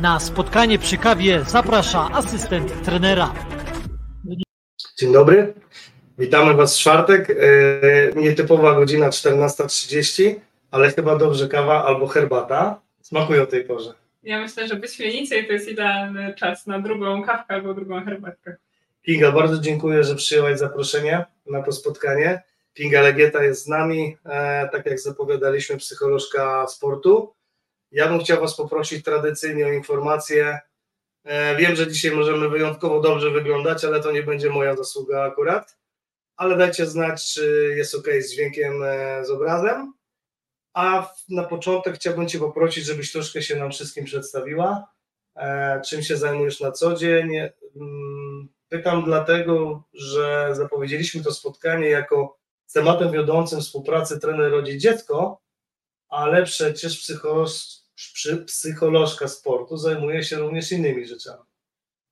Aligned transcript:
Na 0.00 0.20
spotkanie 0.20 0.78
przy 0.78 0.96
kawie 0.96 1.44
zaprasza 1.44 2.08
asystent 2.12 2.84
trenera. 2.84 3.34
Dzień 4.98 5.12
dobry, 5.12 5.54
witamy 6.18 6.54
Was 6.54 6.76
w 6.76 6.80
czwartek. 6.80 7.30
E, 7.30 8.20
nietypowa 8.20 8.74
godzina 8.74 9.08
14.30, 9.08 10.34
ale 10.70 10.90
chyba 10.90 11.16
dobrze 11.16 11.48
kawa 11.48 11.84
albo 11.84 12.06
herbata. 12.06 12.80
Smakuje 13.00 13.42
o 13.42 13.46
tej 13.46 13.64
porze. 13.64 13.94
Ja 14.22 14.40
myślę, 14.40 14.68
że 14.68 14.76
wyśmienicie 14.76 15.40
i 15.40 15.46
to 15.46 15.52
jest 15.52 15.68
idealny 15.68 16.34
czas 16.34 16.66
na 16.66 16.80
drugą 16.80 17.22
kawkę 17.22 17.54
albo 17.54 17.74
drugą 17.74 18.04
herbatkę. 18.04 18.56
Kinga, 19.02 19.32
bardzo 19.32 19.58
dziękuję, 19.58 20.04
że 20.04 20.14
przyjęłaś 20.14 20.58
zaproszenie 20.58 21.24
na 21.46 21.62
to 21.62 21.72
spotkanie. 21.72 22.42
Kinga 22.74 23.00
Legieta 23.00 23.44
jest 23.44 23.64
z 23.64 23.68
nami, 23.68 24.16
e, 24.26 24.68
tak 24.72 24.86
jak 24.86 25.00
zapowiadaliśmy, 25.00 25.76
psycholożka 25.76 26.66
sportu. 26.66 27.32
Ja 27.90 28.08
bym 28.08 28.20
chciał 28.20 28.40
Was 28.40 28.56
poprosić 28.56 29.04
tradycyjnie 29.04 29.66
o 29.66 29.72
informacje. 29.72 30.58
E, 31.24 31.56
wiem, 31.56 31.76
że 31.76 31.88
dzisiaj 31.88 32.10
możemy 32.10 32.48
wyjątkowo 32.48 33.00
dobrze 33.00 33.30
wyglądać, 33.30 33.84
ale 33.84 34.02
to 34.02 34.12
nie 34.12 34.22
będzie 34.22 34.50
moja 34.50 34.76
zasługa 34.76 35.22
akurat. 35.22 35.76
Ale 36.36 36.56
dajcie 36.56 36.86
znać, 36.86 37.32
czy 37.34 37.74
jest 37.76 37.94
ok 37.94 38.06
z 38.20 38.32
dźwiękiem, 38.32 38.82
e, 38.82 39.24
z 39.24 39.30
obrazem. 39.30 39.92
A 40.74 41.12
na 41.28 41.44
początek 41.44 41.94
chciałbym 41.94 42.28
Cię 42.28 42.38
poprosić, 42.38 42.84
żebyś 42.84 43.12
troszkę 43.12 43.42
się 43.42 43.56
nam 43.56 43.70
wszystkim 43.70 44.04
przedstawiła. 44.04 44.86
E, 45.36 45.80
czym 45.88 46.02
się 46.02 46.16
zajmujesz 46.16 46.60
na 46.60 46.72
co 46.72 46.94
dzień? 46.94 47.36
Mm, 47.76 48.48
pytam 48.68 49.04
dlatego, 49.04 49.82
że 49.92 50.48
zapowiedzieliśmy 50.52 51.22
to 51.22 51.32
spotkanie 51.32 51.88
jako 51.88 52.38
tematem 52.72 53.12
wiodącym 53.12 53.60
współpracy 53.60 54.20
trener 54.20 54.52
rodzi 54.52 54.78
dziecko, 54.78 55.40
ale 56.08 56.42
przecież 56.42 56.98
psycholog, 56.98 57.48
psycholożka 58.46 59.28
sportu 59.28 59.76
zajmuje 59.76 60.22
się 60.22 60.36
również 60.36 60.72
innymi 60.72 61.06
rzeczami. 61.06 61.42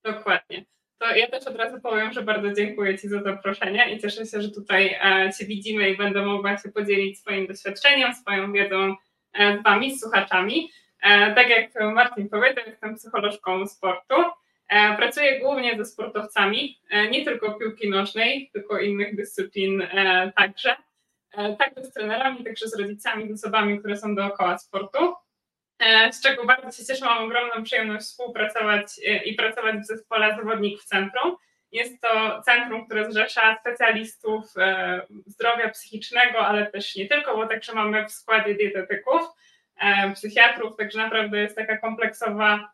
Dokładnie. 0.04 0.64
To 0.98 1.16
ja 1.16 1.26
też 1.26 1.46
od 1.46 1.56
razu 1.56 1.80
powiem, 1.80 2.12
że 2.12 2.22
bardzo 2.22 2.52
dziękuję 2.52 2.98
Ci 2.98 3.08
za 3.08 3.22
zaproszenie 3.22 3.94
i 3.94 4.00
cieszę 4.00 4.26
się, 4.26 4.42
że 4.42 4.50
tutaj 4.50 4.98
e, 5.02 5.30
Cię 5.38 5.46
widzimy 5.46 5.90
i 5.90 5.96
będę 5.96 6.22
mogła 6.22 6.56
się 6.56 6.68
podzielić 6.68 7.18
swoim 7.18 7.46
doświadczeniem, 7.46 8.14
swoją 8.14 8.52
wiedzą 8.52 8.96
e, 9.32 9.58
z 9.58 9.62
Wami, 9.62 9.96
z 9.96 10.00
słuchaczami. 10.00 10.70
E, 11.02 11.34
tak 11.34 11.48
jak 11.48 11.94
Martin 11.94 12.28
powiedział, 12.28 12.64
jestem 12.66 12.94
psycholożką 12.96 13.66
sportu. 13.66 14.14
Pracuję 14.96 15.40
głównie 15.40 15.76
ze 15.76 15.84
sportowcami, 15.84 16.80
nie 17.10 17.24
tylko 17.24 17.54
piłki 17.54 17.90
nożnej, 17.90 18.50
tylko 18.52 18.78
innych 18.78 19.16
dyscyplin 19.16 19.82
także. 20.36 20.76
Także 21.32 21.84
z 21.84 21.92
trenerami, 21.92 22.44
także 22.44 22.68
z 22.68 22.78
rodzicami, 22.80 23.28
z 23.28 23.32
osobami, 23.32 23.78
które 23.78 23.96
są 23.96 24.14
dookoła 24.14 24.58
sportu. 24.58 25.14
E, 25.78 26.12
z 26.12 26.22
czego 26.22 26.44
bardzo 26.44 26.70
się 26.70 26.84
cieszę, 26.86 27.04
mam 27.04 27.24
ogromną 27.24 27.62
przyjemność 27.62 28.06
współpracować 28.06 28.86
e, 29.06 29.24
i 29.24 29.34
pracować 29.34 29.76
w 29.76 29.86
zespole 29.86 30.36
Zawodnik 30.36 30.80
w 30.80 30.84
Centrum. 30.84 31.36
Jest 31.72 32.02
to 32.02 32.42
centrum, 32.42 32.86
które 32.86 33.12
zrzesza 33.12 33.56
specjalistów 33.60 34.44
e, 34.56 35.00
zdrowia 35.26 35.68
psychicznego, 35.68 36.38
ale 36.38 36.66
też 36.66 36.96
nie 36.96 37.08
tylko, 37.08 37.36
bo 37.36 37.46
także 37.46 37.74
mamy 37.74 38.06
w 38.06 38.12
składzie 38.12 38.54
dietetyków, 38.54 39.22
psychiatrów, 40.14 40.76
także 40.76 40.98
naprawdę 40.98 41.38
jest 41.38 41.56
taka 41.56 41.76
kompleksowa 41.78 42.72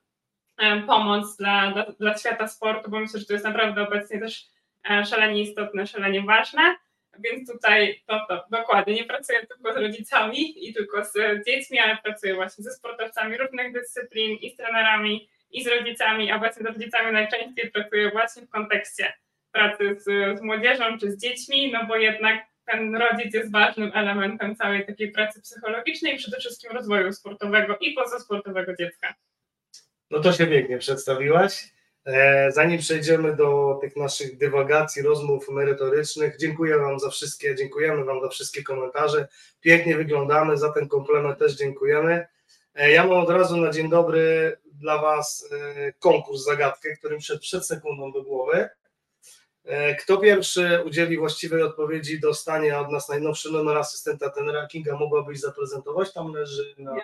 pomoc 0.87 1.37
dla, 1.37 1.71
dla, 1.71 1.85
dla 2.01 2.19
świata 2.19 2.49
sportu, 2.49 2.91
bo 2.91 3.01
myślę, 3.01 3.21
że 3.21 3.27
to 3.27 3.33
jest 3.33 3.45
naprawdę 3.45 3.83
obecnie 3.83 4.21
też 4.21 4.47
szalenie 5.11 5.43
istotne, 5.43 5.87
szalenie 5.87 6.23
ważne. 6.23 6.77
Więc 7.19 7.53
tutaj 7.53 8.03
to, 8.07 8.27
to 8.29 8.45
dokładnie 8.51 8.95
nie 8.95 9.05
pracuję 9.05 9.47
tylko 9.47 9.73
z 9.73 9.77
rodzicami 9.77 10.69
i 10.69 10.75
tylko 10.75 11.05
z 11.05 11.13
dziećmi, 11.47 11.79
ale 11.79 11.99
pracuję 12.05 12.35
właśnie 12.35 12.65
ze 12.65 12.71
sportowcami 12.71 13.37
różnych 13.37 13.73
dyscyplin 13.73 14.37
i 14.37 14.51
z 14.51 14.57
trenerami 14.57 15.29
i 15.51 15.65
z 15.65 15.67
rodzicami, 15.67 16.31
a 16.31 16.39
właśnie 16.39 16.63
z 16.63 16.67
rodzicami 16.67 17.13
najczęściej 17.13 17.71
pracuję 17.71 18.11
właśnie 18.11 18.43
w 18.43 18.51
kontekście 18.51 19.13
pracy 19.53 19.95
z, 20.01 20.05
z 20.39 20.43
młodzieżą 20.43 20.99
czy 20.99 21.11
z 21.13 21.19
dziećmi, 21.19 21.73
no 21.73 21.87
bo 21.87 21.97
jednak 21.97 22.45
ten 22.67 22.97
rodzic 22.97 23.35
jest 23.35 23.53
ważnym 23.53 23.91
elementem 23.95 24.57
całej 24.57 24.87
takiej 24.87 25.13
pracy 25.13 25.43
psychologicznej, 25.43 26.17
przede 26.17 26.37
wszystkim 26.37 26.71
rozwoju 26.71 27.13
sportowego 27.13 27.79
i 27.81 27.93
pozasportowego 27.93 28.77
dziecka. 28.77 29.15
No 30.11 30.21
to 30.21 30.33
się 30.33 30.47
pięknie 30.47 30.79
przedstawiłaś. 30.79 31.75
E, 32.07 32.53
zanim 32.53 32.79
przejdziemy 32.79 33.37
do 33.37 33.79
tych 33.81 33.97
naszych 33.97 34.39
dywagacji, 34.39 35.03
rozmów 35.03 35.49
merytorycznych, 35.49 36.37
dziękuję 36.37 36.79
Wam 36.79 36.99
za 36.99 37.11
wszystkie, 37.11 37.55
dziękujemy 37.55 38.05
Wam 38.05 38.21
za 38.21 38.29
wszystkie 38.29 38.63
komentarze. 38.63 39.29
Pięknie 39.61 39.97
wyglądamy, 39.97 40.57
za 40.57 40.73
ten 40.73 40.89
komplement 40.89 41.39
też 41.39 41.53
dziękujemy. 41.53 42.27
E, 42.75 42.91
ja 42.91 43.07
mam 43.07 43.19
od 43.19 43.31
razu 43.31 43.57
na 43.57 43.71
dzień 43.71 43.91
dobry 43.91 44.57
dla 44.65 44.99
Was 45.03 45.49
e, 45.53 45.93
konkurs, 45.93 46.43
zagadkę, 46.43 46.97
który 46.97 47.19
przed, 47.19 47.41
przed 47.41 47.67
sekundą 47.67 48.13
do 48.13 48.23
głowy. 48.23 48.69
Kto 50.01 50.19
pierwszy 50.19 50.83
udzieli 50.87 51.19
właściwej 51.19 51.63
odpowiedzi, 51.63 52.21
dostanie 52.21 52.79
od 52.79 52.91
nas 52.91 53.09
najnowszy 53.09 53.53
numer 53.53 53.79
asystenta 53.79 54.31
tenera 54.31 54.67
Kinga. 54.67 54.97
Mogłabyś 54.97 55.41
zaprezentować? 55.41 56.13
Tam 56.13 56.33
leży. 56.33 56.75
Na... 56.79 56.97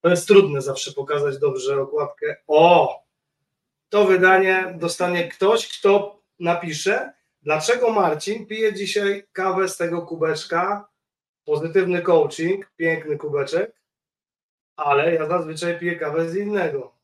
To 0.00 0.08
jest 0.08 0.28
trudne 0.28 0.62
zawsze 0.62 0.92
pokazać 0.92 1.38
dobrze 1.38 1.80
okładkę. 1.80 2.36
O! 2.46 3.07
To 3.88 4.04
wydanie 4.04 4.74
dostanie 4.78 5.28
ktoś, 5.28 5.78
kto 5.78 6.22
napisze, 6.38 7.12
dlaczego 7.42 7.92
Marcin 7.92 8.46
pije 8.46 8.72
dzisiaj 8.74 9.24
kawę 9.32 9.68
z 9.68 9.76
tego 9.76 10.02
kubeczka. 10.02 10.88
Pozytywny 11.44 12.02
coaching, 12.02 12.70
piękny 12.76 13.18
kubeczek, 13.18 13.80
ale 14.76 15.14
ja 15.14 15.28
zazwyczaj 15.28 15.78
piję 15.78 15.96
kawę 15.96 16.30
z 16.30 16.36
innego. 16.36 16.98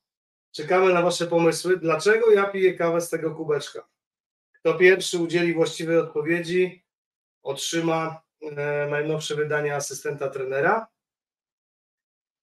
Czekamy 0.53 0.93
na 0.93 1.03
Wasze 1.03 1.27
pomysły, 1.27 1.77
dlaczego 1.77 2.31
ja 2.31 2.45
piję 2.45 2.75
kawę 2.75 3.01
z 3.01 3.11
tego 3.11 3.35
kubeczka. 3.35 3.89
Kto 4.53 4.75
pierwszy 4.75 5.19
udzieli 5.19 5.55
właściwej 5.55 5.99
odpowiedzi, 5.99 6.85
otrzyma 7.43 8.23
e, 8.43 8.87
najnowsze 8.91 9.35
wydanie 9.35 9.75
asystenta 9.75 10.31
trenera. 10.31 10.87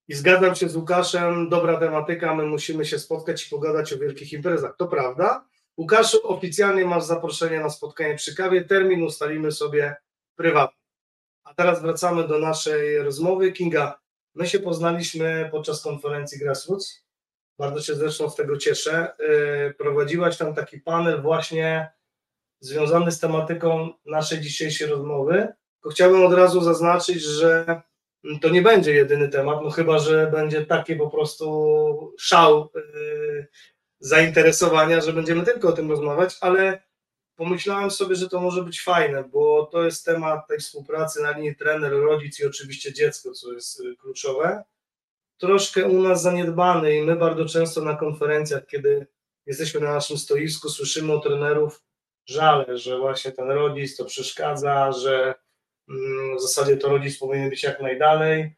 I 0.07 0.13
zgadzam 0.13 0.55
się 0.55 0.69
z 0.69 0.75
Łukaszem, 0.75 1.49
dobra 1.49 1.79
tematyka, 1.79 2.35
my 2.35 2.45
musimy 2.45 2.85
się 2.85 2.99
spotkać 2.99 3.47
i 3.47 3.49
pogadać 3.49 3.93
o 3.93 3.97
wielkich 3.97 4.33
imprezach. 4.33 4.75
To 4.77 4.87
prawda. 4.87 5.45
Łukaszu, 5.77 6.27
oficjalnie 6.27 6.85
masz 6.85 7.03
zaproszenie 7.03 7.59
na 7.59 7.69
spotkanie 7.69 8.15
przy 8.15 8.35
kawie. 8.35 8.65
Termin 8.65 9.03
ustalimy 9.03 9.51
sobie 9.51 9.95
prywatnie. 10.35 10.81
A 11.43 11.53
teraz 11.53 11.81
wracamy 11.81 12.27
do 12.27 12.39
naszej 12.39 12.97
rozmowy. 12.97 13.51
Kinga, 13.51 13.99
my 14.35 14.47
się 14.47 14.59
poznaliśmy 14.59 15.49
podczas 15.51 15.81
konferencji 15.81 16.39
Grassroots. 16.39 17.05
Bardzo 17.59 17.81
się 17.81 17.95
zresztą 17.95 18.29
z 18.29 18.35
tego 18.35 18.57
cieszę. 18.57 19.13
Y, 19.69 19.73
prowadziłaś 19.73 20.37
tam 20.37 20.55
taki 20.55 20.79
panel 20.79 21.21
właśnie 21.21 21.91
związany 22.59 23.11
z 23.11 23.19
tematyką 23.19 23.93
naszej 24.05 24.41
dzisiejszej 24.41 24.87
rozmowy. 24.87 25.47
Chciałbym 25.91 26.25
od 26.25 26.33
razu 26.33 26.61
zaznaczyć, 26.61 27.21
że 27.21 27.81
to 28.41 28.49
nie 28.49 28.61
będzie 28.61 28.93
jedyny 28.93 29.29
temat, 29.29 29.59
no 29.63 29.69
chyba, 29.69 29.99
że 29.99 30.27
będzie 30.31 30.65
takie 30.65 30.95
po 30.95 31.09
prostu 31.09 32.13
szał 32.19 32.69
yy, 32.75 33.47
zainteresowania, 33.99 35.01
że 35.01 35.13
będziemy 35.13 35.43
tylko 35.43 35.69
o 35.69 35.71
tym 35.71 35.89
rozmawiać, 35.91 36.37
ale 36.41 36.83
pomyślałem 37.35 37.91
sobie, 37.91 38.15
że 38.15 38.29
to 38.29 38.41
może 38.41 38.63
być 38.63 38.81
fajne, 38.81 39.23
bo 39.23 39.65
to 39.71 39.83
jest 39.83 40.05
temat 40.05 40.47
tej 40.47 40.59
współpracy 40.59 41.21
na 41.21 41.31
linii 41.31 41.55
trener, 41.55 41.91
rodzic 41.91 42.39
i 42.39 42.45
oczywiście 42.45 42.93
dziecko, 42.93 43.31
co 43.31 43.53
jest 43.53 43.79
y, 43.79 43.95
kluczowe. 43.95 44.63
Troszkę 45.37 45.85
u 45.85 46.01
nas 46.01 46.21
zaniedbany 46.21 46.95
i 46.95 47.01
my 47.01 47.15
bardzo 47.15 47.45
często 47.45 47.81
na 47.81 47.95
konferencjach, 47.95 48.65
kiedy 48.65 49.07
jesteśmy 49.45 49.79
na 49.79 49.93
naszym 49.93 50.17
stoisku, 50.17 50.69
słyszymy 50.69 51.13
o 51.13 51.19
trenerów 51.19 51.83
żale, 52.25 52.77
że 52.77 52.97
właśnie 52.97 53.31
ten 53.31 53.51
rodzic 53.51 53.97
to 53.97 54.05
przeszkadza, 54.05 54.91
że 54.91 55.33
w 56.37 56.41
zasadzie 56.41 56.77
to 56.77 56.89
rodzic 56.89 57.17
powinien 57.17 57.49
być 57.49 57.63
jak 57.63 57.81
najdalej. 57.81 58.55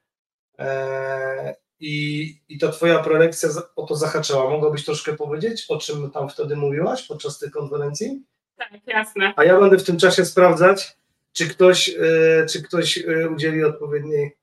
E, 0.59 1.55
I, 1.79 2.23
I 2.49 2.57
to 2.57 2.69
Twoja 2.69 2.99
prelekcja 2.99 3.49
o 3.75 3.85
to 3.85 3.95
zahaczała. 3.95 4.49
Mogłabyś 4.49 4.85
troszkę 4.85 5.13
powiedzieć, 5.13 5.65
o 5.69 5.77
czym 5.77 6.11
tam 6.11 6.29
wtedy 6.29 6.55
mówiłaś 6.55 7.07
podczas 7.07 7.39
tej 7.39 7.51
konferencji? 7.51 8.23
Tak, 8.57 8.71
jasne. 8.87 9.33
A 9.35 9.43
ja 9.43 9.59
będę 9.59 9.77
w 9.77 9.83
tym 9.83 9.97
czasie 9.97 10.25
sprawdzać, 10.25 10.97
czy 11.33 11.49
ktoś, 11.49 11.89
e, 11.89 12.45
czy 12.49 12.63
ktoś 12.63 12.97
e, 12.97 13.29
udzieli 13.29 13.63
odpowiedniej. 13.63 14.37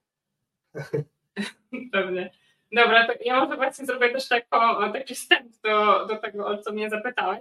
Pewnie. 1.92 2.30
Dobra, 2.72 3.06
to 3.06 3.12
ja 3.24 3.40
może 3.40 3.56
właśnie 3.56 3.86
zrobię 3.86 4.10
też 4.10 4.28
tako, 4.28 4.92
taki 4.92 5.14
wstęp 5.14 5.52
do, 5.64 6.06
do 6.06 6.16
tego, 6.16 6.46
o 6.46 6.58
co 6.58 6.72
mnie 6.72 6.90
zapytałeś. 6.90 7.40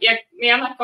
Jak 0.00 0.18
ja 0.38 0.56
na 0.56 0.74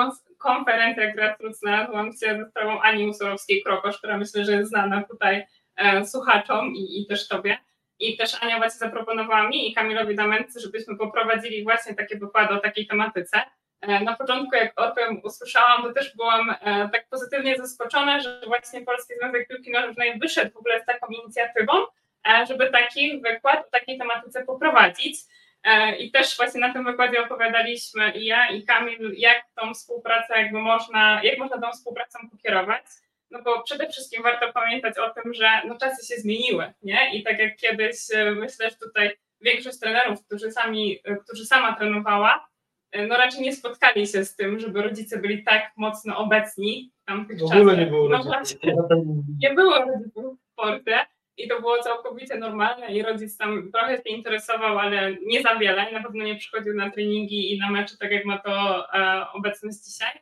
konferencjach 0.42 1.14
grassroots 1.14 1.58
znalazłam 1.58 2.12
się 2.12 2.38
ze 2.38 2.50
sprawą 2.50 2.80
Ani 2.80 3.06
Musorowskiej-Krokosz, 3.06 3.98
która 3.98 4.18
myślę, 4.18 4.44
że 4.44 4.52
jest 4.52 4.70
znana 4.70 5.02
tutaj 5.02 5.46
e, 5.76 6.06
słuchaczom 6.06 6.74
i, 6.74 7.00
i 7.00 7.06
też 7.06 7.28
Tobie. 7.28 7.58
I 7.98 8.16
też 8.16 8.42
Ania 8.42 8.58
właśnie 8.58 8.78
zaproponowała 8.78 9.48
mi 9.48 9.70
i 9.70 9.74
Kamilowi 9.74 10.16
Damency, 10.16 10.60
żebyśmy 10.60 10.96
poprowadzili 10.96 11.64
właśnie 11.64 11.94
takie 11.94 12.18
wykłady 12.18 12.54
o 12.54 12.60
takiej 12.60 12.86
tematyce. 12.86 13.42
E, 13.80 14.04
na 14.04 14.16
początku, 14.16 14.56
jak 14.56 14.80
o 14.80 14.90
tym 14.90 15.20
usłyszałam, 15.24 15.82
to 15.82 15.92
też 15.92 16.16
byłam 16.16 16.50
e, 16.50 16.88
tak 16.92 17.08
pozytywnie 17.08 17.56
zaskoczona, 17.56 18.20
że 18.20 18.40
właśnie 18.46 18.80
Polski 18.80 19.14
Związek 19.18 19.48
Piłki 19.48 19.70
Nożnej 19.70 20.18
wyszedł 20.18 20.52
w 20.52 20.56
ogóle 20.56 20.80
z 20.80 20.86
taką 20.86 21.06
inicjatywą, 21.06 21.72
żeby 22.48 22.70
taki 22.70 23.20
wykład 23.20 23.66
o 23.66 23.70
takiej 23.70 23.98
tematyce 23.98 24.44
poprowadzić. 24.44 25.16
E, 25.64 25.96
I 25.96 26.10
też 26.10 26.36
właśnie 26.36 26.60
na 26.60 26.72
tym 26.72 26.84
wykładzie 26.84 27.20
opowiadaliśmy 27.24 28.10
i 28.10 28.26
ja, 28.26 28.48
i 28.50 28.62
Kamil, 28.64 29.14
jak 29.16 29.44
tą 29.54 29.74
współpracę 29.74 30.38
jakby 30.42 30.58
można, 30.58 31.20
jak 31.22 31.38
można 31.38 31.60
tą 31.60 31.70
współpracą 31.72 32.18
pokierować. 32.30 32.84
No 33.30 33.42
bo 33.42 33.62
przede 33.62 33.88
wszystkim 33.88 34.22
warto 34.22 34.52
pamiętać 34.52 34.98
o 34.98 35.10
tym, 35.10 35.34
że 35.34 35.48
no 35.68 35.78
czasy 35.78 36.14
się 36.14 36.20
zmieniły, 36.20 36.72
nie? 36.82 37.14
I 37.18 37.22
tak 37.22 37.38
jak 37.38 37.56
kiedyś 37.56 37.96
e, 38.14 38.30
myślę, 38.30 38.70
że 38.70 38.76
tutaj 38.76 39.10
większość 39.40 39.78
trenerów, 39.80 40.26
którzy 40.26 40.50
sami, 40.52 40.98
e, 41.04 41.16
którzy 41.16 41.46
sama 41.46 41.76
trenowała, 41.76 42.48
no 43.08 43.16
raczej 43.16 43.40
nie 43.40 43.56
spotkali 43.56 44.06
się 44.06 44.24
z 44.24 44.36
tym, 44.36 44.60
żeby 44.60 44.82
rodzice 44.82 45.18
byli 45.18 45.44
tak 45.44 45.70
mocno 45.76 46.18
obecni 46.18 46.92
w 47.02 47.04
tamtych 47.04 47.38
W 47.38 47.42
ogóle 47.42 47.76
nie 47.76 47.86
było 47.86 48.08
No 48.08 48.16
rodziców. 48.16 48.32
właśnie, 48.60 48.74
nie 49.42 49.54
było 49.54 49.74
rodziców 49.78 50.38
w 50.40 50.52
sporcie 50.52 51.06
i 51.36 51.48
to 51.48 51.60
było 51.60 51.82
całkowicie 51.82 52.36
normalne 52.36 52.92
i 52.92 53.02
rodzic 53.02 53.36
tam 53.36 53.72
trochę 53.72 53.96
się 53.96 54.02
interesował, 54.02 54.78
ale 54.78 55.16
nie 55.26 55.42
za 55.42 55.54
wiele, 55.54 55.92
na 55.92 56.02
pewno 56.02 56.24
nie 56.24 56.36
przychodził 56.36 56.74
na 56.74 56.90
treningi 56.90 57.54
i 57.54 57.58
na 57.58 57.70
mecze 57.70 57.96
tak 57.96 58.10
jak 58.10 58.24
ma 58.24 58.38
to 58.38 58.84
e, 58.94 59.26
obecność 59.32 59.78
dzisiaj, 59.78 60.12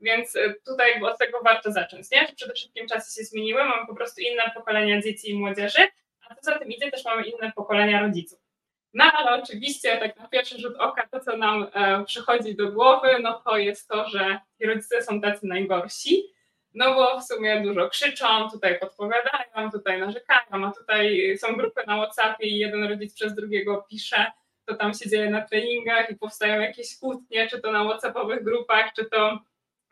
więc 0.00 0.36
e, 0.36 0.54
tutaj 0.66 1.02
od 1.02 1.18
tego 1.18 1.40
warto 1.44 1.72
zacząć, 1.72 2.10
nie? 2.10 2.26
że 2.26 2.32
przede 2.32 2.54
wszystkim 2.54 2.88
czasy 2.88 3.20
się 3.20 3.24
zmieniły, 3.24 3.64
mamy 3.64 3.86
po 3.86 3.94
prostu 3.94 4.20
inne 4.20 4.42
pokolenia 4.54 5.02
dzieci 5.02 5.30
i 5.30 5.38
młodzieży, 5.38 5.88
a 6.28 6.34
co 6.34 6.40
za 6.42 6.58
tym 6.58 6.70
idzie 6.72 6.90
też 6.90 7.04
mamy 7.04 7.22
inne 7.22 7.52
pokolenia 7.56 8.00
rodziców. 8.00 8.38
No 8.94 9.04
ale 9.04 9.42
oczywiście 9.42 9.96
tak 9.96 10.16
na 10.16 10.28
pierwszy 10.28 10.60
rzut 10.60 10.76
oka 10.78 11.08
to, 11.10 11.20
co 11.20 11.36
nam 11.36 11.66
e, 11.74 12.04
przychodzi 12.04 12.56
do 12.56 12.72
głowy, 12.72 13.08
no 13.22 13.42
to 13.44 13.56
jest 13.56 13.88
to, 13.88 14.08
że 14.08 14.38
rodzice 14.64 15.02
są 15.02 15.20
tacy 15.20 15.46
najgorsi, 15.46 16.35
no 16.76 16.94
bo 16.94 17.20
w 17.20 17.24
sumie 17.24 17.60
dużo 17.60 17.88
krzyczą, 17.88 18.50
tutaj 18.50 18.78
podpowiadają, 18.78 19.70
tutaj 19.72 20.00
narzekają, 20.00 20.66
a 20.66 20.72
tutaj 20.72 21.36
są 21.38 21.56
grupy 21.56 21.82
na 21.86 21.96
WhatsAppie 21.96 22.46
i 22.46 22.58
jeden 22.58 22.84
rodzic 22.84 23.14
przez 23.14 23.34
drugiego 23.34 23.86
pisze, 23.90 24.32
to 24.64 24.74
tam 24.74 24.94
się 24.94 25.10
dzieje 25.10 25.30
na 25.30 25.40
treningach 25.40 26.10
i 26.10 26.16
powstają 26.16 26.60
jakieś 26.60 26.98
kłótnie, 26.98 27.46
czy 27.48 27.60
to 27.60 27.72
na 27.72 27.84
WhatsAppowych 27.84 28.44
grupach, 28.44 28.92
czy 28.92 29.04
to 29.04 29.38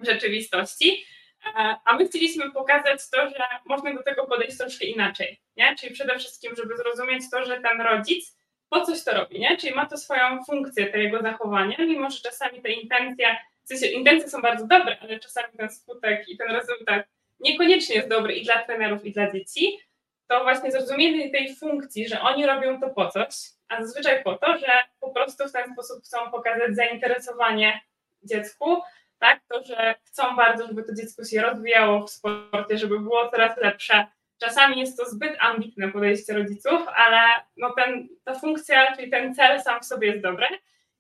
w 0.01 0.07
rzeczywistości. 0.07 1.05
E, 1.47 1.77
A 1.85 1.97
my 1.97 2.09
chcieliśmy 2.09 2.53
pokazać 2.53 3.11
to, 3.11 3.29
że 3.29 3.45
można 3.67 3.95
do 3.95 4.03
tego 4.03 4.27
podejść 4.27 4.59
troszkę 4.59 4.85
inaczej, 4.85 5.41
nie? 5.57 5.77
Czyli 5.77 5.95
przede 5.95 6.19
wszystkim, 6.19 6.57
żeby 6.57 6.77
zrozumieć 6.77 7.23
to, 7.31 7.45
że 7.45 7.61
ten 7.61 7.81
rodzic 7.81 8.37
po 8.69 8.81
coś 8.81 9.05
to 9.05 9.15
robi, 9.15 9.41
nie? 9.41 9.57
Czyli 9.57 9.75
ma 9.75 9.87
to 9.87 9.97
swoją 9.97 10.45
funkcję, 10.45 10.87
to 10.87 10.97
jego 10.97 11.23
zachowanie, 11.23 11.77
mimo 11.79 12.11
że 12.11 12.21
czasami 12.21 12.63
te 12.63 12.73
intencje, 12.73 13.37
w 13.65 13.69
sensie 13.69 13.87
intencje 13.87 14.29
są 14.29 14.43
bardzo 14.43 14.67
dobre, 14.67 14.97
ale 15.01 15.21
czasami 15.21 15.49
ten 15.59 15.71
skutek 15.71 16.29
i 16.29 16.37
ten 16.37 16.51
rezultat 16.51 17.07
niekoniecznie 17.41 17.95
jest 17.95 18.09
dobry 18.09 18.35
i 18.35 18.45
dla 18.45 18.63
trenerów, 18.63 19.05
i 19.05 19.13
dla 19.13 19.33
dzieci, 19.33 19.79
to 20.27 20.43
właśnie 20.43 20.73
zrozumienie 20.73 21.31
tej 21.31 21.57
funkcji, 21.57 22.09
że 22.09 22.21
oni 22.21 22.47
robią 22.47 22.81
to 22.81 22.91
po 22.91 23.09
coś, 23.09 23.35
a 23.69 23.83
zazwyczaj 23.83 24.25
po 24.25 24.35
to, 24.35 24.59
że 24.59 24.73
po 25.01 25.11
prostu 25.11 25.49
w 25.49 25.53
ten 25.53 25.73
sposób 25.73 26.05
chcą 26.05 26.31
pokazać 26.31 26.77
zainteresowanie 26.77 27.81
dziecku, 28.23 28.83
tak? 29.19 29.41
To, 29.49 29.65
że 29.65 29.95
chcą 30.05 30.37
bardzo, 30.37 30.67
żeby 30.67 30.83
to 30.83 30.95
dziecko 30.95 31.25
się 31.25 31.43
rozwijało 31.43 32.07
w 32.07 32.11
sporcie, 32.11 32.79
żeby 32.79 33.01
było 33.01 33.31
coraz 33.31 33.57
lepsze. 33.57 34.07
Czasami 34.41 34.81
jest 34.81 34.99
to 34.99 35.11
zbyt 35.11 35.37
ambitne 35.41 35.93
podejście 35.93 36.35
rodziców, 36.35 36.83
ale 36.97 37.19
no 37.57 37.73
ten, 37.77 38.09
ta 38.25 38.35
funkcja, 38.35 38.97
czyli 38.97 39.11
ten 39.11 39.35
cel 39.35 39.63
sam 39.63 39.81
w 39.81 39.85
sobie 39.85 40.09
jest 40.09 40.23
dobry. 40.23 40.47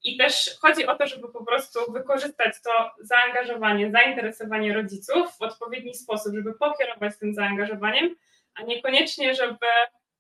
I 0.04 0.16
też 0.16 0.58
chodzi 0.60 0.86
o 0.86 0.96
to, 0.96 1.06
żeby 1.06 1.32
po 1.32 1.44
prostu 1.44 1.92
wykorzystać 1.92 2.54
to 2.64 2.90
zaangażowanie, 3.00 3.90
zainteresowanie 3.90 4.74
rodziców 4.74 5.36
w 5.38 5.42
odpowiedni 5.42 5.94
sposób, 5.94 6.34
żeby 6.34 6.54
pokierować 6.54 7.18
tym 7.18 7.34
zaangażowaniem, 7.34 8.16
a 8.54 8.62
niekoniecznie, 8.62 9.34
żeby 9.34 9.66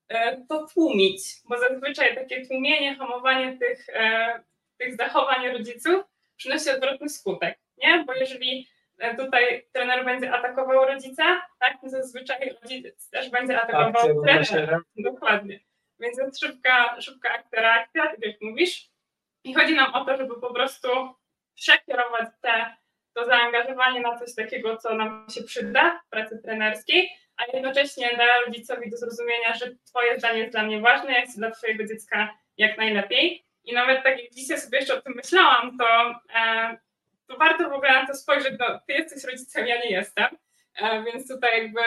e, 0.08 0.36
to 0.48 0.66
tłumić, 0.74 1.22
bo 1.48 1.58
zazwyczaj 1.58 2.14
takie 2.14 2.46
tłumienie, 2.46 2.96
hamowanie 2.96 3.58
tych, 3.58 3.88
e, 3.88 4.40
tych 4.78 4.96
zachowań 4.96 5.48
rodziców 5.48 6.04
przynosi 6.36 6.70
odwrotny 6.70 7.08
skutek, 7.08 7.58
nie? 7.78 8.04
Bo 8.06 8.14
jeżeli 8.14 8.68
e, 8.98 9.16
tutaj 9.16 9.66
trener 9.72 10.04
będzie 10.04 10.32
atakował 10.32 10.86
rodzica, 10.86 11.42
tak, 11.60 11.80
to 11.80 11.88
zazwyczaj 11.88 12.54
rodzic 12.62 13.10
też 13.10 13.30
będzie 13.30 13.60
atakował 13.60 14.22
Akcja 14.22 14.44
trenera. 14.44 14.80
Dokładnie. 14.96 15.60
Więc 16.00 16.18
jest 16.18 16.40
szybka, 16.40 17.00
szybka 17.00 17.30
akcja, 17.30 17.60
reakcja, 17.60 18.06
tak 18.06 18.26
jak 18.26 18.40
mówisz. 18.40 18.93
I 19.44 19.54
chodzi 19.54 19.74
nam 19.74 19.94
o 19.94 20.04
to, 20.04 20.16
żeby 20.16 20.40
po 20.40 20.54
prostu 20.54 20.88
przekierować 21.54 22.28
te, 22.40 22.76
to 23.14 23.24
zaangażowanie 23.24 24.00
na 24.00 24.18
coś 24.18 24.34
takiego, 24.34 24.76
co 24.76 24.94
nam 24.94 25.26
się 25.30 25.42
przyda 25.42 26.00
w 26.06 26.10
pracy 26.10 26.40
trenerskiej, 26.42 27.10
a 27.36 27.56
jednocześnie 27.56 28.16
da 28.16 28.40
rodzicowi 28.46 28.90
do 28.90 28.96
zrozumienia, 28.96 29.54
że 29.54 29.66
Twoje 29.84 30.18
zdanie 30.18 30.38
jest 30.38 30.52
dla 30.52 30.62
mnie 30.62 30.80
ważne, 30.80 31.12
ja 31.12 31.22
chcę 31.22 31.36
dla 31.36 31.50
Twojego 31.50 31.84
dziecka 31.84 32.38
jak 32.56 32.78
najlepiej. 32.78 33.44
I 33.64 33.72
nawet 33.72 34.02
tak 34.02 34.22
jak 34.22 34.32
dzisiaj 34.32 34.60
sobie 34.60 34.78
jeszcze 34.78 34.94
o 34.94 35.02
tym 35.02 35.12
myślałam, 35.16 35.78
to, 35.78 36.14
e, 36.34 36.76
to 37.26 37.36
warto 37.36 37.70
w 37.70 37.72
ogóle 37.72 37.92
na 37.92 38.06
to 38.06 38.14
spojrzeć, 38.14 38.54
no, 38.58 38.80
Ty 38.86 38.92
jesteś 38.92 39.24
rodzicem, 39.24 39.66
ja 39.66 39.76
nie 39.76 39.90
jestem, 39.90 40.28
e, 40.80 41.04
więc 41.04 41.28
tutaj 41.28 41.62
jakby 41.62 41.80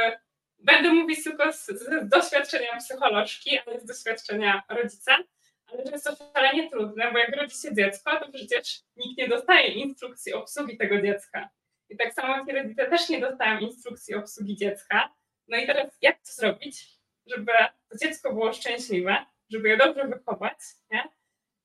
będę 0.59 0.93
mówić 0.93 1.23
tylko 1.23 1.53
z, 1.53 1.65
z 1.65 2.09
doświadczenia 2.09 2.77
psycholożki, 2.77 3.59
ale 3.59 3.79
z 3.79 3.85
doświadczenia 3.85 4.63
rodzica, 4.69 5.17
ale 5.67 5.83
to 5.83 5.91
jest 5.91 6.05
to 6.05 6.15
szalenie 6.33 6.69
trudne, 6.69 7.11
bo 7.11 7.17
jak 7.17 7.35
rodzi 7.35 7.57
się 7.57 7.75
dziecko, 7.75 8.19
to 8.19 8.31
przecież 8.31 8.79
nikt 8.95 9.17
nie 9.17 9.27
dostaje 9.27 9.67
instrukcji 9.67 10.33
obsługi 10.33 10.77
tego 10.77 11.01
dziecka. 11.01 11.49
I 11.89 11.97
tak 11.97 12.13
samo 12.13 12.45
ci 12.45 12.51
rodzice 12.51 12.85
też 12.85 13.09
nie 13.09 13.19
dostają 13.21 13.59
instrukcji 13.59 14.15
obsługi 14.15 14.55
dziecka. 14.55 15.13
No 15.47 15.57
i 15.57 15.67
teraz 15.67 15.97
jak 16.01 16.17
to 16.17 16.31
zrobić, 16.31 16.85
żeby 17.25 17.51
to 17.89 17.97
dziecko 17.97 18.33
było 18.33 18.53
szczęśliwe, 18.53 19.25
żeby 19.49 19.69
je 19.69 19.77
dobrze 19.77 20.07
wychować, 20.07 20.57
nie? 20.91 21.03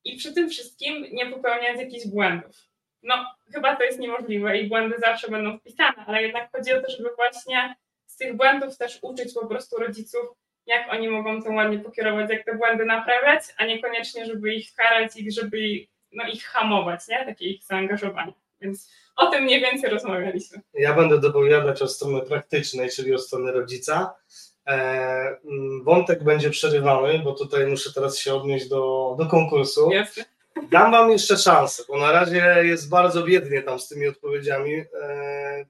I 0.03 0.17
przy 0.17 0.33
tym 0.33 0.49
wszystkim 0.49 1.05
nie 1.11 1.25
popełniać 1.25 1.79
jakichś 1.79 2.07
błędów. 2.07 2.55
No, 3.03 3.35
chyba 3.53 3.75
to 3.75 3.83
jest 3.83 3.99
niemożliwe 3.99 4.57
i 4.57 4.69
błędy 4.69 4.95
zawsze 4.99 5.31
będą 5.31 5.57
wpisane, 5.57 6.05
ale 6.07 6.21
jednak 6.21 6.51
chodzi 6.51 6.73
o 6.73 6.81
to, 6.81 6.91
żeby 6.91 7.09
właśnie 7.15 7.75
z 8.05 8.17
tych 8.17 8.35
błędów 8.35 8.77
też 8.77 8.99
uczyć 9.01 9.33
po 9.33 9.47
prostu 9.47 9.77
rodziców, 9.77 10.42
jak 10.65 10.93
oni 10.93 11.09
mogą 11.09 11.43
to 11.43 11.51
ładnie 11.51 11.79
pokierować, 11.79 12.29
jak 12.29 12.45
te 12.45 12.55
błędy 12.55 12.85
naprawiać, 12.85 13.43
a 13.57 13.65
niekoniecznie, 13.65 14.25
żeby 14.25 14.53
ich 14.53 14.73
karać 14.75 15.15
i 15.15 15.31
żeby 15.31 15.59
ich, 15.59 15.89
no, 16.11 16.23
ich 16.27 16.43
hamować, 16.43 17.07
nie? 17.07 17.25
Takie 17.25 17.45
ich 17.45 17.63
zaangażowanie. 17.63 18.33
Więc 18.61 18.91
o 19.15 19.27
tym 19.27 19.43
mniej 19.43 19.61
więcej 19.61 19.89
rozmawialiśmy. 19.89 20.61
Ja 20.73 20.93
będę 20.93 21.19
dopowiadać 21.19 21.81
o 21.81 21.87
strony 21.87 22.21
praktycznej, 22.21 22.89
czyli 22.89 23.13
o 23.13 23.17
strony 23.17 23.51
rodzica. 23.51 24.15
E, 24.67 24.73
mm, 25.45 25.83
wątek 25.83 26.23
będzie 26.23 26.49
przerywany, 26.49 27.19
bo 27.19 27.33
tutaj 27.33 27.67
muszę 27.67 27.93
teraz 27.93 28.17
się 28.17 28.33
odnieść 28.33 28.69
do, 28.69 29.15
do 29.19 29.25
konkursu. 29.25 29.91
Jasne. 29.91 30.25
Dam 30.71 30.91
wam 30.91 31.11
jeszcze 31.11 31.37
szansę, 31.37 31.83
bo 31.87 31.97
na 31.97 32.11
razie 32.11 32.55
jest 32.63 32.89
bardzo 32.89 33.23
biednie 33.23 33.61
tam 33.61 33.79
z 33.79 33.87
tymi 33.87 34.07
odpowiedziami. 34.07 34.73
E, 35.01 35.65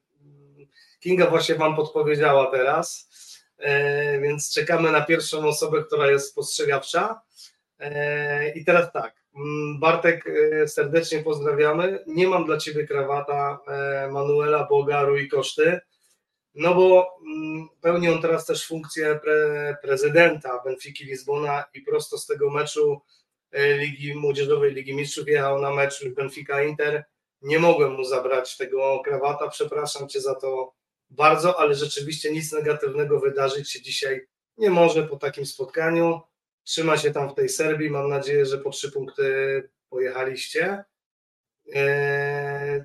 Kinga 0.99 1.29
właśnie 1.29 1.55
wam 1.55 1.75
podpowiedziała 1.75 2.51
teraz, 2.51 3.09
więc 4.21 4.53
czekamy 4.53 4.91
na 4.91 5.01
pierwszą 5.01 5.47
osobę, 5.47 5.83
która 5.83 6.11
jest 6.11 6.29
spostrzegawcza. 6.29 7.21
E, 7.79 8.53
I 8.53 8.65
teraz 8.65 8.91
tak, 8.91 9.15
mm, 9.35 9.79
Bartek, 9.79 10.25
e, 10.27 10.67
serdecznie 10.67 11.23
pozdrawiamy. 11.23 12.03
Nie 12.07 12.27
mam 12.27 12.45
dla 12.45 12.57
ciebie 12.57 12.87
krawata 12.87 13.59
e, 13.67 14.09
Manuela 14.11 14.67
Bogaru 14.67 15.17
i 15.17 15.27
koszty, 15.27 15.79
no 16.55 16.75
bo 16.75 17.17
mm, 17.25 17.67
pełni 17.81 18.09
on 18.09 18.21
teraz 18.21 18.45
też 18.45 18.67
funkcję 18.67 19.19
pre, 19.23 19.77
prezydenta 19.81 20.61
Benfiki 20.65 21.05
Lizbona 21.05 21.63
i 21.73 21.81
prosto 21.81 22.17
z 22.17 22.25
tego 22.25 22.49
meczu 22.49 23.01
e, 23.51 23.77
Ligi 23.77 24.15
Młodzieżowej 24.15 24.73
Ligi 24.73 24.95
Mistrzów 24.95 25.27
jechał 25.27 25.61
na 25.61 25.71
mecz 25.71 26.09
Benfica 26.09 26.63
Inter. 26.63 27.03
Nie 27.41 27.59
mogłem 27.59 27.91
mu 27.91 28.03
zabrać 28.03 28.57
tego 28.57 29.01
krawata, 29.05 29.47
przepraszam 29.47 30.09
cię 30.09 30.21
za 30.21 30.35
to 30.35 30.73
bardzo, 31.13 31.59
ale 31.59 31.75
rzeczywiście 31.75 32.31
nic 32.31 32.51
negatywnego 32.51 33.19
wydarzyć 33.19 33.71
się 33.71 33.81
dzisiaj 33.81 34.27
nie 34.57 34.69
może 34.69 35.03
po 35.03 35.17
takim 35.17 35.45
spotkaniu. 35.45 36.21
Trzyma 36.63 36.97
się 36.97 37.11
tam 37.11 37.29
w 37.29 37.35
tej 37.35 37.49
Serbii. 37.49 37.89
Mam 37.89 38.09
nadzieję, 38.09 38.45
że 38.45 38.57
po 38.57 38.69
trzy 38.69 38.91
punkty 38.91 39.23
pojechaliście. 39.89 40.83
Eee, 41.73 42.83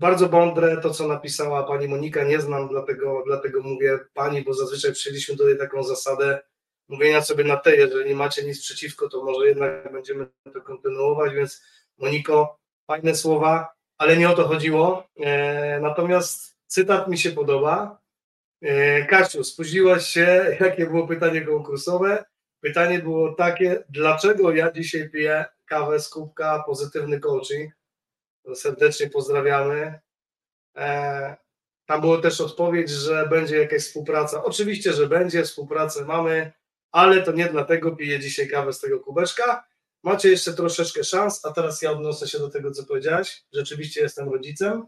bardzo 0.00 0.28
mądre 0.28 0.76
to, 0.76 0.90
co 0.90 1.08
napisała 1.08 1.62
pani 1.62 1.88
Monika. 1.88 2.24
Nie 2.24 2.40
znam, 2.40 2.68
dlatego, 2.68 3.22
dlatego 3.26 3.62
mówię 3.62 3.98
pani, 4.14 4.42
bo 4.42 4.54
zazwyczaj 4.54 4.92
przyjęliśmy 4.92 5.36
tutaj 5.36 5.58
taką 5.58 5.82
zasadę 5.82 6.40
mówienia 6.88 7.22
sobie 7.22 7.44
na 7.44 7.56
te, 7.56 7.76
jeżeli 7.76 8.08
nie 8.08 8.16
macie 8.16 8.42
nic 8.42 8.60
przeciwko, 8.60 9.08
to 9.08 9.24
może 9.24 9.46
jednak 9.46 9.92
będziemy 9.92 10.26
to 10.54 10.60
kontynuować, 10.60 11.34
więc 11.34 11.62
Moniko, 11.98 12.58
fajne 12.86 13.14
słowa, 13.14 13.68
ale 13.98 14.16
nie 14.16 14.30
o 14.30 14.34
to 14.34 14.48
chodziło. 14.48 15.04
Eee, 15.16 15.82
natomiast 15.82 16.49
cytat 16.70 17.08
mi 17.08 17.18
się 17.18 17.30
podoba. 17.30 18.00
Eee, 18.62 19.06
Kasiu, 19.06 19.44
spóźniłaś 19.44 20.06
się, 20.06 20.56
jakie 20.60 20.86
było 20.86 21.06
pytanie 21.06 21.40
konkursowe? 21.40 22.24
Pytanie 22.60 22.98
było 22.98 23.34
takie, 23.34 23.84
dlaczego 23.88 24.52
ja 24.52 24.72
dzisiaj 24.72 25.10
piję 25.10 25.44
kawę 25.66 26.00
z 26.00 26.08
kubka 26.08 26.62
Pozytywny 26.66 27.20
Coaching? 27.20 27.72
Serdecznie 28.54 29.10
pozdrawiamy. 29.10 30.00
Eee, 30.74 31.34
tam 31.86 32.00
była 32.00 32.20
też 32.20 32.40
odpowiedź, 32.40 32.90
że 32.90 33.26
będzie 33.30 33.56
jakaś 33.56 33.82
współpraca. 33.82 34.44
Oczywiście, 34.44 34.92
że 34.92 35.06
będzie, 35.06 35.42
współpracę 35.42 36.04
mamy, 36.04 36.52
ale 36.92 37.22
to 37.22 37.32
nie 37.32 37.46
dlatego 37.46 37.96
piję 37.96 38.20
dzisiaj 38.20 38.48
kawę 38.48 38.72
z 38.72 38.80
tego 38.80 39.00
kubeczka. 39.00 39.64
macie 40.02 40.30
jeszcze 40.30 40.54
troszeczkę 40.54 41.04
szans, 41.04 41.44
a 41.44 41.52
teraz 41.52 41.82
ja 41.82 41.90
odniosę 41.90 42.28
się 42.28 42.38
do 42.38 42.50
tego, 42.50 42.70
co 42.70 42.84
powiedziałeś. 42.84 43.44
Rzeczywiście 43.52 44.00
jestem 44.00 44.28
rodzicem. 44.28 44.86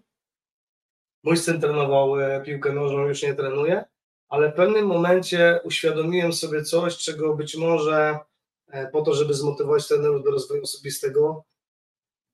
Mój 1.22 1.36
syn 1.36 1.60
trenował 1.60 2.20
e, 2.20 2.40
piłkę 2.40 2.72
nożną, 2.72 3.08
już 3.08 3.22
nie 3.22 3.34
trenuje, 3.34 3.84
ale 4.28 4.52
w 4.52 4.54
pewnym 4.54 4.86
momencie 4.86 5.60
uświadomiłem 5.64 6.32
sobie 6.32 6.62
coś, 6.62 6.96
czego 6.98 7.34
być 7.34 7.56
może 7.56 8.18
e, 8.68 8.86
po 8.88 9.02
to, 9.02 9.14
żeby 9.14 9.34
zmotywować 9.34 9.88
trenerów 9.88 10.24
do 10.24 10.30
rozwoju 10.30 10.62
osobistego, 10.62 11.44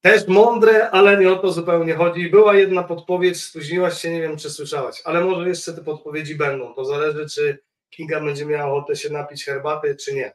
też 0.00 0.28
mądre, 0.28 0.90
ale 0.90 1.18
nie 1.18 1.32
o 1.32 1.36
to 1.36 1.52
zupełnie 1.52 1.94
chodzi. 1.94 2.30
Była 2.30 2.54
jedna 2.54 2.82
podpowiedź, 2.82 3.42
spóźniłaś 3.42 4.00
się, 4.00 4.10
nie 4.10 4.20
wiem 4.20 4.36
czy 4.36 4.50
słyszałaś, 4.50 5.02
ale 5.04 5.20
może 5.24 5.48
jeszcze 5.48 5.72
te 5.72 5.84
podpowiedzi 5.84 6.34
będą. 6.34 6.74
To 6.74 6.84
zależy, 6.84 7.28
czy 7.28 7.58
Kinga 7.90 8.20
będzie 8.20 8.46
miała 8.46 8.72
ochotę 8.72 8.96
się 8.96 9.10
napić 9.10 9.44
herbaty, 9.44 9.96
czy 9.96 10.14
nie. 10.14 10.32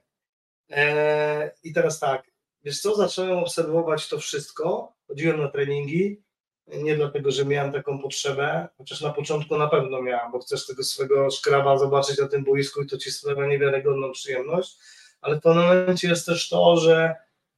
Eee, 0.70 1.50
I 1.64 1.74
teraz 1.74 2.00
tak, 2.00 2.24
wiesz 2.64 2.82
co, 2.82 2.96
zacząłem 2.96 3.38
obserwować 3.38 4.10
to 4.10 4.20
wszystko, 4.20 4.94
chodziłem 5.08 5.42
na 5.42 5.48
treningi, 5.48 6.24
nie 6.68 6.96
dlatego, 6.96 7.32
że 7.32 7.46
miałem 7.46 7.72
taką 7.72 8.00
potrzebę, 8.00 8.68
chociaż 8.78 9.02
na 9.02 9.10
początku 9.10 9.58
na 9.58 9.68
pewno 9.68 10.02
miałem, 10.02 10.32
bo 10.32 10.40
chcesz 10.40 10.66
tego 10.66 10.84
swojego 10.84 11.32
szkraba 11.32 11.78
zobaczyć 11.78 12.18
na 12.18 12.28
tym 12.28 12.44
boisku 12.44 12.82
i 12.82 12.88
to 12.88 12.98
ci 12.98 13.12
sprawia 13.12 13.48
niewiarygodną 13.48 14.12
przyjemność, 14.12 14.78
ale 15.22 15.36
w 15.36 15.42
pewnym 15.42 15.64
momencie 15.64 16.08
jest 16.08 16.26
też 16.26 16.50
to, 16.50 16.78
że 16.78 17.16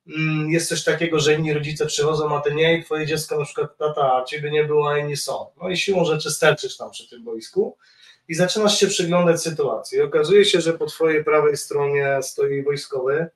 mm, 0.08 0.50
jest 0.50 0.70
coś 0.70 0.84
takiego, 0.84 1.20
że 1.20 1.34
inni 1.34 1.54
rodzice 1.54 1.86
przychodzą, 1.86 2.38
a 2.38 2.42
ty 2.42 2.56
nie 2.56 2.78
i 2.78 2.84
twoje 2.84 3.06
dziecko 3.06 3.40
na 3.40 3.46
przykład 3.46 3.78
tata, 3.78 4.24
ciebie 4.28 4.52
nie 4.52 4.64
było, 4.64 4.90
a 4.90 4.98
inni 4.98 5.18
są. 5.18 5.48
No 5.62 5.70
i 5.70 5.78
siłą 5.78 6.06
rzeczy 6.06 6.32
sterczysz 6.32 6.78
tam 6.78 6.92
przy 6.92 7.10
tym 7.10 7.24
boisku 7.24 7.78
i 8.28 8.36
zaczynasz 8.36 8.80
się 8.80 8.88
przyglądać 8.88 9.42
sytuacji. 9.42 9.98
I 9.98 10.02
okazuje 10.02 10.46
się, 10.46 10.62
że 10.62 10.74
po 10.74 10.86
twojej 10.86 11.24
prawej 11.24 11.58
stronie 11.58 12.20
stoi 12.22 12.64
wojskowy, 12.64 13.28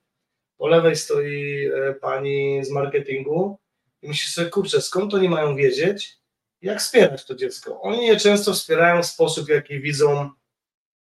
po 0.58 0.68
lewej 0.68 0.96
stoi 0.96 1.68
e, 1.68 1.94
pani 1.94 2.66
z 2.66 2.72
marketingu 2.72 3.60
i 4.02 4.08
myślisz 4.08 4.34
sobie, 4.34 4.50
kurczę, 4.50 4.82
skąd 4.82 5.14
oni 5.14 5.30
mają 5.30 5.56
wiedzieć, 5.56 6.20
jak 6.62 6.80
wspierać 6.80 7.26
to 7.26 7.36
dziecko? 7.36 7.82
Oni 7.82 8.08
je 8.08 8.18
często 8.18 8.54
wspierają 8.54 9.04
w 9.04 9.06
sposób, 9.06 9.50
jaki 9.50 9.80
widzą 9.80 10.30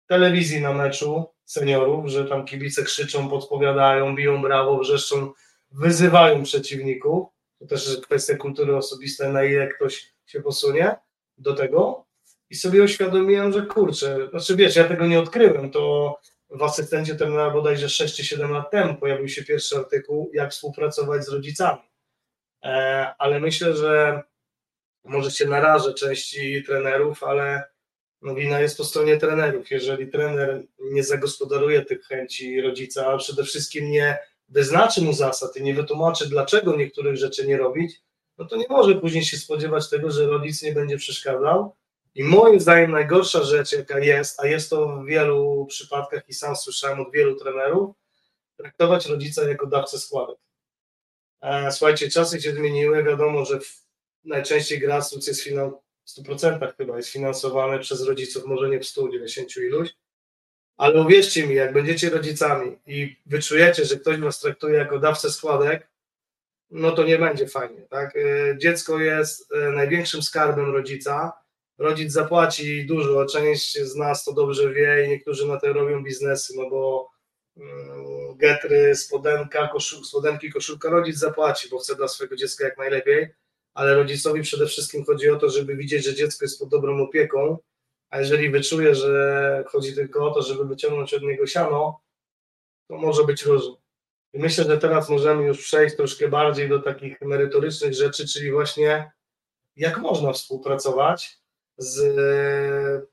telewizji 0.08 0.62
na 0.62 0.74
meczu 0.74 1.26
seniorów, 1.46 2.08
że 2.08 2.26
tam 2.26 2.46
kibice 2.46 2.84
krzyczą, 2.84 3.30
podpowiadają, 3.30 4.16
biją 4.16 4.42
brawo, 4.42 4.80
wrzeszczą, 4.80 5.32
wyzywają 5.72 6.44
przeciwników. 6.44 7.28
To 7.60 7.66
też 7.66 7.88
jest 7.88 8.06
kwestia 8.06 8.38
kultury 8.38 8.76
osobistej, 8.76 9.34
na 9.34 9.44
ile 9.44 9.68
ktoś 9.68 10.14
się 10.26 10.42
posunie 10.42 10.96
do 11.38 11.54
tego. 11.54 12.06
I 12.50 12.56
sobie 12.56 12.84
uświadomiłem, 12.84 13.54
że 13.54 13.62
kurczę, 13.62 14.28
znaczy 14.30 14.56
wiesz, 14.56 14.76
ja 14.76 14.84
tego 14.84 15.08
nie 15.08 15.20
odkryłem, 15.20 15.72
to 15.72 16.16
w 16.50 16.64
asystencie 16.64 17.16
trenera 17.16 17.50
bodajże 17.50 17.90
6 17.90 18.16
czy 18.16 18.26
7 18.26 18.52
lat 18.52 18.72
temu 18.72 18.96
pojawił 18.96 19.28
się 19.30 19.44
pierwszy 19.44 19.78
artykuł, 19.78 20.32
jak 20.34 20.52
współpracować 20.52 21.26
z 21.26 21.30
rodzicami. 21.30 21.82
E, 22.64 23.14
ale 23.18 23.40
myślę, 23.40 23.76
że 23.76 24.24
może 25.04 25.32
się 25.32 25.46
narażę 25.46 25.94
części 25.94 26.64
trenerów, 26.64 27.24
ale 27.24 27.64
no 28.22 28.36
wina 28.36 28.60
jest 28.60 28.78
po 28.78 28.84
stronie 28.84 29.18
trenerów. 29.18 29.72
Jeżeli 29.72 30.08
trener 30.08 30.64
nie 30.80 31.04
zagospodaruje 31.04 31.86
tych 31.86 32.06
chęci 32.06 32.62
rodzica, 32.62 33.08
a 33.08 33.18
przede 33.18 33.44
wszystkim 33.44 33.92
nie 33.92 34.18
wyznaczy 34.50 35.02
mu 35.02 35.14
zasad 35.14 35.58
i 35.58 35.64
nie 35.64 35.74
wytłumaczy, 35.74 36.30
dlaczego 36.30 36.76
niektórych 36.76 37.18
rzeczy 37.18 37.48
nie 37.48 37.58
robić, 37.58 38.02
no 38.38 38.46
to 38.46 38.56
nie 38.56 38.66
może 38.70 38.96
później 38.96 39.24
się 39.24 39.38
spodziewać 39.38 39.90
tego, 39.90 40.12
że 40.12 40.28
rodzic 40.28 40.64
nie 40.64 40.72
będzie 40.72 40.98
przeszkadzał. 40.98 41.76
I 42.16 42.24
moim 42.24 42.60
zdaniem 42.60 42.92
najgorsza 42.92 43.44
rzecz, 43.44 43.72
jaka 43.72 44.00
jest, 44.00 44.40
a 44.40 44.48
jest 44.48 44.70
to 44.70 44.88
w 44.88 45.06
wielu 45.06 45.66
przypadkach 45.66 46.30
i 46.30 46.34
sam 46.34 46.56
słyszałem 46.56 47.00
od 47.00 47.12
wielu 47.12 47.36
trenerów, 47.36 47.96
traktować 48.58 49.06
rodzica 49.06 49.50
jako 49.50 49.68
dawcę 49.68 50.00
składek. 50.00 50.38
Słuchajcie, 51.72 52.10
czasy 52.10 52.42
się 52.42 52.52
zmieniły, 52.52 53.04
wiadomo, 53.04 53.46
że 53.46 53.60
najczęściej 54.24 54.80
grassroots 54.80 55.28
jest 55.28 55.44
finan- 55.48 55.72
w 56.06 56.10
100% 56.10 56.74
chyba. 56.78 56.98
Jest 56.98 57.10
finansowany 57.10 57.80
przez 57.80 58.02
rodziców, 58.02 58.46
może 58.46 58.70
nie 58.70 58.80
w 58.80 58.86
190 58.86 59.58
iluś, 59.58 59.90
ale 60.78 61.02
uwierzcie 61.02 61.48
mi, 61.48 61.56
jak 61.56 61.74
będziecie 61.74 62.10
rodzicami 62.10 62.78
i 62.88 63.16
wyczujecie, 63.26 63.86
że 63.86 63.96
ktoś 63.96 64.20
was 64.20 64.40
traktuje 64.40 64.78
jako 64.78 65.00
dawcę 65.00 65.32
składek, 65.32 65.88
no 66.72 66.92
to 66.92 67.04
nie 67.04 67.18
będzie 67.18 67.48
fajnie, 67.48 67.82
tak? 67.82 68.16
E, 68.16 68.58
dziecko 68.58 69.00
jest 69.00 69.52
e, 69.52 69.72
największym 69.72 70.22
skarbem 70.24 70.72
rodzica, 70.74 71.34
rodzic 71.78 72.12
zapłaci 72.12 72.86
dużo, 72.86 73.26
część 73.26 73.80
z 73.80 73.96
nas 73.96 74.24
to 74.24 74.34
dobrze 74.34 74.74
wie 74.74 75.06
i 75.06 75.10
niektórzy 75.10 75.48
na 75.48 75.60
to 75.60 75.74
robią 75.74 76.04
biznesy, 76.04 76.54
no 76.56 76.70
bo 76.70 77.10
getry, 78.38 78.96
spodenka, 78.96 79.68
koszul, 79.68 80.04
spodenki, 80.04 80.52
koszulka 80.52 80.90
rodzic 80.90 81.18
zapłaci, 81.18 81.70
bo 81.70 81.80
chce 81.80 81.96
dla 81.96 82.08
swojego 82.08 82.36
dziecka 82.36 82.66
jak 82.66 82.78
najlepiej, 82.78 83.28
ale 83.74 83.96
rodzicowi 83.96 84.42
przede 84.42 84.66
wszystkim 84.66 85.06
chodzi 85.06 85.30
o 85.30 85.36
to, 85.36 85.50
żeby 85.50 85.76
widzieć, 85.76 86.06
że 86.06 86.16
dziecko 86.16 86.46
jest 86.46 86.60
pod 86.60 86.70
dobrą 86.70 87.02
opieką, 87.04 87.58
a 88.10 88.20
jeżeli 88.20 88.50
wyczuje, 88.50 88.96
że 88.96 89.64
chodzi 89.68 89.96
tylko 89.96 90.32
o 90.32 90.34
to, 90.34 90.42
żeby 90.42 90.66
wyciągnąć 90.66 91.14
od 91.14 91.24
niego 91.24 91.48
siano, 91.48 92.02
to 92.88 92.98
może 92.98 93.24
być 93.24 93.46
różnie. 93.46 93.76
I 94.34 94.40
myślę, 94.40 94.64
że 94.64 94.78
teraz 94.78 95.10
możemy 95.10 95.44
już 95.44 95.64
przejść 95.64 95.96
troszkę 95.96 96.28
bardziej 96.28 96.70
do 96.70 96.80
takich 96.80 97.22
merytorycznych 97.22 97.94
rzeczy, 97.94 98.28
czyli 98.28 98.52
właśnie 98.52 99.12
jak 99.76 99.98
można 99.98 100.34
współpracować 100.34 101.40
z 101.78 102.00
e, 102.00 103.08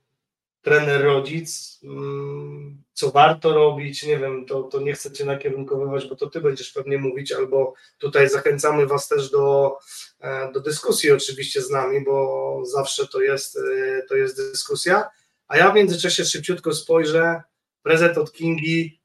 trener 0.63 1.05
rodzic, 1.05 1.81
mm, 1.85 2.64
co 2.95 3.11
warto 3.11 3.55
robić, 3.55 4.03
nie 4.03 4.19
wiem, 4.19 4.47
to, 4.47 4.63
to 4.63 4.81
nie 4.81 4.93
chcę 4.93 5.13
Cię 5.13 5.25
nakierunkowywać, 5.25 6.09
bo 6.09 6.17
to 6.17 6.31
Ty 6.31 6.41
będziesz 6.41 6.73
pewnie 6.73 6.99
mówić, 6.99 7.33
albo 7.33 7.75
tutaj 7.99 8.29
zachęcamy 8.29 8.87
Was 8.87 9.09
też 9.09 9.31
do, 9.31 9.79
e, 10.21 10.53
do 10.53 10.61
dyskusji 10.61 11.11
oczywiście 11.11 11.63
z 11.63 11.71
nami, 11.71 12.05
bo 12.05 12.61
zawsze 12.65 13.07
to 13.07 13.21
jest, 13.21 13.57
e, 13.57 14.03
to 14.09 14.17
jest 14.17 14.37
dyskusja, 14.37 15.11
a 15.49 15.57
ja 15.57 15.71
w 15.71 15.75
międzyczasie 15.75 16.25
szybciutko 16.25 16.73
spojrzę, 16.73 17.43
prezent 17.83 18.19
od 18.19 18.33
Kingi, 18.33 19.05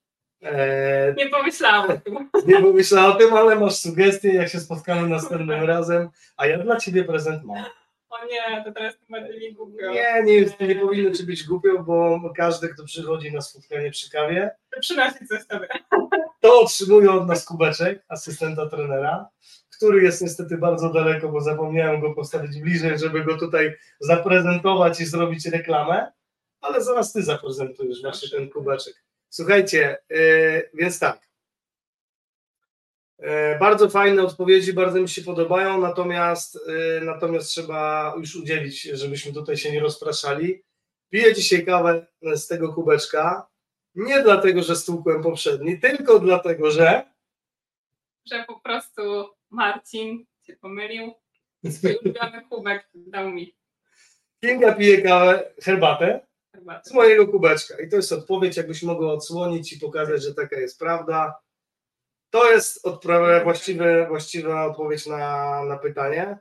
nie 1.17 1.29
pomyślałam 1.31 1.91
o 1.91 1.98
tym. 1.98 2.29
Nie 2.46 2.62
pomyślałam 2.62 3.12
o 3.12 3.15
tym, 3.15 3.34
ale 3.34 3.55
masz 3.55 3.75
sugestie, 3.75 4.34
jak 4.34 4.50
się 4.50 4.60
spotkamy 4.60 5.10
następnym 5.10 5.63
razem, 5.63 6.10
a 6.38 6.48
ja 6.48 6.58
dla 6.58 6.77
Ciebie 6.77 7.03
prezent 7.03 7.43
mam. 7.43 7.65
O 8.09 8.25
nie, 8.25 8.63
to 8.63 8.71
teraz 8.71 8.97
będzie 9.09 9.39
mi 9.39 9.53
głupio. 9.53 9.91
Nie, 9.91 10.23
nie, 10.23 10.33
jest, 10.33 10.59
nie 10.59 10.75
powinno 10.75 11.11
ci 11.11 11.23
być 11.23 11.43
głupio, 11.43 11.83
bo 11.83 12.19
każdy, 12.37 12.69
kto 12.69 12.83
przychodzi 12.85 13.31
na 13.31 13.41
spotkanie 13.41 13.91
przy 13.91 14.11
kawie, 14.11 14.51
Przynosi 14.79 15.27
coś 15.27 15.43
sobie. 15.43 15.67
to 16.41 16.61
otrzymuje 16.61 17.11
od 17.11 17.27
nas 17.27 17.45
kubeczek, 17.45 18.03
asystenta 18.07 18.69
trenera, 18.69 19.29
który 19.77 20.03
jest 20.03 20.21
niestety 20.21 20.57
bardzo 20.57 20.89
daleko, 20.93 21.29
bo 21.29 21.41
zapomniałem 21.41 22.01
go 22.01 22.13
postawić 22.13 22.61
bliżej, 22.61 22.99
żeby 22.99 23.23
go 23.23 23.37
tutaj 23.37 23.75
zaprezentować 23.99 25.01
i 25.01 25.05
zrobić 25.05 25.45
reklamę, 25.45 26.11
ale 26.61 26.83
zaraz 26.83 27.13
ty 27.13 27.23
zaprezentujesz 27.23 28.01
właśnie 28.01 28.29
ten 28.29 28.49
kubeczek. 28.49 28.93
Słuchajcie, 29.29 29.97
yy, 30.09 30.69
więc 30.73 30.99
tak. 30.99 31.28
E, 33.19 33.59
bardzo 33.59 33.89
fajne 33.89 34.23
odpowiedzi, 34.23 34.73
bardzo 34.73 35.01
mi 35.01 35.09
się 35.09 35.21
podobają, 35.21 35.81
natomiast, 35.81 36.59
e, 36.67 37.01
natomiast 37.05 37.49
trzeba 37.49 38.13
już 38.17 38.35
udzielić, 38.35 38.81
żebyśmy 38.81 39.33
tutaj 39.33 39.57
się 39.57 39.71
nie 39.71 39.79
rozpraszali. 39.79 40.63
Piję 41.09 41.33
dzisiaj 41.33 41.65
kawę 41.65 42.07
z 42.21 42.47
tego 42.47 42.73
kubeczka, 42.73 43.47
nie 43.95 44.21
dlatego, 44.23 44.63
że 44.63 44.75
stłukłem 44.75 45.23
poprzedni, 45.23 45.79
tylko 45.79 46.19
dlatego, 46.19 46.71
że... 46.71 47.03
Że 48.25 48.43
po 48.47 48.59
prostu 48.59 49.01
Marcin 49.49 50.25
się 50.41 50.55
pomylił 50.55 51.13
i 51.63 51.71
swój 51.71 51.97
ulubiony 52.03 52.41
kubek 52.49 52.89
dał 52.93 53.29
mi. 53.29 53.55
Kinga 54.41 54.73
pije 54.73 55.01
kawę, 55.01 55.53
herbatę 55.63 56.29
z 56.83 56.93
mojego 56.93 57.27
kubeczka 57.27 57.79
i 57.79 57.89
to 57.89 57.95
jest 57.95 58.11
odpowiedź, 58.11 58.57
jakbyś 58.57 58.83
mogła 58.83 59.13
odsłonić 59.13 59.73
i 59.73 59.79
pokazać, 59.79 60.23
że 60.23 60.33
taka 60.33 60.59
jest 60.59 60.79
prawda. 60.79 61.39
To 62.29 62.51
jest 62.51 62.88
właściwe, 63.43 64.07
właściwa 64.07 64.65
odpowiedź 64.65 65.05
na, 65.05 65.63
na 65.65 65.77
pytanie. 65.77 66.38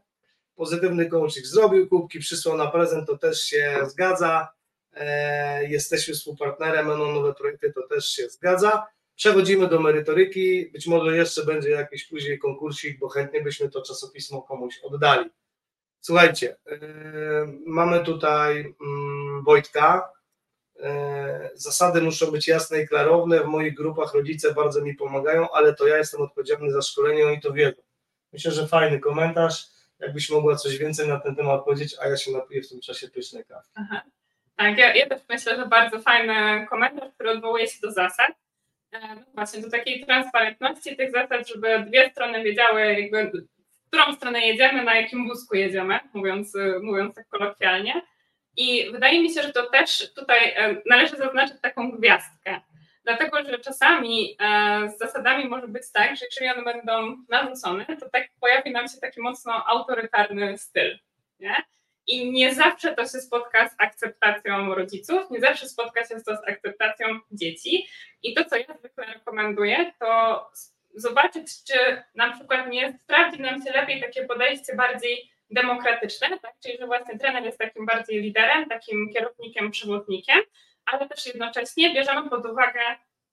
Pozytywny 0.54 1.06
coaching 1.06 1.46
zrobił 1.46 1.88
kubki, 1.88 2.18
przysłał 2.18 2.56
na 2.56 2.66
prezent, 2.66 3.06
to 3.06 3.18
też 3.18 3.42
się 3.42 3.78
zgadza. 3.86 4.48
E, 4.92 5.68
jesteśmy 5.68 6.14
współpartnerem, 6.14 6.86
będą 6.86 7.12
nowe 7.12 7.34
projekty, 7.34 7.72
to 7.72 7.88
też 7.88 8.08
się 8.08 8.28
zgadza. 8.28 8.86
Przechodzimy 9.16 9.68
do 9.68 9.80
merytoryki. 9.80 10.70
Być 10.72 10.86
może 10.86 11.16
jeszcze 11.16 11.44
będzie 11.44 11.70
jakiś 11.70 12.04
później 12.04 12.38
konkursik, 12.38 12.98
bo 12.98 13.08
chętnie 13.08 13.40
byśmy 13.40 13.70
to 13.70 13.82
czasopismo 13.82 14.42
komuś 14.42 14.80
oddali. 14.82 15.30
Słuchajcie, 16.00 16.56
e, 16.66 16.78
mamy 17.66 18.04
tutaj 18.04 18.74
mm, 18.80 19.44
Wojtka, 19.44 20.12
zasady 21.54 22.02
muszą 22.02 22.30
być 22.30 22.48
jasne 22.48 22.82
i 22.82 22.88
klarowne. 22.88 23.40
W 23.40 23.46
moich 23.46 23.74
grupach 23.74 24.14
rodzice 24.14 24.54
bardzo 24.54 24.80
mi 24.80 24.94
pomagają, 24.94 25.50
ale 25.50 25.74
to 25.74 25.86
ja 25.86 25.96
jestem 25.96 26.20
odpowiedzialny 26.20 26.70
za 26.70 26.82
szkolenie, 26.82 27.26
oni 27.26 27.40
to 27.40 27.52
wiedzą. 27.52 27.82
Myślę, 28.32 28.50
że 28.50 28.66
fajny 28.66 29.00
komentarz. 29.00 29.66
Jakbyś 30.00 30.30
mogła 30.30 30.56
coś 30.56 30.78
więcej 30.78 31.08
na 31.08 31.20
ten 31.20 31.36
temat 31.36 31.64
powiedzieć, 31.64 31.96
a 32.00 32.08
ja 32.08 32.16
się 32.16 32.32
napiję 32.32 32.62
w 32.62 32.68
tym 32.68 32.80
czasie 32.80 33.08
pysznej 33.08 33.44
kawki. 33.44 33.72
Tak, 34.56 34.78
ja, 34.78 34.94
ja 34.94 35.08
też 35.08 35.20
myślę, 35.28 35.56
że 35.56 35.66
bardzo 35.66 36.00
fajny 36.00 36.66
komentarz, 36.70 37.12
który 37.14 37.30
odwołuje 37.30 37.66
się 37.66 37.80
do 37.82 37.92
zasad. 37.92 38.30
E, 38.92 39.14
no 39.14 39.22
właśnie, 39.34 39.62
do 39.62 39.70
takiej 39.70 40.04
transparentności 40.06 40.96
tych 40.96 41.12
zasad, 41.12 41.48
żeby 41.48 41.84
dwie 41.88 42.10
strony 42.10 42.44
wiedziały, 42.44 43.00
jakby, 43.00 43.30
w 43.84 43.88
którą 43.88 44.14
stronę 44.14 44.40
jedziemy, 44.40 44.84
na 44.84 44.96
jakim 44.96 45.28
wózku 45.28 45.56
jedziemy, 45.56 45.98
mówiąc, 46.14 46.52
mówiąc 46.82 47.14
tak 47.14 47.28
kolokwialnie. 47.28 48.02
I 48.60 48.90
wydaje 48.90 49.22
mi 49.22 49.30
się, 49.34 49.42
że 49.42 49.52
to 49.52 49.70
też 49.70 50.14
tutaj 50.14 50.54
należy 50.86 51.16
zaznaczyć 51.16 51.56
taką 51.62 51.90
gwiazdkę, 51.90 52.60
dlatego 53.04 53.42
że 53.44 53.58
czasami 53.58 54.36
z 54.86 54.98
zasadami 54.98 55.48
może 55.48 55.68
być 55.68 55.82
tak, 55.92 56.16
że 56.16 56.24
jeżeli 56.24 56.50
one 56.50 56.74
będą 56.74 57.16
narzucone, 57.28 57.86
to 58.00 58.10
tak 58.10 58.28
pojawi 58.40 58.70
nam 58.70 58.88
się 58.88 58.96
taki 59.00 59.20
mocno 59.20 59.66
autorytarny 59.66 60.58
styl. 60.58 60.98
Nie? 61.40 61.56
I 62.06 62.30
nie 62.30 62.54
zawsze 62.54 62.94
to 62.94 63.02
się 63.02 63.08
spotka 63.08 63.68
z 63.68 63.74
akceptacją 63.78 64.74
rodziców, 64.74 65.30
nie 65.30 65.40
zawsze 65.40 65.68
spotka 65.68 66.04
się 66.04 66.14
to 66.14 66.36
z 66.36 66.48
akceptacją 66.48 67.06
dzieci. 67.32 67.86
I 68.22 68.34
to, 68.34 68.44
co 68.44 68.56
ja 68.56 68.74
zwykle 68.78 69.06
rekomenduję, 69.14 69.92
to 70.00 70.50
zobaczyć, 70.94 71.64
czy 71.64 72.02
na 72.14 72.32
przykład 72.32 72.68
nie 72.68 72.98
sprawdzi 72.98 73.42
nam 73.42 73.62
się 73.62 73.72
lepiej 73.72 74.00
takie 74.00 74.24
podejście 74.24 74.76
bardziej 74.76 75.30
demokratyczne, 75.50 76.38
tak? 76.38 76.54
czyli 76.62 76.78
że 76.78 76.86
właśnie 76.86 77.18
trener 77.18 77.44
jest 77.44 77.58
takim 77.58 77.86
bardziej 77.86 78.22
liderem, 78.22 78.68
takim 78.68 79.12
kierownikiem, 79.12 79.70
przewodnikiem, 79.70 80.38
ale 80.86 81.08
też 81.08 81.26
jednocześnie 81.26 81.94
bierzemy 81.94 82.30
pod 82.30 82.46
uwagę 82.46 82.80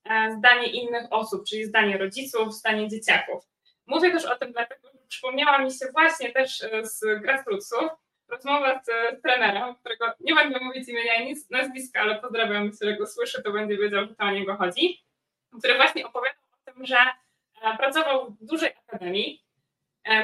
e, 0.03 0.36
zdanie 0.38 0.67
innych 0.67 1.07
osób, 1.10 1.45
czyli 1.48 1.65
zdanie 1.65 1.98
rodziców, 1.98 2.53
zdanie 2.53 2.89
dzieciaków. 2.89 3.43
Mówię 3.88 4.12
też 4.12 4.25
o 4.25 4.36
tym 4.36 4.51
dlatego, 4.51 4.88
że 4.93 5.00
przypomniała 5.07 5.57
mi 5.57 5.72
się 5.72 5.86
właśnie 5.93 6.31
też 6.31 6.63
e, 6.63 6.86
z 6.86 7.22
grassrootsów, 7.22 7.89
rozmowa 8.27 8.81
z, 8.84 8.86
z 9.19 9.22
trenerem, 9.22 9.75
którego 9.75 10.13
nie 10.19 10.36
będę 10.36 10.60
mówić 10.60 10.89
imienia 10.89 11.15
i 11.15 11.36
nazwiska, 11.50 12.01
ale 12.01 12.15
pozdrawiam, 12.15 12.72
że 12.81 12.98
go 12.98 13.07
słyszy, 13.07 13.43
to 13.43 13.51
będzie 13.51 13.77
wiedział, 13.77 14.05
że 14.07 14.15
to 14.15 14.24
o 14.24 14.31
niego 14.31 14.55
chodzi, 14.55 15.03
który 15.60 15.75
właśnie 15.75 16.07
opowiadał 16.07 16.43
o 16.51 16.72
tym, 16.72 16.86
że 16.86 16.98
e, 17.62 17.77
pracował 17.77 18.31
w 18.31 18.45
dużej 18.45 18.72
akademii, 18.88 19.44
e, 19.44 19.44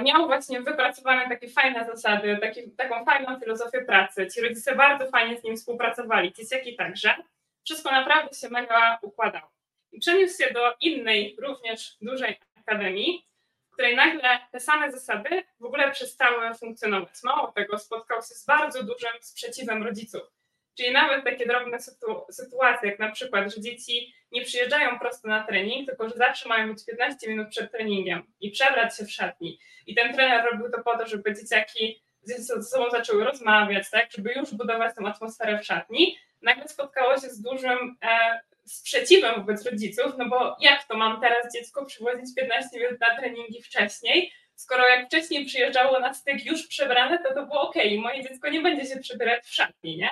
miał 0.04 0.28
właśnie 0.28 0.62
wypracowane 0.62 1.30
takie 1.30 1.50
fajne 1.50 1.86
zasady, 1.86 2.38
taki, 2.42 2.72
taką 2.72 3.06
fajną 3.06 3.40
filozofię 3.40 3.86
pracy. 3.86 4.28
Ci 4.28 4.42
rodzice 4.42 4.76
bardzo 4.76 5.10
fajnie 5.10 5.38
z 5.38 5.44
nim 5.44 5.58
współpracowali, 5.58 6.34
dzieciaki 6.34 6.76
także. 6.76 7.16
Wszystko 7.64 7.92
naprawdę 7.92 8.36
się 8.36 8.50
mega 8.50 9.00
układało. 9.02 9.52
I 9.92 10.00
przeniósł 10.00 10.44
się 10.44 10.54
do 10.54 10.76
innej, 10.82 11.36
również 11.40 11.98
dużej 12.02 12.40
akademii, 12.56 13.26
której 13.72 13.96
nagle 13.96 14.40
te 14.52 14.60
same 14.60 14.92
zasady 14.92 15.44
w 15.60 15.66
ogóle 15.66 15.92
przestały 15.92 16.54
funkcjonować. 16.54 17.24
Mało 17.24 17.52
tego, 17.52 17.78
spotkał 17.78 18.18
się 18.18 18.36
z 18.36 18.46
bardzo 18.46 18.84
dużym 18.84 19.12
sprzeciwem 19.22 19.84
rodziców. 19.84 20.41
Czyli 20.78 20.92
nawet 20.92 21.24
takie 21.24 21.46
drobne 21.46 21.80
sytu 21.80 22.26
sytuacje, 22.32 22.90
jak 22.90 23.00
na 23.00 23.12
przykład, 23.12 23.54
że 23.54 23.62
dzieci 23.62 24.14
nie 24.32 24.46
przyjeżdżają 24.46 25.00
prosto 25.00 25.28
na 25.28 25.44
trening, 25.44 25.88
tylko 25.88 26.10
że 26.10 26.16
zawsze 26.16 26.50
mają 26.50 26.74
być 26.74 26.86
15 26.86 27.30
minut 27.30 27.50
przed 27.50 27.72
treningiem 27.72 28.24
i 28.42 28.52
przebrać 28.52 28.98
się 28.98 29.06
w 29.06 29.12
szatni. 29.12 29.60
I 29.88 29.96
ten 29.96 30.14
trener 30.14 30.46
robił 30.52 30.72
to 30.72 30.84
po 30.84 30.98
to, 30.98 31.08
żeby 31.08 31.36
dzieciaki 31.36 32.02
ze 32.24 32.64
sobą 32.64 32.90
zaczęły 32.90 33.24
rozmawiać, 33.24 33.90
tak, 33.90 34.12
żeby 34.12 34.34
już 34.34 34.54
budować 34.54 34.96
tę 34.96 35.06
atmosferę 35.08 35.60
w 35.60 35.66
szatni. 35.66 36.18
Nagle 36.42 36.68
spotkało 36.68 37.14
się 37.14 37.30
z 37.30 37.42
dużym 37.42 37.98
e, 38.04 38.40
sprzeciwem 38.66 39.36
wobec 39.36 39.66
rodziców, 39.66 40.14
no 40.18 40.30
bo 40.30 40.58
jak 40.60 40.84
to 40.84 40.98
mam 40.98 41.22
teraz 41.22 41.54
dziecko 41.54 41.86
przywozić 41.86 42.36
15 42.36 42.80
minut 42.80 43.00
na 43.00 43.18
treningi 43.18 43.62
wcześniej, 43.62 44.32
skoro 44.56 44.88
jak 44.88 45.06
wcześniej 45.06 45.46
przyjeżdżało 45.46 46.00
na 46.00 46.14
styk 46.14 46.46
już 46.46 46.68
przebrane, 46.68 47.20
to 47.24 47.34
to 47.34 47.46
było 47.46 47.62
ok, 47.62 47.76
moje 47.98 48.24
dziecko 48.24 48.50
nie 48.50 48.62
będzie 48.62 48.86
się 48.86 49.00
przebierać 49.00 49.44
w 49.46 49.54
szatni, 49.54 49.98
nie? 49.98 50.10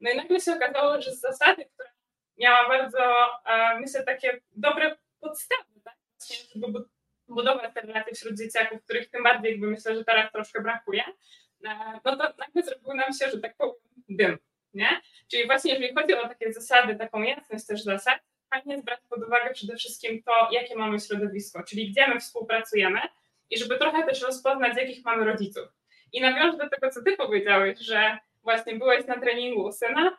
No 0.00 0.10
i 0.10 0.16
nagle 0.16 0.40
się 0.40 0.52
okazało, 0.52 1.00
że 1.00 1.12
z 1.12 1.20
zasady, 1.20 1.64
która 1.64 1.90
miała 2.38 2.68
bardzo, 2.68 2.98
e, 3.46 3.80
myślę, 3.80 4.04
takie 4.04 4.40
dobre 4.52 4.96
podstawy, 5.20 5.80
tak? 5.84 5.94
żeby 6.54 6.78
budować 7.28 7.74
te 7.74 7.80
relacje 7.80 8.14
wśród 8.14 8.38
dzieciaków, 8.38 8.84
których 8.84 9.10
tym 9.10 9.22
bardziej 9.22 9.50
jakby 9.50 9.66
myślę, 9.66 9.94
że 9.94 10.04
teraz 10.04 10.32
troszkę 10.32 10.62
brakuje, 10.62 11.04
e, 11.64 12.00
no 12.04 12.16
to 12.16 12.34
nagle 12.38 12.62
zrobił 12.62 12.94
nam 12.94 13.12
się, 13.12 13.30
że 13.30 13.40
tak 13.40 13.56
powiem, 13.56 13.74
dym 14.08 14.38
nie? 14.74 15.00
Czyli 15.30 15.46
właśnie 15.46 15.72
jeżeli 15.72 15.94
chodzi 15.94 16.14
o 16.14 16.28
takie 16.28 16.52
zasady, 16.52 16.96
taką 16.96 17.22
jasność 17.22 17.66
też 17.66 17.82
zasad, 17.82 18.20
fajnie 18.50 18.82
brać 18.82 19.00
pod 19.08 19.22
uwagę 19.22 19.54
przede 19.54 19.76
wszystkim 19.76 20.22
to, 20.22 20.48
jakie 20.50 20.76
mamy 20.76 21.00
środowisko, 21.00 21.62
czyli 21.62 21.90
gdzie 21.90 22.08
my 22.08 22.20
współpracujemy 22.20 23.00
i 23.50 23.58
żeby 23.58 23.78
trochę 23.78 24.06
też 24.06 24.22
rozpoznać, 24.22 24.76
jakich 24.76 25.04
mamy 25.04 25.24
rodziców. 25.24 25.68
I 26.12 26.20
nawiążę 26.20 26.58
do 26.58 26.68
tego, 26.68 26.90
co 26.90 27.02
ty 27.02 27.16
powiedziałeś, 27.16 27.78
że 27.78 28.18
właśnie 28.42 28.74
byłeś 28.74 29.06
na 29.06 29.20
treningu 29.20 29.64
u 29.64 29.72
syna, 29.72 30.16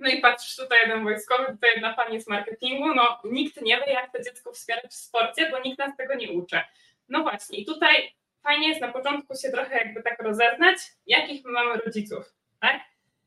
no 0.00 0.10
i 0.10 0.20
patrzysz 0.20 0.56
tutaj 0.56 0.78
jeden 0.80 1.04
wojskowy, 1.04 1.46
tutaj 1.52 1.70
jedna 1.74 1.94
pani 1.94 2.20
z 2.20 2.28
marketingu, 2.28 2.94
no 2.94 3.18
nikt 3.24 3.62
nie 3.62 3.76
wie, 3.76 3.92
jak 3.92 4.12
to 4.12 4.22
dziecko 4.22 4.52
wspierać 4.52 4.90
w 4.90 4.94
sporcie, 4.94 5.50
bo 5.50 5.60
nikt 5.60 5.78
nas 5.78 5.96
tego 5.96 6.14
nie 6.14 6.32
uczy. 6.32 6.60
No 7.08 7.22
właśnie, 7.22 7.58
i 7.58 7.64
tutaj 7.64 8.14
fajnie 8.42 8.68
jest 8.68 8.80
na 8.80 8.92
początku 8.92 9.34
się 9.36 9.50
trochę 9.50 9.78
jakby 9.78 10.02
tak 10.02 10.22
rozeznać, 10.22 10.78
jakich 11.06 11.44
my 11.44 11.52
mamy 11.52 11.76
rodziców, 11.76 12.34
tak? 12.60 12.80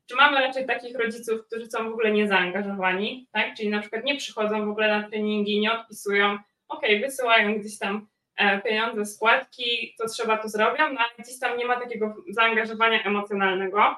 Czy 0.05 0.15
mamy 0.15 0.39
raczej 0.39 0.65
takich 0.65 0.97
rodziców, 0.97 1.47
którzy 1.47 1.65
są 1.65 1.89
w 1.89 1.93
ogóle 1.93 2.11
niezaangażowani, 2.11 3.27
tak? 3.31 3.55
Czyli 3.57 3.69
na 3.69 3.79
przykład 3.81 4.03
nie 4.03 4.17
przychodzą 4.17 4.65
w 4.65 4.69
ogóle 4.69 4.87
na 5.01 5.09
treningi, 5.09 5.59
nie 5.59 5.73
odpisują, 5.73 6.37
ok, 6.67 6.81
wysyłają 7.01 7.59
gdzieś 7.59 7.79
tam 7.79 8.07
e, 8.35 8.61
pieniądze, 8.61 9.05
składki, 9.05 9.95
to 9.97 10.07
trzeba 10.07 10.37
to 10.37 10.49
zrobią, 10.49 10.93
no 10.93 10.99
ale 10.99 11.09
gdzieś 11.19 11.39
tam 11.39 11.57
nie 11.57 11.65
ma 11.65 11.79
takiego 11.79 12.15
zaangażowania 12.29 13.03
emocjonalnego. 13.03 13.95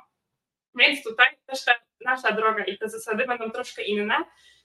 Więc 0.76 1.04
tutaj 1.04 1.28
też 1.46 1.66
ta 1.66 1.74
nasza 2.06 2.32
droga 2.32 2.64
i 2.64 2.78
te 2.78 2.90
zasady 2.90 3.26
będą 3.26 3.52
troszkę 3.52 3.84
inne 3.84 4.16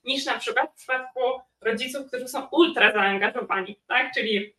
niż 0.05 0.25
na 0.27 0.39
przykład 0.39 0.73
w 0.73 0.77
przypadku 0.77 1.21
rodziców, 1.61 2.07
którzy 2.07 2.29
są 2.29 2.49
ultra 2.51 2.93
zaangażowani, 2.93 3.81
tak? 3.87 4.13
Czyli 4.15 4.55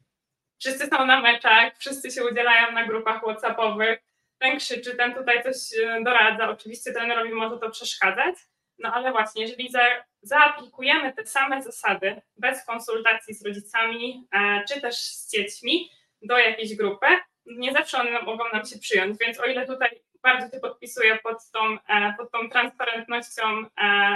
wszyscy 0.59 0.87
są 0.87 1.05
na 1.05 1.21
meczach, 1.21 1.77
wszyscy 1.77 2.11
się 2.11 2.25
udzielają 2.25 2.71
na 2.71 2.85
grupach 2.85 3.21
WhatsAppowych, 3.21 3.99
ten 4.37 4.57
krzyczy, 4.57 4.95
ten 4.95 5.13
tutaj 5.13 5.43
coś 5.43 5.55
e, 5.79 6.03
doradza, 6.03 6.49
oczywiście 6.49 6.93
trenerowi 6.93 7.31
może 7.31 7.57
to 7.57 7.69
przeszkadzać, 7.69 8.35
no 8.79 8.93
ale 8.93 9.11
właśnie, 9.11 9.41
jeżeli 9.41 9.69
za, 9.69 9.85
zaaplikujemy 10.21 11.13
te 11.13 11.25
same 11.25 11.61
zasady 11.63 12.21
bez 12.37 12.65
konsultacji 12.65 13.33
z 13.33 13.45
rodzicami 13.45 14.27
e, 14.31 14.63
czy 14.67 14.81
też 14.81 14.95
z 14.95 15.31
dziećmi 15.31 15.89
do 16.21 16.37
jakiejś 16.37 16.75
grupy, 16.75 17.07
nie 17.45 17.73
zawsze 17.73 17.97
one 17.97 18.21
mogą 18.21 18.43
nam 18.53 18.65
się 18.65 18.79
przyjąć, 18.79 19.17
więc 19.19 19.39
o 19.39 19.45
ile 19.45 19.67
tutaj 19.67 20.01
bardzo 20.23 20.55
się 20.55 20.61
podpisuję 20.61 21.19
pod 21.23 21.51
tą, 21.51 21.77
e, 21.89 22.13
pod 22.17 22.31
tą 22.31 22.49
transparentnością 22.49 23.43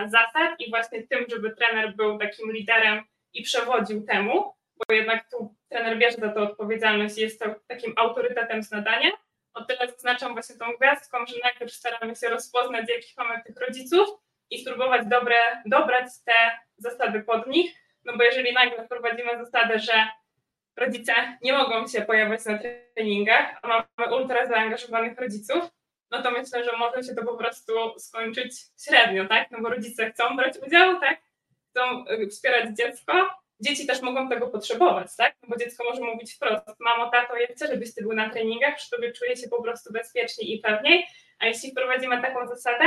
zasad 0.05 0.59
i 0.59 0.69
właśnie 0.69 1.07
tym, 1.07 1.25
żeby 1.29 1.55
trener 1.55 1.95
był 1.95 2.19
takim 2.19 2.51
liderem 2.51 3.03
i 3.33 3.43
przewodził 3.43 4.05
temu, 4.05 4.53
bo 4.77 4.95
jednak 4.95 5.29
tu 5.31 5.55
trener 5.69 5.97
bierze 5.97 6.17
za 6.17 6.29
to 6.29 6.41
odpowiedzialność 6.41 7.17
i 7.17 7.21
jest 7.21 7.39
to 7.39 7.45
takim 7.67 7.93
autorytetem 7.95 8.63
z 8.63 8.71
nadania, 8.71 9.11
o 9.53 9.65
tyle 9.65 9.87
zaznaczam 9.87 10.33
właśnie 10.33 10.55
tą 10.55 10.65
gwiazdką, 10.79 11.25
że 11.25 11.35
najpierw 11.43 11.73
staramy 11.73 12.15
się 12.15 12.29
rozpoznać, 12.29 12.89
jakich 12.89 13.17
mamy 13.17 13.43
tych 13.43 13.57
rodziców 13.57 14.09
i 14.49 14.61
spróbować 14.61 15.07
dobre, 15.07 15.35
dobrać 15.65 16.05
te 16.25 16.33
zasady 16.77 17.21
pod 17.21 17.47
nich, 17.47 17.75
no 18.05 18.17
bo 18.17 18.23
jeżeli 18.23 18.53
nagle 18.53 18.85
wprowadzimy 18.85 19.45
zasadę, 19.45 19.79
że 19.79 20.07
rodzice 20.77 21.13
nie 21.41 21.53
mogą 21.53 21.87
się 21.87 22.01
pojawiać 22.01 22.45
na 22.45 22.59
treningach, 22.95 23.59
a 23.61 23.67
mamy 23.67 24.15
ultra 24.15 24.47
zaangażowanych 24.47 25.19
rodziców, 25.19 25.69
no 26.13 26.21
to 26.21 26.31
myślę, 26.31 26.63
że 26.63 26.77
może 26.77 27.03
się 27.03 27.15
to 27.15 27.23
po 27.25 27.37
prostu 27.37 27.73
skończyć 27.99 28.53
średnio, 28.85 29.27
tak? 29.27 29.51
No 29.51 29.61
bo 29.61 29.69
rodzice 29.69 30.11
chcą 30.11 30.35
brać 30.35 30.53
udział, 30.67 30.99
tak? 30.99 31.21
Chcą 31.69 32.05
y, 32.07 32.27
wspierać 32.27 32.77
dziecko, 32.77 33.13
dzieci 33.59 33.87
też 33.87 34.01
mogą 34.01 34.29
tego 34.29 34.47
potrzebować, 34.47 35.15
tak? 35.17 35.35
No 35.43 35.49
bo 35.49 35.57
dziecko 35.57 35.83
może 35.83 36.01
mówić 36.01 36.33
wprost, 36.33 36.79
mamo, 36.79 37.09
tato, 37.09 37.37
ja 37.37 37.47
chcę, 37.47 37.67
żebyś 37.67 37.95
ty 37.95 38.01
był 38.01 38.13
na 38.13 38.29
treningach, 38.29 38.75
przy 38.75 38.89
tobie 38.89 39.11
czuję 39.11 39.37
się 39.37 39.49
po 39.49 39.61
prostu 39.63 39.93
bezpieczniej 39.93 40.53
i 40.53 40.59
pewniej, 40.59 41.07
a 41.39 41.45
jeśli 41.45 41.71
wprowadzimy 41.71 42.21
taką 42.21 42.47
zasadę, 42.47 42.85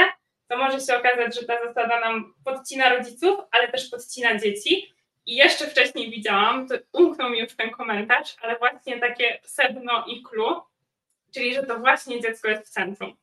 to 0.48 0.56
może 0.56 0.80
się 0.80 0.96
okazać, 0.98 1.40
że 1.40 1.46
ta 1.46 1.66
zasada 1.66 2.00
nam 2.00 2.34
podcina 2.44 2.88
rodziców, 2.88 3.40
ale 3.50 3.68
też 3.68 3.90
podcina 3.90 4.38
dzieci. 4.38 4.92
I 5.26 5.36
jeszcze 5.36 5.66
wcześniej 5.66 6.10
widziałam, 6.10 6.68
to 6.68 6.74
umknął 6.92 7.30
mi 7.30 7.38
już 7.38 7.56
ten 7.56 7.70
komentarz, 7.70 8.36
ale 8.40 8.58
właśnie 8.58 9.00
takie 9.00 9.38
sedno 9.44 10.04
i 10.06 10.22
clue, 10.22 10.62
czyli 11.36 11.54
że 11.54 11.62
to 11.62 11.78
właśnie 11.78 12.20
dziecko 12.20 12.48
jest 12.48 12.66
w 12.66 12.70
centrum. 12.70 13.16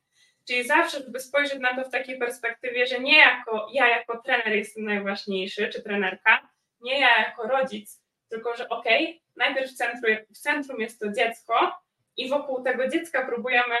Czyli 0.48 0.64
zawsze, 0.64 0.98
żeby 0.98 1.20
spojrzeć 1.20 1.58
na 1.58 1.76
to 1.76 1.88
w 1.88 1.92
takiej 1.92 2.18
perspektywie, 2.18 2.86
że 2.86 3.00
nie 3.00 3.18
jako 3.18 3.68
ja 3.72 3.88
jako 3.88 4.22
trener 4.22 4.52
jestem 4.52 4.84
najważniejszy, 4.84 5.68
czy 5.68 5.82
trenerka, 5.82 6.48
nie 6.80 7.00
ja 7.00 7.18
jako 7.18 7.48
rodzic, 7.48 8.02
tylko 8.28 8.56
że 8.56 8.68
okej, 8.68 9.04
okay, 9.04 9.20
najpierw 9.36 9.70
w 9.70 9.74
centrum, 9.74 10.16
w 10.34 10.38
centrum 10.38 10.80
jest 10.80 11.00
to 11.00 11.12
dziecko 11.12 11.82
i 12.16 12.28
wokół 12.28 12.62
tego 12.62 12.88
dziecka 12.88 13.26
próbujemy 13.26 13.74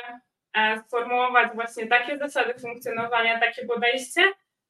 e, 0.54 0.82
sformułować 0.86 1.52
właśnie 1.54 1.86
takie 1.86 2.18
zasady 2.18 2.54
funkcjonowania, 2.60 3.40
takie 3.40 3.66
podejście, 3.66 4.22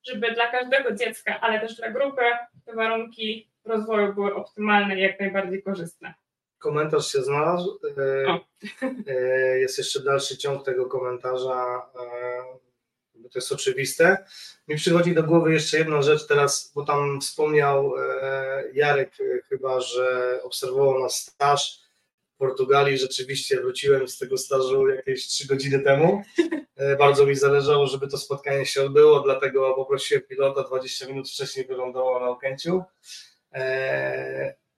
żeby 0.06 0.32
dla 0.32 0.46
każdego 0.46 0.94
dziecka, 0.94 1.40
ale 1.40 1.60
też 1.60 1.74
dla 1.74 1.90
grupy 1.90 2.22
te 2.66 2.74
warunki 2.74 3.50
rozwoju 3.64 4.14
były 4.14 4.34
optymalne 4.34 4.96
i 4.96 5.02
jak 5.02 5.20
najbardziej 5.20 5.62
korzystne. 5.62 6.14
Komentarz 6.64 7.12
się 7.12 7.22
znalazł. 7.22 7.80
E, 7.98 8.40
e, 9.06 9.58
jest 9.58 9.78
jeszcze 9.78 10.02
dalszy 10.02 10.38
ciąg 10.38 10.64
tego 10.64 10.86
komentarza 10.86 11.82
to 13.32 13.38
jest 13.38 13.52
oczywiste. 13.52 14.24
Mi 14.68 14.76
przychodzi 14.76 15.14
do 15.14 15.22
głowy 15.22 15.52
jeszcze 15.52 15.78
jedna 15.78 16.02
rzecz 16.02 16.26
teraz, 16.26 16.72
bo 16.74 16.84
tam 16.84 17.20
wspomniał 17.20 17.94
e, 17.98 18.64
Jarek 18.72 19.12
chyba, 19.48 19.80
że 19.80 20.40
obserwował 20.42 21.00
nas 21.00 21.16
staż 21.16 21.80
w 22.34 22.36
Portugalii. 22.36 22.98
Rzeczywiście 22.98 23.60
wróciłem 23.60 24.08
z 24.08 24.18
tego 24.18 24.38
stażu 24.38 24.88
jakieś 24.88 25.26
trzy 25.26 25.46
godziny 25.46 25.80
temu. 25.80 26.22
Bardzo 26.98 27.26
mi 27.26 27.34
zależało, 27.34 27.86
żeby 27.86 28.08
to 28.08 28.18
spotkanie 28.18 28.66
się 28.66 28.82
odbyło, 28.82 29.20
dlatego 29.20 29.74
poprosiłem 29.74 30.22
pilota 30.22 30.62
20 30.62 31.06
minut 31.06 31.28
wcześniej 31.28 31.66
wylądował 31.66 32.20
na 32.20 32.28
Okęciu. 32.28 32.82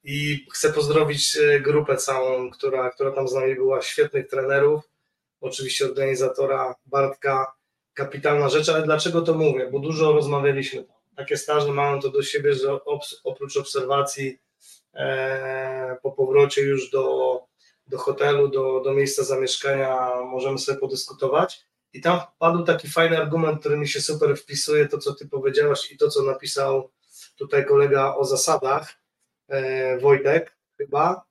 I 0.09 0.47
chcę 0.53 0.73
pozdrowić 0.73 1.39
grupę 1.61 1.97
całą, 1.97 2.51
która, 2.51 2.91
która 2.91 3.11
tam 3.11 3.29
z 3.29 3.35
nami 3.35 3.55
była, 3.55 3.83
świetnych 3.83 4.29
trenerów 4.29 4.83
oczywiście 5.41 5.85
organizatora 5.85 6.75
Bartka, 6.87 7.53
kapitalna 7.95 8.49
rzecz, 8.49 8.69
ale 8.69 8.83
dlaczego 8.83 9.23
to 9.23 9.35
mówię? 9.35 9.71
Bo 9.73 9.79
dużo 9.79 10.13
rozmawialiśmy. 10.13 10.85
Takie 11.17 11.37
staże 11.37 11.73
mają 11.73 12.01
to 12.01 12.11
do 12.11 12.23
siebie, 12.23 12.55
że 12.55 12.79
oprócz 13.25 13.57
obserwacji 13.57 14.39
e, 14.95 15.97
po 16.03 16.13
powrocie 16.13 16.63
już 16.63 16.91
do, 16.91 17.39
do 17.87 17.99
hotelu, 17.99 18.49
do, 18.49 18.81
do 18.81 18.93
miejsca 18.93 19.25
zamieszkania 19.25 20.11
możemy 20.25 20.59
sobie 20.59 20.79
podyskutować. 20.79 21.67
I 21.93 22.01
tam 22.01 22.21
padł 22.39 22.65
taki 22.65 22.89
fajny 22.89 23.19
argument, 23.19 23.61
który 23.61 23.77
mi 23.77 23.89
się 23.89 24.01
super 24.01 24.37
wpisuje, 24.37 24.89
to 24.89 24.99
co 24.99 25.15
ty 25.15 25.29
powiedziałaś 25.29 25.93
i 25.93 25.97
to, 25.97 26.09
co 26.09 26.23
napisał 26.23 26.91
tutaj 27.37 27.67
kolega 27.67 28.15
o 28.15 28.25
zasadach, 28.25 28.91
e, 28.91 29.06
Wojtek 30.01 30.57
chyba, 30.79 31.25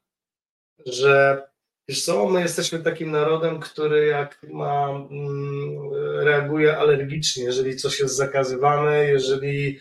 że 0.86 1.44
Wiesz 1.88 2.06
co, 2.06 2.30
my 2.30 2.42
jesteśmy 2.42 2.80
takim 2.80 3.12
narodem, 3.12 3.60
który 3.60 4.06
jak 4.06 4.44
ma, 4.44 4.90
mm, 4.90 5.94
reaguje 6.24 6.78
alergicznie, 6.78 7.44
jeżeli 7.44 7.76
coś 7.76 8.00
jest 8.00 8.16
zakazywane, 8.16 9.06
jeżeli 9.06 9.80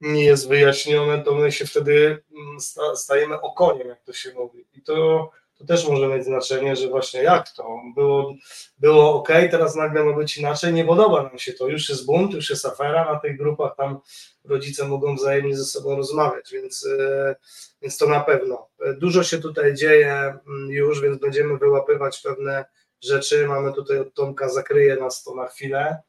nie 0.00 0.24
jest 0.24 0.48
wyjaśnione, 0.48 1.24
to 1.24 1.34
my 1.34 1.52
się 1.52 1.66
wtedy 1.66 2.22
mm, 2.36 2.60
stajemy 2.96 3.40
okoniem, 3.40 3.88
jak 3.88 4.02
to 4.02 4.12
się 4.12 4.34
mówi. 4.34 4.66
I 4.72 4.82
to 4.82 5.30
to 5.62 5.66
też 5.66 5.88
może 5.88 6.06
mieć 6.06 6.24
znaczenie, 6.24 6.76
że 6.76 6.88
właśnie 6.88 7.22
jak 7.22 7.50
to 7.50 7.80
było, 7.94 8.34
było 8.78 9.14
ok, 9.14 9.28
teraz 9.50 9.76
nagle 9.76 10.04
ma 10.04 10.12
być 10.12 10.38
inaczej, 10.38 10.72
nie 10.72 10.84
podoba 10.84 11.22
nam 11.22 11.38
się 11.38 11.52
to, 11.52 11.68
już 11.68 11.88
jest 11.88 12.06
bunt, 12.06 12.34
już 12.34 12.50
jest 12.50 12.66
afera 12.66 13.12
na 13.12 13.20
tych 13.20 13.38
grupach, 13.38 13.76
tam 13.76 14.00
rodzice 14.44 14.88
mogą 14.88 15.16
wzajemnie 15.16 15.56
ze 15.56 15.64
sobą 15.64 15.96
rozmawiać, 15.96 16.50
więc, 16.52 16.86
e, 16.86 17.36
więc 17.82 17.98
to 17.98 18.08
na 18.08 18.20
pewno. 18.20 18.68
Dużo 18.98 19.22
się 19.22 19.38
tutaj 19.38 19.74
dzieje 19.74 20.12
mm, 20.12 20.70
już, 20.70 21.00
więc 21.00 21.20
będziemy 21.20 21.58
wyłapywać 21.58 22.20
pewne 22.20 22.64
rzeczy, 23.02 23.46
mamy 23.46 23.72
tutaj 23.72 23.98
od 23.98 24.14
Tomka, 24.14 24.48
zakryje 24.48 24.96
nas 24.96 25.22
to 25.22 25.34
na 25.34 25.46
chwilę. 25.46 26.02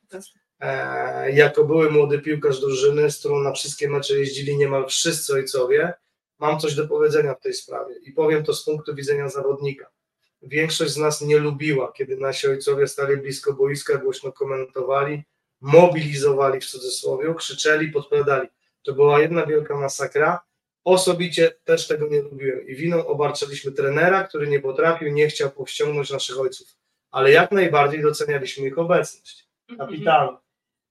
E, 0.59 1.31
jako 1.31 1.63
były 1.63 1.91
młody 1.91 2.19
piłkarz 2.19 2.59
drużyny, 2.59 3.11
z 3.11 3.19
którą 3.19 3.39
na 3.39 3.51
wszystkie 3.51 3.89
mecze 3.89 4.19
jeździli 4.19 4.57
niemal 4.57 4.87
wszyscy 4.87 5.33
ojcowie, 5.33 5.93
mam 6.43 6.59
coś 6.59 6.75
do 6.75 6.87
powiedzenia 6.87 7.33
w 7.35 7.41
tej 7.41 7.53
sprawie 7.53 7.95
i 8.03 8.11
powiem 8.11 8.43
to 8.43 8.53
z 8.53 8.65
punktu 8.65 8.95
widzenia 8.95 9.29
zawodnika. 9.29 9.89
Większość 10.41 10.91
z 10.91 10.97
nas 10.97 11.21
nie 11.21 11.37
lubiła, 11.37 11.91
kiedy 11.91 12.17
nasi 12.17 12.47
ojcowie 12.47 12.87
stali 12.87 13.17
blisko 13.17 13.53
boiska, 13.53 13.97
głośno 13.97 14.31
komentowali, 14.31 15.23
mobilizowali 15.61 16.61
w 16.61 16.65
cudzysłowie, 16.65 17.33
krzyczeli, 17.37 17.91
podpowiadali. 17.91 18.47
To 18.83 18.93
była 18.93 19.19
jedna 19.19 19.45
wielka 19.45 19.75
masakra. 19.75 20.41
Osobicie 20.83 21.51
też 21.63 21.87
tego 21.87 22.07
nie 22.07 22.21
lubiłem 22.21 22.67
i 22.67 22.75
winą 22.75 23.07
obarczaliśmy 23.07 23.71
trenera, 23.71 24.23
który 24.23 24.47
nie 24.47 24.59
potrafił, 24.59 25.13
nie 25.13 25.27
chciał 25.27 25.51
powściągnąć 25.51 26.11
naszych 26.11 26.39
ojców, 26.39 26.67
ale 27.11 27.31
jak 27.31 27.51
najbardziej 27.51 28.01
docenialiśmy 28.01 28.67
ich 28.67 28.77
obecność. 28.77 29.47
Mhm. 29.69 30.42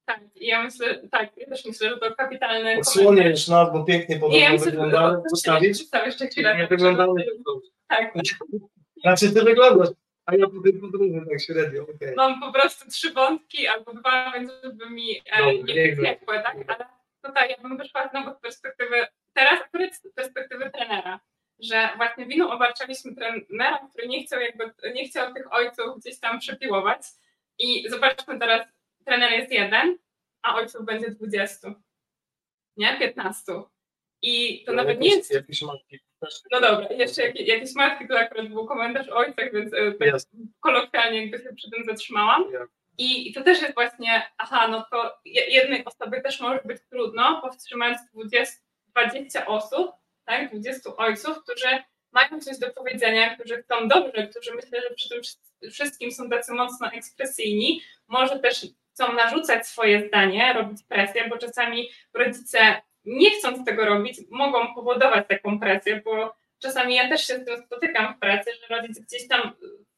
Tak, 0.04 0.20
ja 0.34 0.62
myślę, 0.62 1.08
tak, 1.10 1.36
ja 1.36 1.46
też 1.46 1.64
myślę, 1.64 1.90
że 1.90 1.96
to 1.96 2.14
kapitalne. 2.14 2.78
Odsłoniesz 2.78 3.48
nas, 3.48 3.72
bo 3.72 3.84
pięknie 3.84 4.16
podobno 4.16 4.38
ja 4.38 4.56
wyglądały. 4.56 5.22
Zostawić? 5.30 5.84
jeszcze 6.06 6.26
chwilę. 6.26 6.56
Nie 6.56 6.66
wyglądały. 6.66 7.24
Tak. 7.88 8.14
Znaczy 9.02 9.34
ty 9.34 9.42
wyglądasz, 9.42 9.88
a 10.26 10.36
ja 10.36 10.46
po 10.46 10.62
tej 10.62 10.72
podróży 10.72 11.26
tak 11.30 11.40
średnio, 11.40 11.82
okay. 11.82 12.14
Mam 12.16 12.40
po 12.40 12.52
prostu 12.52 12.90
trzy 12.90 13.12
wątki 13.12 13.66
albo 13.66 13.94
dwa, 13.94 14.32
więc 14.34 14.52
żeby 14.64 14.90
mi 14.90 15.22
e, 15.26 15.54
nie 15.54 15.96
wciekły, 15.96 16.34
tak? 16.34 16.56
Ale 16.66 16.86
tutaj 17.22 17.50
ja 17.50 17.56
bym 17.62 17.76
wyszła 17.76 18.08
znowu 18.08 18.34
z 18.38 18.40
perspektywy, 18.40 19.06
teraz 19.32 19.60
akurat 19.60 19.94
z 19.94 20.12
perspektywy 20.14 20.70
trenera, 20.70 21.20
że 21.58 21.88
właśnie 21.96 22.26
winą 22.26 22.50
obarczaliśmy 22.50 23.14
trenera, 23.14 23.88
który 23.90 24.08
nie 24.08 24.26
chciał 24.26 24.40
jakby, 24.40 24.64
nie 24.94 25.08
chciał 25.08 25.34
tych 25.34 25.52
ojców 25.52 25.98
gdzieś 25.98 26.20
tam 26.20 26.38
przepiłować 26.38 27.02
i 27.58 27.90
zobaczmy 27.90 28.38
teraz 28.38 28.66
trener 29.04 29.32
jest 29.32 29.52
jeden, 29.52 29.98
a 30.42 30.54
ojców 30.54 30.84
będzie 30.84 31.10
20. 31.10 31.74
Nie? 32.76 32.98
15. 32.98 33.52
I 34.22 34.64
to 34.64 34.72
no, 34.72 34.76
nawet 34.76 35.00
nie 35.00 35.08
jest. 35.08 35.34
Jakieś 35.34 35.62
matki. 35.62 36.00
No 36.50 36.60
dobra, 36.60 36.88
jeszcze 36.90 37.22
jakieś, 37.22 37.48
jakieś 37.48 37.74
matki, 37.74 38.08
to 38.08 38.18
akurat 38.18 38.48
był 38.48 38.66
komentarz 38.66 39.08
o 39.08 39.16
ojcach, 39.16 39.52
więc 39.52 39.74
e, 39.74 39.92
tak 39.92 40.20
kolokwialnie 40.60 41.20
jakby 41.20 41.38
się 41.38 41.54
przy 41.54 41.70
tym 41.70 41.84
zatrzymałam. 41.84 42.44
I, 42.98 43.30
I 43.30 43.32
to 43.32 43.42
też 43.42 43.62
jest 43.62 43.74
właśnie, 43.74 44.22
aha, 44.38 44.68
no 44.68 44.86
to 44.90 45.18
jednej 45.24 45.84
osobie 45.84 46.20
też 46.20 46.40
może 46.40 46.60
być 46.64 46.78
trudno 46.90 47.40
powstrzymać 47.40 47.98
20, 48.14 48.56
20 48.88 49.46
osób, 49.46 49.90
tak, 50.24 50.50
20 50.50 50.96
ojców, 50.96 51.42
którzy 51.42 51.82
mają 52.12 52.40
coś 52.40 52.58
do 52.58 52.70
powiedzenia, 52.70 53.36
którzy 53.36 53.62
chcą 53.62 53.88
dobrze, 53.88 54.26
którzy 54.26 54.54
myślę, 54.54 54.80
że 54.82 54.94
przy 54.94 55.08
tym 55.08 55.20
wszystkim 55.70 56.12
są 56.12 56.30
tacy 56.30 56.52
mocno 56.52 56.90
ekspresyjni, 56.92 57.82
może 58.08 58.38
też 58.38 58.66
chcą 58.94 59.12
narzucać 59.12 59.66
swoje 59.66 60.08
zdanie, 60.08 60.52
robić 60.52 60.78
presję, 60.88 61.28
bo 61.28 61.38
czasami 61.38 61.88
rodzice 62.14 62.82
nie 63.04 63.30
chcąc 63.30 63.64
tego 63.64 63.84
robić, 63.84 64.18
mogą 64.30 64.74
powodować 64.74 65.28
taką 65.28 65.60
presję, 65.60 66.02
bo 66.04 66.34
czasami 66.58 66.94
ja 66.94 67.08
też 67.08 67.26
się 67.26 67.34
z 67.34 67.44
tym 67.44 67.62
spotykam 67.66 68.14
w 68.14 68.18
pracy, 68.18 68.50
że 68.60 68.76
rodzic 68.76 68.98
gdzieś 68.98 69.28
tam 69.28 69.52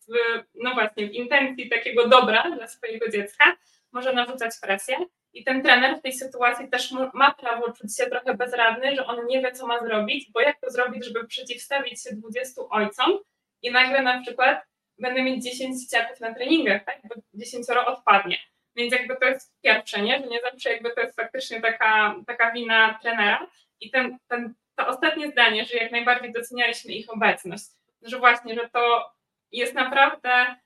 w, 0.09 0.43
no 0.55 0.75
właśnie, 0.75 1.07
w 1.07 1.13
intencji 1.13 1.69
takiego 1.69 2.09
dobra 2.09 2.51
dla 2.57 2.69
swojego 2.69 3.11
dziecka 3.11 3.57
może 3.93 4.13
narzucać 4.13 4.53
presję 4.63 4.97
i 5.33 5.45
ten 5.45 5.63
trener 5.63 5.99
w 5.99 6.03
tej 6.03 6.13
sytuacji 6.13 6.71
też 6.71 6.95
ma 7.15 7.35
prawo 7.35 7.73
czuć 7.73 7.97
się 7.97 8.07
trochę 8.07 8.35
bezradny, 8.35 8.97
że 8.97 9.07
on 9.07 9.27
nie 9.27 9.43
wie, 9.43 9.53
co 9.53 9.67
ma 9.67 9.81
zrobić, 9.81 10.31
bo 10.33 10.41
jak 10.41 10.61
to 10.61 10.71
zrobić, 10.71 11.05
żeby 11.05 11.27
przeciwstawić 11.27 12.03
się 12.03 12.11
20 12.13 12.63
ojcom 12.71 13.19
i 13.63 13.71
nagle 13.71 14.03
na 14.03 14.23
przykład 14.23 14.67
będę 14.99 15.23
mieć 15.23 15.45
10 15.45 15.83
dzieciaków 15.83 16.21
na 16.21 16.35
treningach, 16.35 16.85
tak? 16.85 17.01
bo 17.05 17.15
10 17.35 17.67
odpadnie. 17.87 18.37
Więc 18.77 18.93
jakby 18.93 19.17
to 19.17 19.25
jest 19.25 19.55
pierwsze, 19.63 20.03
nie? 20.03 20.19
że 20.19 20.27
nie 20.27 20.41
zawsze 20.41 20.73
jakby 20.73 20.91
to 20.91 21.01
jest 21.01 21.17
faktycznie 21.17 21.61
taka, 21.61 22.15
taka 22.27 22.53
wina 22.53 22.99
trenera. 23.03 23.47
I 23.81 23.91
ten, 23.91 24.19
ten, 24.29 24.55
to 24.75 24.87
ostatnie 24.87 25.31
zdanie, 25.31 25.65
że 25.65 25.77
jak 25.77 25.93
najbardziej 25.93 26.33
docenialiśmy 26.33 26.93
ich 26.93 27.13
obecność, 27.13 27.65
że 28.03 28.19
właśnie, 28.19 28.55
że 28.55 28.69
to 28.73 29.11
jest 29.53 29.75
naprawdę 29.75 30.57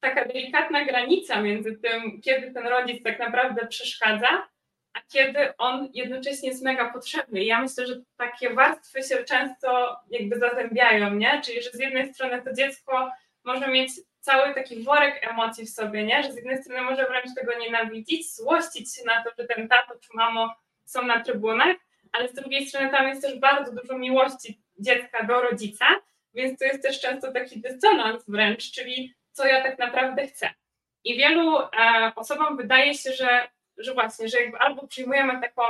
taka 0.00 0.24
delikatna 0.24 0.84
granica 0.84 1.42
między 1.42 1.76
tym, 1.76 2.20
kiedy 2.22 2.52
ten 2.52 2.66
rodzic 2.66 3.02
tak 3.02 3.18
naprawdę 3.18 3.66
przeszkadza, 3.66 4.48
a 4.92 5.00
kiedy 5.12 5.56
on 5.56 5.88
jednocześnie 5.94 6.48
jest 6.48 6.64
mega 6.64 6.92
potrzebny. 6.92 7.42
I 7.42 7.46
ja 7.46 7.60
myślę, 7.60 7.86
że 7.86 7.94
takie 8.16 8.54
warstwy 8.54 9.02
się 9.02 9.24
często 9.24 9.96
jakby 10.10 10.38
zazębiają, 10.38 11.14
nie? 11.14 11.42
Czyli, 11.44 11.62
że 11.62 11.70
z 11.70 11.80
jednej 11.80 12.14
strony 12.14 12.42
to 12.42 12.52
dziecko 12.52 13.10
może 13.48 13.68
mieć 13.68 13.90
cały 14.20 14.54
taki 14.54 14.82
worek 14.84 15.28
emocji 15.30 15.66
w 15.66 15.70
sobie, 15.70 16.04
nie? 16.04 16.22
Że 16.22 16.32
z 16.32 16.36
jednej 16.36 16.62
strony 16.62 16.82
może 16.82 17.06
wręcz 17.06 17.34
tego 17.34 17.58
nienawidzić, 17.58 18.34
złościć 18.34 18.96
się 18.96 19.04
na 19.04 19.24
to, 19.24 19.30
że 19.38 19.46
ten 19.46 19.68
tato 19.68 19.94
czy 19.94 20.08
mamo 20.14 20.54
są 20.84 21.02
na 21.02 21.20
trybunach, 21.20 21.76
ale 22.12 22.28
z 22.28 22.34
drugiej 22.34 22.66
strony 22.66 22.90
tam 22.90 23.08
jest 23.08 23.22
też 23.22 23.38
bardzo 23.38 23.72
dużo 23.72 23.98
miłości 23.98 24.60
dziecka 24.78 25.24
do 25.24 25.40
rodzica, 25.40 25.86
więc 26.34 26.58
to 26.58 26.64
jest 26.64 26.82
też 26.82 27.00
często 27.00 27.32
taki 27.32 27.60
dysonans 27.60 28.24
wręcz, 28.28 28.70
czyli 28.72 29.14
co 29.32 29.46
ja 29.46 29.62
tak 29.62 29.78
naprawdę 29.78 30.26
chcę. 30.26 30.50
I 31.04 31.16
wielu 31.16 31.58
e, 31.58 31.68
osobom 32.16 32.56
wydaje 32.56 32.94
się, 32.94 33.12
że, 33.12 33.48
że 33.76 33.94
właśnie, 33.94 34.28
że 34.28 34.40
jakby 34.40 34.58
albo 34.58 34.86
przyjmujemy 34.86 35.40
taką 35.40 35.62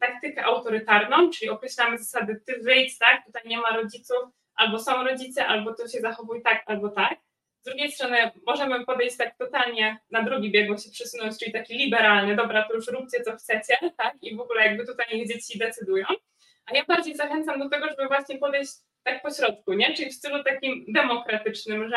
taktykę 0.00 0.44
autorytarną, 0.44 1.30
czyli 1.30 1.50
określamy 1.50 1.98
zasady 1.98 2.40
ty 2.46 2.58
wyjdź, 2.62 2.98
tak, 2.98 3.24
tutaj 3.26 3.42
nie 3.46 3.58
ma 3.58 3.76
rodziców, 3.76 4.18
albo 4.56 4.78
są 4.78 5.04
rodzice, 5.04 5.46
albo 5.46 5.74
to 5.74 5.88
się 5.88 6.00
zachowuj 6.00 6.42
tak, 6.42 6.62
albo 6.66 6.88
tak, 6.88 7.18
z 7.66 7.68
drugiej 7.68 7.92
strony 7.92 8.30
możemy 8.46 8.84
podejść 8.84 9.16
tak 9.16 9.36
totalnie 9.36 9.98
na 10.10 10.22
drugi 10.22 10.50
bieg, 10.50 10.80
się 10.80 10.90
przesunąć, 10.90 11.38
czyli 11.38 11.52
taki 11.52 11.78
liberalny, 11.78 12.36
dobra, 12.36 12.68
to 12.68 12.74
już 12.74 12.88
róbcie 12.88 13.22
co 13.22 13.36
chcecie, 13.36 13.76
tak? 13.96 14.14
I 14.22 14.36
w 14.36 14.40
ogóle 14.40 14.66
jakby 14.66 14.86
tutaj 14.86 15.06
niech 15.14 15.28
dzieci 15.28 15.58
decydują. 15.58 16.06
A 16.66 16.76
ja 16.76 16.84
bardziej 16.84 17.16
zachęcam 17.16 17.58
do 17.58 17.68
tego, 17.68 17.88
żeby 17.88 18.06
właśnie 18.06 18.38
podejść 18.38 18.72
tak 19.02 19.22
po 19.22 19.30
środku, 19.30 19.72
nie? 19.72 19.94
Czyli 19.94 20.10
w 20.10 20.14
stylu 20.14 20.44
takim 20.44 20.84
demokratycznym, 20.88 21.88
że 21.88 21.96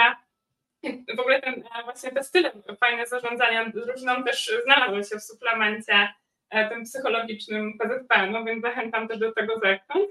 w 1.18 1.20
ogóle 1.20 1.42
ten, 1.42 1.54
e, 1.54 1.84
właśnie 1.84 2.12
te 2.12 2.24
style 2.24 2.52
fajne 2.80 3.08
zarządzania 3.08 3.70
drużyną 3.70 4.24
też 4.24 4.52
znalazły 4.64 5.04
się 5.04 5.18
w 5.20 5.24
suplemencie 5.24 6.14
e, 6.50 6.70
tym 6.70 6.84
psychologicznym 6.84 7.78
PZP, 7.78 8.28
no 8.28 8.44
więc 8.44 8.62
zachęcam 8.62 9.08
też 9.08 9.20
do 9.20 9.32
tego 9.32 9.60
zerknąć. 9.60 10.10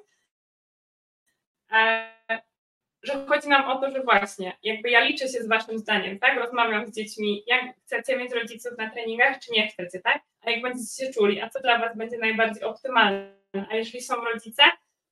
Że 3.02 3.26
chodzi 3.26 3.48
nam 3.48 3.64
o 3.70 3.80
to, 3.80 3.90
że 3.90 4.02
właśnie, 4.02 4.56
jakby 4.62 4.90
ja 4.90 5.00
liczę 5.00 5.28
się 5.28 5.42
z 5.42 5.48
waszym 5.48 5.78
zdaniem, 5.78 6.18
tak? 6.18 6.38
Rozmawiam 6.38 6.86
z 6.86 6.94
dziećmi, 6.94 7.44
jak 7.46 7.62
chcecie 7.86 8.16
mieć 8.16 8.32
rodziców 8.32 8.72
na 8.78 8.90
treningach, 8.90 9.38
czy 9.38 9.52
nie 9.52 9.68
chcecie, 9.68 10.00
tak? 10.00 10.22
A 10.40 10.50
jak 10.50 10.62
będziecie 10.62 11.06
się 11.06 11.12
czuli, 11.12 11.40
a 11.40 11.48
co 11.48 11.60
dla 11.60 11.78
was 11.78 11.96
będzie 11.96 12.18
najbardziej 12.18 12.64
optymalne? 12.64 13.38
A 13.70 13.76
jeśli 13.76 14.00
są 14.00 14.14
rodzice, 14.24 14.62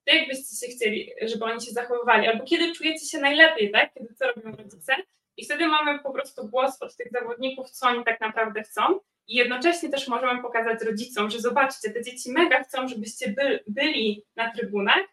to 0.05 0.15
jak 0.15 0.27
byście 0.27 0.67
się 0.67 0.73
chcieli, 0.73 1.11
żeby 1.21 1.45
oni 1.45 1.61
się 1.61 1.71
zachowywali? 1.71 2.27
Albo 2.27 2.43
kiedy 2.43 2.73
czujecie 2.73 3.05
się 3.05 3.17
najlepiej, 3.17 3.71
tak? 3.71 3.93
Kiedy 3.93 4.13
co 4.13 4.27
robią 4.27 4.51
rodzice? 4.51 4.95
I 5.37 5.45
wtedy 5.45 5.67
mamy 5.67 5.99
po 5.99 6.13
prostu 6.13 6.47
głos 6.47 6.81
od 6.81 6.95
tych 6.95 7.11
zawodników, 7.11 7.69
co 7.69 7.87
oni 7.87 8.03
tak 8.03 8.21
naprawdę 8.21 8.63
chcą. 8.63 8.99
I 9.27 9.35
jednocześnie 9.35 9.89
też 9.89 10.07
możemy 10.07 10.41
pokazać 10.41 10.81
rodzicom, 10.81 11.29
że 11.29 11.39
zobaczcie, 11.39 11.89
te 11.89 12.03
dzieci 12.03 12.31
mega 12.31 12.63
chcą, 12.63 12.87
żebyście 12.87 13.29
by, 13.29 13.63
byli 13.67 14.25
na 14.35 14.51
trybunach, 14.51 15.03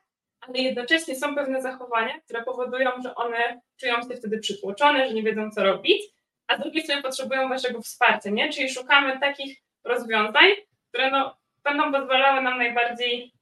ale 0.48 0.58
jednocześnie 0.58 1.16
są 1.16 1.34
pewne 1.34 1.62
zachowania, 1.62 2.20
które 2.20 2.44
powodują, 2.44 2.90
że 3.02 3.14
one 3.14 3.60
czują 3.80 4.02
się 4.02 4.16
wtedy 4.16 4.38
przytłoczone, 4.38 5.08
że 5.08 5.14
nie 5.14 5.22
wiedzą, 5.22 5.50
co 5.50 5.64
robić, 5.64 6.02
a 6.46 6.56
z 6.56 6.60
drugiej 6.60 6.84
strony 6.84 7.02
potrzebują 7.02 7.48
waszego 7.48 7.82
wsparcia, 7.82 8.30
nie? 8.30 8.52
Czyli 8.52 8.70
szukamy 8.70 9.20
takich 9.20 9.58
rozwiązań, 9.84 10.50
które 10.88 11.10
no, 11.10 11.36
będą 11.64 11.92
pozwalały 11.92 12.42
nam 12.42 12.58
najbardziej 12.58 13.32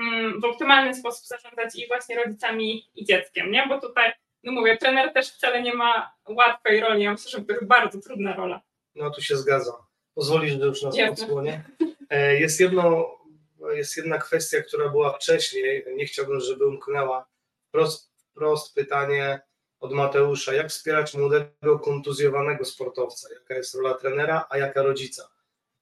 mm, 0.00 0.40
w 0.40 0.44
optymalny 0.44 0.94
sposób 0.94 1.26
zarządzać 1.26 1.76
i 1.76 1.88
właśnie 1.88 2.16
rodzicami 2.16 2.90
i 2.94 3.04
dzieckiem, 3.04 3.50
nie? 3.50 3.66
Bo 3.68 3.80
tutaj, 3.80 4.12
no 4.42 4.52
mówię, 4.52 4.76
trener 4.76 5.12
też 5.12 5.30
wcale 5.30 5.62
nie 5.62 5.74
ma 5.74 6.14
łatwej 6.28 6.80
roli, 6.80 7.02
ja 7.02 7.12
myślę, 7.12 7.30
że 7.30 7.44
to 7.44 7.52
jest 7.52 7.66
bardzo 7.66 8.00
trudna 8.00 8.34
rola. 8.34 8.60
No 8.94 9.10
tu 9.10 9.20
się 9.20 9.36
zgadzam. 9.36 9.76
Pozwolisz, 10.14 10.52
że 10.52 10.66
już 10.66 10.82
nas 10.82 10.96
odsłonię. 11.10 11.64
E, 12.10 12.40
jest 12.40 12.60
jedno 12.60 13.06
jest 13.72 13.96
jedna 13.96 14.18
kwestia, 14.18 14.62
która 14.62 14.88
była 14.88 15.12
wcześniej, 15.12 15.84
nie 15.94 16.06
chciałbym, 16.06 16.40
żeby 16.40 16.66
umknęła. 16.66 17.26
Prost, 17.70 18.10
prost 18.34 18.74
pytanie 18.74 19.40
od 19.80 19.92
Mateusza. 19.92 20.54
Jak 20.54 20.68
wspierać 20.68 21.14
młodego, 21.14 21.78
kontuzjowanego 21.78 22.64
sportowca? 22.64 23.28
Jaka 23.34 23.54
jest 23.54 23.74
rola 23.74 23.94
trenera, 23.94 24.46
a 24.50 24.58
jaka 24.58 24.82
rodzica? 24.82 25.28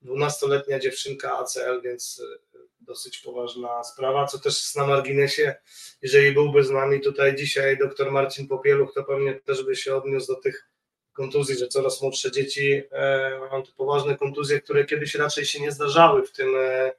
Dwunastoletnia 0.03 0.79
dziewczynka 0.79 1.39
ACL, 1.39 1.81
więc 1.83 2.23
e, 2.55 2.59
dosyć 2.81 3.19
poważna 3.19 3.85
sprawa, 3.85 4.27
co 4.27 4.39
też 4.39 4.75
na 4.75 4.87
marginesie, 4.87 5.55
jeżeli 6.03 6.33
byłby 6.33 6.65
z 6.65 6.71
nami 6.71 7.01
tutaj 7.01 7.37
dzisiaj 7.37 7.79
doktor 7.79 8.13
Marcin 8.13 8.49
Popieluch, 8.49 8.95
to 8.95 9.05
pewnie 9.05 9.35
też 9.35 9.65
by 9.65 9.77
się 9.77 9.97
odniósł 9.97 10.35
do 10.35 10.41
tych 10.41 10.69
kontuzji, 11.13 11.57
że 11.57 11.69
coraz 11.69 12.03
młodsze 12.03 12.31
dzieci 12.31 12.83
e, 12.91 13.39
mają 13.41 13.63
te 13.63 13.73
poważne 13.73 14.19
kontuzje, 14.19 14.61
które 14.61 14.85
kiedyś 14.85 15.15
raczej 15.15 15.45
się 15.45 15.61
nie 15.61 15.73
zdarzały 15.73 16.27
w 16.27 16.33
tym 16.33 16.57
e, 16.57 16.93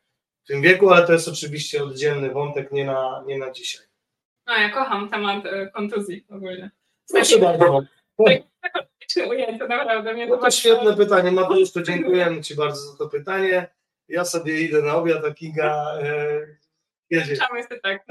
w 0.43 0.47
tym 0.47 0.61
wieku, 0.61 0.89
ale 0.89 1.07
to 1.07 1.13
jest 1.13 1.27
oczywiście 1.27 1.83
oddzielny 1.83 2.29
wątek, 2.29 2.71
nie 2.71 2.85
na, 2.85 3.23
nie 3.27 3.37
na 3.37 3.51
dzisiaj. 3.51 3.85
No, 4.47 4.53
ja 4.53 4.69
kocham 4.69 5.09
temat 5.09 5.45
e, 5.45 5.67
kontuzji 5.67 6.25
ogólnie. 6.29 6.71
Proszę 7.11 7.39
bardzo. 7.39 7.81
Ujęcie, 9.29 9.67
naprawdę. 9.67 10.13
Mnie 10.13 10.27
no 10.27 10.37
to 10.37 10.51
świetne 10.51 10.97
pytanie, 10.97 11.31
Mateusz, 11.31 11.71
to 11.71 11.81
dziękujemy 11.81 12.41
Ci 12.41 12.55
bardzo 12.55 12.81
za 12.81 12.97
to 12.97 13.09
pytanie. 13.09 13.67
Ja 14.07 14.25
sobie 14.25 14.61
idę 14.61 14.81
na 14.81 14.95
obiad, 14.95 15.25
a 15.25 15.33
Kinga 15.33 15.99
e, 16.01 16.39
jedzie. 17.09 17.35
Się 17.35 17.41
tak. 17.83 18.05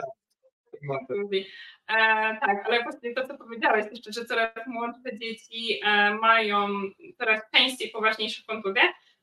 E, 1.89 2.39
tak, 2.41 2.67
ale 2.67 2.83
właśnie 2.83 3.15
to, 3.15 3.27
co 3.27 3.39
powiedziałeś 3.39 3.87
jeszcze, 3.91 4.13
że 4.13 4.25
coraz 4.25 4.67
młodsze 4.67 5.19
dzieci 5.19 5.81
e, 5.85 6.15
mają 6.15 6.69
coraz 7.19 7.41
częściej 7.55 7.91
poważniejsze 7.91 8.43
kontuzje, 8.47 8.83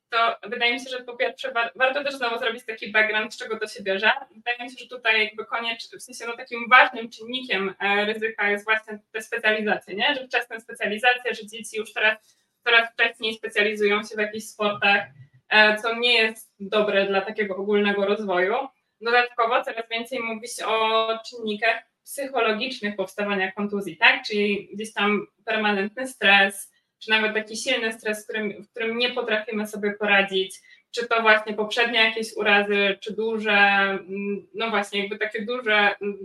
to 0.09 0.49
wydaje 0.49 0.73
mi 0.73 0.79
się, 0.79 0.89
że 0.89 1.03
po 1.03 1.17
pierwsze 1.17 1.51
war, 1.51 1.71
warto 1.75 2.03
też 2.03 2.13
znowu 2.15 2.39
zrobić 2.39 2.65
taki 2.65 2.91
background, 2.91 3.33
z 3.33 3.37
czego 3.37 3.59
to 3.59 3.67
się 3.67 3.83
bierze. 3.83 4.11
Wydaje 4.35 4.57
mi 4.63 4.69
się, 4.69 4.75
że 4.79 4.87
tutaj 4.87 5.25
jakby 5.25 5.45
koniecznym, 5.45 5.99
w 5.99 6.03
sensie 6.03 6.25
no 6.27 6.37
takim 6.37 6.69
ważnym 6.69 7.09
czynnikiem 7.09 7.75
e, 7.79 8.05
ryzyka 8.05 8.49
jest 8.49 8.65
właśnie 8.65 8.99
te 9.11 9.21
specjalizacje, 9.21 9.95
nie? 9.95 10.15
że 10.15 10.27
wczesne 10.27 10.61
specjalizacje, 10.61 11.33
że 11.33 11.47
dzieci 11.47 11.77
już 11.77 11.93
teraz 11.93 12.37
coraz 12.63 12.89
wcześniej 12.93 13.33
specjalizują 13.33 14.03
się 14.03 14.15
w 14.15 14.19
jakichś 14.19 14.45
sportach, 14.45 15.07
e, 15.49 15.77
co 15.77 15.95
nie 15.95 16.13
jest 16.13 16.53
dobre 16.59 17.07
dla 17.07 17.21
takiego 17.21 17.55
ogólnego 17.55 18.05
rozwoju. 18.05 18.55
Dodatkowo 19.01 19.63
coraz 19.63 19.89
więcej 19.89 20.19
mówi 20.19 20.47
się 20.47 20.67
o 20.67 21.07
czynnikach 21.29 21.89
psychologicznych 22.03 22.95
powstawania 22.95 23.51
kontuzji, 23.51 23.97
tak? 23.97 24.23
Czyli 24.23 24.69
gdzieś 24.73 24.93
tam 24.93 25.27
permanentny 25.45 26.07
stres, 26.07 26.71
czy 26.99 27.09
nawet 27.09 27.33
taki 27.33 27.57
silny 27.57 27.93
stres, 27.93 28.23
w 28.23 28.27
którym, 28.27 28.63
w 28.63 28.69
którym 28.69 28.97
nie 28.97 29.09
potrafimy 29.09 29.67
sobie 29.67 29.93
poradzić, 29.93 30.59
czy 30.91 31.07
to 31.07 31.21
właśnie 31.21 31.53
poprzednie 31.53 31.99
jakieś 31.99 32.33
urazy, 32.37 32.97
czy 33.01 33.13
duże, 33.13 33.51
mm, 33.51 34.47
no 34.53 34.69
właśnie, 34.69 34.99
jakby 34.99 35.17
takie 35.17 35.45
duże 35.45 35.95
mm, 36.01 36.17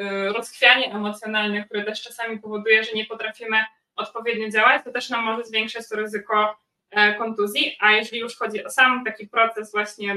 y, 0.00 0.32
rozchwianie 0.32 0.94
emocjonalne, 0.94 1.64
które 1.64 1.84
też 1.84 2.02
czasami 2.02 2.38
powoduje, 2.38 2.84
że 2.84 2.92
nie 2.92 3.04
potrafimy 3.04 3.64
odpowiednio 3.96 4.48
działać, 4.48 4.84
to 4.84 4.92
też 4.92 5.10
nam 5.10 5.24
może 5.24 5.44
zwiększać 5.44 5.88
to 5.88 5.96
ryzyko 5.96 6.58
e, 6.90 7.14
kontuzji, 7.14 7.76
a 7.80 7.92
jeżeli 7.92 8.20
już 8.20 8.36
chodzi 8.36 8.64
o 8.64 8.70
sam 8.70 9.04
taki 9.04 9.26
proces 9.26 9.72
właśnie 9.72 10.16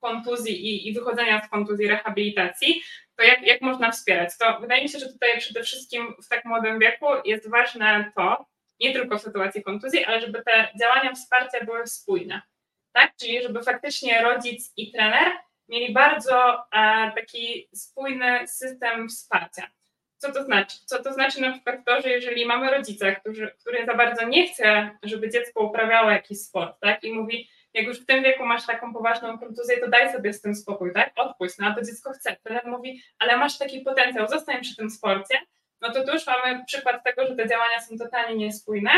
kontuzji 0.00 0.66
i, 0.66 0.88
i 0.88 0.92
wychodzenia 0.92 1.42
z 1.46 1.48
kontuzji, 1.48 1.88
rehabilitacji, 1.88 2.82
to 3.16 3.22
jak, 3.22 3.42
jak 3.42 3.60
można 3.60 3.90
wspierać? 3.90 4.38
To 4.38 4.60
wydaje 4.60 4.82
mi 4.82 4.88
się, 4.88 4.98
że 4.98 5.12
tutaj 5.12 5.38
przede 5.38 5.62
wszystkim 5.62 6.14
w 6.22 6.28
tak 6.28 6.44
młodym 6.44 6.78
wieku 6.78 7.06
jest 7.24 7.50
ważne 7.50 8.12
to, 8.16 8.46
nie 8.82 8.92
tylko 8.92 9.18
w 9.18 9.22
sytuacji 9.22 9.62
kontuzji, 9.62 10.04
ale 10.04 10.20
żeby 10.20 10.42
te 10.42 10.68
działania 10.80 11.12
wsparcia 11.12 11.64
były 11.64 11.86
spójne. 11.86 12.42
Tak? 12.92 13.16
Czyli 13.16 13.42
żeby 13.42 13.62
faktycznie 13.62 14.22
rodzic 14.22 14.72
i 14.76 14.92
trener 14.92 15.32
mieli 15.68 15.92
bardzo 15.92 16.64
e, 16.72 17.12
taki 17.16 17.68
spójny 17.74 18.48
system 18.48 19.08
wsparcia. 19.08 19.70
Co 20.18 20.32
to 20.32 20.44
znaczy? 20.44 20.76
Co 20.86 21.02
to 21.02 21.12
znaczy 21.12 21.40
na 21.40 21.52
przykład 21.52 21.76
to, 21.86 22.00
że 22.00 22.10
jeżeli 22.10 22.46
mamy 22.46 22.70
rodzica, 22.70 23.12
który, 23.12 23.50
który 23.60 23.86
za 23.86 23.94
bardzo 23.94 24.28
nie 24.28 24.46
chce, 24.46 24.90
żeby 25.02 25.30
dziecko 25.30 25.64
uprawiało 25.64 26.10
jakiś 26.10 26.38
sport, 26.38 26.80
tak? 26.80 27.04
I 27.04 27.12
mówi, 27.12 27.48
jak 27.74 27.86
już 27.86 28.00
w 28.00 28.06
tym 28.06 28.22
wieku 28.22 28.46
masz 28.46 28.66
taką 28.66 28.92
poważną 28.92 29.38
kontuzję, 29.38 29.80
to 29.80 29.88
daj 29.88 30.12
sobie 30.12 30.32
z 30.32 30.40
tym 30.40 30.54
spokój, 30.54 30.92
tak? 30.92 31.12
Odpuść, 31.16 31.54
no 31.58 31.66
a 31.66 31.74
to 31.74 31.82
dziecko 31.82 32.12
chce. 32.12 32.36
Trener 32.44 32.66
mówi, 32.66 33.02
ale 33.18 33.36
masz 33.36 33.58
taki 33.58 33.80
potencjał, 33.80 34.28
zostań 34.28 34.60
przy 34.60 34.76
tym 34.76 34.90
sporcie, 34.90 35.38
no 35.82 35.92
to 35.92 36.04
tu 36.04 36.12
już 36.12 36.26
mamy 36.26 36.64
przykład 36.66 37.04
tego, 37.04 37.26
że 37.26 37.36
te 37.36 37.48
działania 37.48 37.80
są 37.80 37.98
totalnie 37.98 38.36
niespójne 38.36 38.90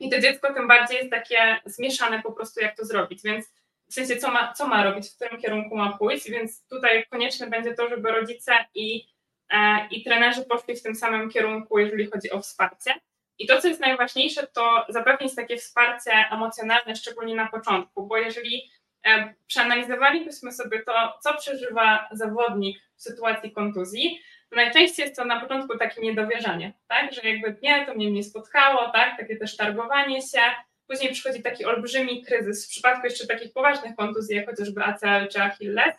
i 0.00 0.10
to 0.10 0.20
dziecko 0.20 0.54
tym 0.54 0.68
bardziej 0.68 0.98
jest 0.98 1.10
takie 1.10 1.60
zmieszane 1.64 2.22
po 2.22 2.32
prostu, 2.32 2.60
jak 2.60 2.76
to 2.76 2.84
zrobić, 2.84 3.22
więc 3.22 3.54
w 3.90 3.94
sensie 3.94 4.16
co 4.16 4.30
ma, 4.30 4.52
co 4.52 4.66
ma 4.66 4.84
robić, 4.84 5.10
w 5.10 5.14
którym 5.16 5.40
kierunku 5.40 5.76
ma 5.76 5.98
pójść, 5.98 6.30
więc 6.30 6.66
tutaj 6.66 7.06
konieczne 7.10 7.46
będzie 7.46 7.74
to, 7.74 7.88
żeby 7.88 8.12
rodzice 8.12 8.52
i, 8.74 9.06
e, 9.50 9.88
i 9.90 10.04
trenerzy 10.04 10.44
poszli 10.44 10.76
w 10.76 10.82
tym 10.82 10.94
samym 10.94 11.30
kierunku, 11.30 11.78
jeżeli 11.78 12.10
chodzi 12.10 12.30
o 12.30 12.40
wsparcie. 12.40 12.94
I 13.38 13.46
to, 13.46 13.60
co 13.60 13.68
jest 13.68 13.80
najważniejsze, 13.80 14.46
to 14.46 14.86
zapewnić 14.88 15.34
takie 15.34 15.56
wsparcie 15.56 16.12
emocjonalne, 16.30 16.96
szczególnie 16.96 17.34
na 17.34 17.48
początku, 17.48 18.06
bo 18.06 18.16
jeżeli 18.16 18.70
e, 19.06 19.34
przeanalizowalibyśmy 19.46 20.52
sobie 20.52 20.82
to, 20.82 21.18
co 21.22 21.38
przeżywa 21.38 22.08
zawodnik 22.12 22.78
w 22.96 23.02
sytuacji 23.02 23.52
kontuzji, 23.52 24.20
najczęściej 24.56 25.04
jest 25.04 25.16
to 25.16 25.24
na 25.24 25.40
początku 25.40 25.78
takie 25.78 26.00
niedowierzanie, 26.00 26.72
tak, 26.88 27.12
że 27.12 27.28
jakby 27.28 27.56
nie, 27.62 27.86
to 27.86 27.94
mnie 27.94 28.10
nie 28.10 28.24
spotkało, 28.24 28.90
tak, 28.92 29.18
takie 29.18 29.36
też 29.36 29.56
targowanie 29.56 30.22
się, 30.22 30.40
później 30.86 31.12
przychodzi 31.12 31.42
taki 31.42 31.64
olbrzymi 31.64 32.24
kryzys. 32.24 32.66
W 32.66 32.70
przypadku 32.70 33.06
jeszcze 33.06 33.26
takich 33.26 33.52
poważnych 33.52 33.96
kontuzji, 33.96 34.36
jak 34.36 34.46
chociażby 34.46 34.84
ACL 34.84 35.28
czy 35.32 35.42
Achilles, 35.42 35.94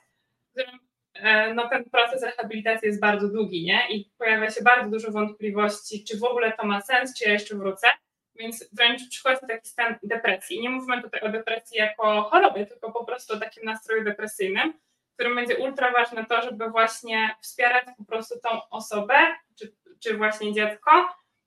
w 0.48 0.52
którym 0.52 0.80
e, 1.13 1.54
no, 1.54 1.70
ten 1.70 1.84
proces 1.84 2.24
rehabilitacji 2.24 2.88
jest 2.88 3.02
bardzo 3.02 3.28
długi, 3.28 3.65
nie, 3.65 3.82
i 3.89 4.12
pojawia 4.18 4.52
się 4.52 4.63
bardzo 4.63 4.89
dużo 4.89 5.12
wątpliwości, 5.12 6.04
czy 6.04 6.18
w 6.18 6.24
ogóle 6.24 6.52
to 6.52 6.65
ma 6.65 6.82
sens, 6.82 7.18
czy 7.18 7.26
ja 7.26 7.34
jeszcze 7.34 7.56
wrócę, 7.56 7.88
więc 8.36 8.70
wręcz 8.74 9.10
przychodzi 9.10 9.41
taki 9.48 9.68
stan 9.68 9.96
depresji. 10.04 10.62
Nie 10.62 10.70
mówimy 10.70 11.02
tutaj 11.02 11.22
o 11.22 11.30
depresji 11.30 11.78
jako 11.78 12.22
chorobie, 12.22 12.65
tylko 12.65 12.91
po 12.91 13.06
prostu 13.06 13.34
o 13.34 13.38
takim 13.38 13.65
nastroju 13.65 14.04
depresyjnym, 14.04 14.74
którym 15.15 15.36
będzie 15.36 15.58
ultra 15.58 15.91
ważne 15.91 16.25
to, 16.25 16.41
żeby 16.41 16.69
właśnie 16.69 17.36
wspierać 17.41 17.86
po 17.97 18.06
prostu 18.06 18.39
tą 18.39 18.69
osobę, 18.69 19.15
czy, 19.60 19.75
czy 19.99 20.17
właśnie 20.17 20.54
dziecko 20.54 20.91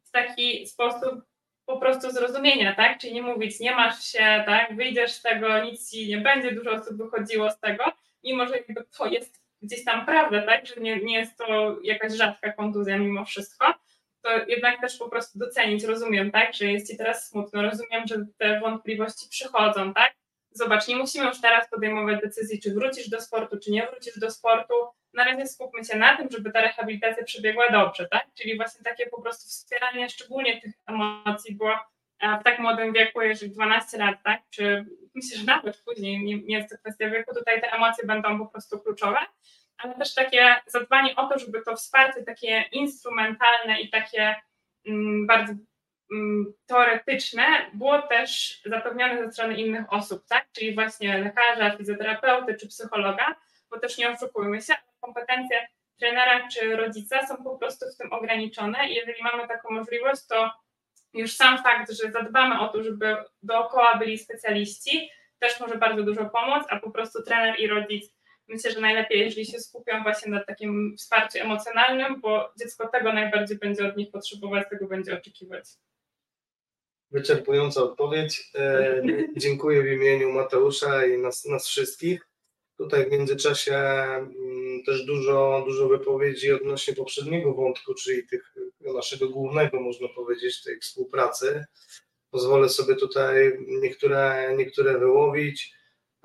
w 0.04 0.11
taki 0.11 0.66
sposób 0.66 1.24
po 1.66 1.76
prostu 1.76 2.11
zrozumienia, 2.11 2.74
tak? 2.74 2.98
Czyli 2.98 3.14
nie 3.14 3.22
mówić, 3.22 3.61
nie 3.61 3.74
masz 3.74 4.04
się, 4.04 4.42
tak, 4.46 4.76
wyjdziesz 4.76 5.12
z 5.12 5.22
tego, 5.22 5.64
nic 5.64 5.90
ci 5.90 6.09
nie 6.09 6.18
będzie, 6.18 6.52
dużo 6.52 6.70
osób 6.72 6.96
wychodziło 6.96 7.50
z 7.50 7.61
tego, 7.61 7.85
mimo 8.24 8.46
że 8.46 8.57
jakby 8.57 8.85
to 8.98 9.07
jest 9.07 9.42
gdzieś 9.62 9.85
tam 9.85 10.07
prawda, 10.07 10.42
tak, 10.42 10.66
że 10.66 10.74
nie, 10.81 11.00
nie 11.00 11.18
jest 11.18 11.38
to 11.38 11.76
jakaś 11.83 12.12
rzadka 12.12 12.52
kontuzja 12.52 12.98
mimo 12.98 13.24
wszystko, 13.24 13.74
to 14.22 14.31
jednak 14.46 14.81
też 14.81 14.98
po 14.98 15.09
prostu 15.09 15.38
docenić, 15.38 15.85
rozumiem, 15.85 16.31
tak, 16.31 16.54
że 16.54 16.64
jest 16.64 16.90
ci 16.90 16.96
teraz 16.96 17.28
smutno, 17.28 17.62
rozumiem, 17.62 18.07
że 18.07 18.16
te 18.38 18.61
wątpliwości 18.61 19.28
przychodzą, 19.28 19.94
tak, 19.94 20.14
zobacz, 20.50 20.88
nie 20.88 20.96
musimy 20.96 21.26
już 21.26 21.40
teraz 21.40 21.70
podejmować 21.70 22.20
decyzji, 22.20 22.61
czy 22.61 22.74
wrócisz 22.74 23.08
do 23.08 23.20
sportu, 23.20 23.58
czy 23.64 23.70
nie 23.70 23.87
wrócisz 23.87 24.18
do 24.18 24.30
sportu. 24.30 24.74
Na 25.14 25.24
razie 25.24 25.46
skupmy 25.46 25.84
się 25.84 25.98
na 25.98 26.16
tym, 26.16 26.28
żeby 26.30 26.52
ta 26.52 26.61
rehabilitacja 26.61 27.24
przebiegła 27.24 27.64
dobrze, 27.72 28.08
tak? 28.11 28.26
Czyli 28.34 28.56
właśnie 28.56 28.84
takie 28.84 29.06
po 29.06 29.22
prostu 29.22 29.48
wspieranie 29.48 30.08
szczególnie 30.08 30.61
tych 30.61 30.74
emocji 30.87 31.54
było 31.54 31.74
w 32.40 32.44
tak 32.44 32.58
młodym 32.58 32.92
wieku, 32.92 33.22
jeżeli 33.22 33.50
12 33.50 33.98
lat, 33.98 34.18
tak? 34.24 34.42
Czy 34.50 34.87
myślę, 35.14 35.38
że 35.38 35.44
nawet 35.44 35.82
później 35.84 36.24
nie, 36.24 36.42
nie 36.42 36.56
jest 36.56 36.70
to 36.70 36.78
kwestia 36.78 37.11
wieku, 37.11 37.34
tutaj 37.34 37.61
te 37.61 37.72
emocje 37.72 38.06
będą 38.06 38.38
po 38.38 38.46
prostu 38.46 38.80
kluczowe. 38.80 39.18
ale 39.78 39.94
też 39.94 40.14
takie 40.14 40.56
zadbanie 40.66 41.16
o 41.16 41.28
to, 41.28 41.38
żeby 41.38 41.62
to 41.62 41.76
wsparcie 41.76 42.22
takie 42.22 42.64
instrumentalne 42.72 43.80
i 43.80 43.90
takie 43.90 44.34
mm, 44.87 45.26
bardzo 45.26 45.52
teoretyczne 46.66 47.47
było 47.75 48.03
też 48.03 48.61
zapewnione 48.66 49.25
ze 49.25 49.33
strony 49.33 49.57
innych 49.57 49.92
osób, 49.92 50.27
tak? 50.29 50.47
Czyli 50.53 50.75
właśnie 50.75 51.18
lekarza, 51.18 51.77
fizjoterapeuty 51.77 52.55
czy 52.55 52.68
psychologa, 52.68 53.37
bo 53.71 53.79
też 53.79 53.99
nie 53.99 54.11
oszukujmy 54.11 54.62
się, 54.62 54.75
kompetencje 55.01 55.68
trenera 55.99 56.49
czy 56.49 56.77
rodzica 56.77 57.27
są 57.27 57.37
po 57.37 57.59
prostu 57.59 57.87
w 57.94 57.97
tym 57.97 58.12
ograniczone 58.12 58.88
i 58.88 58.94
jeżeli 58.94 59.23
mamy 59.23 59.49
taką 59.49 59.71
możliwość, 59.71 60.27
to 60.27 60.51
już 61.14 61.37
sam 61.37 61.62
fakt, 61.62 61.90
że 61.90 62.11
zadbamy 62.11 62.61
o 62.61 62.68
to, 62.68 62.83
żeby 62.83 63.16
dookoła 63.42 63.97
byli 63.97 64.18
specjaliści, 64.18 65.11
też 65.38 65.61
może 65.61 65.79
bardzo 65.79 66.03
dużo 66.03 66.25
pomóc, 66.25 66.64
a 66.68 66.81
po 66.81 66.90
prostu 66.90 67.23
trener 67.23 67.61
i 67.61 67.66
rodzic 67.66 68.18
myślę, 68.49 68.71
że 68.71 68.81
najlepiej, 68.81 69.21
jeżeli 69.21 69.47
się 69.47 69.59
skupią 69.59 70.03
właśnie 70.03 70.33
na 70.33 70.44
takim 70.44 70.94
wsparciu 70.99 71.38
emocjonalnym, 71.38 72.21
bo 72.21 72.53
dziecko 72.59 72.88
tego 72.88 73.12
najbardziej 73.12 73.59
będzie 73.59 73.88
od 73.88 73.97
nich 73.97 74.11
potrzebować, 74.11 74.68
tego 74.71 74.87
będzie 74.87 75.18
oczekiwać. 75.18 75.64
Wyczerpująca 77.11 77.83
odpowiedź. 77.83 78.51
E, 78.55 79.03
dziękuję 79.37 79.83
w 79.83 79.87
imieniu 79.87 80.31
Mateusza 80.31 81.07
i 81.07 81.18
nas, 81.18 81.44
nas 81.44 81.68
wszystkich. 81.68 82.29
Tutaj 82.77 83.07
w 83.07 83.12
międzyczasie 83.12 83.77
mm, 83.77 84.83
też 84.87 85.05
dużo, 85.05 85.62
dużo 85.66 85.88
wypowiedzi 85.88 86.53
odnośnie 86.53 86.94
poprzedniego 86.94 87.55
wątku, 87.55 87.94
czyli 87.94 88.27
tych 88.27 88.55
naszego 88.81 89.29
głównego, 89.29 89.81
można 89.81 90.09
powiedzieć, 90.09 90.62
tej 90.62 90.81
współpracy. 90.81 91.64
Pozwolę 92.31 92.68
sobie 92.68 92.94
tutaj 92.94 93.59
niektóre, 93.66 94.55
niektóre 94.57 94.99
wyłowić. 94.99 95.75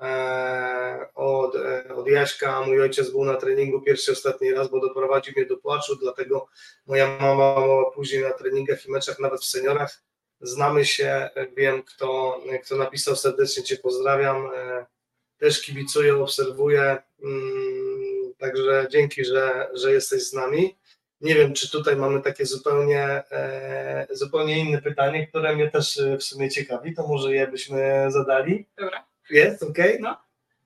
E, 0.00 1.06
od, 1.14 1.56
e, 1.56 1.94
od 1.94 2.08
Jaśka, 2.08 2.62
mój 2.62 2.80
ojciec 2.80 3.10
był 3.10 3.24
na 3.24 3.34
treningu 3.36 3.80
pierwszy, 3.80 4.12
ostatni 4.12 4.52
raz, 4.52 4.70
bo 4.70 4.80
doprowadził 4.80 5.34
mnie 5.36 5.46
do 5.46 5.56
płaczu, 5.56 5.96
dlatego 5.96 6.46
moja 6.86 7.18
mama 7.18 7.54
później 7.94 8.22
na 8.22 8.32
treningach 8.32 8.86
i 8.86 8.90
meczach, 8.90 9.18
nawet 9.18 9.40
w 9.40 9.44
seniorach. 9.44 10.02
Znamy 10.44 10.84
się, 10.84 11.30
wiem 11.56 11.82
kto, 11.82 12.40
kto 12.64 12.76
napisał, 12.76 13.16
serdecznie 13.16 13.62
Cię 13.62 13.76
pozdrawiam. 13.76 14.50
E, 14.56 14.86
też 15.38 15.62
kibicuję, 15.62 16.16
obserwuję, 16.16 16.96
mm, 17.22 18.34
także 18.38 18.86
dzięki, 18.90 19.24
że, 19.24 19.68
że 19.74 19.92
jesteś 19.92 20.22
z 20.22 20.32
nami. 20.32 20.76
Nie 21.20 21.34
wiem, 21.34 21.52
czy 21.52 21.70
tutaj 21.70 21.96
mamy 21.96 22.22
takie 22.22 22.46
zupełnie, 22.46 23.22
zupełnie 24.10 24.58
inne 24.58 24.82
pytanie, 24.82 25.26
które 25.26 25.56
mnie 25.56 25.70
też 25.70 26.00
w 26.18 26.22
sumie 26.22 26.50
ciekawi, 26.50 26.94
to 26.94 27.06
może 27.06 27.34
je 27.34 27.46
byśmy 27.46 28.06
zadali. 28.08 28.66
Dobra. 28.78 29.04
Jest, 29.30 29.62
ok? 29.62 29.78
No. 30.00 30.16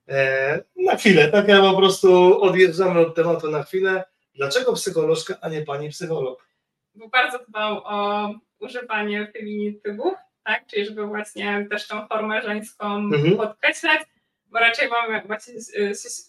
E, 0.09 0.65
na 0.77 0.97
chwilę, 0.97 1.29
tak 1.29 1.49
ja 1.49 1.61
po 1.61 1.77
prostu 1.77 2.41
odjeżdżamy 2.43 3.01
od 3.01 3.15
tematu 3.15 3.51
na 3.51 3.63
chwilę. 3.63 4.05
Dlaczego 4.35 4.73
psycholożka, 4.73 5.35
a 5.41 5.49
nie 5.49 5.63
pani 5.63 5.89
psycholog? 5.91 6.49
Bo 6.95 7.09
bardzo 7.09 7.39
dbał 7.49 7.83
o 7.85 8.29
używanie 8.61 9.33
feminitywów, 9.33 10.15
tak? 10.45 10.67
Czyli 10.67 10.87
żeby 10.87 11.07
właśnie 11.07 11.67
też 11.71 11.89
tą 11.89 12.07
formę 12.07 12.43
żeńską 12.43 12.97
mhm. 12.97 13.37
podkreślać, 13.37 14.01
bo 14.47 14.59
raczej 14.59 14.89
mamy 14.89 15.23
właśnie 15.27 15.55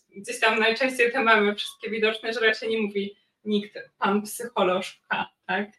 gdzieś 0.09 0.39
tam 0.39 0.59
najczęściej 0.59 1.11
te 1.11 1.23
mamy 1.23 1.55
wszystkie 1.55 1.89
widoczne, 1.89 2.33
że 2.33 2.39
raczej 2.39 2.69
nie 2.69 2.81
mówi 2.81 3.15
nikt 3.45 3.79
pan 3.99 4.21
psycholożka, 4.21 5.29
tak? 5.45 5.69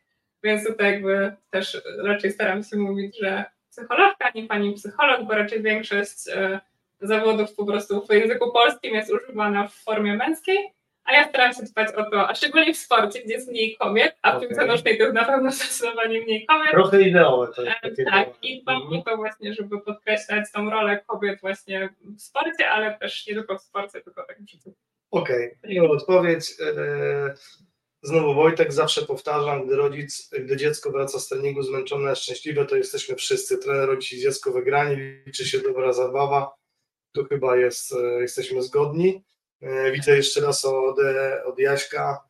Więc 0.43 0.67
tutaj 0.67 0.93
jakby 0.93 1.37
też 1.51 1.83
raczej 2.05 2.33
staram 2.33 2.63
się 2.63 2.77
mówić, 2.77 3.19
że 3.19 3.45
psycholożka, 3.71 4.31
nie 4.35 4.47
pani 4.47 4.75
psycholog, 4.75 5.27
bo 5.27 5.35
raczej 5.35 5.63
większość 5.63 6.29
e, 6.29 6.61
zawodów 7.01 7.55
po 7.55 7.67
prostu 7.67 8.07
w 8.07 8.13
języku 8.13 8.53
polskim 8.53 8.95
jest 8.95 9.13
używana 9.13 9.69
w 9.69 9.75
formie 9.75 10.15
męskiej, 10.15 10.73
a 11.11 11.15
ja 11.15 11.29
staram 11.29 11.53
się 11.53 11.63
dbać 11.63 11.95
o 11.95 12.11
to, 12.11 12.29
a 12.29 12.35
szczególnie 12.35 12.75
w 12.75 12.77
sporcie, 12.77 13.23
gdzie 13.23 13.35
jest 13.35 13.49
mniej 13.49 13.77
kobiet, 13.77 14.17
a 14.23 14.33
w 14.33 14.37
okay. 14.37 14.49
piłce 14.49 14.67
nożnej 14.67 14.99
to 14.99 15.05
jest 15.05 15.15
na 15.15 15.25
pewno 15.25 15.53
zdecydowanie 15.53 16.21
mniej 16.21 16.47
kobiet. 16.47 16.71
Trochę 16.71 17.03
ideowe 17.03 17.53
to 17.57 17.63
jest. 17.63 17.77
E, 17.83 18.05
tak, 18.05 18.29
i 18.43 18.63
dbam 18.63 18.83
mhm. 18.83 19.01
o 19.01 19.05
to 19.05 19.17
właśnie, 19.17 19.55
żeby 19.55 19.81
podkreślać 19.81 20.53
tą 20.53 20.71
rolę 20.71 21.01
kobiet 21.07 21.41
właśnie 21.41 21.95
w 22.17 22.23
sporcie, 22.23 22.69
ale 22.69 22.99
też 22.99 23.27
nie 23.27 23.35
tylko 23.35 23.59
w 23.59 23.63
sporcie, 23.63 24.01
tylko 24.01 24.25
tak 24.27 24.43
w 24.43 24.51
życiu. 24.51 24.75
Okej, 25.11 25.59
okay. 25.65 25.89
odpowiedź. 25.89 26.51
E, 26.61 27.35
Znowu 28.03 28.35
Wojtek, 28.35 28.73
zawsze 28.73 29.03
powtarzam, 29.03 29.67
gdy 29.67 29.77
rodzic, 29.77 30.31
gdy 30.45 30.57
dziecko 30.57 30.91
wraca 30.91 31.21
z 31.21 31.29
treningu 31.29 31.63
zmęczone, 31.63 32.17
szczęśliwe, 32.17 32.67
to 32.67 32.77
jesteśmy 32.77 33.17
wszyscy, 33.17 33.59
trener, 33.59 33.89
rodzic 33.89 34.13
i 34.13 34.21
dziecko 34.21 34.53
wygrani, 34.53 34.97
liczy 35.27 35.45
się 35.45 35.59
dobra 35.59 35.93
zabawa, 35.93 36.55
tu 37.13 37.25
chyba 37.25 37.57
jest, 37.57 37.93
e, 37.93 38.21
jesteśmy 38.21 38.63
zgodni. 38.63 39.25
E, 39.63 39.93
widzę 39.93 40.17
jeszcze 40.17 40.41
raz 40.41 40.65
od, 40.65 40.97
od 41.45 41.59
Jaśka, 41.59 42.25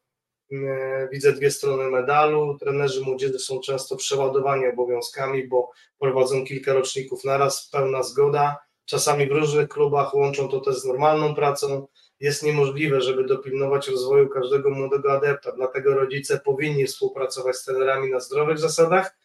e, 0.52 1.08
widzę 1.12 1.32
dwie 1.32 1.50
strony 1.50 1.90
medalu, 1.90 2.58
trenerzy 2.58 3.00
młodzieży 3.00 3.38
są 3.38 3.60
często 3.60 3.96
przeładowani 3.96 4.66
obowiązkami, 4.66 5.48
bo 5.48 5.70
prowadzą 5.98 6.44
kilka 6.44 6.72
roczników 6.72 7.24
naraz, 7.24 7.68
pełna 7.68 8.02
zgoda, 8.02 8.58
czasami 8.84 9.26
w 9.26 9.32
różnych 9.32 9.68
klubach 9.68 10.14
łączą 10.14 10.48
to 10.48 10.60
też 10.60 10.76
z 10.76 10.84
normalną 10.84 11.34
pracą, 11.34 11.86
jest 12.20 12.42
niemożliwe, 12.42 13.00
żeby 13.00 13.24
dopilnować 13.24 13.88
rozwoju 13.88 14.28
każdego 14.28 14.70
młodego 14.70 15.12
adepta. 15.12 15.52
Dlatego 15.52 15.94
rodzice 15.94 16.40
powinni 16.44 16.86
współpracować 16.86 17.56
z 17.56 17.64
trenerami 17.64 18.10
na 18.10 18.20
zdrowych 18.20 18.58
zasadach, 18.58 19.16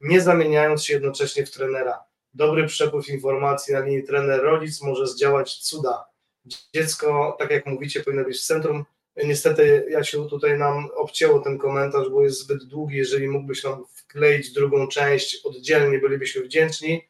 nie 0.00 0.20
zamieniając 0.20 0.84
się 0.84 0.92
jednocześnie 0.92 1.46
w 1.46 1.50
trenera. 1.50 2.04
Dobry 2.34 2.66
przepływ 2.66 3.08
informacji 3.08 3.74
na 3.74 3.80
linii 3.80 4.04
trener-rodzic 4.04 4.82
może 4.82 5.06
zdziałać 5.06 5.58
cuda. 5.58 6.11
Dziecko, 6.44 7.36
tak 7.38 7.50
jak 7.50 7.66
mówicie, 7.66 8.00
powinno 8.00 8.24
być 8.24 8.36
w 8.36 8.44
centrum. 8.44 8.84
Niestety, 9.16 9.86
Jasiu, 9.90 10.28
tutaj 10.28 10.58
nam 10.58 10.88
obcięło 10.94 11.40
ten 11.40 11.58
komentarz, 11.58 12.08
bo 12.08 12.22
jest 12.22 12.38
zbyt 12.38 12.64
długi. 12.64 12.96
Jeżeli 12.96 13.28
mógłbyś 13.28 13.64
nam 13.64 13.84
wkleić 13.86 14.52
drugą 14.52 14.88
część 14.88 15.40
oddzielnie, 15.44 15.98
bylibyśmy 15.98 16.42
wdzięczni. 16.42 17.08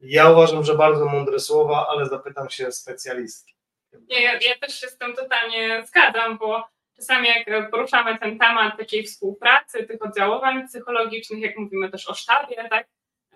Ja 0.00 0.30
uważam, 0.30 0.64
że 0.64 0.74
bardzo 0.74 1.04
mądre 1.04 1.40
słowa, 1.40 1.86
ale 1.88 2.06
zapytam 2.06 2.50
się 2.50 2.72
specjalistki. 2.72 3.54
Nie, 3.92 4.22
ja, 4.22 4.32
ja 4.32 4.58
też 4.60 4.80
się 4.80 4.88
z 4.88 4.98
tym 4.98 5.14
totalnie 5.14 5.86
zgadzam, 5.86 6.38
bo 6.38 6.68
czasami 6.96 7.28
jak 7.28 7.70
poruszamy 7.70 8.18
ten 8.18 8.38
temat 8.38 8.78
takiej 8.78 9.04
współpracy, 9.04 9.86
tych 9.86 10.02
oddziaływań 10.02 10.66
psychologicznych, 10.68 11.40
jak 11.40 11.58
mówimy 11.58 11.90
też 11.90 12.08
o 12.08 12.14
sztabie, 12.14 12.68
tak, 12.70 12.88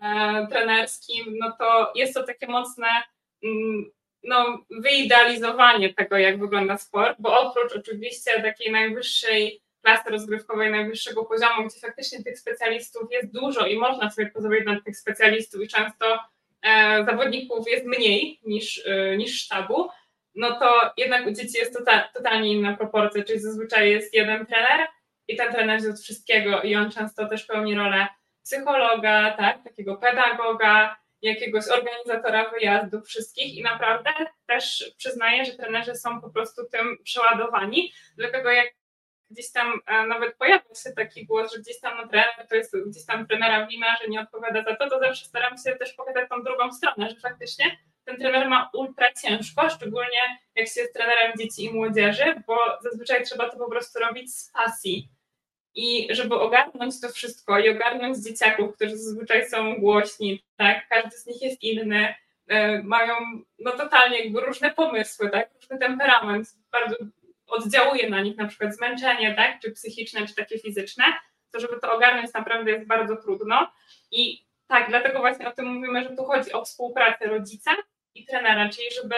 e, 0.02 0.46
trenerskim, 0.50 1.38
no 1.38 1.56
to 1.58 1.92
jest 1.94 2.14
to 2.14 2.24
takie 2.24 2.46
mocne 2.46 2.88
mm, 3.44 3.90
no, 4.24 4.64
wyidealizowanie 4.70 5.94
tego, 5.94 6.18
jak 6.18 6.38
wygląda 6.38 6.78
sport, 6.78 7.16
bo 7.18 7.40
oprócz 7.40 7.76
oczywiście 7.76 8.42
takiej 8.42 8.72
najwyższej 8.72 9.60
klasy 9.82 10.10
rozgrywkowej, 10.10 10.70
najwyższego 10.70 11.24
poziomu, 11.24 11.68
gdzie 11.68 11.80
faktycznie 11.80 12.24
tych 12.24 12.38
specjalistów 12.38 13.12
jest 13.12 13.32
dużo 13.32 13.66
i 13.66 13.78
można 13.78 14.10
sobie 14.10 14.30
pozwolić 14.30 14.66
na 14.66 14.80
tych 14.80 14.96
specjalistów 14.96 15.62
i 15.62 15.68
często 15.68 16.18
e, 16.62 17.04
zawodników 17.04 17.68
jest 17.68 17.86
mniej 17.86 18.40
niż, 18.44 18.86
e, 18.86 19.16
niż 19.16 19.40
sztabu, 19.40 19.88
no 20.34 20.60
to 20.60 20.92
jednak 20.96 21.26
u 21.26 21.30
dzieci 21.30 21.58
jest 21.58 21.78
tota, 21.78 22.08
totalnie 22.14 22.52
inna 22.52 22.76
proporcja, 22.76 23.24
czyli 23.24 23.40
zazwyczaj 23.40 23.90
jest 23.90 24.14
jeden 24.14 24.46
trener 24.46 24.86
i 25.28 25.36
ten 25.36 25.52
trener 25.52 25.76
jest 25.76 25.90
od 25.90 26.00
wszystkiego 26.00 26.62
i 26.62 26.76
on 26.76 26.90
często 26.90 27.28
też 27.28 27.44
pełni 27.44 27.74
rolę 27.74 28.06
psychologa, 28.42 29.34
tak, 29.38 29.64
takiego 29.64 29.96
pedagoga, 29.96 30.96
jakiegoś 31.28 31.68
organizatora 31.68 32.50
wyjazdów 32.50 33.06
wszystkich 33.06 33.54
i 33.54 33.62
naprawdę 33.62 34.10
też 34.46 34.92
przyznaję, 34.98 35.44
że 35.44 35.52
trenerzy 35.52 35.94
są 35.94 36.20
po 36.20 36.30
prostu 36.30 36.62
tym 36.72 36.98
przeładowani, 37.04 37.92
dlatego 38.16 38.50
jak 38.50 38.74
gdzieś 39.30 39.52
tam 39.52 39.80
e, 39.86 40.06
nawet 40.06 40.36
pojawia 40.36 40.74
się 40.84 40.92
taki 40.96 41.26
głos, 41.26 41.52
że 41.52 41.58
gdzieś 41.60 41.80
tam 41.80 41.96
no, 41.96 42.08
trener 42.08 42.48
to 42.48 42.54
jest 42.56 42.76
gdzieś 42.86 43.06
tam 43.06 43.26
trenera 43.26 43.66
wina, 43.66 43.96
że 44.02 44.08
nie 44.08 44.20
odpowiada 44.20 44.64
za 44.64 44.76
to, 44.76 44.90
to 44.90 44.98
zawsze 44.98 45.24
staram 45.24 45.58
się 45.58 45.76
też 45.76 45.92
pokazać 45.92 46.28
tą 46.28 46.42
drugą 46.42 46.72
stronę, 46.72 47.10
że 47.10 47.16
faktycznie 47.16 47.78
ten 48.04 48.16
trener 48.16 48.48
ma 48.48 48.70
ultra 48.74 49.12
ciężko, 49.12 49.70
szczególnie 49.70 50.38
jak 50.54 50.68
się 50.68 50.80
jest 50.80 50.94
trenerem 50.94 51.32
dzieci 51.38 51.64
i 51.64 51.72
młodzieży, 51.72 52.42
bo 52.46 52.56
zazwyczaj 52.82 53.24
trzeba 53.24 53.50
to 53.50 53.58
po 53.58 53.70
prostu 53.70 53.98
robić 53.98 54.34
z 54.34 54.52
pasji. 54.52 55.08
I 55.74 56.08
żeby 56.10 56.34
ogarnąć 56.34 57.00
to 57.00 57.08
wszystko 57.08 57.58
i 57.58 57.68
ogarnąć 57.68 58.18
dzieciaków, 58.18 58.76
którzy 58.76 58.96
zazwyczaj 58.96 59.48
są 59.48 59.76
głośni, 59.76 60.42
tak, 60.56 60.88
każdy 60.88 61.10
z 61.10 61.26
nich 61.26 61.42
jest 61.42 61.62
inny, 61.62 62.14
e, 62.48 62.82
mają 62.82 63.14
no 63.58 63.72
totalnie 63.72 64.24
jakby 64.24 64.40
różne 64.40 64.70
pomysły, 64.70 65.30
tak, 65.30 65.50
różny 65.54 65.78
temperament, 65.78 66.48
bardzo 66.72 66.96
oddziałuje 67.46 68.10
na 68.10 68.20
nich 68.20 68.36
na 68.36 68.46
przykład 68.46 68.76
zmęczenie, 68.76 69.34
tak, 69.34 69.60
czy 69.60 69.70
psychiczne, 69.70 70.26
czy 70.26 70.34
takie 70.34 70.58
fizyczne, 70.58 71.04
to 71.52 71.60
żeby 71.60 71.80
to 71.80 71.92
ogarnąć 71.92 72.32
naprawdę 72.32 72.70
jest 72.70 72.86
bardzo 72.86 73.16
trudno. 73.16 73.72
I 74.10 74.44
tak, 74.66 74.88
dlatego 74.88 75.18
właśnie 75.18 75.48
o 75.48 75.52
tym 75.52 75.66
mówimy, 75.66 76.02
że 76.02 76.16
tu 76.16 76.24
chodzi 76.24 76.52
o 76.52 76.64
współpracę 76.64 77.26
rodzica 77.26 77.70
i 78.14 78.26
trenera, 78.26 78.68
czyli 78.68 78.86
żeby 79.02 79.14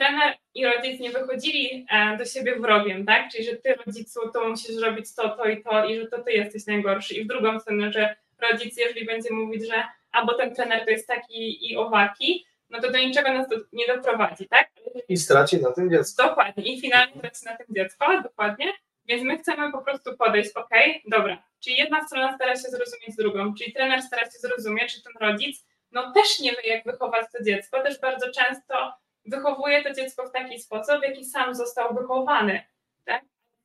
trener 0.00 0.36
i 0.54 0.66
rodzic 0.66 1.00
nie 1.00 1.10
wychodzili 1.10 1.86
e, 1.90 2.16
do 2.16 2.24
siebie 2.24 2.56
wrogiem, 2.60 3.06
tak? 3.06 3.30
Czyli 3.32 3.44
że 3.44 3.56
ty 3.56 3.74
rodzicu 3.74 4.20
to 4.32 4.48
musisz 4.48 4.74
zrobić 4.74 5.14
to, 5.14 5.28
to 5.28 5.44
i 5.44 5.62
to 5.62 5.84
i 5.84 6.00
że 6.00 6.06
to 6.06 6.22
ty 6.22 6.32
jesteś 6.32 6.66
najgorszy. 6.66 7.14
I 7.14 7.24
w 7.24 7.28
drugą 7.28 7.60
stronę, 7.60 7.92
że 7.92 8.16
rodzic, 8.38 8.76
jeżeli 8.78 9.06
będzie 9.06 9.32
mówić, 9.32 9.66
że 9.66 9.84
albo 10.12 10.34
ten 10.34 10.54
trener 10.54 10.84
to 10.84 10.90
jest 10.90 11.08
taki 11.08 11.70
i 11.70 11.76
owaki, 11.76 12.46
no 12.70 12.80
to 12.80 12.90
do 12.90 12.98
niczego 12.98 13.32
nas 13.32 13.48
to 13.48 13.56
nie 13.72 13.86
doprowadzi, 13.86 14.48
tak? 14.48 14.70
I 15.08 15.16
straci 15.16 15.62
na 15.62 15.72
tym 15.72 15.90
dziecko. 15.90 16.28
Dokładnie. 16.28 16.74
I 16.74 16.80
finalnie 16.80 17.12
traci 17.20 17.44
na 17.44 17.56
tym 17.56 17.66
dziecko, 17.70 18.22
dokładnie. 18.22 18.72
Więc 19.06 19.22
my 19.22 19.38
chcemy 19.38 19.72
po 19.72 19.82
prostu 19.82 20.16
podejść, 20.16 20.50
ok, 20.54 20.70
dobra, 21.08 21.42
czyli 21.64 21.76
jedna 21.76 22.06
strona 22.06 22.34
stara 22.36 22.56
się 22.56 22.68
zrozumieć 22.68 23.16
drugą, 23.18 23.54
czyli 23.54 23.72
trener 23.72 24.02
stara 24.02 24.24
się 24.24 24.38
zrozumieć, 24.38 24.94
czy 24.94 25.02
ten 25.02 25.12
rodzic 25.28 25.70
no 25.92 26.12
też 26.12 26.40
nie 26.40 26.50
wie, 26.50 26.68
jak 26.68 26.84
wychować 26.84 27.26
to 27.32 27.44
dziecko, 27.44 27.82
też 27.82 28.00
bardzo 28.00 28.26
często 28.30 28.92
wychowuje 29.26 29.82
to 29.84 29.94
dziecko 29.94 30.28
w 30.28 30.32
taki 30.32 30.60
sposób, 30.60 31.00
w 31.00 31.02
jaki 31.02 31.24
sam 31.24 31.54
został 31.54 31.94
wychowany. 31.94 32.62
Tak? 33.04 33.22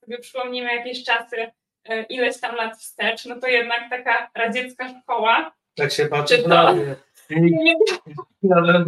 Gdy 0.07 0.17
przypomnimy 0.17 0.75
jakieś 0.75 1.03
czasy, 1.03 1.51
e, 1.85 2.03
ileś 2.03 2.39
tam 2.39 2.55
lat 2.55 2.77
wstecz, 2.77 3.25
no 3.25 3.39
to 3.39 3.47
jednak 3.47 3.89
taka 3.89 4.31
radziecka 4.35 4.89
szkoła. 5.01 5.55
Tak 5.75 5.91
się 5.91 6.05
patrzy 6.05 6.43
to- 6.43 6.49
na 6.49 6.73
mnie. 6.73 6.95
Nie 7.29 7.75
Ale 8.55 8.83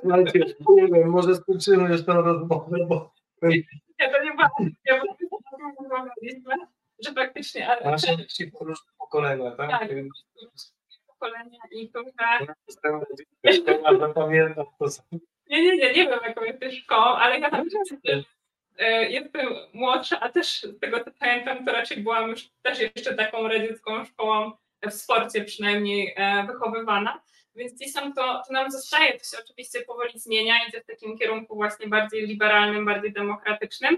Słuchajcie, 0.00 0.40
nie 0.68 0.86
wiem, 0.86 1.08
może 1.10 1.34
skończymy 1.34 1.88
już 1.88 2.06
tę 2.06 2.12
rozmowę, 2.12 2.76
bo 2.88 3.12
nie, 3.42 3.62
to 4.12 4.24
nie 4.24 4.34
bardzo. 4.34 4.54
Ja 4.84 5.02
rozmawialiśmy, 5.78 6.54
że 7.04 7.12
faktycznie 7.14 7.68
ale 7.68 7.90
nasze 7.90 8.16
dzieci 8.16 8.46
po 8.46 8.64
różnych 8.64 8.94
pokoleniach, 8.98 9.56
tak? 9.56 9.70
Tak. 9.70 9.88
Pokolenia 11.20 11.58
i 11.70 11.90
Ja 13.44 13.52
pamiętam 13.66 14.14
to 14.14 14.86
Nie, 15.46 15.62
nie, 15.62 15.76
nie, 15.76 15.92
nie 15.92 16.04
wiem 16.08 16.20
jaką 16.26 16.44
jesteś 16.44 16.82
szkołą, 16.82 17.04
ale 17.04 17.38
ja 17.40 17.50
tam 17.50 17.66
e, 18.78 19.10
jestem 19.10 19.48
młodsza, 19.72 20.20
a 20.20 20.28
też 20.28 20.62
z 20.62 20.80
tego 20.80 21.04
co 21.04 21.10
pamiętam, 21.18 21.64
to 21.64 21.72
raczej 21.72 21.96
byłam 22.02 22.30
już 22.30 22.48
też 22.62 22.80
jeszcze 22.80 23.14
taką 23.14 23.48
radziecką 23.48 24.04
szkołą 24.04 24.52
w 24.82 24.92
sporcie 24.92 25.44
przynajmniej 25.44 26.14
e, 26.16 26.46
wychowywana. 26.46 27.22
Więc 27.54 27.74
gdzieś 27.74 27.92
tam 27.92 28.14
to, 28.14 28.42
to 28.46 28.52
nam 28.52 28.70
zostaje, 28.70 29.18
to 29.18 29.24
się 29.24 29.36
oczywiście 29.44 29.80
powoli 29.80 30.18
zmienia, 30.18 30.54
idzie 30.68 30.80
w 30.80 30.86
takim 30.86 31.18
kierunku 31.18 31.54
właśnie 31.56 31.88
bardziej 31.88 32.26
liberalnym, 32.26 32.84
bardziej 32.84 33.12
demokratycznym. 33.12 33.96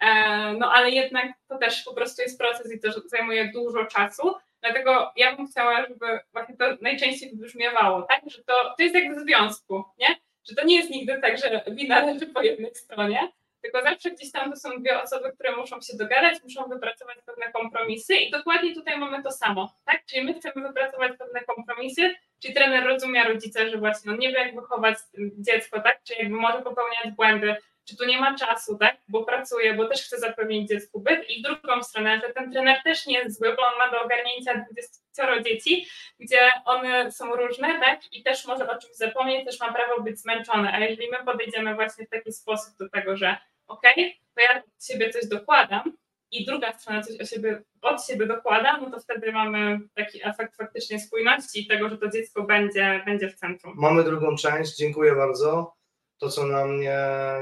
E, 0.00 0.52
No 0.52 0.72
ale 0.72 0.90
jednak 0.90 1.32
to 1.48 1.58
też 1.58 1.82
po 1.82 1.94
prostu 1.94 2.22
jest 2.22 2.38
proces 2.38 2.72
i 2.72 2.80
to 2.80 2.88
zajmuje 3.08 3.50
dużo 3.54 3.84
czasu. 3.84 4.34
Dlatego 4.62 5.12
ja 5.16 5.36
bym 5.36 5.46
chciała, 5.46 5.86
żeby 5.86 6.20
właśnie 6.32 6.56
to 6.56 6.64
najczęściej 6.80 7.36
wybrzmiewało, 7.36 8.02
tak? 8.02 8.20
Że 8.26 8.44
to, 8.44 8.74
to 8.76 8.82
jest 8.82 8.94
jak 8.94 9.16
w 9.16 9.20
związku, 9.20 9.84
nie? 9.98 10.06
Że 10.48 10.54
to 10.54 10.64
nie 10.64 10.76
jest 10.76 10.90
nigdy 10.90 11.18
tak, 11.22 11.38
że 11.38 11.64
wina 11.70 12.04
leży 12.04 12.26
po 12.26 12.42
jednej 12.42 12.74
stronie, 12.74 13.32
tylko 13.62 13.82
zawsze 13.82 14.10
gdzieś 14.10 14.32
tam 14.32 14.50
to 14.50 14.56
są 14.56 14.70
dwie 14.80 15.02
osoby, 15.02 15.32
które 15.32 15.56
muszą 15.56 15.80
się 15.80 15.96
dogadać, 15.96 16.42
muszą 16.42 16.68
wypracować 16.68 17.16
pewne 17.26 17.52
kompromisy 17.52 18.14
i 18.14 18.30
dokładnie 18.30 18.74
tutaj 18.74 18.98
mamy 18.98 19.22
to 19.22 19.30
samo, 19.30 19.72
tak? 19.84 20.04
Czyli 20.06 20.24
my 20.24 20.34
chcemy 20.34 20.68
wypracować 20.68 21.12
pewne 21.18 21.40
kompromisy, 21.40 22.14
czyli 22.42 22.54
trener 22.54 22.84
rozumie 22.84 23.24
rodzica, 23.24 23.68
że 23.68 23.78
właśnie 23.78 24.12
on 24.12 24.18
nie 24.18 24.28
wie, 24.28 24.38
jak 24.38 24.54
wychować 24.54 24.96
dziecko, 25.38 25.80
tak? 25.80 26.02
Czy 26.04 26.14
jakby 26.14 26.36
może 26.36 26.62
popełniać 26.62 27.10
błędy, 27.16 27.56
czy 27.84 27.96
tu 27.96 28.04
nie 28.04 28.20
ma 28.20 28.36
czasu, 28.36 28.78
tak? 28.78 28.96
Bo 29.08 29.24
pracuje, 29.24 29.74
bo 29.74 29.88
też 29.88 30.02
chce 30.02 30.18
zapewnić 30.18 30.68
dziecku 30.68 31.00
byt 31.00 31.30
i 31.30 31.40
w 31.40 31.42
drugą 31.42 31.82
stronę, 31.82 32.20
że 32.26 32.32
ten 32.32 32.52
trener 32.52 32.82
też 32.84 33.06
nie 33.06 33.18
jest 33.18 33.38
zły, 33.38 33.56
bo 33.56 33.62
on 33.62 33.78
ma 33.78 33.90
do 33.90 34.02
ogarnięcia 34.02 34.64
20 34.72 35.42
dzieci, 35.42 35.86
gdzie 36.20 36.50
one 36.64 37.12
są 37.12 37.36
różne, 37.36 37.80
tak? 37.80 38.12
I 38.12 38.22
też 38.22 38.46
może 38.46 38.70
o 38.70 38.78
czymś 38.78 38.94
zapomnieć, 38.94 39.46
też 39.46 39.60
ma 39.60 39.72
prawo 39.72 40.02
być 40.02 40.20
zmęczony, 40.20 40.72
a 40.72 40.80
jeżeli 40.80 41.10
my 41.10 41.24
podejdziemy 41.24 41.74
właśnie 41.74 42.06
w 42.06 42.10
taki 42.10 42.32
sposób 42.32 42.76
do 42.78 42.88
tego, 42.88 43.16
że 43.16 43.36
okej, 43.66 44.20
to 44.34 44.40
ja 44.40 44.58
od 44.58 44.84
siebie 44.84 45.10
coś 45.10 45.26
dokładam 45.26 45.96
i 46.30 46.44
druga 46.44 46.72
strona 46.72 47.02
coś 47.02 47.20
o 47.20 47.24
siebie, 47.24 47.62
od 47.82 48.06
siebie 48.06 48.26
dokłada, 48.26 48.76
no 48.76 48.90
to 48.90 49.00
wtedy 49.00 49.32
mamy 49.32 49.80
taki 49.94 50.28
efekt 50.28 50.56
faktycznie 50.56 51.00
spójności 51.00 51.60
i 51.60 51.66
tego, 51.66 51.88
że 51.88 51.98
to 51.98 52.08
dziecko 52.08 52.42
będzie, 52.42 53.02
będzie 53.06 53.28
w 53.28 53.34
centrum. 53.34 53.72
Mamy 53.76 54.04
drugą 54.04 54.36
część, 54.36 54.76
dziękuję 54.76 55.14
bardzo. 55.14 55.74
To, 56.22 56.28
co 56.28 56.46
nam 56.46 56.80
nie, 56.80 56.98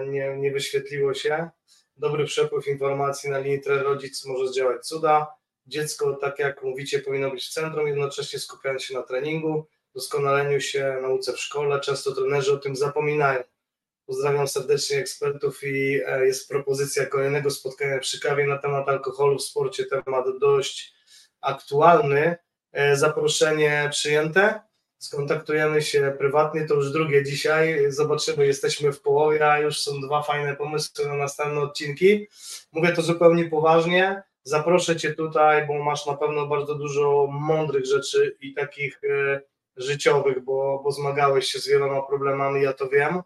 nie, 0.07 0.37
nie 0.37 0.53
wyświetliło 0.53 1.15
się, 1.15 1.49
dobry 1.97 2.25
przepływ 2.25 2.69
informacji 2.69 3.31
na 3.31 3.39
linii 3.39 3.61
trener-rodzic 3.61 4.27
może 4.27 4.49
zdziałać 4.49 4.87
cuda. 4.87 5.35
Dziecko, 5.67 6.13
tak 6.13 6.39
jak 6.39 6.63
mówicie, 6.63 6.99
powinno 6.99 7.31
być 7.31 7.45
w 7.45 7.53
centrum, 7.53 7.87
jednocześnie 7.87 8.39
skupiając 8.39 8.83
się 8.83 8.95
na 8.95 9.03
treningu, 9.03 9.67
doskonaleniu 9.95 10.61
się, 10.61 10.99
nauce 11.03 11.33
w 11.33 11.41
szkole. 11.41 11.81
Często 11.81 12.15
trenerzy 12.15 12.53
o 12.53 12.57
tym 12.57 12.77
zapominają. 12.77 13.43
Pozdrawiam 14.07 14.49
serdecznie 14.49 14.99
ekspertów 14.99 15.65
i 15.65 16.01
e, 16.07 16.27
jest 16.27 16.49
propozycja 16.49 17.07
kolejnego 17.07 17.51
spotkania 17.51 17.99
przy 17.99 18.21
kawie 18.21 18.47
na 18.47 18.59
temat 18.59 18.89
alkoholu 18.89 19.39
w 19.39 19.43
sporcie, 19.43 19.85
temat 19.85 20.25
dość 20.39 20.95
aktualny. 21.41 22.37
E, 22.73 22.97
Zaproszenie 22.97 23.89
przyjęte 23.91 24.70
skontaktujemy 25.01 25.83
się 25.83 26.15
prywatnie, 26.19 26.67
to 26.67 26.75
już 26.75 26.93
drugie 26.93 27.25
dzisiaj, 27.25 27.93
zobaczymy, 27.93 28.47
jesteśmy 28.47 28.93
w 28.93 29.01
połowie, 29.01 29.51
a 29.51 29.59
już 29.59 29.81
są 29.81 30.01
dwa 30.01 30.23
fajne 30.23 30.57
pomysły 30.57 31.07
na 31.07 31.15
następne 31.15 31.61
odcinki. 31.61 32.29
Mówię 32.73 32.93
to 32.93 33.03
zupełnie 33.03 33.45
poważnie, 33.45 34.23
zaproszę 34.43 34.97
Cię 34.97 35.15
tutaj, 35.15 35.67
bo 35.67 35.85
masz 35.85 36.07
na 36.07 36.17
pewno 36.17 36.47
bardzo 36.47 36.75
dużo 36.75 37.27
mądrych 37.31 37.87
rzeczy 37.87 38.37
i 38.41 38.55
takich 38.55 39.01
e, 39.05 39.41
życiowych, 39.77 40.45
bo, 40.45 40.81
bo 40.85 40.93
zmagałeś 40.93 41.47
się 41.47 41.59
z 41.59 41.69
wieloma 41.69 42.03
problemami, 42.03 42.63
ja 42.63 42.73
to 42.73 42.89
wiem. 42.89 43.23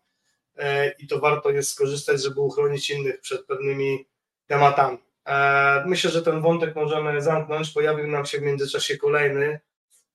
E, 0.56 0.90
i 0.90 1.06
to 1.06 1.20
warto 1.20 1.50
jest 1.50 1.70
skorzystać, 1.70 2.22
żeby 2.22 2.40
uchronić 2.40 2.90
innych 2.90 3.20
przed 3.20 3.46
pewnymi 3.46 4.06
tematami. 4.46 4.98
E, 5.26 5.84
myślę, 5.86 6.10
że 6.10 6.22
ten 6.22 6.40
wątek 6.40 6.76
możemy 6.76 7.22
zamknąć, 7.22 7.70
pojawił 7.70 8.06
nam 8.06 8.26
się 8.26 8.38
w 8.38 8.42
międzyczasie 8.42 8.96
kolejny, 8.96 9.60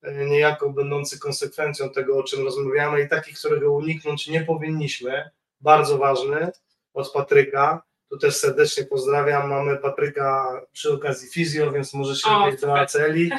niejako 0.04 0.70
będący 0.70 1.20
konsekwencją 1.20 1.90
tego, 1.90 2.18
o 2.18 2.24
czym 2.24 2.44
rozmawiamy 2.44 3.02
i 3.02 3.10
takich, 3.10 3.38
którego 3.38 3.72
uniknąć 3.72 4.28
nie 4.28 4.42
powinniśmy, 4.42 5.30
bardzo 5.62 5.98
ważny, 5.98 6.52
od 6.94 7.12
Patryka. 7.12 7.84
Tu 8.10 8.18
też 8.18 8.36
serdecznie 8.36 8.84
pozdrawiam. 8.84 9.50
Mamy 9.50 9.78
Patryka 9.78 10.62
przy 10.72 10.94
okazji 10.94 11.30
fizjo, 11.30 11.72
więc 11.72 11.94
może 11.94 12.16
się 12.16 12.30
wyjść 12.46 12.62
do. 12.62 12.80
Aceli. 12.80 13.32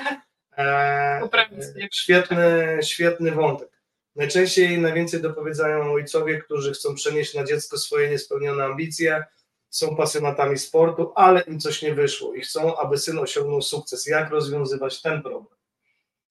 E, 0.57 1.21
Poprawić. 1.21 1.65
świetny, 1.93 2.79
świetny 2.83 3.33
wątek. 3.33 3.81
Najczęściej 4.17 4.79
najwięcej 4.79 5.21
dopowiedzają 5.21 5.93
ojcowie, 5.93 6.39
którzy 6.39 6.73
chcą 6.73 6.95
przenieść 6.95 7.35
na 7.35 7.45
dziecko 7.45 7.79
swoje 7.79 8.11
niespełnione 8.11 8.65
ambicje, 8.65 9.25
są 9.71 9.97
pasjonatami 9.97 10.59
sportu, 10.59 11.13
ale 11.15 11.41
im 11.41 11.61
coś 11.61 11.83
nie 11.83 11.95
wyszło 11.95 12.35
i 12.35 12.41
chcą, 12.41 12.77
aby 12.77 12.99
syn 12.99 13.19
osiągnął 13.19 13.63
sukces. 13.63 14.07
Jak 14.07 14.31
rozwiązywać 14.31 15.03
ten 15.03 15.23
problem? 15.23 15.60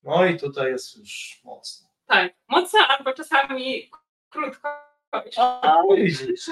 No 0.04 0.26
i 0.26 0.38
tutaj 0.38 0.72
jest 0.72 0.98
już 0.98 1.42
mocno. 1.44 1.90
Tak, 2.06 2.34
mocno 2.48 2.80
albo 2.88 3.14
czasami 3.14 3.92
krótko. 4.30 4.70
A, 5.38 5.82
widzisz, 5.96 6.52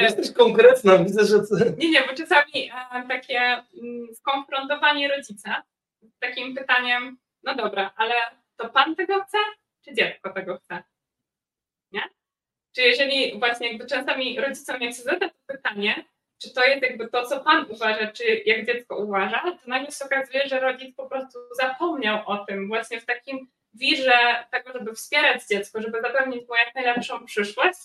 jesteś 0.00 0.32
konkretna, 0.32 0.98
widzę, 0.98 1.24
że. 1.24 1.36
Nie, 1.78 1.90
nie, 1.90 2.02
bo 2.06 2.14
czasami 2.14 2.70
e, 2.92 3.08
takie 3.08 3.40
mm, 3.40 4.14
skonfrontowanie 4.14 5.08
rodzica 5.08 5.62
z 6.02 6.18
takim 6.18 6.54
pytaniem, 6.54 7.18
no 7.42 7.54
dobra, 7.54 7.92
ale 7.96 8.14
to 8.56 8.68
pan 8.68 8.96
tego 8.96 9.24
chce, 9.24 9.38
czy 9.84 9.94
dziecko 9.94 10.32
tego 10.32 10.58
chce? 10.58 10.82
Nie? 11.92 12.02
Czy 12.74 12.82
jeżeli 12.82 13.38
właśnie 13.38 13.68
jakby 13.68 13.86
czasami 13.86 14.40
rodzicom 14.40 14.80
jak 14.80 14.94
się 14.94 15.02
zada 15.02 15.28
to 15.28 15.34
pytanie, 15.46 16.04
czy 16.42 16.54
to 16.54 16.64
jest 16.64 16.82
jakby 16.82 17.08
to, 17.08 17.26
co 17.26 17.40
pan 17.40 17.66
uważa, 17.68 18.06
czy 18.06 18.24
jak 18.46 18.66
dziecko 18.66 18.96
uważa, 18.96 19.40
to 19.40 19.70
nagle 19.70 19.90
się 19.90 20.04
okazuje, 20.04 20.48
że 20.48 20.60
rodzic 20.60 20.96
po 20.96 21.06
prostu 21.06 21.38
zapomniał 21.56 22.22
o 22.26 22.38
tym 22.38 22.68
właśnie 22.68 23.00
w 23.00 23.06
takim 23.06 23.48
wirze 23.74 24.44
tego, 24.50 24.72
żeby 24.72 24.94
wspierać 24.94 25.42
dziecko, 25.50 25.82
żeby 25.82 26.00
zapewnić 26.00 26.48
mu 26.48 26.54
jak 26.54 26.74
najlepszą 26.74 27.24
przyszłość, 27.24 27.78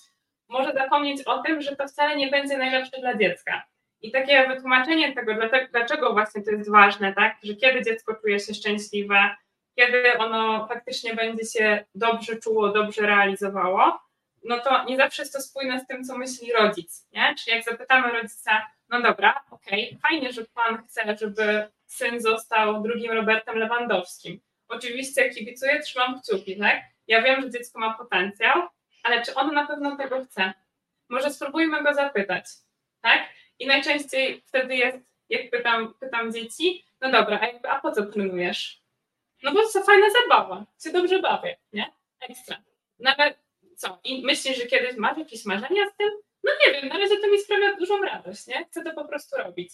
może 0.50 0.74
zapomnieć 0.74 1.22
o 1.24 1.44
tym, 1.44 1.62
że 1.62 1.76
to 1.76 1.88
wcale 1.88 2.16
nie 2.16 2.28
będzie 2.28 2.58
najlepsze 2.58 3.02
dla 3.02 3.18
dziecka. 3.18 3.64
I 4.02 4.12
takie 4.12 4.48
wytłumaczenie 4.48 5.14
tego, 5.16 5.34
dlaczego 5.72 6.14
właśnie 6.14 6.44
to 6.44 6.52
jest 6.52 6.72
ważne, 6.72 7.14
tak? 7.14 7.38
Że 7.44 7.56
kiedy 7.56 7.84
dziecko 7.84 8.16
czuje 8.16 8.40
się 8.40 8.54
szczęśliwe, 8.54 9.36
kiedy 9.76 10.18
ono 10.18 10.68
faktycznie 10.68 11.16
będzie 11.16 11.46
się 11.46 11.86
dobrze 11.96 12.36
czuło, 12.36 12.70
dobrze 12.70 13.02
realizowało, 13.02 14.00
no 14.46 14.60
to 14.60 14.84
nie 14.84 14.98
zawsze 14.98 15.22
jest 15.22 15.34
to 15.34 15.42
spójne 15.42 15.80
z 15.80 15.88
tym, 15.88 16.04
co 16.04 16.18
myśli 16.18 16.54
rodzic, 16.54 17.08
nie? 17.14 17.36
Czyli 17.40 17.56
jak 17.56 17.66
zapytamy 17.66 18.12
rodzica, 18.12 18.68
no 18.90 19.02
dobra, 19.02 19.44
okej, 19.52 19.98
fajnie, 20.08 20.34
że 20.34 20.46
pan 20.46 20.84
chce, 20.84 21.18
żeby 21.18 21.68
syn 21.86 22.22
został 22.22 22.84
drugim 22.84 23.12
Robertem 23.12 23.58
Lewandowskim. 23.58 24.40
Oczywiście 24.68 25.30
kibicuję, 25.30 25.80
trzymam 25.80 26.22
kciuki, 26.22 26.60
tak? 26.60 26.82
Ja 27.08 27.22
wiem, 27.22 27.42
że 27.42 27.50
dziecko 27.50 27.80
ma 27.80 27.94
potencjał, 27.94 28.68
ale 29.04 29.22
czy 29.22 29.36
ono 29.36 29.52
na 29.52 29.68
pewno 29.68 29.98
tego 29.98 30.26
chce? 30.26 30.54
Może 31.10 31.30
spróbujmy 31.30 31.84
go 31.84 31.94
zapytać, 31.94 32.46
tak? 33.02 33.30
I 33.60 33.68
najczęściej 33.68 34.44
wtedy 34.46 34.76
jest, 34.76 34.98
jak 35.30 35.50
pytam, 35.52 35.94
pytam 36.00 36.34
dzieci, 36.34 36.86
no 37.02 37.12
dobra, 37.12 37.40
a, 37.42 37.68
a 37.68 37.80
po 37.80 37.92
co 37.92 38.06
trenujesz? 38.06 38.82
No 39.44 39.52
bo 39.54 39.60
to 39.74 39.84
fajna 39.84 40.06
zabawa, 40.22 40.66
się 40.84 40.92
dobrze 40.92 41.20
bawię, 41.20 41.58
nie? 41.74 41.92
Ekstra. 42.20 42.58
Nawet 43.00 43.45
co? 43.76 44.00
I 44.04 44.26
myślisz, 44.26 44.58
że 44.58 44.66
kiedyś 44.66 44.98
masz 44.98 45.18
jakieś 45.18 45.46
marzenia 45.46 45.90
z 45.94 45.98
tym? 45.98 46.10
No 46.44 46.52
nie 46.66 46.74
wiem, 46.74 46.90
na 46.90 46.98
razie 46.98 47.18
to 47.18 47.28
mi 47.28 47.40
sprawia 47.40 47.76
dużą 47.76 48.02
radość, 48.02 48.48
nie? 48.48 48.66
Chcę 48.66 48.84
to 48.84 48.94
po 48.94 49.06
prostu 49.06 49.38
robić. 49.38 49.72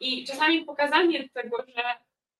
I 0.00 0.24
czasami 0.24 0.64
pokazanie 0.64 1.28
tego, 1.28 1.56
że, 1.76 1.82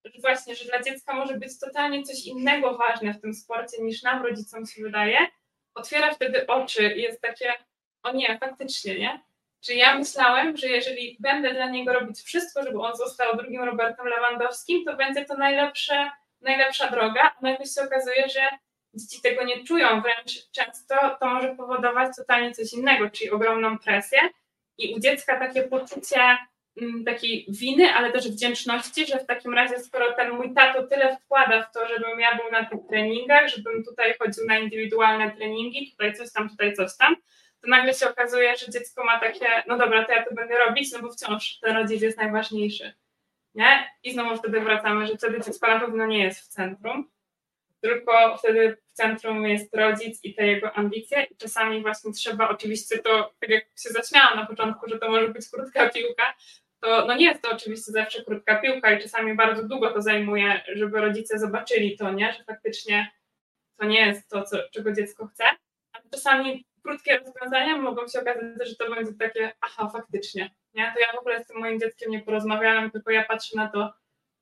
że 0.05 0.21
właśnie, 0.21 0.55
że 0.55 0.65
dla 0.65 0.83
dziecka 0.83 1.15
może 1.15 1.39
być 1.39 1.59
totalnie 1.59 2.03
coś 2.03 2.27
innego 2.27 2.79
ważne 2.79 3.15
w 3.15 3.21
tym 3.21 3.35
sporcie 3.35 3.83
niż 3.83 4.03
nam 4.03 4.23
rodzicom 4.23 4.67
się 4.67 4.83
wydaje, 4.83 5.19
otwiera 5.75 6.15
wtedy 6.15 6.47
oczy 6.47 6.95
i 6.97 7.03
jest 7.03 7.21
takie, 7.21 7.53
o 8.03 8.13
nie, 8.13 8.39
faktycznie, 8.39 8.99
nie? 8.99 9.21
Czyli 9.61 9.79
ja 9.79 9.99
myślałem, 9.99 10.57
że 10.57 10.69
jeżeli 10.69 11.17
będę 11.21 11.55
dla 11.55 11.71
niego 11.71 11.93
robić 11.93 12.21
wszystko, 12.21 12.63
żeby 12.63 12.81
on 12.81 12.97
został 12.97 13.37
drugim 13.37 13.63
Robertem 13.63 14.07
Lewandowskim, 14.07 14.85
to 14.85 14.97
będzie 14.97 15.25
to 15.25 15.37
najlepsze, 15.37 16.11
najlepsza 16.41 16.91
droga, 16.91 17.35
a 17.39 17.43
nagle 17.43 17.67
się 17.67 17.83
okazuje, 17.83 18.29
że 18.29 18.41
dzieci 18.97 19.23
tego 19.23 19.45
nie 19.45 19.65
czują, 19.65 20.03
wręcz 20.03 20.51
często 20.51 21.17
to 21.21 21.27
może 21.27 21.55
powodować 21.55 22.17
totalnie 22.17 22.53
coś 22.53 22.73
innego, 22.73 23.11
czyli 23.11 23.31
ogromną 23.31 23.79
presję 23.79 24.19
i 24.79 24.95
u 24.95 25.01
dziecka 25.01 25.39
takie 25.39 25.63
poczucie 25.63 26.21
mm, 26.83 27.05
takiej 27.05 27.47
winy, 27.49 27.93
ale 27.93 28.13
też 28.13 28.29
wdzięczności, 28.29 29.07
że 29.07 29.19
w 29.19 29.27
takim 29.27 29.55
razie, 29.55 29.79
skoro 29.79 30.13
ten 30.13 30.31
mój 30.31 30.55
tato 30.55 30.83
tyle 30.83 31.17
wkłada 31.17 31.63
w 31.63 31.73
to, 31.73 31.89
żebym 31.89 32.21
ja 32.21 32.37
był 32.37 32.51
na 32.51 32.65
tych 32.65 32.81
treningach, 32.89 33.49
żebym 33.49 33.85
tutaj 33.85 34.15
chodził 34.19 34.47
na 34.47 34.59
indywidualne 34.59 35.31
treningi, 35.31 35.91
tutaj 35.91 36.15
coś 36.15 36.33
tam, 36.33 36.49
tutaj 36.49 36.75
coś 36.75 36.97
tam, 36.97 37.17
to 37.63 37.69
nagle 37.71 37.95
się 37.95 38.11
okazuje, 38.11 38.57
że 38.57 38.73
dziecko 38.73 39.05
ma 39.05 39.21
takie, 39.21 39.47
no 39.67 39.79
dobra, 39.79 40.05
to 40.05 40.13
ja 40.13 40.25
to 40.25 40.35
będę 40.35 40.59
robić, 40.59 40.93
no 40.93 41.03
bo 41.03 41.13
wciąż 41.13 41.59
ten 41.59 41.77
rodzic 41.77 42.03
jest 42.03 42.19
najważniejszy. 42.19 42.93
Nie? 43.55 43.91
I 44.03 44.13
znowu 44.13 44.37
wtedy 44.37 44.61
wracamy, 44.61 45.07
że 45.07 45.17
wtedy 45.17 45.41
dziecko 45.41 45.67
na 45.67 45.81
pewno 45.81 46.07
nie 46.07 46.25
jest 46.25 46.41
w 46.41 46.49
centrum, 46.49 47.11
tylko 47.81 48.37
wtedy 48.39 48.77
w 48.87 48.93
centrum 48.93 49.47
jest 49.47 49.77
rodzic 49.77 50.25
i 50.25 50.35
te 50.35 50.47
jego 50.47 50.73
ambicje 50.73 51.23
i 51.23 51.37
czasami 51.37 51.83
właśnie 51.83 52.13
trzeba, 52.13 52.49
oczywiście 52.49 52.99
to, 52.99 53.35
tak 53.41 53.51
jak 53.51 53.65
się 53.65 53.89
zaśmiałam 53.91 54.37
na 54.37 54.47
początku, 54.47 54.89
że 54.89 54.99
to 54.99 55.11
może 55.11 55.29
być 55.29 55.51
krótka 55.51 55.89
piłka, 55.89 56.35
to 56.81 57.07
no 57.07 57.17
nie 57.17 57.25
jest 57.25 57.43
to 57.43 57.51
oczywiście 57.51 57.93
zawsze 57.93 58.25
krótka 58.25 58.57
piłka 58.61 58.93
i 58.93 59.03
czasami 59.03 59.35
bardzo 59.35 59.69
długo 59.69 59.91
to 59.91 60.03
zajmuje, 60.03 60.61
żeby 60.75 61.01
rodzice 61.01 61.39
zobaczyli 61.39 61.97
to, 61.97 62.13
nie? 62.13 62.33
że 62.33 62.45
faktycznie 62.45 63.11
to 63.79 63.87
nie 63.87 64.07
jest 64.07 64.29
to, 64.29 64.43
co, 64.43 64.57
czego 64.73 64.93
dziecko 64.93 65.27
chce, 65.27 65.45
ale 65.93 66.05
czasami 66.13 66.67
krótkie 66.83 67.19
rozwiązania 67.19 67.77
mogą 67.77 68.09
się 68.09 68.21
okazać, 68.21 68.69
że 68.69 68.77
to 68.77 68.91
będzie 68.95 69.13
takie, 69.19 69.53
aha, 69.61 69.91
faktycznie, 69.93 70.51
nie? 70.75 70.93
To 70.95 71.01
ja 71.01 71.13
w 71.13 71.19
ogóle 71.19 71.45
z 71.45 71.47
tym 71.47 71.59
moim 71.59 71.81
dzieckiem 71.81 72.11
nie 72.11 72.23
porozmawiałam, 72.23 72.91
tylko 72.91 73.11
ja 73.11 73.25
patrzę 73.25 73.57
na 73.57 73.69
to 73.69 73.93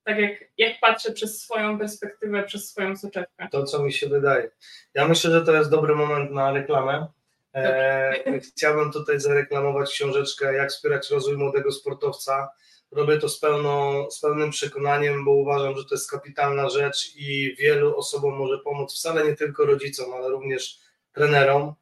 tak 0.04 0.18
jak, 0.18 0.44
jak 0.58 0.80
patrzę 0.80 1.12
przez 1.12 1.40
swoją 1.40 1.78
perspektywę, 1.78 2.42
przez 2.42 2.70
swoją 2.70 2.96
soczewkę. 2.96 3.48
To, 3.50 3.64
co 3.64 3.82
mi 3.82 3.92
się 3.92 4.08
wydaje. 4.08 4.50
Ja 4.94 5.08
myślę, 5.08 5.30
że 5.30 5.42
to 5.42 5.54
jest 5.54 5.70
dobry 5.70 5.94
moment 5.94 6.30
na 6.30 6.52
reklamę. 6.52 7.06
E, 7.54 8.40
chciałbym 8.40 8.92
tutaj 8.92 9.20
zareklamować 9.20 9.90
książeczkę 9.90 10.54
Jak 10.54 10.70
wspierać 10.70 11.10
rozwój 11.10 11.36
młodego 11.36 11.72
sportowca. 11.72 12.48
Robię 12.92 13.18
to 13.18 13.28
z, 13.28 13.40
pełną, 13.40 14.10
z 14.10 14.20
pełnym 14.20 14.50
przekonaniem, 14.50 15.24
bo 15.24 15.30
uważam, 15.30 15.76
że 15.76 15.84
to 15.84 15.94
jest 15.94 16.10
kapitalna 16.10 16.68
rzecz 16.68 17.16
i 17.16 17.56
wielu 17.58 17.96
osobom 17.96 18.34
może 18.36 18.58
pomóc, 18.58 18.94
wcale 18.94 19.24
nie 19.24 19.36
tylko 19.36 19.64
rodzicom, 19.64 20.12
ale 20.14 20.28
również 20.28 20.78
trenerom. 21.12 21.74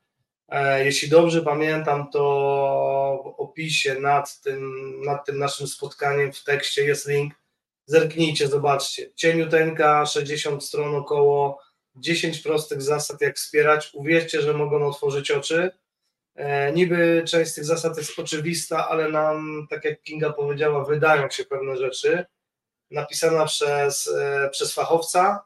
E, 0.48 0.84
jeśli 0.84 1.08
dobrze 1.08 1.42
pamiętam, 1.42 2.10
to 2.10 3.22
w 3.24 3.40
opisie 3.40 4.00
nad 4.00 4.40
tym, 4.40 4.72
nad 5.04 5.26
tym 5.26 5.38
naszym 5.38 5.66
spotkaniem 5.66 6.32
w 6.32 6.44
tekście 6.44 6.84
jest 6.84 7.08
link. 7.08 7.34
Zerknijcie, 7.86 8.48
zobaczcie. 8.48 9.12
Cieniuteńka, 9.14 10.06
60 10.06 10.64
stron 10.64 10.94
około, 10.94 11.58
10 11.96 12.38
prostych 12.40 12.82
zasad, 12.82 13.20
jak 13.20 13.36
wspierać. 13.36 13.90
Uwierzcie, 13.94 14.42
że 14.42 14.54
mogą 14.54 14.86
otworzyć 14.86 15.30
oczy. 15.30 15.70
E, 16.34 16.72
niby 16.72 17.24
część 17.26 17.50
z 17.50 17.54
tych 17.54 17.64
zasad 17.64 17.96
jest 17.96 18.18
oczywista, 18.18 18.88
ale 18.88 19.08
nam, 19.08 19.66
tak 19.70 19.84
jak 19.84 20.02
Kinga 20.02 20.32
powiedziała, 20.32 20.84
wydają 20.84 21.30
się 21.30 21.44
pewne 21.44 21.76
rzeczy. 21.76 22.24
Napisana 22.90 23.44
przez, 23.46 24.08
e, 24.08 24.48
przez 24.52 24.74
fachowca. 24.74 25.44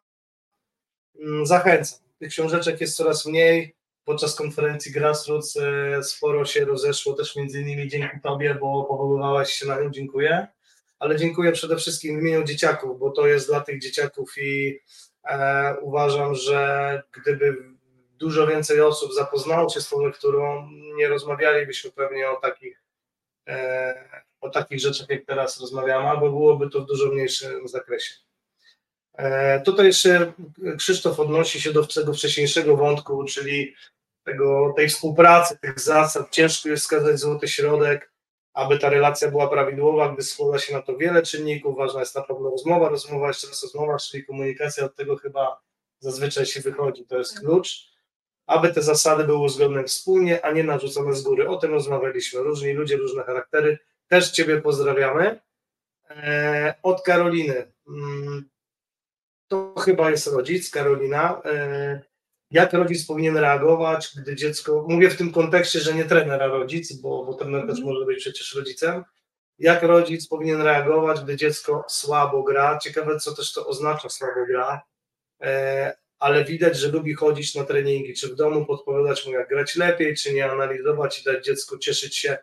Mm, 1.21 1.47
zachęcam. 1.47 1.99
Tych 2.19 2.31
książeczek 2.31 2.81
jest 2.81 2.97
coraz 2.97 3.27
mniej 3.27 3.77
podczas 4.05 4.35
konferencji 4.35 4.93
Grassroots 4.93 5.57
e, 5.57 6.03
sporo 6.03 6.45
się 6.45 6.65
rozeszło, 6.65 7.13
też 7.13 7.37
między 7.37 7.61
innymi 7.61 7.89
dzięki 7.89 8.21
Tobie, 8.23 8.55
bo 8.55 8.85
powoływałaś 8.85 9.53
się 9.53 9.67
na 9.67 9.81
nią, 9.81 9.91
dziękuję. 9.91 10.47
Ale 10.99 11.17
dziękuję 11.17 11.53
przede 11.53 11.77
wszystkim 11.77 12.19
w 12.19 12.23
imieniu 12.23 12.45
dzieciaków, 12.45 12.99
bo 12.99 13.11
to 13.11 13.27
jest 13.27 13.49
dla 13.49 13.61
tych 13.61 13.81
dzieciaków 13.81 14.39
i 14.39 14.81
e, 15.25 15.77
uważam, 15.81 16.35
że 16.35 17.03
gdyby 17.13 17.57
dużo 18.19 18.47
więcej 18.47 18.81
osób 18.81 19.15
zapoznało 19.15 19.69
się 19.69 19.81
z 19.81 19.89
tą 19.89 20.01
lekturą, 20.01 20.69
nie 20.97 21.09
rozmawialibyśmy 21.09 21.91
pewnie 21.91 22.31
o 22.31 22.37
takich, 22.37 22.83
e, 23.49 24.23
o 24.41 24.51
takich 24.51 24.81
rzeczach, 24.81 25.11
jak 25.11 25.25
teraz 25.25 25.61
rozmawiamy, 25.61 26.09
albo 26.09 26.31
byłoby 26.31 26.71
to 26.71 26.81
w 26.81 26.87
dużo 26.87 27.07
mniejszym 27.07 27.69
zakresie. 27.69 28.15
E, 29.15 29.61
tutaj 29.61 29.87
jeszcze 29.87 30.33
Krzysztof 30.79 31.21
odnosi 31.21 31.61
się 31.61 31.73
do 31.73 31.87
tego 31.87 32.15
wcześniejszego 32.15 32.77
wątku, 32.77 33.25
czyli 33.25 33.75
tego, 34.25 34.73
tej 34.77 34.89
współpracy, 34.89 35.59
tych 35.59 35.81
zasad. 35.81 36.31
Ciężko 36.31 36.69
jest 36.69 36.83
wskazać 36.83 37.19
złoty 37.19 37.49
środek, 37.49 38.13
aby 38.57 38.79
ta 38.79 38.89
relacja 38.89 39.31
była 39.31 39.49
prawidłowa, 39.49 40.09
gdy 40.09 40.23
składa 40.23 40.59
się 40.59 40.75
na 40.75 40.83
to 40.83 40.97
wiele 40.97 41.23
czynników. 41.23 41.77
Ważna 41.77 42.01
jest 42.01 42.15
na 42.15 42.23
pewno 42.23 42.51
rozmowa, 42.51 42.89
rozmowa, 42.89 43.29
jeszcze 43.29 43.47
raz 43.47 43.63
rozmowa, 43.63 43.97
czyli 43.99 44.25
komunikacja. 44.25 44.85
Od 44.85 44.95
tego 44.95 45.17
chyba 45.17 45.61
zazwyczaj 45.99 46.47
się 46.47 46.61
wychodzi, 46.61 47.05
to 47.05 47.19
jest 47.19 47.41
klucz. 47.41 47.91
Aby 48.47 48.73
te 48.73 48.83
zasady 48.83 49.25
były 49.25 49.39
uzgodnione 49.39 49.85
wspólnie, 49.85 50.45
a 50.45 50.53
nie 50.53 50.65
narzucone 50.65 51.15
z 51.15 51.23
góry. 51.23 51.49
O 51.49 51.57
tym 51.57 51.71
rozmawialiśmy. 51.71 52.41
Różni 52.41 52.73
ludzie, 52.73 52.97
różne 52.97 53.23
charaktery. 53.23 53.79
Też 54.09 54.31
Ciebie 54.31 54.61
pozdrawiamy. 54.61 55.41
Eee, 56.11 56.73
od 56.83 57.03
Karoliny. 57.03 57.73
Mm, 57.89 58.49
to 59.49 59.75
chyba 59.79 60.11
jest 60.11 60.27
rodzic, 60.27 60.71
Karolina. 60.71 61.43
Jak 62.51 62.73
rodzic 62.73 63.07
powinien 63.07 63.37
reagować, 63.37 64.13
gdy 64.17 64.37
dziecko, 64.37 64.85
mówię 64.89 65.11
w 65.11 65.17
tym 65.17 65.33
kontekście, 65.33 65.81
że 65.81 65.95
nie 65.95 66.05
trener, 66.05 66.43
a 66.43 66.47
rodzic, 66.47 66.93
bo, 66.93 67.25
bo 67.25 67.35
trener 67.35 67.61
też 67.61 67.79
mhm. 67.79 67.87
może 67.87 68.07
być 68.07 68.19
przecież 68.19 68.55
rodzicem, 68.55 69.05
jak 69.59 69.83
rodzic 69.83 70.29
powinien 70.29 70.63
reagować, 70.63 71.21
gdy 71.21 71.37
dziecko 71.37 71.85
słabo 71.89 72.43
gra, 72.43 72.79
ciekawe 72.79 73.21
co 73.21 73.35
też 73.35 73.53
to 73.53 73.67
oznacza 73.67 74.09
słabo 74.09 74.47
gra, 74.47 74.83
e, 75.43 75.97
ale 76.19 76.45
widać, 76.45 76.77
że 76.77 76.89
lubi 76.89 77.15
chodzić 77.15 77.55
na 77.55 77.65
treningi, 77.65 78.15
czy 78.15 78.29
w 78.29 78.35
domu 78.35 78.67
podpowiadać 78.67 79.27
mu 79.27 79.33
jak 79.33 79.49
grać 79.49 79.77
lepiej, 79.77 80.17
czy 80.17 80.35
nie 80.35 80.51
analizować 80.51 81.21
i 81.21 81.25
dać 81.25 81.45
dziecku 81.45 81.79
cieszyć 81.79 82.17
się 82.17 82.39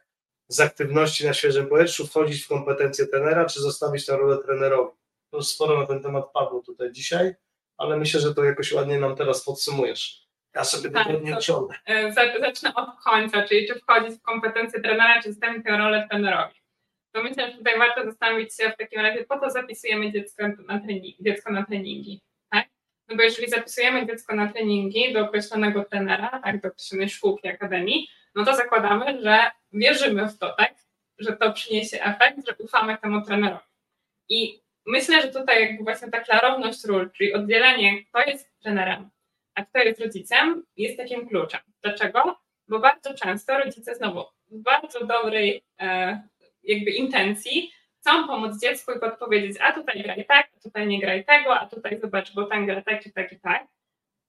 z 0.47 0.60
aktywności 0.60 1.26
na 1.26 1.34
świeżym 1.34 1.68
powietrzu, 1.68 2.08
wchodzić 2.08 2.43
w 2.43 2.47
kompetencje 2.47 3.08
trenera, 3.08 3.45
czy 3.45 3.62
zostawić 3.62 4.06
tę 4.06 4.18
rolę 4.18 4.38
trenerowi. 4.38 4.91
To 5.32 5.38
już 5.38 5.47
sporo 5.47 5.80
na 5.80 5.88
ten 5.88 6.04
temat 6.04 6.32
padło 6.34 6.62
tutaj 6.62 6.91
dzisiaj 6.91 7.36
ale 7.78 7.97
myślę, 7.97 8.19
że 8.19 8.36
to 8.36 8.43
jakoś 8.43 8.71
ładnie 8.71 8.99
nam 8.99 9.15
teraz 9.15 9.45
podsumujesz. 9.45 10.24
Ja 10.55 10.63
sobie 10.63 10.91
tak, 10.91 11.07
tego 11.07 11.19
nie 11.19 11.38
ciągnę. 11.38 11.76
E, 11.86 12.13
zacznę 12.41 12.74
od 12.76 12.89
końca, 13.03 13.47
czyli 13.47 13.67
czy 13.67 13.80
wchodzić 13.80 14.19
w 14.19 14.21
kompetencje 14.21 14.82
trenera, 14.82 15.21
czy 15.21 15.30
zostawić 15.30 15.63
tę 15.63 15.78
rolę 15.78 16.07
trenerowi. 16.09 16.55
To 17.11 17.24
myślę, 17.24 17.51
że 17.51 17.57
tutaj 17.57 17.80
warto 17.80 18.05
zastanowić 18.05 18.55
się 18.55 18.71
w 18.71 18.78
takim 18.78 19.01
razie, 19.01 19.26
po 19.26 19.39
co 19.39 19.49
zapisujemy 19.49 20.11
dziecko 20.11 20.43
na 20.67 20.80
treningi. 20.80 21.17
Dziecko 21.19 21.51
na 21.51 21.65
treningi 21.65 22.21
tak? 22.51 22.67
No 23.07 23.15
bo 23.15 23.24
jeżeli 23.24 23.49
zapisujemy 23.49 24.07
dziecko 24.07 24.36
na 24.36 24.53
treningi 24.53 25.13
do 25.13 25.26
określonego 25.26 25.84
trenera, 25.84 26.41
tak, 26.43 26.61
do 26.61 26.67
określonej 26.67 27.09
szkółki, 27.09 27.47
akademii, 27.47 28.07
no 28.36 28.45
to 28.45 28.55
zakładamy, 28.55 29.21
że 29.21 29.51
wierzymy 29.74 30.28
w 30.28 30.38
to, 30.38 30.53
tak? 30.57 30.74
że 31.17 31.38
to 31.38 31.53
przyniesie 31.53 32.03
efekt, 32.03 32.47
że 32.47 32.55
ufamy 32.59 32.97
temu 32.97 33.21
trenerowi. 33.21 33.63
I 34.30 34.62
myślę, 34.86 35.21
że 35.21 35.27
tutaj 35.27 35.61
jakby 35.61 35.84
właśnie 35.84 36.11
ta 36.11 36.19
klarowność 36.19 36.86
ról, 36.86 37.11
czyli 37.11 37.34
oddzielenie, 37.34 38.05
kto 38.05 38.19
jest 38.21 38.59
trenerem, 38.61 39.09
a 39.55 39.65
kto 39.65 39.79
jest 39.79 39.99
rodzicem, 39.99 40.63
jest 40.77 40.97
takim 40.97 41.29
kluczem. 41.29 41.61
Dlaczego? 41.84 42.39
Bo 42.67 42.79
bardzo 42.79 43.13
często 43.13 43.57
rodzice 43.57 43.95
znowu 43.95 44.23
w 44.51 44.61
bardzo 44.61 45.05
dobrej 45.05 45.63
e, 45.79 46.21
jakby 46.63 46.91
intencji 46.91 47.71
chcą 47.99 48.27
pomóc 48.27 48.61
dziecku 48.61 48.91
i 48.91 48.99
podpowiedzieć, 48.99 49.57
a 49.61 49.71
tutaj 49.71 50.03
graj 50.03 50.25
tak, 50.25 50.49
a 50.57 50.59
tutaj 50.59 50.88
nie 50.88 50.99
graj 50.99 51.25
tego, 51.25 51.59
a 51.59 51.67
tutaj 51.67 51.99
zobacz, 51.99 52.34
bo 52.34 52.45
ten 52.45 52.65
gra 52.65 52.81
tak 52.81 53.05
i 53.05 53.13
tak 53.13 53.31
i 53.31 53.39
tak. 53.39 53.67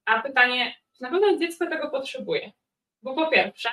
A 0.04 0.22
pytanie, 0.22 0.74
czy 0.96 1.02
na 1.02 1.10
pewno 1.10 1.36
dziecko 1.36 1.66
tego 1.66 1.90
potrzebuje? 1.90 2.52
Bo 3.02 3.14
po 3.14 3.26
pierwsze, 3.26 3.68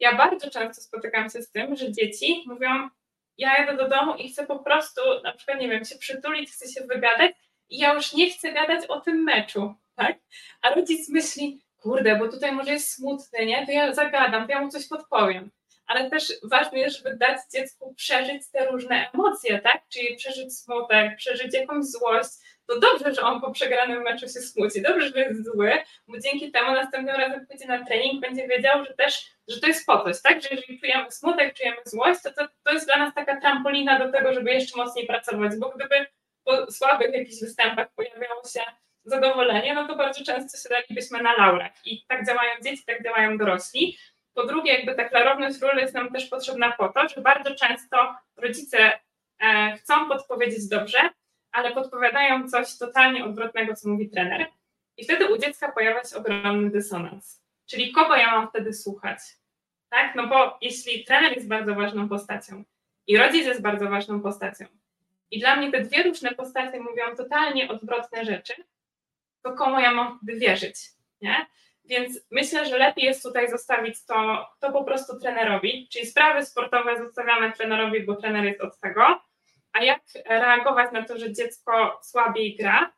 ja 0.00 0.16
bardzo 0.16 0.50
często 0.50 0.82
spotykam 0.82 1.30
się 1.30 1.42
z 1.42 1.50
tym, 1.50 1.76
że 1.76 1.92
dzieci 1.92 2.44
mówią, 2.46 2.88
ja 3.40 3.58
jadę 3.58 3.76
do 3.76 3.88
domu 3.88 4.14
i 4.14 4.28
chcę 4.28 4.46
po 4.46 4.58
prostu, 4.58 5.00
na 5.24 5.32
przykład, 5.32 5.60
nie 5.60 5.68
wiem, 5.68 5.84
się 5.84 5.98
przytulić, 5.98 6.50
chcę 6.50 6.68
się 6.68 6.86
wygadać 6.86 7.32
i 7.70 7.78
ja 7.78 7.94
już 7.94 8.12
nie 8.12 8.30
chcę 8.30 8.52
gadać 8.52 8.86
o 8.86 9.00
tym 9.00 9.22
meczu, 9.22 9.74
tak? 9.96 10.18
A 10.62 10.74
rodzic 10.74 11.08
myśli, 11.08 11.60
kurde, 11.82 12.16
bo 12.16 12.28
tutaj 12.28 12.52
może 12.52 12.72
jest 12.72 12.92
smutny, 12.92 13.46
nie? 13.46 13.66
To 13.66 13.72
ja 13.72 13.94
zagadam, 13.94 14.46
to 14.46 14.52
ja 14.52 14.60
mu 14.60 14.68
coś 14.68 14.88
podpowiem. 14.88 15.50
Ale 15.86 16.10
też 16.10 16.32
ważne 16.42 16.78
jest, 16.78 16.96
żeby 16.96 17.16
dać 17.16 17.38
dziecku 17.52 17.94
przeżyć 17.94 18.50
te 18.52 18.66
różne 18.66 19.10
emocje, 19.14 19.58
tak? 19.58 19.82
Czyli 19.88 20.16
przeżyć 20.16 20.58
smutek, 20.58 21.16
przeżyć 21.16 21.54
jakąś 21.54 21.84
złość, 21.84 22.30
to 22.66 22.80
dobrze, 22.80 23.14
że 23.14 23.22
on 23.22 23.40
po 23.40 23.50
przegranym 23.50 24.02
meczu 24.02 24.26
się 24.26 24.40
smuci, 24.40 24.82
dobrze, 24.82 25.08
że 25.08 25.20
jest 25.20 25.44
zły, 25.44 25.72
bo 26.08 26.18
dzięki 26.18 26.52
temu 26.52 26.72
następnym 26.72 27.16
razem 27.16 27.46
pójdzie 27.46 27.66
na 27.66 27.84
trening, 27.84 28.20
będzie 28.20 28.48
wiedział, 28.48 28.84
że 28.84 28.94
też, 28.94 29.30
że 29.48 29.60
to 29.60 29.66
jest 29.66 29.86
po 29.86 30.04
coś, 30.04 30.22
tak? 30.22 30.42
Że 30.42 30.48
jeżeli 30.50 30.80
czujemy 30.80 31.10
smutek, 31.10 31.54
czujemy 31.54 31.76
złość, 31.84 32.22
to, 32.22 32.32
to 32.32 32.48
to 32.70 32.72
jest 32.74 32.86
dla 32.86 32.96
nas 32.96 33.14
taka 33.14 33.40
trampolina 33.40 33.98
do 33.98 34.12
tego, 34.12 34.32
żeby 34.32 34.50
jeszcze 34.50 34.76
mocniej 34.76 35.06
pracować, 35.06 35.52
bo 35.60 35.68
gdyby 35.70 36.06
po 36.44 36.72
słabych 36.72 37.14
jakichś 37.14 37.40
występach 37.40 37.88
pojawiało 37.94 38.42
się 38.52 38.60
zadowolenie, 39.04 39.74
no 39.74 39.88
to 39.88 39.96
bardzo 39.96 40.24
często 40.24 40.58
się 40.58 40.68
dalibyśmy 40.68 41.22
na 41.22 41.32
laurach. 41.32 41.72
I 41.84 42.06
tak 42.08 42.26
działają 42.26 42.50
dzieci, 42.64 42.82
tak 42.86 43.04
działają 43.04 43.38
dorośli. 43.38 43.98
Po 44.34 44.46
drugie, 44.46 44.72
jakby 44.72 44.94
ta 44.94 45.08
klarowność 45.08 45.60
ról 45.60 45.76
jest 45.76 45.94
nam 45.94 46.12
też 46.12 46.26
potrzebna 46.26 46.72
po 46.72 46.88
to, 46.88 47.08
że 47.08 47.20
bardzo 47.20 47.54
często 47.54 48.14
rodzice 48.36 48.92
e, 49.40 49.72
chcą 49.76 50.08
podpowiedzieć 50.08 50.68
dobrze, 50.68 50.98
ale 51.52 51.72
podpowiadają 51.72 52.48
coś 52.48 52.78
totalnie 52.78 53.24
odwrotnego, 53.24 53.76
co 53.76 53.88
mówi 53.88 54.10
trener. 54.10 54.46
I 54.96 55.04
wtedy 55.04 55.34
u 55.34 55.38
dziecka 55.38 55.72
pojawia 55.72 56.04
się 56.04 56.16
ogromny 56.16 56.70
dysonans. 56.70 57.42
Czyli 57.66 57.92
kogo 57.92 58.16
ja 58.16 58.30
mam 58.30 58.48
wtedy 58.48 58.72
słuchać? 58.72 59.18
Tak? 59.88 60.14
No 60.14 60.26
bo 60.26 60.58
jeśli 60.60 61.04
trener 61.04 61.34
jest 61.34 61.48
bardzo 61.48 61.74
ważną 61.74 62.08
postacią 62.08 62.64
i 63.06 63.16
rodzic 63.16 63.46
jest 63.46 63.62
bardzo 63.62 63.88
ważną 63.88 64.20
postacią, 64.20 64.64
i 65.30 65.40
dla 65.40 65.56
mnie 65.56 65.70
te 65.70 65.80
dwie 65.80 66.02
różne 66.02 66.34
postacie 66.34 66.80
mówią 66.80 67.16
totalnie 67.16 67.68
odwrotne 67.68 68.24
rzeczy, 68.24 68.54
to 69.42 69.52
komu 69.52 69.80
ja 69.80 69.94
mam 69.94 70.18
wtedy 70.18 70.38
wierzyć? 70.38 70.76
Nie? 71.22 71.46
Więc 71.84 72.20
myślę, 72.30 72.66
że 72.66 72.78
lepiej 72.78 73.04
jest 73.04 73.22
tutaj 73.22 73.50
zostawić 73.50 74.04
to, 74.04 74.48
to 74.60 74.72
po 74.72 74.84
prostu 74.84 75.20
trenerowi, 75.20 75.88
czyli 75.92 76.06
sprawy 76.06 76.44
sportowe 76.44 76.98
zostawiamy 76.98 77.52
trenerowi, 77.52 78.02
bo 78.02 78.16
trener 78.16 78.44
jest 78.44 78.60
od 78.60 78.80
tego, 78.80 79.22
a 79.72 79.84
jak 79.84 80.00
reagować 80.26 80.92
na 80.92 81.04
to, 81.04 81.18
że 81.18 81.32
dziecko 81.32 82.00
słabiej 82.02 82.56
gra, 82.56 82.92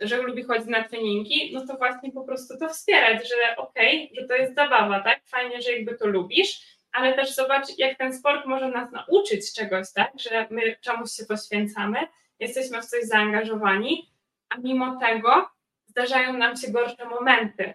że 0.00 0.22
lubi 0.22 0.42
chodzić 0.42 0.66
na 0.66 0.84
treningi, 0.84 1.50
no 1.54 1.66
to 1.66 1.76
właśnie 1.76 2.12
po 2.12 2.24
prostu 2.24 2.58
to 2.58 2.68
wspierać, 2.68 3.28
że 3.28 3.56
okej, 3.56 4.04
okay, 4.04 4.22
że 4.22 4.28
to 4.28 4.34
jest 4.34 4.54
zabawa, 4.54 5.00
tak? 5.00 5.20
Fajnie, 5.26 5.62
że 5.62 5.72
jakby 5.72 5.94
to 5.98 6.06
lubisz, 6.06 6.74
ale 6.92 7.14
też 7.14 7.34
zobacz, 7.34 7.78
jak 7.78 7.98
ten 7.98 8.14
sport 8.14 8.46
może 8.46 8.68
nas 8.68 8.92
nauczyć 8.92 9.54
czegoś, 9.54 9.92
tak? 9.92 10.12
Że 10.16 10.46
my 10.50 10.76
czemuś 10.80 11.10
się 11.10 11.24
poświęcamy, 11.24 11.98
jesteśmy 12.40 12.82
w 12.82 12.86
coś 12.86 13.04
zaangażowani, 13.04 14.10
a 14.48 14.58
mimo 14.58 15.00
tego 15.00 15.50
zdarzają 15.86 16.32
nam 16.32 16.56
się 16.56 16.72
gorsze 16.72 17.04
momenty, 17.04 17.74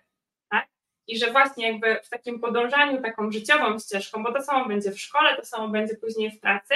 tak? 0.50 0.68
I 1.08 1.18
że 1.18 1.32
właśnie 1.32 1.72
jakby 1.72 2.00
w 2.04 2.10
takim 2.10 2.40
podążaniu 2.40 3.02
taką 3.02 3.32
życiową 3.32 3.80
ścieżką, 3.80 4.24
bo 4.24 4.34
to 4.34 4.42
samo 4.42 4.66
będzie 4.66 4.92
w 4.92 5.00
szkole, 5.00 5.36
to 5.36 5.46
samo 5.46 5.68
będzie 5.68 5.96
później 5.96 6.32
w 6.32 6.40
pracy, 6.40 6.74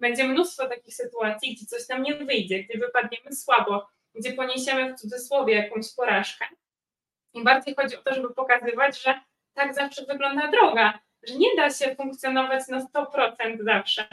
będzie 0.00 0.24
mnóstwo 0.24 0.68
takich 0.68 0.94
sytuacji, 0.94 1.54
gdzie 1.54 1.66
coś 1.66 1.88
nam 1.88 2.02
nie 2.02 2.14
wyjdzie, 2.14 2.64
gdzie 2.64 2.78
wypadniemy 2.78 3.32
słabo, 3.32 3.88
gdzie 4.14 4.32
poniesiemy 4.32 4.92
w 4.92 5.00
cudzysłowie 5.00 5.54
jakąś 5.54 5.94
porażkę. 5.94 6.44
I 7.34 7.44
bardziej 7.44 7.74
chodzi 7.74 7.96
o 7.96 8.02
to, 8.02 8.14
żeby 8.14 8.34
pokazywać, 8.34 9.02
że 9.02 9.20
tak 9.54 9.74
zawsze 9.74 10.04
wygląda 10.04 10.50
droga, 10.50 10.98
że 11.22 11.34
nie 11.34 11.56
da 11.56 11.70
się 11.70 11.94
funkcjonować 11.94 12.68
na 12.68 12.80
100% 12.80 13.64
zawsze. 13.64 14.08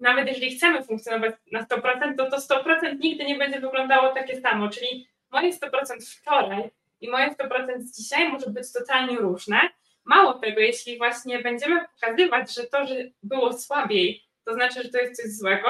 Nawet 0.00 0.28
jeżeli 0.28 0.56
chcemy 0.56 0.84
funkcjonować 0.84 1.34
na 1.52 1.62
100%, 1.62 2.16
to 2.16 2.30
to 2.30 2.36
100% 2.36 2.98
nigdy 2.98 3.24
nie 3.24 3.36
będzie 3.36 3.60
wyglądało 3.60 4.14
takie 4.14 4.40
samo. 4.40 4.68
Czyli 4.68 5.08
moje 5.30 5.52
100% 5.52 6.20
wczoraj 6.20 6.70
i 7.00 7.10
moje 7.10 7.30
100% 7.30 7.82
dzisiaj 7.96 8.28
może 8.28 8.50
być 8.50 8.72
totalnie 8.72 9.16
różne. 9.16 9.60
Mało 10.04 10.34
tego, 10.34 10.60
jeśli 10.60 10.98
właśnie 10.98 11.38
będziemy 11.38 11.80
pokazywać, 12.00 12.54
że 12.54 12.64
to, 12.64 12.86
że 12.86 12.94
było 13.22 13.52
słabiej, 13.52 14.25
to 14.46 14.54
znaczy, 14.54 14.82
że 14.82 14.88
to 14.88 14.98
jest 14.98 15.22
coś 15.22 15.32
złego, 15.32 15.68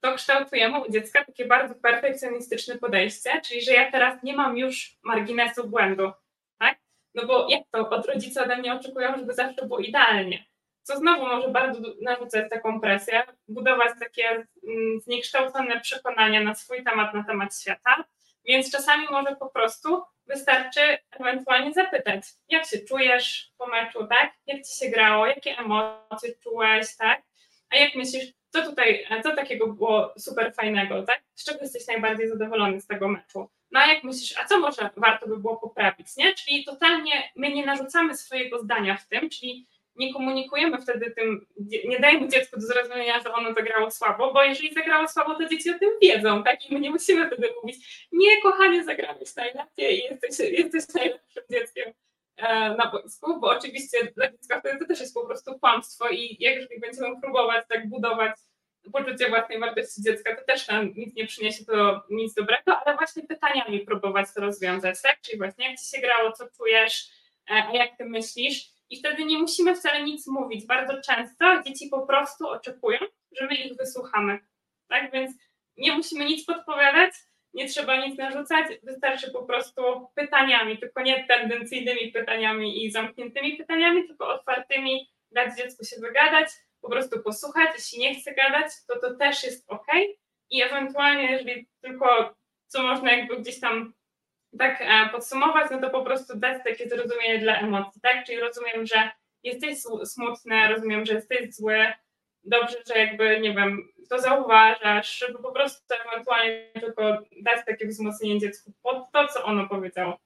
to 0.00 0.14
kształtujemy 0.14 0.80
u 0.80 0.90
dziecka 0.90 1.24
takie 1.24 1.46
bardzo 1.46 1.74
perfekcjonistyczne 1.74 2.78
podejście, 2.78 3.40
czyli 3.40 3.62
że 3.62 3.72
ja 3.72 3.92
teraz 3.92 4.22
nie 4.22 4.36
mam 4.36 4.58
już 4.58 4.96
marginesu 5.02 5.68
błędu, 5.68 6.12
tak? 6.58 6.78
No 7.14 7.26
bo 7.26 7.46
jak 7.50 7.62
to 7.70 7.90
od 7.90 8.06
rodzica 8.06 8.44
ode 8.44 8.56
mnie 8.56 8.74
oczekują, 8.74 9.16
żeby 9.16 9.34
zawsze 9.34 9.66
było 9.66 9.78
idealnie? 9.78 10.44
Co 10.82 10.96
znowu 10.96 11.26
może 11.26 11.48
bardzo 11.48 11.80
narzucać 12.02 12.50
taką 12.50 12.80
presję, 12.80 13.22
budować 13.48 13.90
takie 14.00 14.28
mm, 14.30 15.00
zniekształcone 15.00 15.80
przekonania 15.80 16.40
na 16.40 16.54
swój 16.54 16.84
temat, 16.84 17.14
na 17.14 17.24
temat 17.24 17.58
świata, 17.60 18.04
więc 18.44 18.72
czasami 18.72 19.06
może 19.10 19.36
po 19.36 19.48
prostu 19.48 20.02
wystarczy 20.26 20.98
ewentualnie 21.10 21.72
zapytać, 21.72 22.22
jak 22.48 22.66
się 22.66 22.78
czujesz 22.78 23.52
po 23.58 23.66
meczu, 23.66 24.06
tak? 24.06 24.32
Jak 24.46 24.62
ci 24.62 24.76
się 24.78 24.90
grało, 24.90 25.26
jakie 25.26 25.58
emocje 25.58 26.34
czułeś, 26.42 26.96
tak? 26.96 27.22
A 27.70 27.76
jak 27.76 27.94
myślisz, 27.94 28.24
co 28.50 28.62
tutaj, 28.62 29.06
co 29.22 29.36
takiego 29.36 29.66
było 29.66 30.14
super 30.18 30.54
fajnego, 30.54 31.02
tak? 31.02 31.22
Z 31.34 31.44
czego 31.44 31.58
jesteś 31.60 31.86
najbardziej 31.86 32.28
zadowolony 32.28 32.80
z 32.80 32.86
tego 32.86 33.08
meczu? 33.08 33.48
No 33.70 33.80
a 33.80 33.86
jak 33.86 34.04
myślisz, 34.04 34.38
a 34.38 34.44
co 34.44 34.60
może 34.60 34.90
warto 34.96 35.28
by 35.28 35.36
było 35.38 35.56
poprawić, 35.56 36.16
nie? 36.16 36.34
Czyli 36.34 36.64
totalnie 36.64 37.32
my 37.36 37.50
nie 37.50 37.66
narzucamy 37.66 38.16
swojego 38.16 38.58
zdania 38.58 38.96
w 38.96 39.08
tym, 39.08 39.30
czyli 39.30 39.66
nie 39.96 40.12
komunikujemy 40.12 40.80
wtedy 40.80 41.10
tym, 41.10 41.46
nie 41.88 42.00
dajemy 42.00 42.28
dziecku 42.28 42.60
do 42.60 42.66
zrozumienia, 42.66 43.20
że 43.20 43.32
ono 43.32 43.54
zagrało 43.54 43.90
słabo, 43.90 44.32
bo 44.32 44.44
jeżeli 44.44 44.74
zagrało 44.74 45.08
słabo, 45.08 45.34
to 45.34 45.48
dzieci 45.48 45.70
o 45.70 45.78
tym 45.78 45.90
wiedzą, 46.02 46.44
tak? 46.44 46.70
I 46.70 46.74
my 46.74 46.80
nie 46.80 46.90
musimy 46.90 47.26
wtedy 47.26 47.48
mówić, 47.62 48.08
nie 48.12 48.42
kochanie, 48.42 48.84
zagrałeś 48.84 49.36
najlepiej 49.36 49.98
i 49.98 50.02
jesteś, 50.02 50.50
jesteś 50.50 50.94
najlepszym 50.94 51.42
dzieckiem 51.50 51.92
na 52.78 52.90
boisku, 52.92 53.40
bo 53.40 53.50
oczywiście 53.50 53.98
dla 54.16 54.30
dziecka 54.30 54.60
wtedy 54.60 54.78
to 54.78 54.86
też 54.86 55.00
jest 55.00 55.14
po 55.14 55.26
prostu 55.26 55.58
kłamstwo 55.58 56.08
i 56.08 56.36
jak 56.40 56.54
jeżeli 56.54 56.80
będziemy 56.80 57.20
próbować 57.20 57.64
tak 57.68 57.88
budować 57.88 58.36
poczucie 58.92 59.28
własnej 59.28 59.60
wartości 59.60 60.02
dziecka, 60.02 60.36
to 60.36 60.44
też 60.44 60.68
nam 60.68 60.92
nic 60.96 61.14
nie 61.14 61.26
przyniesie 61.26 61.64
to 61.64 62.02
nic 62.10 62.34
dobrego, 62.34 62.78
ale 62.84 62.96
właśnie 62.96 63.22
pytaniami 63.22 63.80
próbować 63.80 64.26
to 64.34 64.40
rozwiązać, 64.40 65.02
tak? 65.02 65.20
Czyli 65.20 65.38
właśnie 65.38 65.68
jak 65.70 65.80
ci 65.80 65.86
się 65.86 66.00
grało, 66.00 66.32
co 66.32 66.44
czujesz, 66.56 67.10
e, 67.50 67.54
a 67.54 67.72
jak 67.72 67.96
ty 67.98 68.04
myślisz, 68.04 68.74
i 68.90 68.98
wtedy 68.98 69.24
nie 69.24 69.38
musimy 69.38 69.76
wcale 69.76 70.02
nic 70.02 70.26
mówić. 70.26 70.66
Bardzo 70.66 71.00
często 71.00 71.62
dzieci 71.66 71.88
po 71.88 72.06
prostu 72.06 72.48
oczekują, 72.48 72.98
że 73.40 73.46
my 73.46 73.54
ich 73.54 73.76
wysłuchamy. 73.76 74.38
Tak 74.88 75.12
więc 75.12 75.32
nie 75.76 75.92
musimy 75.92 76.24
nic 76.24 76.46
podpowiadać, 76.46 77.14
nie 77.54 77.68
trzeba 77.68 78.06
nic 78.06 78.18
narzucać, 78.18 78.66
wystarczy 78.82 79.30
po 79.30 79.42
prostu 79.42 79.82
pytaniami, 80.14 80.78
tylko 80.78 81.02
nie 81.02 81.24
tendencyjnymi 81.26 82.12
pytaniami 82.12 82.84
i 82.84 82.90
zamkniętymi 82.90 83.56
pytaniami, 83.56 84.06
tylko 84.06 84.28
otwartymi, 84.28 85.10
dać 85.30 85.56
dziecku 85.56 85.84
się 85.84 85.96
wygadać, 86.00 86.48
po 86.80 86.90
prostu 86.90 87.22
posłuchać. 87.22 87.68
Jeśli 87.74 87.98
nie 87.98 88.14
chce 88.14 88.34
gadać, 88.34 88.66
to 88.88 89.00
to 89.00 89.14
też 89.14 89.44
jest 89.44 89.64
ok. 89.70 89.86
I 90.50 90.62
ewentualnie, 90.62 91.30
jeżeli 91.32 91.68
tylko 91.80 92.34
co 92.66 92.82
można 92.82 93.12
jakby 93.12 93.36
gdzieś 93.36 93.60
tam 93.60 93.94
tak 94.58 94.80
e, 94.80 95.08
podsumować, 95.12 95.70
no 95.70 95.80
to 95.80 95.90
po 95.90 96.02
prostu 96.02 96.38
dać 96.38 96.64
takie 96.64 96.88
zrozumienie 96.88 97.38
dla 97.38 97.60
emocji, 97.60 98.00
tak? 98.00 98.26
Czyli 98.26 98.40
rozumiem, 98.40 98.86
że 98.86 99.10
jesteś 99.42 99.78
smutny, 100.04 100.68
rozumiem, 100.68 101.06
że 101.06 101.14
jesteś 101.14 101.54
zły, 101.54 101.92
dobrze, 102.44 102.76
że 102.86 102.98
jakby, 102.98 103.40
nie 103.40 103.54
wiem, 103.54 103.88
to 104.08 104.20
zauważasz, 104.20 105.18
żeby 105.18 105.38
po 105.38 105.52
prostu 105.52 105.94
ewentualnie 106.06 106.70
tylko 106.80 107.02
dać 107.42 107.66
takie 107.66 107.86
wzmocnienie 107.86 108.40
dziecku 108.40 108.72
pod 108.82 109.12
to, 109.12 109.26
co 109.28 109.44
ono 109.44 109.68
powiedziało. 109.68 110.18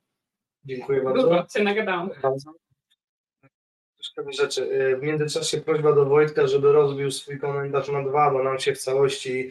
Dziękuję 0.64 1.02
bardzo. 1.02 1.22
Dużo 1.22 1.46
się 1.56 1.62
nagadałam. 1.62 2.10
Bardzo. 2.22 2.52
rzeczy. 4.28 4.70
E, 4.72 4.96
w 4.96 5.02
międzyczasie 5.02 5.60
prośba 5.60 5.92
do 5.92 6.04
Wojtka, 6.04 6.46
żeby 6.46 6.72
rozbił 6.72 7.10
swój 7.10 7.38
komentarz 7.38 7.88
na 7.88 8.02
dwa, 8.02 8.30
bo 8.30 8.42
nam 8.42 8.58
się 8.58 8.74
w 8.74 8.78
całości 8.78 9.50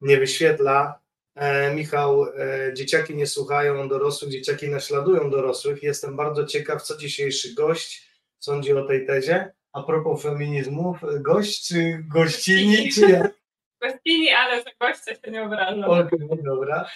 nie 0.00 0.16
wyświetla. 0.16 0.98
E, 1.34 1.74
Michał, 1.74 2.24
e, 2.24 2.74
dzieciaki 2.74 3.16
nie 3.16 3.26
słuchają 3.26 3.88
dorosłych, 3.88 4.30
dzieciaki 4.30 4.68
naśladują 4.68 5.30
dorosłych. 5.30 5.82
Jestem 5.82 6.16
bardzo 6.16 6.44
ciekaw, 6.44 6.82
co 6.82 6.96
dzisiejszy 6.96 7.54
gość 7.54 8.10
sądzi 8.38 8.72
o 8.72 8.84
tej 8.84 9.06
tezie. 9.06 9.52
A 9.74 9.82
propos 9.82 10.22
feminizmów, 10.22 11.00
gość 11.20 11.68
czy 11.68 12.04
gościni? 12.08 12.92
Czy 12.92 13.00
ja? 13.00 13.28
Gościni, 13.82 14.30
ale 14.30 14.62
za 14.62 14.70
gościa 14.80 15.14
się 15.14 15.30
nie 15.30 15.42
obrażam. 15.42 15.84
Okay, 15.84 16.42
dobra. 16.44 16.88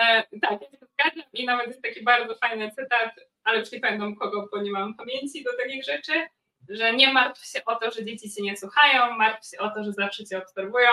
E, 0.00 0.22
tak, 0.40 0.60
ja 0.62 0.70
się 0.70 0.86
zgadzam 0.94 1.30
i 1.32 1.46
nawet 1.46 1.66
jest 1.66 1.82
taki 1.82 2.04
bardzo 2.04 2.34
fajny 2.34 2.70
cytat, 2.70 3.14
ale 3.44 3.62
pamiętam 3.82 4.16
kogo, 4.16 4.48
bo 4.52 4.62
nie 4.62 4.72
mam 4.72 4.94
pamięci 4.94 5.44
do 5.44 5.50
takich 5.56 5.84
rzeczy, 5.84 6.12
że 6.68 6.94
nie 6.94 7.12
martw 7.12 7.46
się 7.46 7.64
o 7.64 7.74
to, 7.74 7.90
że 7.90 8.04
dzieci 8.04 8.30
cię 8.30 8.42
nie 8.42 8.56
słuchają, 8.56 9.16
martw 9.16 9.50
się 9.50 9.58
o 9.58 9.70
to, 9.70 9.84
że 9.84 9.92
zawsze 9.92 10.24
cię 10.24 10.38
obserwują 10.38 10.90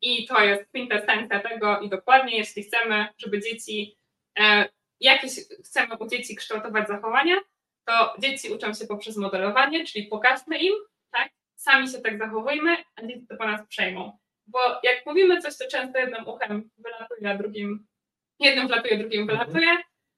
i 0.00 0.26
to 0.26 0.44
jest 0.44 0.68
kwintesencja 0.68 1.40
tego 1.40 1.80
i 1.80 1.88
dokładnie, 1.88 2.38
jeśli 2.38 2.62
chcemy, 2.62 3.06
żeby 3.18 3.40
dzieci, 3.40 3.98
e, 4.38 4.68
jakieś 5.00 5.32
chcemy 5.64 5.96
u 5.98 6.08
dzieci 6.08 6.36
kształtować 6.36 6.88
zachowania, 6.88 7.36
to 7.86 8.14
dzieci 8.18 8.52
uczą 8.52 8.74
się 8.74 8.86
poprzez 8.86 9.16
modelowanie, 9.16 9.86
czyli 9.86 10.06
pokażmy 10.06 10.58
im, 10.58 10.74
tak, 11.12 11.28
sami 11.56 11.88
się 11.88 11.98
tak 11.98 12.18
zachowujmy, 12.18 12.76
a 12.96 13.06
dzieci 13.06 13.26
to 13.28 13.36
po 13.36 13.46
nas 13.46 13.66
przejmą. 13.68 14.18
Bo 14.46 14.58
jak 14.82 15.06
mówimy 15.06 15.40
coś, 15.40 15.58
to 15.58 15.64
często 15.70 15.98
jednym 15.98 16.28
uchem 16.28 16.70
wylatuje, 16.78 17.30
a 17.30 17.38
drugim, 17.38 17.86
jednym 18.40 18.66
wlatuje, 18.66 18.98
drugim 18.98 19.20
mhm. 19.20 19.38
wylatuje, 19.38 19.76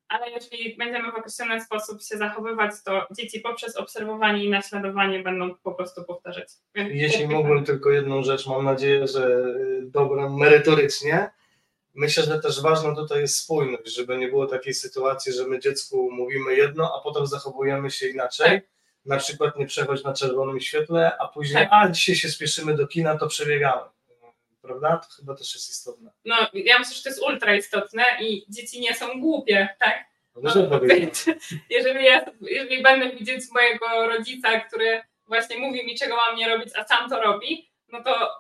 ale 0.09 0.31
jeżeli 0.31 0.77
będziemy 0.77 1.13
w 1.13 1.15
określony 1.15 1.61
sposób 1.61 2.03
się 2.03 2.17
zachowywać, 2.17 2.73
to 2.85 3.07
dzieci 3.17 3.41
poprzez 3.41 3.77
obserwowanie 3.77 4.45
i 4.45 4.51
naśladowanie 4.51 5.23
będą 5.23 5.55
po 5.55 5.75
prostu 5.75 6.05
powtarzać. 6.05 6.49
Więc 6.75 6.91
Jeśli 6.95 7.29
mógłbym 7.29 7.65
tylko 7.65 7.91
jedną 7.91 8.23
rzecz, 8.23 8.47
mam 8.47 8.65
nadzieję, 8.65 9.07
że 9.07 9.27
y, 9.27 9.83
dobra, 9.85 10.29
merytorycznie. 10.29 11.31
Myślę, 11.99 12.23
że 12.23 12.41
też 12.41 12.63
ważna 12.63 12.95
tutaj 12.95 13.21
jest 13.21 13.39
spójność, 13.39 13.95
żeby 13.95 14.19
nie 14.19 14.29
było 14.29 14.47
takiej 14.47 14.75
sytuacji, 14.75 15.33
że 15.33 15.47
my 15.47 15.61
dziecku 15.61 16.11
mówimy 16.13 16.55
jedno, 16.55 16.95
a 16.97 17.03
potem 17.03 17.27
zachowujemy 17.27 17.91
się 17.91 18.09
inaczej. 18.09 18.47
Tak. 18.47 18.71
Na 19.07 19.17
przykład 19.17 19.57
nie 19.57 19.67
przechodź 19.67 20.05
na 20.05 20.13
czerwonym 20.13 20.61
świetle, 20.61 21.19
a 21.19 21.29
później, 21.29 21.69
tak. 21.69 21.69
a 21.73 21.89
dzisiaj 21.89 22.17
się 22.17 22.29
spieszymy 22.29 22.77
do 22.77 22.87
kina, 22.87 23.19
to 23.19 23.27
przebiegamy 23.27 23.83
prawda? 24.69 24.97
To 24.97 25.17
chyba 25.17 25.35
też 25.35 25.55
jest 25.55 25.71
istotne. 25.71 26.11
No, 26.25 26.37
ja 26.55 26.79
myślę, 26.79 26.95
że 26.95 27.03
to 27.03 27.09
jest 27.09 27.23
ultra 27.23 27.57
istotne 27.57 28.05
i 28.21 28.45
dzieci 28.49 28.81
nie 28.81 28.95
są 28.95 29.21
głupie, 29.21 29.69
tak? 29.79 30.05
No, 30.43 30.53
no, 30.55 30.81
jeżeli, 31.71 32.05
ja, 32.05 32.25
jeżeli 32.41 32.83
będę 32.83 33.17
widzieć 33.17 33.45
mojego 33.53 34.09
rodzica, 34.09 34.61
który 34.61 35.03
właśnie 35.27 35.59
mówi 35.59 35.87
mi, 35.87 35.99
czego 35.99 36.17
mam 36.17 36.37
nie 36.37 36.49
robić, 36.49 36.69
a 36.77 36.85
sam 36.85 37.11
to 37.11 37.21
robi, 37.21 37.71
no 37.93 38.03
to 38.03 38.31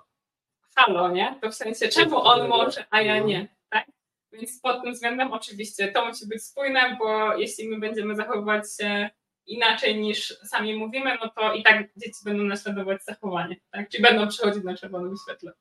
halo, 0.78 1.08
nie? 1.08 1.38
To 1.42 1.50
w 1.50 1.54
sensie, 1.54 1.88
czemu 1.88 2.18
on 2.18 2.48
może, 2.48 2.84
a 2.90 3.02
ja 3.02 3.18
nie, 3.18 3.48
tak? 3.70 3.86
Więc 4.32 4.60
pod 4.60 4.82
tym 4.82 4.92
względem 4.92 5.32
oczywiście 5.32 5.92
to 5.92 6.06
musi 6.06 6.26
być 6.26 6.44
spójne, 6.44 6.96
bo 7.00 7.36
jeśli 7.36 7.68
my 7.68 7.78
będziemy 7.78 8.16
zachowywać 8.16 8.76
się 8.76 9.10
inaczej 9.46 10.00
niż 10.00 10.38
sami 10.38 10.74
mówimy, 10.74 11.18
no 11.22 11.30
to 11.36 11.52
i 11.52 11.62
tak 11.62 11.88
dzieci 11.96 12.24
będą 12.24 12.44
naśladować 12.44 13.04
zachowanie, 13.04 13.56
tak? 13.70 13.88
Czyli 13.88 14.02
będą 14.02 14.28
przechodzić 14.28 14.64
na 14.64 14.76
czerwonym 14.76 15.14
świetle. 15.24 15.52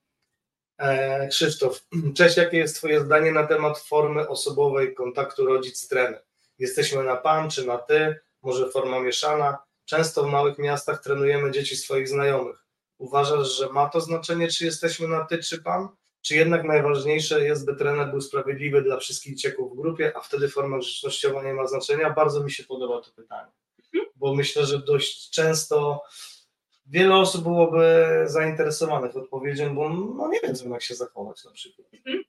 E, 0.78 1.28
Krzysztof, 1.28 1.88
cześć, 2.18 2.38
jakie 2.38 2.58
jest 2.58 2.76
Twoje 2.76 3.02
zdanie 3.02 3.32
na 3.32 3.48
temat 3.48 3.80
formy 3.80 4.28
osobowej 4.28 4.94
kontaktu 4.94 5.46
rodzic-trener? 5.46 6.24
Jesteśmy 6.60 7.04
na 7.04 7.16
pan 7.16 7.50
czy 7.50 7.68
na 7.68 7.78
ty, 7.78 8.20
może 8.42 8.72
forma 8.72 9.00
mieszana? 9.00 9.58
Często 9.86 10.24
w 10.24 10.32
małych 10.32 10.58
miastach 10.58 11.04
trenujemy 11.04 11.52
dzieci 11.52 11.76
swoich 11.76 12.08
znajomych. 12.08 12.67
Uważasz, 12.98 13.58
że 13.58 13.70
ma 13.70 13.90
to 13.90 14.02
znaczenie, 14.02 14.48
czy 14.48 14.66
jesteśmy 14.66 15.08
na 15.08 15.26
ty 15.26 15.38
czy 15.38 15.62
pan? 15.62 15.88
Czy 16.22 16.36
jednak 16.36 16.64
najważniejsze 16.64 17.46
jest, 17.46 17.66
by 17.66 17.76
trener 17.76 18.10
był 18.10 18.22
sprawiedliwy 18.22 18.82
dla 18.82 18.98
wszystkich 18.98 19.36
cieków 19.36 19.74
w 19.74 19.82
grupie, 19.82 20.12
a 20.16 20.20
wtedy 20.20 20.50
forma 20.50 20.78
grzecznościowa 20.78 21.44
nie 21.44 21.54
ma 21.54 21.68
znaczenia? 21.68 22.10
Bardzo 22.10 22.44
mi 22.44 22.52
się 22.52 22.64
podoba 22.64 23.02
to 23.02 23.12
pytanie, 23.12 23.52
bo 24.16 24.36
myślę, 24.36 24.66
że 24.66 24.80
dość 24.80 25.30
często 25.30 26.04
wiele 26.86 27.16
osób 27.16 27.44
byłoby 27.44 28.06
zainteresowanych 28.26 29.18
odpowiedzią, 29.18 29.76
bo 29.76 29.90
no 29.90 30.28
nie 30.28 30.40
wiedzą, 30.40 30.70
jak 30.70 30.82
się 30.82 30.96
zachować 30.96 31.46
na 31.46 31.52
przykład. 31.52 31.88
Mhm. 31.94 32.24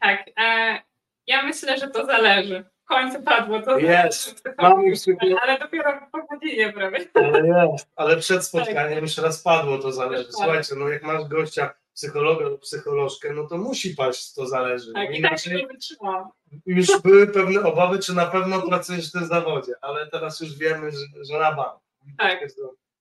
Tak, 0.00 0.30
e, 0.36 0.82
ja 1.26 1.42
myślę, 1.42 1.78
że 1.78 1.88
to 1.88 2.06
zależy. 2.06 2.64
W 2.90 2.92
końcu 2.92 3.22
padło 3.22 3.62
to. 3.62 3.78
Jest, 3.78 4.44
mam 4.58 4.82
już 4.82 4.98
Ale 5.42 5.58
dopiero 5.58 6.00
po 6.12 6.22
godzinie 6.22 6.72
prawie. 6.72 7.06
Ale 7.14 7.46
jest, 7.46 7.88
ale 7.96 8.16
przed 8.16 8.44
spotkaniem 8.44 8.94
tak. 8.94 9.02
już 9.02 9.18
raz 9.18 9.42
padło 9.42 9.78
to 9.78 9.92
zależy. 9.92 10.32
Słuchajcie, 10.32 10.74
no 10.76 10.88
jak 10.88 11.02
masz 11.02 11.24
gościa 11.28 11.74
psychologa 11.94 12.44
lub 12.44 12.60
psycholożkę, 12.60 13.32
no 13.32 13.46
to 13.46 13.58
musi 13.58 13.94
paść, 13.94 14.34
to 14.34 14.46
zależy. 14.46 14.92
Tak, 14.92 15.18
i 15.18 15.22
tak 15.22 15.46
nie 15.46 15.66
wytrzymałam. 15.66 16.28
Już 16.66 17.00
były 17.02 17.26
pewne 17.26 17.62
obawy, 17.62 17.98
czy 17.98 18.14
na 18.14 18.26
pewno 18.26 18.62
pracujesz 18.62 19.08
w 19.08 19.12
tym 19.12 19.24
zawodzie, 19.24 19.72
ale 19.80 20.06
teraz 20.06 20.40
już 20.40 20.58
wiemy, 20.58 20.90
że, 20.90 21.24
że 21.30 21.38
na 21.38 21.52
bank. 21.52 21.80
Tak, 22.18 22.40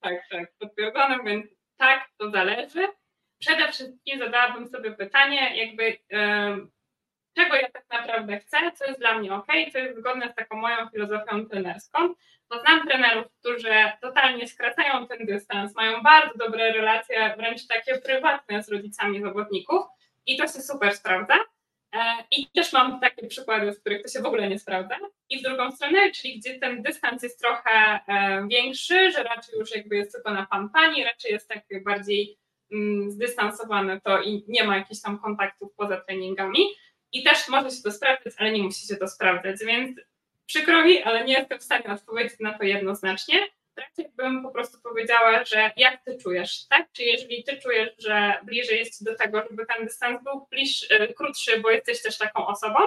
tak, 0.01 0.21
tak, 0.31 0.53
potwierdzone, 0.59 1.19
więc 1.25 1.45
tak, 1.77 2.09
to 2.17 2.31
zależy. 2.31 2.87
Przede 3.39 3.71
wszystkim 3.71 4.19
zadałabym 4.19 4.67
sobie 4.67 4.91
pytanie, 4.91 5.65
jakby 5.65 5.83
yy, 5.83 6.67
czego 7.35 7.55
ja 7.55 7.69
tak 7.71 7.85
naprawdę 7.91 8.39
chcę, 8.39 8.57
co 8.75 8.85
jest 8.85 8.99
dla 8.99 9.17
mnie 9.17 9.33
ok, 9.33 9.47
co 9.71 9.79
jest 9.79 9.99
zgodne 9.99 10.31
z 10.31 10.35
taką 10.35 10.57
moją 10.57 10.89
filozofią 10.89 11.45
trenerską. 11.45 12.13
Bo 12.49 12.59
znam 12.59 12.87
trenerów, 12.87 13.25
którzy 13.39 13.73
totalnie 14.01 14.47
skracają 14.47 15.07
ten 15.07 15.25
dystans, 15.25 15.75
mają 15.75 16.01
bardzo 16.01 16.37
dobre 16.37 16.71
relacje, 16.71 17.33
wręcz 17.37 17.67
takie 17.67 17.97
prywatne 17.97 18.63
z 18.63 18.69
rodzicami 18.69 19.21
zawodników 19.21 19.85
i 20.25 20.37
to 20.37 20.43
się 20.43 20.61
super 20.61 20.95
sprawdza. 20.95 21.35
E, 21.93 21.99
I 22.31 22.47
też 22.47 22.73
mam 22.73 22.99
takie 22.99 23.27
przykłady, 23.27 23.71
w 23.71 23.79
których 23.79 24.03
to 24.03 24.09
się 24.09 24.21
w 24.21 24.25
ogóle 24.25 24.49
nie 24.49 24.59
sprawdza. 24.59 24.95
I 25.29 25.39
w 25.39 25.43
drugą 25.43 25.71
stronę, 25.71 26.11
czyli 26.11 26.39
gdzie 26.39 26.59
ten 26.59 26.81
dystans 26.81 27.23
jest 27.23 27.39
trochę 27.39 27.99
e, 28.07 28.47
większy, 28.47 29.11
że 29.11 29.23
raczej 29.23 29.59
już 29.59 29.75
jakby 29.75 29.95
jest 29.95 30.11
tylko 30.11 30.33
na 30.33 30.45
pan 30.45 30.69
pani, 30.69 31.03
raczej 31.03 31.31
jest 31.31 31.49
tak 31.49 31.83
bardziej 31.83 32.37
mm, 32.71 33.11
zdystansowane 33.11 34.01
to 34.01 34.21
i 34.21 34.45
nie 34.47 34.63
ma 34.63 34.77
jakichś 34.77 35.01
tam 35.01 35.19
kontaktów 35.19 35.73
poza 35.77 36.01
treningami. 36.01 36.59
I 37.11 37.23
też 37.23 37.47
może 37.47 37.71
się 37.71 37.81
to 37.83 37.91
sprawdzać, 37.91 38.33
ale 38.37 38.51
nie 38.51 38.63
musi 38.63 38.87
się 38.87 38.95
to 38.95 39.07
sprawdzać, 39.07 39.59
więc 39.65 39.99
przykro 40.45 40.85
mi, 40.85 41.03
ale 41.03 41.25
nie 41.25 41.33
jestem 41.33 41.59
w 41.59 41.63
stanie 41.63 41.85
odpowiedzieć 41.93 42.39
na 42.39 42.57
to 42.57 42.63
jednoznacznie. 42.63 43.47
Raczej 43.77 44.11
bym 44.15 44.43
po 44.43 44.51
prostu 44.51 44.81
powiedziała, 44.81 45.43
że 45.43 45.71
jak 45.77 46.03
ty 46.03 46.17
czujesz, 46.17 46.67
tak? 46.67 46.87
Czy 46.91 47.03
jeżeli 47.03 47.43
ty 47.43 47.57
czujesz, 47.57 47.89
że 47.97 48.39
bliżej 48.43 48.79
jest 48.79 49.03
do 49.03 49.15
tego, 49.15 49.43
żeby 49.49 49.65
ten 49.65 49.85
dystans 49.85 50.23
był 50.23 50.47
bliższy, 50.51 50.99
e, 50.99 51.13
krótszy, 51.13 51.59
bo 51.59 51.69
jesteś 51.71 52.01
też 52.01 52.17
taką 52.17 52.47
osobą 52.47 52.79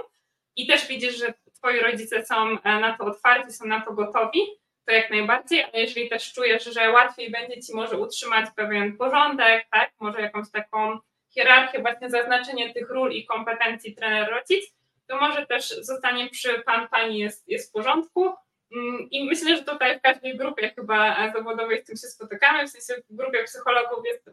i 0.56 0.66
też 0.66 0.86
widzisz, 0.86 1.16
że 1.16 1.34
twoi 1.52 1.80
rodzice 1.80 2.26
są 2.26 2.62
e, 2.62 2.80
na 2.80 2.96
to 2.98 3.04
otwarci, 3.04 3.52
są 3.52 3.66
na 3.66 3.80
to 3.80 3.92
gotowi, 3.92 4.40
to 4.84 4.92
jak 4.92 5.10
najbardziej, 5.10 5.62
ale 5.62 5.80
jeżeli 5.82 6.08
też 6.08 6.32
czujesz, 6.32 6.64
że 6.64 6.90
łatwiej 6.90 7.30
będzie 7.30 7.62
ci 7.62 7.74
może 7.74 7.98
utrzymać 7.98 8.50
pewien 8.56 8.96
porządek, 8.96 9.66
tak? 9.70 9.92
Może 10.00 10.20
jakąś 10.20 10.50
taką 10.50 10.98
hierarchię, 11.34 11.80
właśnie 11.80 12.10
zaznaczenie 12.10 12.74
tych 12.74 12.90
ról 12.90 13.12
i 13.12 13.26
kompetencji 13.26 13.94
trener-rodzic, 13.94 14.74
to 15.06 15.16
może 15.16 15.46
też 15.46 15.68
zostanie 15.68 16.30
przy 16.30 16.62
pan, 16.66 16.88
pani 16.88 17.18
jest, 17.18 17.48
jest 17.48 17.70
w 17.70 17.72
porządku. 17.72 18.32
Mm, 18.76 19.08
I 19.10 19.24
myślę, 19.24 19.56
że 19.56 19.62
tutaj 19.62 19.98
w 19.98 20.02
każdej 20.02 20.36
grupie 20.36 20.72
chyba 20.76 21.32
zawodowej 21.32 21.82
z 21.82 21.84
tym 21.84 21.96
się 21.96 22.06
spotykamy, 22.06 22.66
w 22.66 22.70
sensie 22.70 23.02
w 23.10 23.16
grupie 23.16 23.44
psychologów 23.44 24.04
jest, 24.06 24.30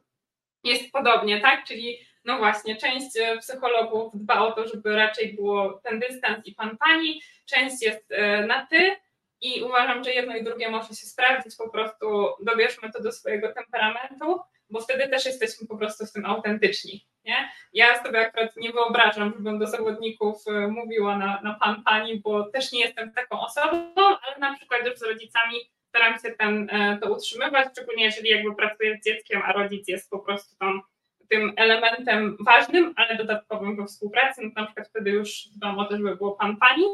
jest 0.63 0.91
podobnie, 0.91 1.41
tak? 1.41 1.63
Czyli 1.63 1.99
no 2.25 2.37
właśnie, 2.37 2.75
część 2.75 3.07
psychologów 3.39 4.13
dba 4.15 4.39
o 4.39 4.51
to, 4.51 4.67
żeby 4.67 4.95
raczej 4.95 5.33
było 5.33 5.81
ten 5.83 5.99
dystans 5.99 6.45
i 6.45 6.55
pan, 6.55 6.77
pani, 6.77 7.21
część 7.45 7.81
jest 7.81 8.11
e, 8.11 8.45
na 8.45 8.65
ty 8.65 8.95
i 9.41 9.63
uważam, 9.63 10.03
że 10.03 10.13
jedno 10.13 10.35
i 10.35 10.43
drugie 10.43 10.69
może 10.69 10.87
się 10.87 11.05
sprawdzić, 11.05 11.55
po 11.57 11.69
prostu 11.69 12.27
dobierzmy 12.41 12.91
to 12.91 13.03
do 13.03 13.11
swojego 13.11 13.53
temperamentu, 13.53 14.39
bo 14.69 14.81
wtedy 14.81 15.07
też 15.07 15.25
jesteśmy 15.25 15.67
po 15.67 15.77
prostu 15.77 16.05
w 16.05 16.11
tym 16.11 16.25
autentyczni. 16.25 17.05
Nie? 17.25 17.49
Ja 17.73 18.03
sobie 18.03 18.19
akurat 18.19 18.57
nie 18.57 18.71
wyobrażam, 18.71 19.33
żebym 19.37 19.59
do 19.59 19.67
zawodników 19.67 20.37
y, 20.47 20.67
mówiła 20.67 21.17
na, 21.17 21.41
na 21.43 21.53
pan, 21.53 21.83
pani, 21.83 22.19
bo 22.19 22.43
też 22.43 22.71
nie 22.71 22.79
jestem 22.79 23.13
taką 23.13 23.41
osobą, 23.41 23.93
ale 23.95 24.39
na 24.39 24.55
przykład 24.55 24.85
już 24.85 24.97
z 24.97 25.03
rodzicami 25.03 25.55
staram 25.89 26.19
się 26.19 26.31
ten, 26.31 26.69
e, 26.71 26.97
to 27.01 27.13
utrzymywać, 27.13 27.67
szczególnie 27.71 28.03
jeżeli 28.03 28.29
jakby 28.29 28.55
pracuję 28.55 28.97
z 28.97 29.05
dzieckiem, 29.05 29.41
a 29.45 29.53
rodzic 29.53 29.87
jest 29.87 30.09
po 30.09 30.19
prostu 30.19 30.55
tam 30.57 30.81
tym 31.29 31.53
elementem 31.55 32.37
ważnym, 32.45 32.93
ale 32.95 33.17
dodatkowym 33.17 33.75
we 33.75 33.85
współpracy, 33.85 34.41
no 34.43 34.51
na 34.55 34.65
przykład 34.65 34.87
wtedy 34.87 35.09
już 35.09 35.47
dbam 35.55 35.79
o 35.79 35.85
to, 35.85 35.97
żeby 35.97 36.15
było 36.15 36.31
pan, 36.31 36.57
pani. 36.57 36.85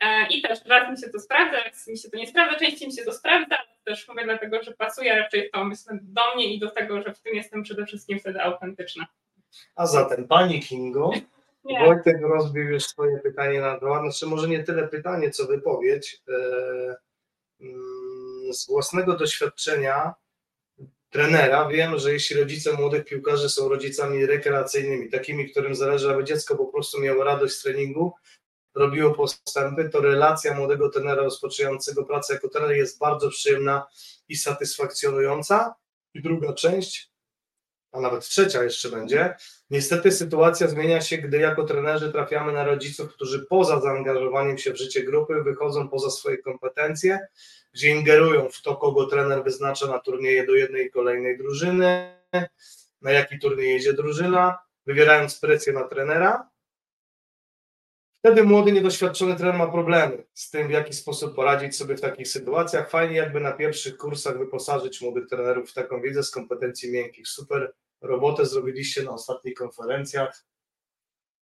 E, 0.00 0.26
I 0.26 0.42
też 0.42 0.58
raz 0.66 0.90
mi 0.90 1.06
się 1.06 1.12
to 1.12 1.20
sprawdza, 1.20 1.64
raz 1.64 1.86
mi 1.86 1.98
się 1.98 2.10
to 2.10 2.16
nie 2.16 2.26
sprawdza, 2.26 2.58
częściej 2.58 2.88
mi 2.88 2.94
się 2.94 3.04
to 3.04 3.12
sprawdza, 3.12 3.56
też 3.84 4.08
mówię 4.08 4.24
dlatego, 4.24 4.62
że 4.62 4.72
pasuje 4.72 5.16
raczej 5.16 5.50
to 5.50 5.64
myślę 5.64 5.98
do 6.02 6.34
mnie 6.34 6.54
i 6.54 6.58
do 6.58 6.70
tego, 6.70 7.02
że 7.02 7.14
w 7.14 7.20
tym 7.20 7.34
jestem 7.34 7.62
przede 7.62 7.86
wszystkim 7.86 8.20
wtedy 8.20 8.42
autentyczna. 8.42 9.06
A 9.76 9.86
zatem 9.86 10.28
Pani 10.28 10.60
Kingo, 10.60 11.10
nie. 11.64 11.86
Wojtek 11.86 12.20
rozbił 12.20 12.62
już 12.62 12.84
swoje 12.84 13.18
pytanie 13.18 13.60
na 13.60 13.80
temat, 13.80 14.02
znaczy 14.02 14.26
może 14.26 14.48
nie 14.48 14.64
tyle 14.64 14.88
pytanie, 14.88 15.30
co 15.30 15.46
wypowiedź. 15.46 16.22
E, 16.28 16.96
mm, 17.60 18.52
z 18.52 18.66
własnego 18.66 19.16
doświadczenia 19.16 20.14
trenera 21.10 21.68
wiem, 21.68 21.98
że 21.98 22.12
jeśli 22.12 22.40
rodzice 22.40 22.72
młodych 22.72 23.04
piłkarzy 23.04 23.48
są 23.48 23.68
rodzicami 23.68 24.26
rekreacyjnymi, 24.26 25.10
takimi, 25.10 25.50
którym 25.50 25.74
zależy, 25.74 26.10
aby 26.10 26.24
dziecko 26.24 26.56
po 26.56 26.66
prostu 26.66 27.00
miało 27.00 27.24
radość 27.24 27.54
z 27.54 27.62
treningu, 27.62 28.12
robiło 28.74 29.14
postępy, 29.14 29.88
to 29.88 30.00
relacja 30.00 30.54
młodego 30.54 30.88
trenera 30.88 31.22
rozpoczynającego 31.22 32.04
pracę 32.04 32.34
jako 32.34 32.48
trener 32.48 32.76
jest 32.76 32.98
bardzo 32.98 33.30
przyjemna 33.30 33.86
i 34.28 34.36
satysfakcjonująca. 34.36 35.74
I 36.14 36.22
druga 36.22 36.52
część, 36.52 37.10
a 37.92 38.00
nawet 38.00 38.24
trzecia 38.24 38.62
jeszcze 38.64 38.88
będzie. 38.88 39.34
Niestety 39.70 40.12
sytuacja 40.12 40.68
zmienia 40.68 41.00
się, 41.00 41.18
gdy 41.18 41.38
jako 41.38 41.64
trenerzy 41.64 42.12
trafiamy 42.12 42.52
na 42.52 42.64
rodziców, 42.64 43.14
którzy 43.14 43.46
poza 43.46 43.80
zaangażowaniem 43.80 44.58
się 44.58 44.72
w 44.72 44.76
życie 44.76 45.04
grupy 45.04 45.42
wychodzą 45.42 45.88
poza 45.88 46.10
swoje 46.10 46.38
kompetencje, 46.38 47.20
gdzie 47.72 47.88
ingerują 47.88 48.48
w 48.48 48.62
to, 48.62 48.76
kogo 48.76 49.06
trener 49.06 49.44
wyznacza 49.44 49.86
na 49.86 49.98
turnieje 49.98 50.46
do 50.46 50.54
jednej 50.54 50.86
i 50.86 50.90
kolejnej 50.90 51.38
drużyny, 51.38 52.16
na 53.02 53.10
jaki 53.10 53.38
turniej 53.38 53.72
jedzie 53.72 53.92
drużyna, 53.92 54.58
wywierając 54.86 55.40
presję 55.40 55.72
na 55.72 55.84
trenera. 55.84 56.53
Wtedy 58.24 58.44
młody, 58.44 58.72
niedoświadczony 58.72 59.36
trener 59.36 59.54
ma 59.54 59.66
problemy 59.66 60.24
z 60.34 60.50
tym, 60.50 60.68
w 60.68 60.70
jaki 60.70 60.92
sposób 60.92 61.34
poradzić 61.34 61.76
sobie 61.76 61.96
w 61.96 62.00
takich 62.00 62.28
sytuacjach. 62.28 62.90
Fajnie 62.90 63.16
jakby 63.16 63.40
na 63.40 63.52
pierwszych 63.52 63.96
kursach 63.96 64.38
wyposażyć 64.38 65.00
młodych 65.00 65.28
trenerów 65.28 65.70
w 65.70 65.74
taką 65.74 66.00
wiedzę 66.00 66.22
z 66.22 66.30
kompetencji 66.30 66.92
miękkich. 66.92 67.28
Super 67.28 67.72
robotę 68.00 68.46
zrobiliście 68.46 69.02
na 69.02 69.10
ostatnich 69.10 69.54
konferencjach. 69.54 70.44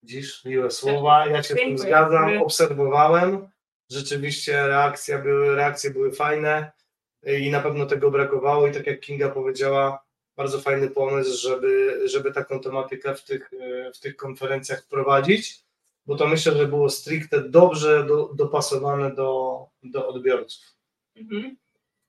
Dziś 0.03 0.45
miłe 0.45 0.71
słowa, 0.71 1.27
ja 1.27 1.43
się 1.43 1.55
z 1.55 1.57
tym 1.57 1.79
zgadzam, 1.79 2.43
obserwowałem, 2.43 3.49
rzeczywiście 3.91 4.67
reakcje 4.67 5.19
były, 5.19 5.55
reakcje 5.55 5.91
były 5.91 6.13
fajne 6.13 6.73
i 7.27 7.51
na 7.51 7.61
pewno 7.61 7.87
tego 7.87 8.11
brakowało. 8.11 8.67
I 8.67 8.73
tak 8.73 8.87
jak 8.87 9.01
Kinga 9.01 9.29
powiedziała, 9.29 10.05
bardzo 10.37 10.61
fajny 10.61 10.91
pomysł, 10.91 11.49
żeby, 11.49 12.01
żeby 12.05 12.33
taką 12.33 12.61
tematykę 12.61 13.15
w 13.15 13.25
tych, 13.25 13.51
w 13.95 13.99
tych 14.01 14.17
konferencjach 14.17 14.83
wprowadzić, 14.83 15.63
bo 16.07 16.17
to 16.17 16.27
myślę, 16.27 16.53
że 16.53 16.67
było 16.67 16.91
stricte 16.91 17.49
dobrze 17.49 18.07
do, 18.07 18.31
dopasowane 18.35 19.15
do, 19.15 19.59
do 19.83 20.09
odbiorców. 20.09 20.65
Mhm. 21.17 21.57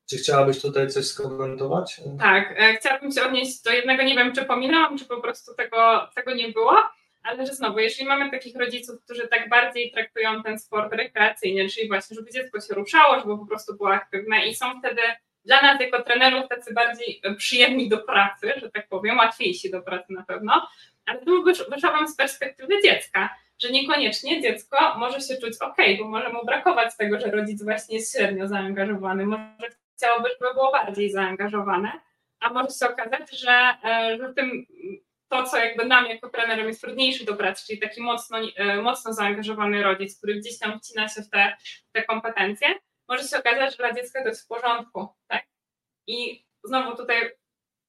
Czy 0.10 0.18
chciałabyś 0.18 0.62
tutaj 0.62 0.90
coś 0.90 1.06
skomentować? 1.06 2.02
Tak, 2.20 2.56
e, 2.58 2.74
chciałabym 2.74 3.12
się 3.12 3.24
odnieść 3.24 3.62
do 3.62 3.72
jednego, 3.72 4.04
nie 4.04 4.16
wiem 4.16 4.34
czy 4.36 4.46
pominęłam, 4.46 4.98
czy 4.98 5.06
po 5.06 5.22
prostu 5.22 5.54
tego, 5.56 6.10
tego 6.16 6.34
nie 6.34 6.50
było, 6.50 6.78
ale 7.24 7.46
że 7.46 7.54
znowu, 7.54 7.80
jeżeli 7.80 8.06
mamy 8.06 8.32
takich 8.32 8.56
rodziców, 8.56 9.04
którzy 9.04 9.28
tak 9.28 9.50
bardziej 9.50 9.92
traktują 9.92 10.44
ten 10.44 10.60
sport 10.60 10.94
rekreacyjnie, 10.94 11.70
czyli 11.70 11.88
właśnie, 11.88 12.16
żeby 12.16 12.32
dziecko 12.32 12.62
się 12.62 12.74
ruszało, 12.74 13.20
żeby 13.20 13.38
po 13.38 13.46
prostu 13.46 13.78
było 13.78 13.94
aktywne 13.94 14.48
i 14.48 14.56
są 14.56 14.80
wtedy 14.80 15.02
dla 15.46 15.62
nas 15.62 15.82
jako 15.82 16.04
trenerów 16.04 16.50
tacy 16.50 16.74
bardziej 16.74 17.22
przyjemni 17.38 17.90
do 17.90 17.98
pracy, 17.98 18.54
że 18.58 18.72
tak 18.72 18.88
powiem, 18.88 19.18
łatwiejsi 19.18 19.72
do 19.72 19.82
pracy 19.82 20.14
na 20.14 20.24
pewno, 20.24 20.68
ale 21.06 21.26
tu 21.26 21.44
wyszłam 21.70 22.08
z 22.08 22.16
perspektywy 22.16 22.82
dziecka, 22.84 23.30
że 23.60 23.70
niekoniecznie 23.70 24.42
dziecko 24.42 24.96
może 24.98 25.22
się 25.22 25.38
czuć 25.38 25.54
ok, 25.62 25.78
bo 26.00 26.08
może 26.08 26.30
mu 26.30 26.46
brakować 26.46 26.98
tego, 26.98 27.20
że 27.20 27.32
rodzic 27.32 27.64
właśnie 27.64 27.96
jest 27.96 28.18
średnio 28.18 28.48
zaangażowany, 28.48 29.26
może 29.26 29.70
chciałoby, 29.96 30.30
żeby 30.30 30.54
było 30.54 30.72
bardziej 30.72 31.12
zaangażowane, 31.12 31.92
a 32.40 32.50
może 32.50 32.70
się 32.80 32.90
okazać, 32.90 33.40
że, 33.40 33.74
e, 33.84 34.18
że 34.18 34.30
w 34.30 34.36
tym 34.36 34.66
to, 35.30 35.44
co 35.44 35.58
jakby 35.58 35.86
nam 35.86 36.06
jako 36.06 36.30
trenerom 36.30 36.68
jest 36.68 36.82
trudniejsze 36.82 37.26
do 37.26 37.36
pracy, 37.36 37.64
czyli 37.68 37.80
taki 37.80 38.02
mocno, 38.02 38.38
e, 38.56 38.82
mocno 38.82 39.14
zaangażowany 39.14 39.84
rodzic, 39.84 40.18
który 40.18 40.36
gdzieś 40.36 40.60
tam 40.60 40.80
wcina 40.80 41.10
się 41.10 41.22
w 41.22 41.30
te, 41.30 41.58
te 41.92 42.04
kompetencje, 42.04 42.68
może 43.10 43.24
się 43.24 43.38
okazać, 43.38 43.72
że 43.72 43.78
dla 43.78 43.94
dziecka 43.94 44.24
to 44.24 44.30
jest 44.30 44.46
w 44.46 44.48
porządku, 44.48 45.08
tak? 45.28 45.44
I 46.08 46.46
znowu 46.64 46.98
tutaj 46.98 47.32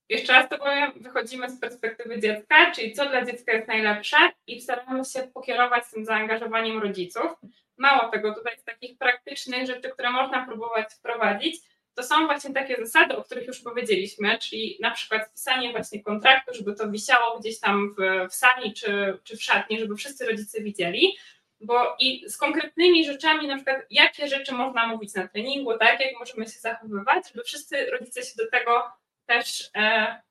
jeszcze 0.09 0.33
raz 0.33 0.49
to 0.49 0.59
powiem, 0.59 0.93
wychodzimy 0.97 1.51
z 1.51 1.61
perspektywy 1.61 2.21
dziecka, 2.21 2.73
czyli 2.73 2.93
co 2.93 3.07
dla 3.07 3.25
dziecka 3.25 3.53
jest 3.53 3.69
najlepsze 3.69 4.17
i 4.47 4.61
staramy 4.61 5.05
się 5.05 5.23
pokierować 5.23 5.85
tym 5.95 6.05
zaangażowaniem 6.05 6.83
rodziców. 6.83 7.33
Mało 7.77 8.11
tego, 8.11 8.35
tutaj 8.35 8.59
z 8.59 8.65
takich 8.65 8.99
praktycznych 8.99 9.67
rzeczy, 9.67 9.91
które 9.91 10.11
można 10.11 10.47
próbować 10.47 10.95
wprowadzić, 10.95 11.61
to 11.95 12.03
są 12.03 12.27
właśnie 12.27 12.55
takie 12.55 12.77
zasady, 12.77 13.17
o 13.17 13.25
których 13.25 13.47
już 13.47 13.61
powiedzieliśmy, 13.61 14.39
czyli 14.39 14.79
na 14.81 14.91
przykład 14.91 15.29
spisanie 15.29 15.73
właśnie 15.73 16.03
kontraktu, 16.03 16.55
żeby 16.55 16.75
to 16.75 16.91
wisiało 16.91 17.39
gdzieś 17.39 17.61
tam 17.61 17.95
w, 17.99 18.29
w 18.31 18.35
sali 18.35 18.73
czy, 18.73 19.19
czy 19.25 19.37
w 19.37 19.43
szatni, 19.43 19.79
żeby 19.79 19.97
wszyscy 19.97 20.27
rodzice 20.27 20.63
widzieli, 20.63 21.17
bo 21.61 21.97
i 21.99 22.29
z 22.29 22.37
konkretnymi 22.37 23.05
rzeczami, 23.05 23.49
na 23.49 23.57
przykład 23.57 23.77
jakie 23.91 24.29
rzeczy 24.29 24.55
można 24.55 24.87
mówić 24.87 25.15
na 25.15 25.29
treningu, 25.29 25.79
tak, 25.79 26.01
jak 26.01 26.19
możemy 26.19 26.45
się 26.45 26.59
zachowywać, 26.61 27.29
żeby 27.29 27.45
wszyscy 27.45 27.91
rodzice 27.91 28.23
się 28.23 28.33
do 28.37 28.51
tego 28.51 28.93
też 29.27 29.71
e, 29.77 30.23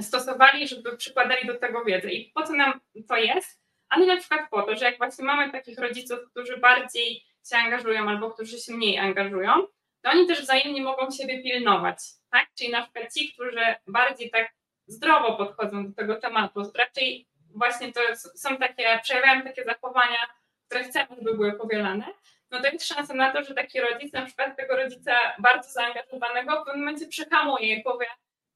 stosowali, 0.00 0.68
żeby 0.68 0.96
przykładali 0.96 1.46
do 1.46 1.54
tego 1.54 1.84
wiedzę. 1.84 2.10
I 2.10 2.32
po 2.34 2.42
co 2.42 2.52
nam 2.52 2.80
to 3.08 3.16
jest? 3.16 3.60
Ale 3.88 4.06
na 4.06 4.16
przykład 4.16 4.40
po 4.50 4.62
to, 4.62 4.76
że 4.76 4.84
jak 4.84 4.98
właśnie 4.98 5.24
mamy 5.24 5.52
takich 5.52 5.78
rodziców, 5.78 6.18
którzy 6.30 6.56
bardziej 6.56 7.24
się 7.50 7.56
angażują 7.56 8.08
albo 8.08 8.30
którzy 8.30 8.58
się 8.58 8.72
mniej 8.72 8.98
angażują, 8.98 9.66
to 10.02 10.10
oni 10.10 10.26
też 10.26 10.42
wzajemnie 10.42 10.82
mogą 10.82 11.10
siebie 11.10 11.42
pilnować, 11.42 11.98
tak? 12.30 12.48
Czyli 12.58 12.70
na 12.70 12.82
przykład 12.82 13.14
ci, 13.14 13.32
którzy 13.32 13.74
bardziej 13.86 14.30
tak 14.30 14.52
zdrowo 14.86 15.36
podchodzą 15.36 15.86
do 15.86 15.94
tego 15.94 16.16
tematu, 16.16 16.72
raczej 16.74 17.26
właśnie 17.54 17.92
to 17.92 18.00
są 18.16 18.56
takie, 18.56 19.00
przejawiają 19.02 19.42
takie 19.42 19.64
zachowania, 19.64 20.18
które 20.66 20.84
chcemy, 20.84 21.08
żeby 21.18 21.34
były 21.34 21.52
powielane, 21.52 22.06
no 22.50 22.60
to 22.60 22.68
jest 22.68 22.88
szansa 22.88 23.14
na 23.14 23.32
to, 23.32 23.42
że 23.42 23.54
taki 23.54 23.80
rodzic, 23.80 24.12
na 24.12 24.26
przykład 24.26 24.56
tego 24.56 24.76
rodzica 24.76 25.16
bardzo 25.38 25.70
zaangażowanego 25.70 26.62
w 26.62 26.64
pewnym 26.64 26.84
momencie 26.84 27.06
przehamuje 27.06 27.74
i 27.76 27.82
powie, 27.82 28.06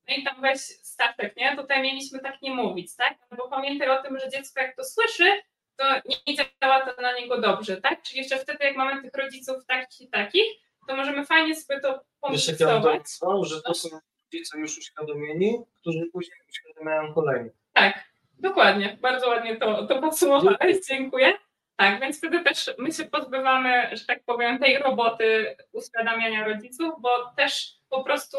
no 0.08 0.14
i 0.16 0.24
tam 0.24 0.40
weź 0.40 0.60
Staszek, 0.60 1.36
nie? 1.36 1.56
Tutaj 1.56 1.82
mieliśmy 1.82 2.20
tak 2.20 2.42
nie 2.42 2.50
mówić, 2.50 2.96
tak? 2.96 3.18
Bo 3.36 3.48
pamiętaj 3.48 3.88
o 3.88 4.02
tym, 4.02 4.18
że 4.18 4.30
dziecko 4.30 4.60
jak 4.60 4.76
to 4.76 4.84
słyszy, 4.84 5.42
to 5.76 5.84
nie 6.26 6.34
działa 6.36 6.86
to 6.86 7.02
na 7.02 7.18
niego 7.18 7.40
dobrze, 7.40 7.80
tak? 7.80 8.02
Czyli 8.02 8.18
jeszcze 8.18 8.38
wtedy, 8.38 8.64
jak 8.64 8.76
mamy 8.76 9.02
tych 9.02 9.14
rodziców 9.14 9.66
takich 9.66 10.00
i 10.00 10.10
takich, 10.10 10.44
to 10.88 10.96
możemy 10.96 11.26
fajnie 11.26 11.56
sobie 11.56 11.80
to 11.80 12.04
pomysłować. 12.20 13.02
że 13.44 13.62
to 13.62 13.74
są 13.74 13.88
rodzice 14.24 14.58
już 14.58 14.78
uświadomieni, 14.78 15.58
którzy 15.80 16.06
później 16.12 16.38
uświadamiają 16.48 17.14
kolejnych. 17.14 17.52
Tak, 17.72 18.04
dokładnie. 18.38 18.98
Bardzo 19.00 19.28
ładnie 19.28 19.56
to, 19.56 19.86
to 19.86 20.00
podsumowałeś, 20.00 20.86
dziękuję. 20.88 21.32
Tak, 21.80 22.00
więc 22.00 22.18
wtedy 22.18 22.44
też 22.44 22.70
my 22.78 22.92
się 22.92 23.04
pozbywamy, 23.04 23.96
że 23.96 24.04
tak 24.04 24.24
powiem, 24.24 24.58
tej 24.58 24.78
roboty 24.78 25.56
uświadamiania 25.72 26.44
rodziców, 26.44 26.94
bo 27.00 27.08
też 27.36 27.76
po 27.88 28.04
prostu 28.04 28.36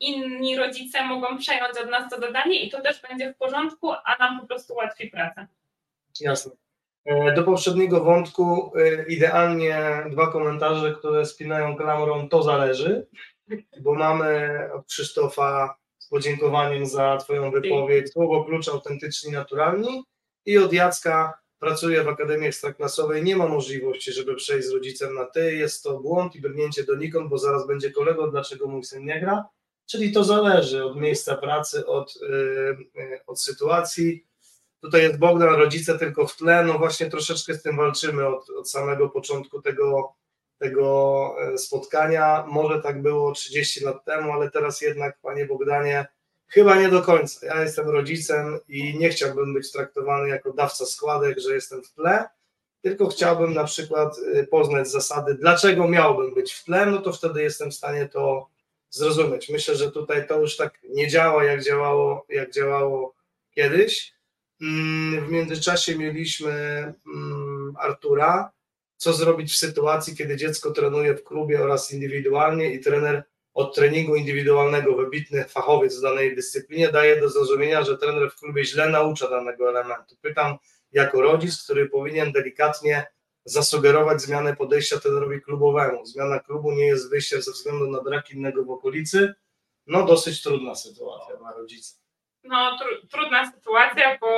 inni 0.00 0.56
rodzice 0.56 1.04
mogą 1.04 1.38
przejąć 1.38 1.78
od 1.78 1.90
nas 1.90 2.10
to 2.10 2.20
zadanie 2.20 2.64
i 2.64 2.70
to 2.70 2.82
też 2.82 3.02
będzie 3.02 3.32
w 3.32 3.36
porządku, 3.36 3.92
a 3.92 4.16
nam 4.18 4.40
po 4.40 4.46
prostu 4.46 4.74
łatwiej 4.74 5.10
pracę. 5.10 5.46
Jasne. 6.20 6.52
E, 7.04 7.32
do 7.32 7.42
poprzedniego 7.42 8.04
wątku 8.04 8.72
e, 8.76 9.06
idealnie 9.08 9.76
dwa 10.10 10.32
komentarze, 10.32 10.94
które 10.94 11.26
spinają 11.26 11.76
klamrą 11.76 12.28
to 12.28 12.42
zależy, 12.42 13.06
bo 13.80 13.94
mamy 13.94 14.58
od 14.74 14.86
Krzysztofa 14.86 15.76
z 15.98 16.08
podziękowaniem 16.08 16.86
za 16.86 17.16
Twoją 17.16 17.50
wypowiedź 17.50 18.12
słowo 18.12 18.44
klucz 18.44 18.68
autentyczni, 18.68 19.32
naturalni 19.32 20.04
i 20.46 20.58
od 20.58 20.72
Jacka 20.72 21.43
pracuje 21.64 22.04
w 22.04 22.08
Akademii 22.08 22.48
Ekstraklasowej, 22.48 23.22
nie 23.22 23.36
ma 23.36 23.48
możliwości, 23.48 24.12
żeby 24.12 24.34
przejść 24.34 24.68
z 24.68 24.70
rodzicem 24.70 25.14
na 25.14 25.24
ty, 25.24 25.54
jest 25.54 25.82
to 25.82 26.00
błąd 26.00 26.36
i 26.36 26.40
brnięcie 26.40 26.84
donikąd, 26.84 27.28
bo 27.28 27.38
zaraz 27.38 27.66
będzie 27.66 27.90
kolego, 27.90 28.30
dlaczego 28.30 28.68
mój 28.68 28.84
syn 28.84 29.04
nie 29.04 29.20
gra, 29.20 29.44
czyli 29.86 30.12
to 30.12 30.24
zależy 30.24 30.84
od 30.84 30.96
miejsca 30.96 31.36
pracy, 31.36 31.86
od, 31.86 32.14
yy, 32.94 33.20
od 33.26 33.40
sytuacji. 33.40 34.26
Tutaj 34.80 35.02
jest 35.02 35.18
Bogdan, 35.18 35.54
rodzice 35.54 35.98
tylko 35.98 36.26
w 36.26 36.36
tle, 36.36 36.64
no 36.64 36.78
właśnie 36.78 37.10
troszeczkę 37.10 37.54
z 37.54 37.62
tym 37.62 37.76
walczymy 37.76 38.26
od, 38.26 38.50
od 38.50 38.70
samego 38.70 39.08
początku 39.08 39.62
tego, 39.62 40.14
tego 40.58 41.34
e, 41.40 41.58
spotkania. 41.58 42.44
Może 42.48 42.82
tak 42.82 43.02
było 43.02 43.32
30 43.32 43.84
lat 43.84 44.04
temu, 44.04 44.32
ale 44.32 44.50
teraz 44.50 44.80
jednak, 44.80 45.18
panie 45.22 45.46
Bogdanie, 45.46 46.06
Chyba 46.54 46.76
nie 46.80 46.88
do 46.88 47.02
końca. 47.02 47.46
Ja 47.46 47.62
jestem 47.62 47.88
rodzicem 47.88 48.58
i 48.68 48.98
nie 48.98 49.08
chciałbym 49.08 49.54
być 49.54 49.72
traktowany 49.72 50.28
jako 50.28 50.52
dawca 50.52 50.86
składek, 50.86 51.38
że 51.38 51.54
jestem 51.54 51.82
w 51.82 51.92
tle, 51.92 52.24
tylko 52.82 53.08
chciałbym 53.08 53.54
na 53.54 53.64
przykład 53.64 54.18
y, 54.18 54.46
poznać 54.46 54.90
zasady, 54.90 55.34
dlaczego 55.34 55.88
miałbym 55.88 56.34
być 56.34 56.52
w 56.52 56.64
tle, 56.64 56.86
no 56.86 56.98
to 56.98 57.12
wtedy 57.12 57.42
jestem 57.42 57.70
w 57.70 57.74
stanie 57.74 58.08
to 58.08 58.48
zrozumieć. 58.90 59.48
Myślę, 59.48 59.76
że 59.76 59.92
tutaj 59.92 60.28
to 60.28 60.40
już 60.40 60.56
tak 60.56 60.78
nie 60.88 61.08
działa, 61.08 61.44
jak 61.44 61.64
działało, 61.64 62.26
jak 62.28 62.52
działało 62.52 63.14
kiedyś. 63.50 64.14
Mm, 64.62 65.26
w 65.26 65.30
międzyczasie 65.30 65.98
mieliśmy 65.98 66.52
mm, 67.06 67.74
Artura. 67.78 68.52
Co 68.96 69.12
zrobić 69.12 69.52
w 69.52 69.56
sytuacji, 69.56 70.16
kiedy 70.16 70.36
dziecko 70.36 70.70
trenuje 70.70 71.14
w 71.14 71.24
klubie 71.24 71.62
oraz 71.62 71.92
indywidualnie 71.92 72.74
i 72.74 72.80
trener 72.80 73.24
od 73.54 73.74
treningu 73.74 74.16
indywidualnego 74.16 74.96
wybitny 74.96 75.44
fachowiec 75.44 75.98
w 75.98 76.02
danej 76.02 76.36
dyscyplinie 76.36 76.88
daje 76.88 77.20
do 77.20 77.28
zrozumienia, 77.28 77.82
że 77.82 77.98
trener 77.98 78.30
w 78.30 78.36
klubie 78.36 78.64
źle 78.64 78.88
naucza 78.88 79.30
danego 79.30 79.68
elementu. 79.68 80.16
Pytam 80.20 80.56
jako 80.92 81.20
rodzic, 81.20 81.64
który 81.64 81.88
powinien 81.88 82.32
delikatnie 82.32 83.06
zasugerować 83.44 84.22
zmianę 84.22 84.56
podejścia 84.56 85.00
trenerowi 85.00 85.40
klubowemu. 85.40 86.06
Zmiana 86.06 86.40
klubu 86.40 86.72
nie 86.72 86.86
jest 86.86 87.10
wyjściem 87.10 87.42
ze 87.42 87.52
względu 87.52 87.90
na 87.90 88.02
brak 88.02 88.30
innego 88.30 88.64
w 88.64 88.70
okolicy. 88.70 89.34
No 89.86 90.06
dosyć 90.06 90.42
trudna 90.42 90.74
sytuacja 90.74 91.36
dla 91.36 91.52
rodzica. 91.52 91.96
No 92.44 92.78
tr 92.78 93.08
trudna 93.08 93.52
sytuacja, 93.52 94.18
bo 94.20 94.28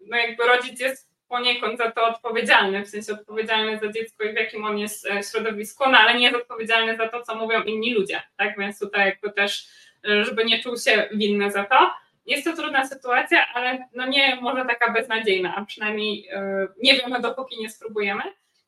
no 0.00 0.16
jakby 0.16 0.46
rodzic 0.46 0.80
jest 0.80 1.15
poniekąd 1.28 1.78
za 1.78 1.90
to 1.90 2.04
odpowiedzialny, 2.04 2.84
w 2.84 2.88
sensie 2.88 3.12
odpowiedzialny 3.12 3.78
za 3.78 3.92
dziecko 3.92 4.24
i 4.24 4.32
w 4.32 4.36
jakim 4.36 4.64
on 4.64 4.78
jest 4.78 5.06
e, 5.06 5.22
środowisku, 5.22 5.90
no 5.90 5.98
ale 5.98 6.14
nie 6.14 6.24
jest 6.24 6.36
odpowiedzialny 6.36 6.96
za 6.96 7.08
to, 7.08 7.22
co 7.22 7.34
mówią 7.34 7.62
inni 7.62 7.94
ludzie, 7.94 8.22
tak, 8.36 8.58
więc 8.58 8.78
tutaj 8.78 9.06
jakby 9.06 9.32
też, 9.32 9.68
e, 10.08 10.24
żeby 10.24 10.44
nie 10.44 10.62
czuł 10.62 10.76
się 10.76 11.08
winny 11.12 11.50
za 11.50 11.64
to. 11.64 11.90
Jest 12.26 12.44
to 12.44 12.56
trudna 12.56 12.86
sytuacja, 12.86 13.46
ale 13.54 13.88
no 13.94 14.06
nie 14.06 14.38
może 14.40 14.64
taka 14.64 14.92
beznadziejna, 14.92 15.54
a 15.56 15.64
przynajmniej 15.64 16.28
e, 16.28 16.68
nie 16.82 16.94
wiemy, 16.94 17.20
dopóki 17.20 17.60
nie 17.60 17.70
spróbujemy. 17.70 18.22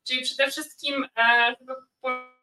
Czyli 0.08 0.22
przede 0.22 0.50
wszystkim, 0.50 1.08
żeby 1.60 1.72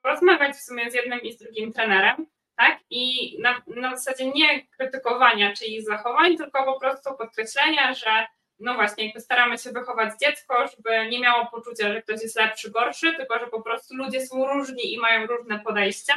porozmawiać 0.01 0.55
w 0.55 0.61
sumie 0.61 0.91
z 0.91 0.93
jednym 0.93 1.22
i 1.22 1.34
z 1.34 1.38
drugim 1.38 1.74
trenerem, 1.74 2.26
tak? 2.55 2.80
I 2.89 3.36
na, 3.41 3.61
na 3.68 3.97
zasadzie 3.97 4.32
nie 4.32 4.68
krytykowania 4.68 5.53
czyichś 5.53 5.84
zachowań, 5.84 6.38
tylko 6.38 6.63
po 6.63 6.80
prostu 6.80 7.09
podkreślenia, 7.18 7.93
że 7.93 8.28
no 8.60 8.74
właśnie, 8.74 9.06
jakby 9.06 9.22
staramy 9.22 9.58
się 9.58 9.72
wychować 9.72 10.14
dziecko, 10.22 10.68
żeby 10.68 11.10
nie 11.10 11.20
miało 11.20 11.45
poczucia, 11.45 11.93
że 11.93 12.01
ktoś 12.01 12.22
jest 12.22 12.36
lepszy, 12.36 12.72
gorszy, 12.72 13.14
tylko 13.14 13.39
że 13.39 13.47
po 13.47 13.62
prostu 13.62 13.95
ludzie 13.95 14.28
są 14.28 14.47
różni 14.47 14.93
i 14.93 14.97
mają 14.97 15.28
różne 15.28 15.60
podejścia. 15.60 16.14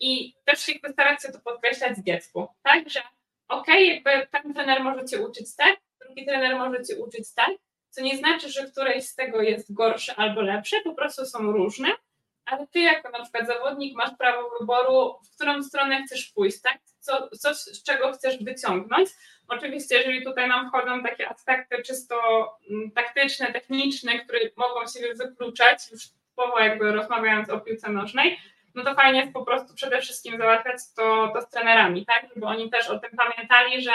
I 0.00 0.34
też 0.44 0.68
jakby 0.68 0.88
starać 0.88 1.22
się 1.22 1.32
to 1.32 1.40
podkreślać 1.40 1.98
dziecku, 1.98 2.48
tak, 2.62 2.90
że 2.90 3.00
okej, 3.48 4.00
okay, 4.00 4.14
jakby 4.14 4.26
ten 4.30 4.54
trener 4.54 4.82
może 4.82 5.04
cię 5.04 5.26
uczyć 5.26 5.56
tak, 5.56 5.80
drugi 6.00 6.26
trener 6.26 6.56
może 6.56 6.84
cię 6.84 6.96
uczyć 6.96 7.34
tak, 7.34 7.50
co 7.90 8.02
nie 8.02 8.16
znaczy, 8.16 8.48
że 8.48 8.70
któreś 8.70 9.04
z 9.06 9.14
tego 9.14 9.42
jest 9.42 9.74
gorsze 9.74 10.14
albo 10.16 10.40
lepsze, 10.40 10.76
po 10.84 10.94
prostu 10.94 11.26
są 11.26 11.52
różne, 11.52 11.88
ale 12.50 12.66
ty 12.66 12.80
jako 12.80 13.10
na 13.10 13.22
przykład 13.22 13.46
zawodnik 13.46 13.96
masz 13.96 14.10
prawo 14.18 14.50
wyboru, 14.60 15.14
w 15.24 15.34
którą 15.34 15.62
stronę 15.62 16.02
chcesz 16.02 16.26
pójść, 16.26 16.60
tak? 16.62 16.78
Co, 17.00 17.28
coś, 17.28 17.56
z 17.56 17.82
czego 17.82 18.12
chcesz 18.12 18.44
wyciągnąć. 18.44 19.08
Oczywiście, 19.48 19.96
jeżeli 19.96 20.24
tutaj 20.24 20.48
nam 20.48 20.68
wchodzą 20.68 21.02
takie 21.02 21.28
aspekty 21.28 21.82
czysto 21.82 22.16
mm, 22.70 22.90
taktyczne, 22.90 23.52
techniczne, 23.52 24.18
które 24.18 24.40
mogą 24.56 24.80
się 24.86 25.14
wykluczać, 25.14 25.90
już 25.92 26.02
słowo 26.34 26.60
jakby 26.60 26.92
rozmawiając 26.92 27.50
o 27.50 27.60
piłce 27.60 27.90
nożnej, 27.90 28.38
no 28.74 28.84
to 28.84 28.94
fajnie 28.94 29.20
jest 29.20 29.32
po 29.32 29.44
prostu 29.44 29.74
przede 29.74 30.00
wszystkim 30.00 30.38
załatwiać 30.38 30.76
to, 30.96 31.30
to 31.34 31.42
z 31.42 31.48
trenerami, 31.48 32.06
tak, 32.06 32.26
żeby 32.34 32.46
oni 32.46 32.70
też 32.70 32.88
o 32.88 32.98
tym 32.98 33.10
pamiętali, 33.10 33.82
że 33.82 33.92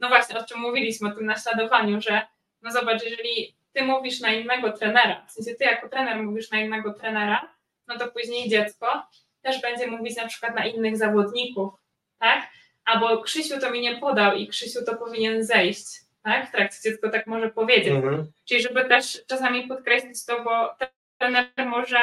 no 0.00 0.08
właśnie 0.08 0.38
o 0.38 0.44
czym 0.44 0.60
mówiliśmy, 0.60 1.08
o 1.08 1.12
tym 1.12 1.26
naśladowaniu, 1.26 2.00
że 2.00 2.26
no 2.62 2.70
zobacz, 2.70 3.02
jeżeli 3.04 3.56
ty 3.72 3.82
mówisz 3.82 4.20
na 4.20 4.32
innego 4.32 4.72
trenera, 4.72 5.26
w 5.26 5.32
sensie 5.32 5.54
ty 5.54 5.64
jako 5.64 5.88
trener 5.88 6.22
mówisz 6.22 6.50
na 6.50 6.58
innego 6.60 6.94
trenera, 6.94 7.55
no 7.88 7.98
to 7.98 8.10
później 8.10 8.48
dziecko 8.48 9.06
też 9.42 9.60
będzie 9.60 9.86
mówić 9.86 10.16
na 10.16 10.28
przykład 10.28 10.54
na 10.54 10.66
innych 10.66 10.96
zawodników, 10.96 11.72
tak? 12.18 12.46
Albo 12.84 13.22
Krzysiu 13.22 13.60
to 13.60 13.70
mi 13.70 13.80
nie 13.80 13.96
podał 13.96 14.36
i 14.36 14.48
Krzysiu 14.48 14.84
to 14.84 14.96
powinien 14.96 15.44
zejść, 15.44 15.86
tak? 16.22 16.48
W 16.48 16.52
trakcie 16.52 16.90
dziecko 16.90 17.10
tak 17.10 17.26
może 17.26 17.50
powiedzieć. 17.50 17.88
Mhm. 17.88 18.26
Czyli 18.44 18.62
żeby 18.62 18.84
też 18.84 19.26
czasami 19.26 19.68
podkreślić 19.68 20.24
to, 20.24 20.44
bo 20.44 20.76
trener 21.18 21.46
może, 21.66 21.98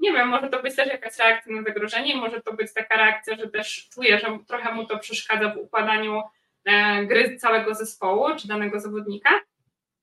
nie 0.00 0.12
wiem, 0.12 0.28
może 0.28 0.48
to 0.48 0.62
być 0.62 0.76
też 0.76 0.88
jakaś 0.88 1.18
reakcja 1.18 1.56
na 1.56 1.62
zagrożenie, 1.62 2.16
może 2.16 2.42
to 2.42 2.52
być 2.52 2.74
taka 2.74 2.96
reakcja, 2.96 3.36
że 3.36 3.48
też 3.48 3.88
czuje, 3.94 4.18
że 4.18 4.38
trochę 4.48 4.74
mu 4.74 4.86
to 4.86 4.98
przeszkadza 4.98 5.54
w 5.54 5.58
układaniu 5.58 6.22
e, 6.64 7.04
gry 7.04 7.36
całego 7.36 7.74
zespołu 7.74 8.26
czy 8.38 8.48
danego 8.48 8.80
zawodnika, 8.80 9.30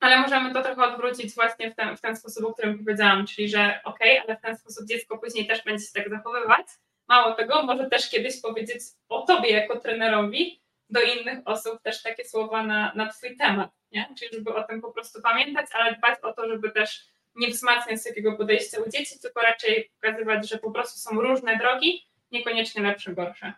ale 0.03 0.21
możemy 0.21 0.53
to 0.53 0.61
trochę 0.61 0.83
odwrócić 0.83 1.35
właśnie 1.35 1.71
w 1.71 1.75
ten, 1.75 1.97
w 1.97 2.01
ten 2.01 2.15
sposób, 2.15 2.45
o 2.45 2.53
którym 2.53 2.79
powiedziałam, 2.79 3.27
czyli 3.27 3.49
że 3.49 3.79
okej, 3.83 4.19
okay, 4.19 4.27
ale 4.27 4.37
w 4.37 4.41
ten 4.41 4.57
sposób 4.57 4.87
dziecko 4.87 5.17
później 5.17 5.47
też 5.47 5.63
będzie 5.63 5.85
się 5.85 5.93
tak 5.93 6.09
zachowywać. 6.09 6.67
Mało 7.07 7.35
tego, 7.35 7.63
może 7.63 7.89
też 7.89 8.09
kiedyś 8.09 8.41
powiedzieć 8.41 8.81
o 9.09 9.21
tobie 9.21 9.49
jako 9.49 9.79
trenerowi 9.79 10.61
do 10.89 11.01
innych 11.01 11.39
osób 11.45 11.81
też 11.81 12.03
takie 12.03 12.25
słowa 12.25 12.63
na, 12.63 12.91
na 12.95 13.09
twój 13.09 13.37
temat, 13.37 13.71
nie? 13.91 14.13
Czyli 14.19 14.35
żeby 14.35 14.53
o 14.53 14.63
tym 14.63 14.81
po 14.81 14.91
prostu 14.91 15.21
pamiętać, 15.21 15.65
ale 15.73 15.95
dbać 15.95 16.19
o 16.21 16.33
to, 16.33 16.47
żeby 16.47 16.71
też 16.71 17.05
nie 17.35 17.47
wzmacniać 17.47 18.03
takiego 18.03 18.37
podejścia 18.37 18.77
u 18.87 18.89
dzieci, 18.89 19.19
tylko 19.19 19.41
raczej 19.41 19.91
pokazywać, 20.01 20.49
że 20.49 20.57
po 20.57 20.71
prostu 20.71 20.99
są 20.99 21.21
różne 21.21 21.57
drogi, 21.57 22.07
niekoniecznie 22.31 22.81
lepsze, 22.81 23.13
gorsze. 23.13 23.53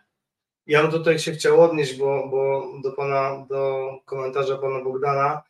Ja 0.66 0.82
bym 0.82 0.90
tutaj 0.90 1.18
się 1.18 1.32
chciał 1.32 1.62
odnieść, 1.62 1.94
bo, 1.94 2.28
bo 2.28 2.72
do 2.82 2.92
pana, 2.92 3.46
do 3.48 3.90
komentarza 4.04 4.58
pana 4.58 4.84
Bogdana, 4.84 5.42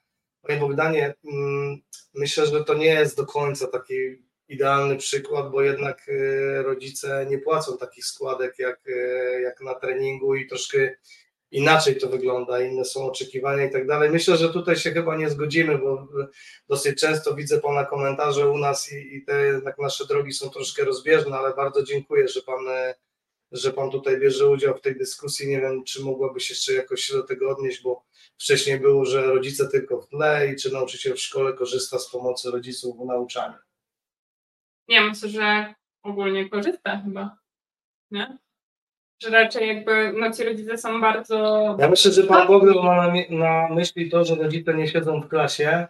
Panie 0.47 0.61
Bogdanie, 0.61 1.14
mm, 1.24 1.76
myślę, 2.14 2.47
że 2.47 2.64
to 2.64 2.74
nie 2.74 2.86
jest 2.86 3.16
do 3.16 3.26
końca 3.26 3.66
taki 3.66 3.94
idealny 4.49 4.97
przykład, 4.97 5.51
bo 5.51 5.62
jednak 5.62 6.09
e, 6.09 6.62
rodzice 6.62 7.26
nie 7.30 7.38
płacą 7.38 7.78
takich 7.78 8.05
składek 8.05 8.59
jak, 8.59 8.80
e, 8.88 9.40
jak 9.40 9.61
na 9.61 9.74
treningu 9.74 10.34
i 10.34 10.47
troszkę 10.47 10.94
inaczej 11.51 11.97
to 11.97 12.09
wygląda, 12.09 12.61
inne 12.61 12.84
są 12.84 13.05
oczekiwania 13.05 13.64
i 13.64 13.70
tak 13.70 13.86
dalej. 13.86 14.11
Myślę, 14.11 14.36
że 14.36 14.53
tutaj 14.53 14.76
się 14.76 14.90
chyba 14.90 15.16
nie 15.16 15.30
zgodzimy, 15.30 15.78
bo 15.78 16.09
dosyć 16.68 17.01
często 17.01 17.34
widzę 17.34 17.61
Pana 17.61 17.84
komentarze 17.84 18.51
u 18.51 18.59
nas 18.59 18.92
i, 18.92 19.16
i 19.16 19.24
te 19.24 19.47
jednak 19.47 19.78
nasze 19.78 20.07
drogi 20.07 20.32
są 20.32 20.51
troszkę 20.51 20.84
rozbieżne, 20.84 21.36
ale 21.36 21.55
bardzo 21.55 21.82
dziękuję, 21.82 22.28
że 22.28 22.42
Pan 22.42 22.68
e, 22.68 22.94
że 23.53 23.72
Pan 23.72 23.90
tutaj 23.90 24.20
bierze 24.20 24.47
udział 24.47 24.76
w 24.76 24.80
tej 24.80 24.97
dyskusji. 24.97 25.49
Nie 25.49 25.61
wiem, 25.61 25.84
czy 25.84 26.03
mogłabyś 26.03 26.51
jeszcze 26.51 26.72
jakoś 26.72 27.01
się 27.01 27.14
do 27.14 27.22
tego 27.22 27.51
odnieść, 27.51 27.82
bo 27.82 28.05
wcześniej 28.39 28.80
było, 28.80 29.05
że 29.05 29.26
rodzice 29.26 29.68
tylko 29.68 30.01
w 30.01 30.09
tle 30.09 30.49
i 30.49 30.57
czy 30.57 30.72
nauczyciel 30.72 31.14
w 31.14 31.20
szkole 31.20 31.53
korzysta 31.53 31.99
z 31.99 32.11
pomocy 32.11 32.51
rodziców 32.51 32.99
w 32.99 33.07
nauczaniu. 33.07 33.55
Nie, 34.89 35.01
myślę, 35.01 35.28
że 35.28 35.74
ogólnie 36.03 36.49
korzysta 36.49 37.03
chyba, 37.05 37.37
nie? 38.11 38.39
Że 39.22 39.30
raczej 39.30 39.68
jakby 39.68 40.12
no 40.12 40.32
ci 40.32 40.45
rodzice 40.45 40.78
są 40.78 41.01
bardzo... 41.01 41.37
Ja 41.78 41.89
myślę, 41.89 42.12
że 42.12 42.22
Pan 42.22 42.47
Bogdan 42.47 42.84
ma 42.84 43.12
na, 43.30 43.74
myśli 43.74 44.11
to, 44.11 44.24
że 44.24 44.34
rodzice 44.34 44.74
nie 44.74 44.89
siedzą 44.89 45.20
w 45.20 45.28
klasie, 45.28 45.87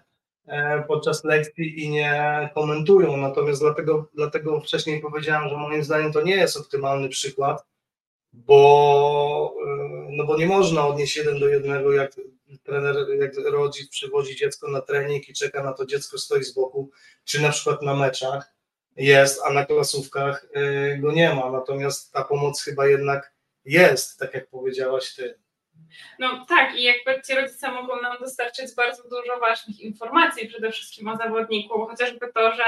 E, 0.46 0.84
podczas 0.88 1.24
lekcji 1.24 1.84
i 1.84 1.90
nie 1.90 2.50
komentują. 2.54 3.16
Natomiast 3.16 3.60
dlatego, 3.60 4.08
dlatego 4.14 4.60
wcześniej 4.60 5.00
powiedziałem, 5.00 5.48
że 5.48 5.56
moim 5.56 5.84
zdaniem 5.84 6.12
to 6.12 6.22
nie 6.22 6.36
jest 6.36 6.56
optymalny 6.56 7.08
przykład, 7.08 7.66
bo, 8.32 9.54
e, 9.66 10.08
no 10.10 10.24
bo 10.24 10.36
nie 10.36 10.46
można 10.46 10.86
odnieść 10.86 11.16
jeden 11.16 11.38
do 11.38 11.48
jednego, 11.48 11.92
jak 11.92 12.12
trener, 12.62 12.96
jak 13.18 13.32
rodzic 13.44 13.90
przywozi 13.90 14.36
dziecko 14.36 14.68
na 14.68 14.80
trening 14.80 15.28
i 15.28 15.34
czeka 15.34 15.62
na 15.62 15.72
to, 15.72 15.86
dziecko 15.86 16.18
stoi 16.18 16.44
z 16.44 16.54
boku, 16.54 16.90
czy 17.24 17.42
na 17.42 17.50
przykład 17.50 17.82
na 17.82 17.94
meczach 17.94 18.54
jest, 18.96 19.42
a 19.44 19.52
na 19.52 19.64
klasówkach 19.64 20.46
e, 20.54 20.98
go 20.98 21.12
nie 21.12 21.34
ma. 21.34 21.50
Natomiast 21.50 22.12
ta 22.12 22.24
pomoc 22.24 22.62
chyba 22.62 22.86
jednak 22.86 23.32
jest, 23.64 24.18
tak 24.18 24.34
jak 24.34 24.48
powiedziałaś 24.48 25.14
ty. 25.14 25.38
No 26.18 26.46
tak, 26.48 26.74
i 26.74 26.82
jakby 26.82 27.22
ci 27.22 27.34
rodzice 27.34 27.70
mogą 27.72 28.00
nam 28.00 28.16
dostarczyć 28.20 28.74
bardzo 28.74 29.02
dużo 29.02 29.40
ważnych 29.40 29.80
informacji, 29.80 30.48
przede 30.48 30.72
wszystkim 30.72 31.08
o 31.08 31.16
zawodniku, 31.16 31.86
chociażby 31.86 32.32
to, 32.32 32.52
że 32.52 32.64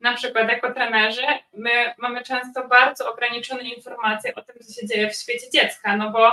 na 0.00 0.14
przykład 0.14 0.48
jako 0.48 0.74
trenerzy 0.74 1.26
my 1.52 1.94
mamy 1.98 2.22
często 2.22 2.68
bardzo 2.68 3.12
ograniczone 3.12 3.62
informacje 3.62 4.34
o 4.34 4.42
tym, 4.42 4.56
co 4.60 4.80
się 4.80 4.86
dzieje 4.86 5.10
w 5.10 5.16
świecie 5.16 5.50
dziecka, 5.50 5.96
no 5.96 6.10
bo 6.10 6.32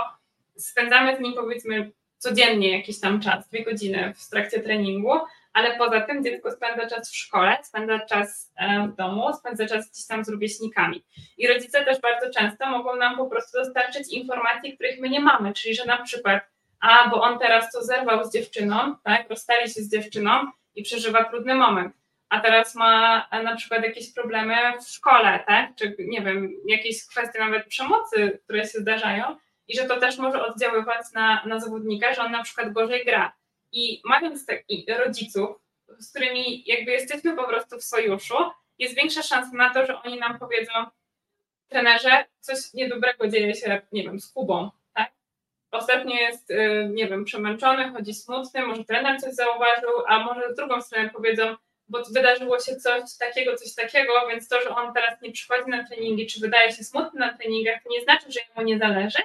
spędzamy 0.58 1.18
z 1.18 1.20
nim 1.20 1.34
powiedzmy 1.34 1.92
codziennie 2.24 2.78
jakiś 2.78 2.99
tam 2.99 3.21
czas, 3.21 3.47
dwie 3.47 3.63
godziny 3.63 4.13
w 4.17 4.30
trakcie 4.30 4.59
treningu, 4.59 5.11
ale 5.53 5.78
poza 5.78 6.01
tym 6.01 6.24
dziecko 6.24 6.51
spędza 6.51 6.88
czas 6.88 7.11
w 7.11 7.15
szkole, 7.15 7.57
spędza 7.63 7.99
czas 7.99 8.53
e, 8.57 8.88
w 8.88 8.95
domu, 8.95 9.34
spędza 9.34 9.67
czas 9.67 9.91
gdzieś 9.91 10.07
tam 10.07 10.26
z 10.26 10.30
rówieśnikami. 10.30 11.03
I 11.38 11.47
rodzice 11.47 11.86
też 11.86 12.01
bardzo 12.01 12.39
często 12.39 12.69
mogą 12.69 12.95
nam 12.95 13.17
po 13.17 13.26
prostu 13.26 13.57
dostarczyć 13.57 14.13
informacji, 14.13 14.74
których 14.74 14.99
my 14.99 15.09
nie 15.09 15.19
mamy, 15.19 15.53
czyli 15.53 15.76
że 15.76 15.86
na 15.86 15.97
przykład, 15.97 16.43
a 16.80 17.09
bo 17.09 17.21
on 17.21 17.39
teraz 17.39 17.71
to 17.71 17.84
zerwał 17.84 18.26
z 18.26 18.34
dziewczyną, 18.34 18.95
tak, 19.03 19.30
rozstali 19.30 19.69
się 19.69 19.82
z 19.82 19.91
dziewczyną 19.91 20.32
i 20.76 20.84
przeżywa 20.84 21.24
trudny 21.24 21.55
moment, 21.55 21.93
a 22.30 22.39
teraz 22.39 22.76
ma 22.76 23.26
e, 23.32 23.43
na 23.43 23.55
przykład 23.55 23.84
jakieś 23.84 24.13
problemy 24.13 24.55
w 24.82 24.88
szkole, 24.89 25.43
tak, 25.47 25.76
czy 25.76 25.95
nie 25.99 26.21
wiem, 26.21 26.53
jakieś 26.67 27.07
kwestie 27.07 27.39
nawet 27.39 27.67
przemocy, 27.67 28.39
które 28.43 28.61
się 28.61 28.80
zdarzają 28.80 29.36
i 29.68 29.78
że 29.78 29.86
to 29.86 29.99
też 29.99 30.18
może 30.18 30.45
oddziaływać 30.45 31.11
na, 31.14 31.45
na 31.45 31.59
zawodnika, 31.59 32.14
że 32.14 32.22
on 32.22 32.32
na 32.32 32.43
przykład 32.43 32.74
gorzej 32.74 33.05
gra 33.05 33.34
i 33.72 34.01
mając 34.05 34.45
takich 34.45 34.86
rodziców, 34.97 35.49
z 35.99 36.09
którymi 36.09 36.64
jakby 36.66 36.91
jesteśmy 36.91 37.36
po 37.36 37.47
prostu 37.47 37.78
w 37.78 37.84
sojuszu, 37.84 38.36
jest 38.80 38.95
większa 38.95 39.24
szansa 39.24 39.57
na 39.57 39.74
to, 39.74 39.86
że 39.86 40.01
oni 40.01 40.20
nam 40.20 40.39
powiedzą, 40.39 40.72
trenerze, 41.68 42.26
coś 42.39 42.74
niedobrego 42.74 43.28
dzieje 43.28 43.55
się, 43.55 43.82
nie 43.91 44.03
wiem, 44.03 44.20
z 44.20 44.32
Kubą, 44.32 44.70
tak? 44.93 45.11
Ostatnio 45.72 46.16
jest, 46.16 46.51
y, 46.51 46.89
nie 46.93 47.07
wiem, 47.07 47.26
przemęczony, 47.26 47.91
chodzi 47.91 48.14
smutny, 48.14 48.66
może 48.66 48.84
trener 48.84 49.22
coś 49.22 49.34
zauważył, 49.34 49.89
a 50.07 50.20
może 50.20 50.53
z 50.53 50.55
drugą 50.55 50.82
stronę 50.82 51.09
powiedzą, 51.09 51.55
bo 51.88 52.03
wydarzyło 52.03 52.59
się 52.59 52.76
coś 52.76 53.18
takiego, 53.20 53.55
coś 53.55 53.76
takiego, 53.76 54.14
więc 54.30 54.47
to, 54.47 54.61
że 54.61 54.70
on 54.70 54.93
teraz 54.93 55.22
nie 55.22 55.32
przychodzi 55.32 55.70
na 55.70 55.88
treningi, 55.88 56.28
czy 56.28 56.39
wydaje 56.39 56.72
się 56.72 56.84
smutny 56.84 57.20
na 57.20 57.38
treningach, 57.38 57.84
to 57.84 57.89
nie 57.89 58.01
znaczy, 58.01 58.32
że 58.32 58.39
jemu 58.49 58.68
nie 58.68 58.78
zależy, 58.78 59.20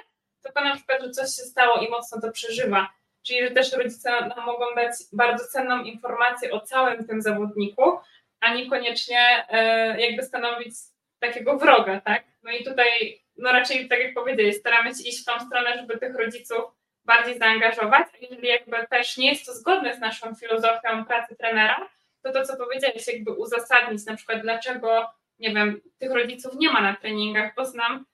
tylko 0.53 0.69
na 0.69 0.75
przykład, 0.75 1.01
że 1.01 1.09
coś 1.09 1.25
się 1.25 1.43
stało 1.43 1.77
i 1.79 1.89
mocno 1.89 2.21
to 2.21 2.31
przeżywa 2.31 2.89
czyli 3.29 3.47
że 3.47 3.51
też 3.51 3.73
rodzice 3.73 4.11
nam 4.11 4.45
mogą 4.45 4.65
dać 4.75 4.91
bardzo 5.13 5.47
cenną 5.47 5.83
informację 5.83 6.51
o 6.51 6.59
całym 6.59 7.07
tym 7.07 7.21
zawodniku, 7.21 7.99
a 8.39 8.53
niekoniecznie 8.53 9.45
e, 9.49 10.01
jakby 10.01 10.23
stanowić 10.23 10.75
takiego 11.19 11.57
wroga, 11.57 12.01
tak? 12.01 12.23
No 12.43 12.51
i 12.51 12.63
tutaj, 12.63 13.21
no 13.37 13.51
raczej 13.51 13.87
tak 13.87 13.99
jak 13.99 14.13
powiedziałeś, 14.13 14.55
staramy 14.55 14.95
się 14.95 15.03
iść 15.03 15.21
w 15.21 15.25
tą 15.25 15.39
stronę, 15.47 15.77
żeby 15.77 15.97
tych 15.97 16.15
rodziców 16.15 16.61
bardziej 17.05 17.39
zaangażować, 17.39 18.07
jeżeli 18.21 18.47
jakby 18.47 18.87
też 18.89 19.17
nie 19.17 19.29
jest 19.29 19.45
to 19.45 19.53
zgodne 19.53 19.95
z 19.95 19.99
naszą 19.99 20.35
filozofią 20.35 21.05
pracy 21.07 21.35
trenera, 21.35 21.89
to 22.23 22.31
to, 22.31 22.45
co 22.45 22.57
powiedziałeś, 22.57 23.07
jakby 23.07 23.31
uzasadnić 23.31 24.05
na 24.05 24.15
przykład, 24.15 24.41
dlaczego, 24.41 25.07
nie 25.39 25.53
wiem, 25.53 25.81
tych 25.97 26.11
rodziców 26.11 26.53
nie 26.55 26.71
ma 26.71 26.81
na 26.81 26.95
treningach, 26.95 27.55
bo 27.55 27.65
znam 27.65 28.05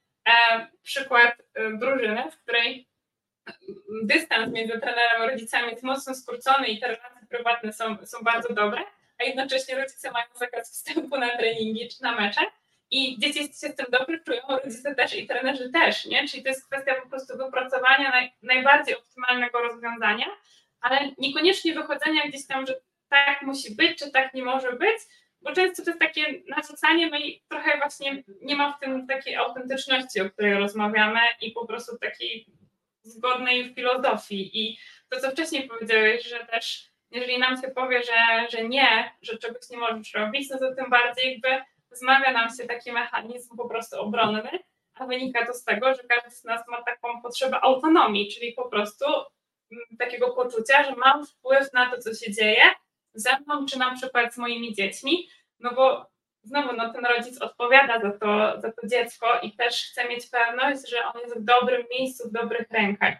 przykład 0.83 1.41
e, 1.53 1.71
drużyny, 1.73 2.31
w 2.31 2.37
której 2.37 2.87
dystans 4.03 4.53
między 4.53 4.79
trenerem 4.79 5.21
a 5.21 5.25
rodzicami 5.25 5.69
jest 5.69 5.83
mocno 5.83 6.15
skrócony 6.15 6.67
i 6.67 6.79
te 6.79 6.87
relacje 6.87 7.27
prywatne 7.29 7.73
są, 7.73 7.97
są 8.05 8.17
bardzo 8.21 8.53
dobre, 8.53 8.81
a 9.19 9.23
jednocześnie 9.23 9.75
rodzice 9.75 10.11
mają 10.11 10.25
zakaz 10.33 10.71
wstępu 10.71 11.17
na 11.17 11.37
treningi 11.37 11.89
czy 11.89 12.03
na 12.03 12.15
mecze 12.15 12.41
i 12.91 13.19
dzieci 13.19 13.39
się 13.39 13.45
z 13.45 13.59
tym 13.59 13.85
dobrze 13.89 14.19
czują, 14.19 14.41
rodzice 14.47 14.95
też 14.95 15.15
i 15.15 15.27
trenerzy 15.27 15.69
też, 15.69 16.05
nie? 16.05 16.27
Czyli 16.27 16.43
to 16.43 16.49
jest 16.49 16.67
kwestia 16.67 16.95
po 17.03 17.09
prostu 17.09 17.37
wypracowania 17.37 18.09
naj, 18.09 18.33
najbardziej 18.41 18.97
optymalnego 18.97 19.61
rozwiązania, 19.61 20.25
ale 20.81 20.99
niekoniecznie 21.17 21.73
wychodzenia 21.73 22.27
gdzieś 22.27 22.47
tam, 22.47 22.65
że 22.65 22.75
tak 23.09 23.41
musi 23.41 23.75
być, 23.75 23.99
czy 23.99 24.11
tak 24.11 24.33
nie 24.33 24.43
może 24.43 24.73
być, 24.73 24.97
bo 25.45 25.53
często 25.53 25.83
to 25.83 25.89
jest 25.89 25.99
takie 25.99 26.43
narzucanie, 26.47 27.09
no 27.09 27.17
i 27.17 27.43
trochę 27.49 27.77
właśnie 27.77 28.23
nie 28.41 28.55
ma 28.55 28.73
w 28.73 28.79
tym 28.79 29.07
takiej 29.07 29.35
autentyczności, 29.35 30.21
o 30.21 30.29
której 30.29 30.53
rozmawiamy 30.53 31.19
i 31.41 31.51
po 31.51 31.67
prostu 31.67 31.97
takiej 31.97 32.45
zgodnej 33.03 33.73
filozofii. 33.75 34.51
I 34.53 34.77
to, 35.09 35.19
co 35.19 35.31
wcześniej 35.31 35.67
powiedziałeś, 35.67 36.29
że 36.29 36.45
też 36.45 36.89
jeżeli 37.11 37.39
nam 37.39 37.61
się 37.61 37.67
powie, 37.67 38.03
że, 38.03 38.47
że 38.57 38.67
nie, 38.67 39.11
że 39.21 39.37
czegoś 39.37 39.69
nie 39.69 39.77
możesz 39.77 40.13
robić, 40.13 40.49
no 40.49 40.59
to 40.59 40.75
tym 40.75 40.89
bardziej 40.89 41.31
jakby 41.31 41.65
wzmawia 41.91 42.31
nam 42.31 42.49
się 42.57 42.65
taki 42.67 42.91
mechanizm 42.91 43.57
po 43.57 43.69
prostu 43.69 44.01
obronny, 44.01 44.59
a 44.95 45.05
wynika 45.05 45.45
to 45.45 45.53
z 45.53 45.63
tego, 45.63 45.93
że 45.93 46.03
każdy 46.09 46.31
z 46.31 46.43
nas 46.43 46.67
ma 46.67 46.83
taką 46.83 47.21
potrzebę 47.21 47.61
autonomii, 47.61 48.31
czyli 48.33 48.53
po 48.53 48.69
prostu 48.69 49.05
mm, 49.71 49.85
takiego 49.99 50.33
poczucia, 50.33 50.83
że 50.83 50.95
mam 50.95 51.25
wpływ 51.25 51.73
na 51.73 51.91
to, 51.91 51.97
co 51.97 52.13
się 52.13 52.31
dzieje 52.31 52.63
ze 53.15 53.39
mną, 53.39 53.65
czy 53.65 53.79
na 53.79 53.95
przykład 53.95 54.33
z 54.33 54.37
moimi 54.37 54.73
dziećmi, 54.73 55.29
no 55.59 55.73
bo 55.73 56.09
znowu 56.43 56.75
no, 56.75 56.93
ten 56.93 57.05
rodzic 57.05 57.41
odpowiada 57.41 58.01
za 58.01 58.11
to, 58.11 58.61
za 58.61 58.71
to 58.71 58.87
dziecko 58.87 59.39
i 59.41 59.51
też 59.51 59.89
chce 59.91 60.09
mieć 60.09 60.29
pewność, 60.29 60.89
że 60.89 61.05
on 61.05 61.21
jest 61.21 61.39
w 61.39 61.43
dobrym 61.43 61.83
miejscu, 61.91 62.29
w 62.29 62.31
dobrych 62.31 62.71
rękach. 62.71 63.17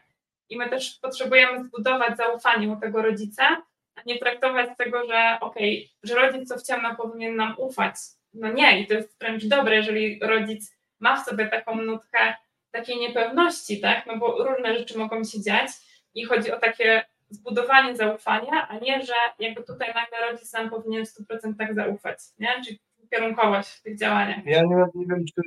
I 0.49 0.57
my 0.57 0.69
też 0.69 0.99
potrzebujemy 1.01 1.63
zbudować 1.63 2.17
zaufanie 2.17 2.69
u 2.69 2.79
tego 2.79 3.01
rodzica, 3.01 3.63
a 3.95 4.01
nie 4.05 4.19
traktować 4.19 4.69
tego, 4.77 5.07
że 5.07 5.37
okej, 5.41 5.77
okay, 5.79 5.89
że 6.03 6.15
rodzic 6.15 6.49
co 6.49 6.57
w 6.57 6.63
ciemno 6.63 6.95
powinien 6.95 7.35
nam 7.35 7.55
ufać. 7.57 7.95
No 8.33 8.51
nie, 8.51 8.81
i 8.81 8.87
to 8.87 8.93
jest 8.93 9.19
wręcz 9.19 9.45
dobre, 9.45 9.75
jeżeli 9.75 10.19
rodzic 10.21 10.77
ma 10.99 11.21
w 11.21 11.25
sobie 11.25 11.47
taką 11.47 11.75
nutkę 11.75 12.35
takiej 12.71 12.97
niepewności, 12.97 13.81
tak? 13.81 14.05
No 14.05 14.17
bo 14.17 14.43
różne 14.43 14.77
rzeczy 14.77 14.97
mogą 14.97 15.23
się 15.23 15.41
dziać 15.41 15.67
i 16.13 16.25
chodzi 16.25 16.51
o 16.51 16.59
takie 16.59 17.05
zbudowanie 17.29 17.95
zaufania, 17.95 18.67
a 18.67 18.79
nie, 18.79 19.05
że 19.05 19.13
jakby 19.39 19.63
tutaj 19.63 19.93
nagle 19.93 20.31
rodzic 20.31 20.53
nam 20.53 20.69
powinien 20.69 21.05
w 21.05 21.09
100% 21.09 21.75
zaufać, 21.75 22.19
nie? 22.39 22.61
Czyli 22.65 22.79
kierunkowość 23.11 23.69
w 23.69 23.81
tych 23.81 23.99
działaniach. 23.99 24.45
Ja 24.45 24.61
nie, 24.61 24.85
nie 24.95 25.05
wiem, 25.05 25.25
czy 25.35 25.41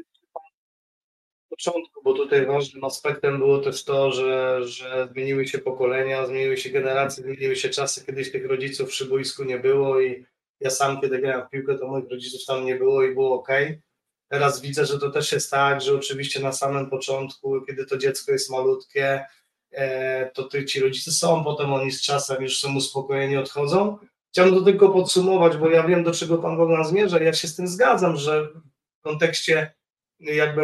początku, 1.58 2.02
bo 2.02 2.12
tutaj 2.12 2.46
ważnym 2.46 2.84
aspektem 2.84 3.38
było 3.38 3.58
też 3.58 3.84
to, 3.84 4.12
że, 4.12 4.60
że 4.64 5.08
zmieniły 5.12 5.46
się 5.46 5.58
pokolenia, 5.58 6.26
zmieniły 6.26 6.56
się 6.56 6.70
generacje, 6.70 7.24
zmieniły 7.24 7.56
się 7.56 7.68
czasy, 7.68 8.06
kiedyś 8.06 8.32
tych 8.32 8.46
rodziców 8.46 8.88
przy 8.88 9.04
boisku 9.06 9.44
nie 9.44 9.58
było 9.58 10.00
i 10.00 10.26
ja 10.60 10.70
sam, 10.70 11.00
kiedy 11.00 11.18
grałem 11.18 11.46
w 11.46 11.50
piłkę, 11.50 11.78
to 11.78 11.88
moich 11.88 12.10
rodziców 12.10 12.40
tam 12.46 12.64
nie 12.64 12.74
było 12.74 13.02
i 13.02 13.14
było 13.14 13.34
ok. 13.34 13.48
Teraz 14.28 14.60
widzę, 14.60 14.86
że 14.86 14.98
to 14.98 15.10
też 15.10 15.32
jest 15.32 15.50
tak, 15.50 15.80
że 15.80 15.94
oczywiście 15.94 16.40
na 16.40 16.52
samym 16.52 16.90
początku, 16.90 17.60
kiedy 17.60 17.86
to 17.86 17.98
dziecko 17.98 18.32
jest 18.32 18.50
malutkie, 18.50 19.24
e, 19.72 20.30
to 20.30 20.48
ci 20.64 20.80
rodzice 20.80 21.12
są, 21.12 21.44
potem 21.44 21.72
oni 21.72 21.92
z 21.92 22.02
czasem 22.02 22.42
już 22.42 22.60
są 22.60 22.76
uspokojeni, 22.76 23.36
odchodzą. 23.36 23.98
Chciałbym 24.30 24.54
to 24.54 24.60
tylko 24.60 24.88
podsumować, 24.88 25.56
bo 25.56 25.70
ja 25.70 25.82
wiem, 25.82 26.04
do 26.04 26.12
czego 26.12 26.38
Pan 26.38 26.56
Bogdan 26.56 26.84
zmierza. 26.84 27.22
Ja 27.22 27.32
się 27.32 27.48
z 27.48 27.56
tym 27.56 27.68
zgadzam, 27.68 28.16
że 28.16 28.48
w 28.98 29.00
kontekście 29.00 29.74
jakby 30.20 30.62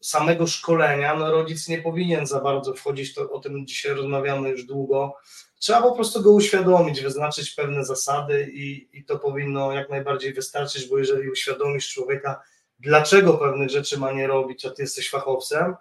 samego 0.00 0.46
szkolenia, 0.46 1.14
no 1.14 1.30
rodzic 1.30 1.68
nie 1.68 1.82
powinien 1.82 2.26
za 2.26 2.40
bardzo 2.40 2.74
wchodzić, 2.74 3.14
to 3.14 3.30
o 3.30 3.40
tym 3.40 3.66
dzisiaj 3.66 3.94
rozmawiamy 3.94 4.48
już 4.48 4.64
długo. 4.64 5.14
Trzeba 5.58 5.82
po 5.82 5.92
prostu 5.92 6.22
go 6.22 6.32
uświadomić, 6.32 7.00
wyznaczyć 7.00 7.50
pewne 7.50 7.84
zasady 7.84 8.50
i, 8.52 8.98
i 8.98 9.04
to 9.04 9.18
powinno 9.18 9.72
jak 9.72 9.90
najbardziej 9.90 10.32
wystarczyć, 10.34 10.88
bo 10.88 10.98
jeżeli 10.98 11.30
uświadomisz 11.30 11.92
człowieka, 11.92 12.42
dlaczego 12.78 13.34
pewnych 13.34 13.70
rzeczy 13.70 13.98
ma 13.98 14.12
nie 14.12 14.26
robić, 14.26 14.64
a 14.64 14.70
ty 14.70 14.82
jesteś 14.82 15.10
fachowcem, 15.10 15.74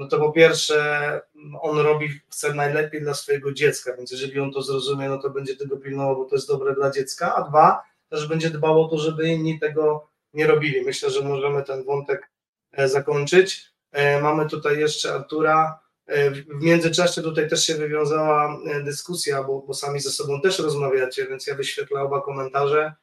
no 0.00 0.08
to 0.08 0.18
po 0.18 0.32
pierwsze 0.32 1.20
on 1.60 1.78
robi, 1.78 2.08
chce 2.28 2.54
najlepiej 2.54 3.02
dla 3.02 3.14
swojego 3.14 3.52
dziecka, 3.52 3.96
więc 3.96 4.10
jeżeli 4.10 4.40
on 4.40 4.52
to 4.52 4.62
zrozumie, 4.62 5.08
no 5.08 5.18
to 5.18 5.30
będzie 5.30 5.56
tego 5.56 5.76
pilnował, 5.76 6.16
bo 6.16 6.24
to 6.24 6.34
jest 6.36 6.48
dobre 6.48 6.74
dla 6.74 6.90
dziecka, 6.90 7.34
a 7.34 7.48
dwa, 7.48 7.82
też 8.08 8.28
będzie 8.28 8.50
dbał 8.50 8.82
o 8.82 8.88
to, 8.88 8.98
żeby 8.98 9.28
inni 9.28 9.60
tego 9.60 10.08
nie 10.34 10.46
robili. 10.46 10.82
Myślę, 10.82 11.10
że 11.10 11.20
możemy 11.22 11.62
ten 11.62 11.84
wątek 11.84 12.30
e, 12.72 12.88
zakończyć. 12.88 13.66
E, 13.92 14.20
mamy 14.20 14.48
tutaj 14.48 14.78
jeszcze 14.78 15.14
Artura. 15.14 15.80
E, 16.06 16.30
w 16.30 16.62
międzyczasie 16.62 17.22
tutaj 17.22 17.48
też 17.48 17.64
się 17.64 17.74
wywiązała 17.74 18.58
dyskusja, 18.84 19.42
bo, 19.42 19.62
bo 19.66 19.74
sami 19.74 20.00
ze 20.00 20.10
sobą 20.10 20.40
też 20.40 20.58
rozmawiacie, 20.58 21.26
więc 21.26 21.46
ja 21.46 21.54
wyświetlę 21.54 22.00
oba 22.00 22.20
komentarze. 22.20 22.94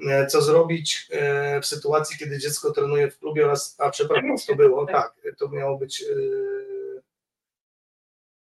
E, 0.00 0.26
co 0.26 0.42
zrobić 0.42 1.08
e, 1.10 1.60
w 1.60 1.66
sytuacji, 1.66 2.18
kiedy 2.18 2.38
dziecko 2.38 2.72
trenuje 2.72 3.10
w 3.10 3.18
klubie 3.18 3.44
oraz, 3.44 3.76
a 3.78 3.90
przepraszam, 3.90 4.36
to 4.48 4.56
było, 4.56 4.86
tak, 4.86 5.14
to 5.38 5.48
miało 5.48 5.78
być 5.78 6.02
e, 6.02 6.14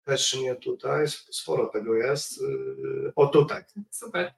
też 0.03 0.33
nie 0.33 0.55
tutaj, 0.55 1.05
sporo 1.31 1.65
tego 1.65 1.95
jest. 1.95 2.43
O 3.15 3.27
tutaj. 3.27 3.63
Super. 3.91 4.33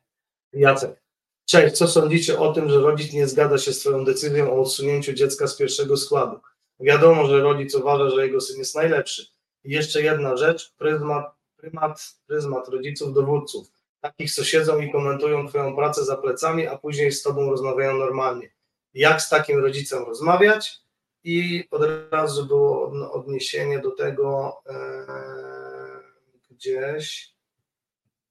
Jacek. 0.53 1.01
Cześć, 1.45 1.77
co 1.77 1.87
sądzicie 1.87 2.39
o 2.39 2.53
tym, 2.53 2.69
że 2.69 2.79
rodzic 2.79 3.13
nie 3.13 3.27
zgadza 3.27 3.57
się 3.57 3.73
z 3.73 3.79
Twoją 3.79 4.05
decyzją 4.05 4.51
o 4.51 4.61
odsunięciu 4.61 5.13
dziecka 5.13 5.47
z 5.47 5.57
pierwszego 5.57 5.97
składu? 5.97 6.39
Wiadomo, 6.79 7.27
że 7.27 7.41
rodzic 7.41 7.75
uważa, 7.75 8.09
że 8.09 8.25
jego 8.25 8.41
syn 8.41 8.57
jest 8.57 8.75
najlepszy. 8.75 9.25
I 9.63 9.71
jeszcze 9.71 10.01
jedna 10.01 10.37
rzecz, 10.37 10.73
pryzmat, 10.77 11.35
prymat, 11.57 12.15
pryzmat 12.27 12.67
rodziców 12.67 13.13
dowódców 13.13 13.80
takich, 14.01 14.33
co 14.33 14.43
siedzą 14.43 14.79
i 14.79 14.91
komentują 14.91 15.47
Twoją 15.47 15.75
pracę 15.75 16.05
za 16.05 16.17
plecami, 16.17 16.67
a 16.67 16.77
później 16.77 17.11
z 17.11 17.23
Tobą 17.23 17.49
rozmawiają 17.49 17.97
normalnie. 17.97 18.51
Jak 18.93 19.21
z 19.21 19.29
takim 19.29 19.59
rodzicem 19.59 20.03
rozmawiać? 20.03 20.81
I 21.23 21.67
od 21.71 21.81
razu 22.11 22.45
było 22.45 22.91
odniesienie 23.11 23.79
do 23.79 23.91
tego 23.91 24.61
e, 24.65 25.05
gdzieś 26.49 27.33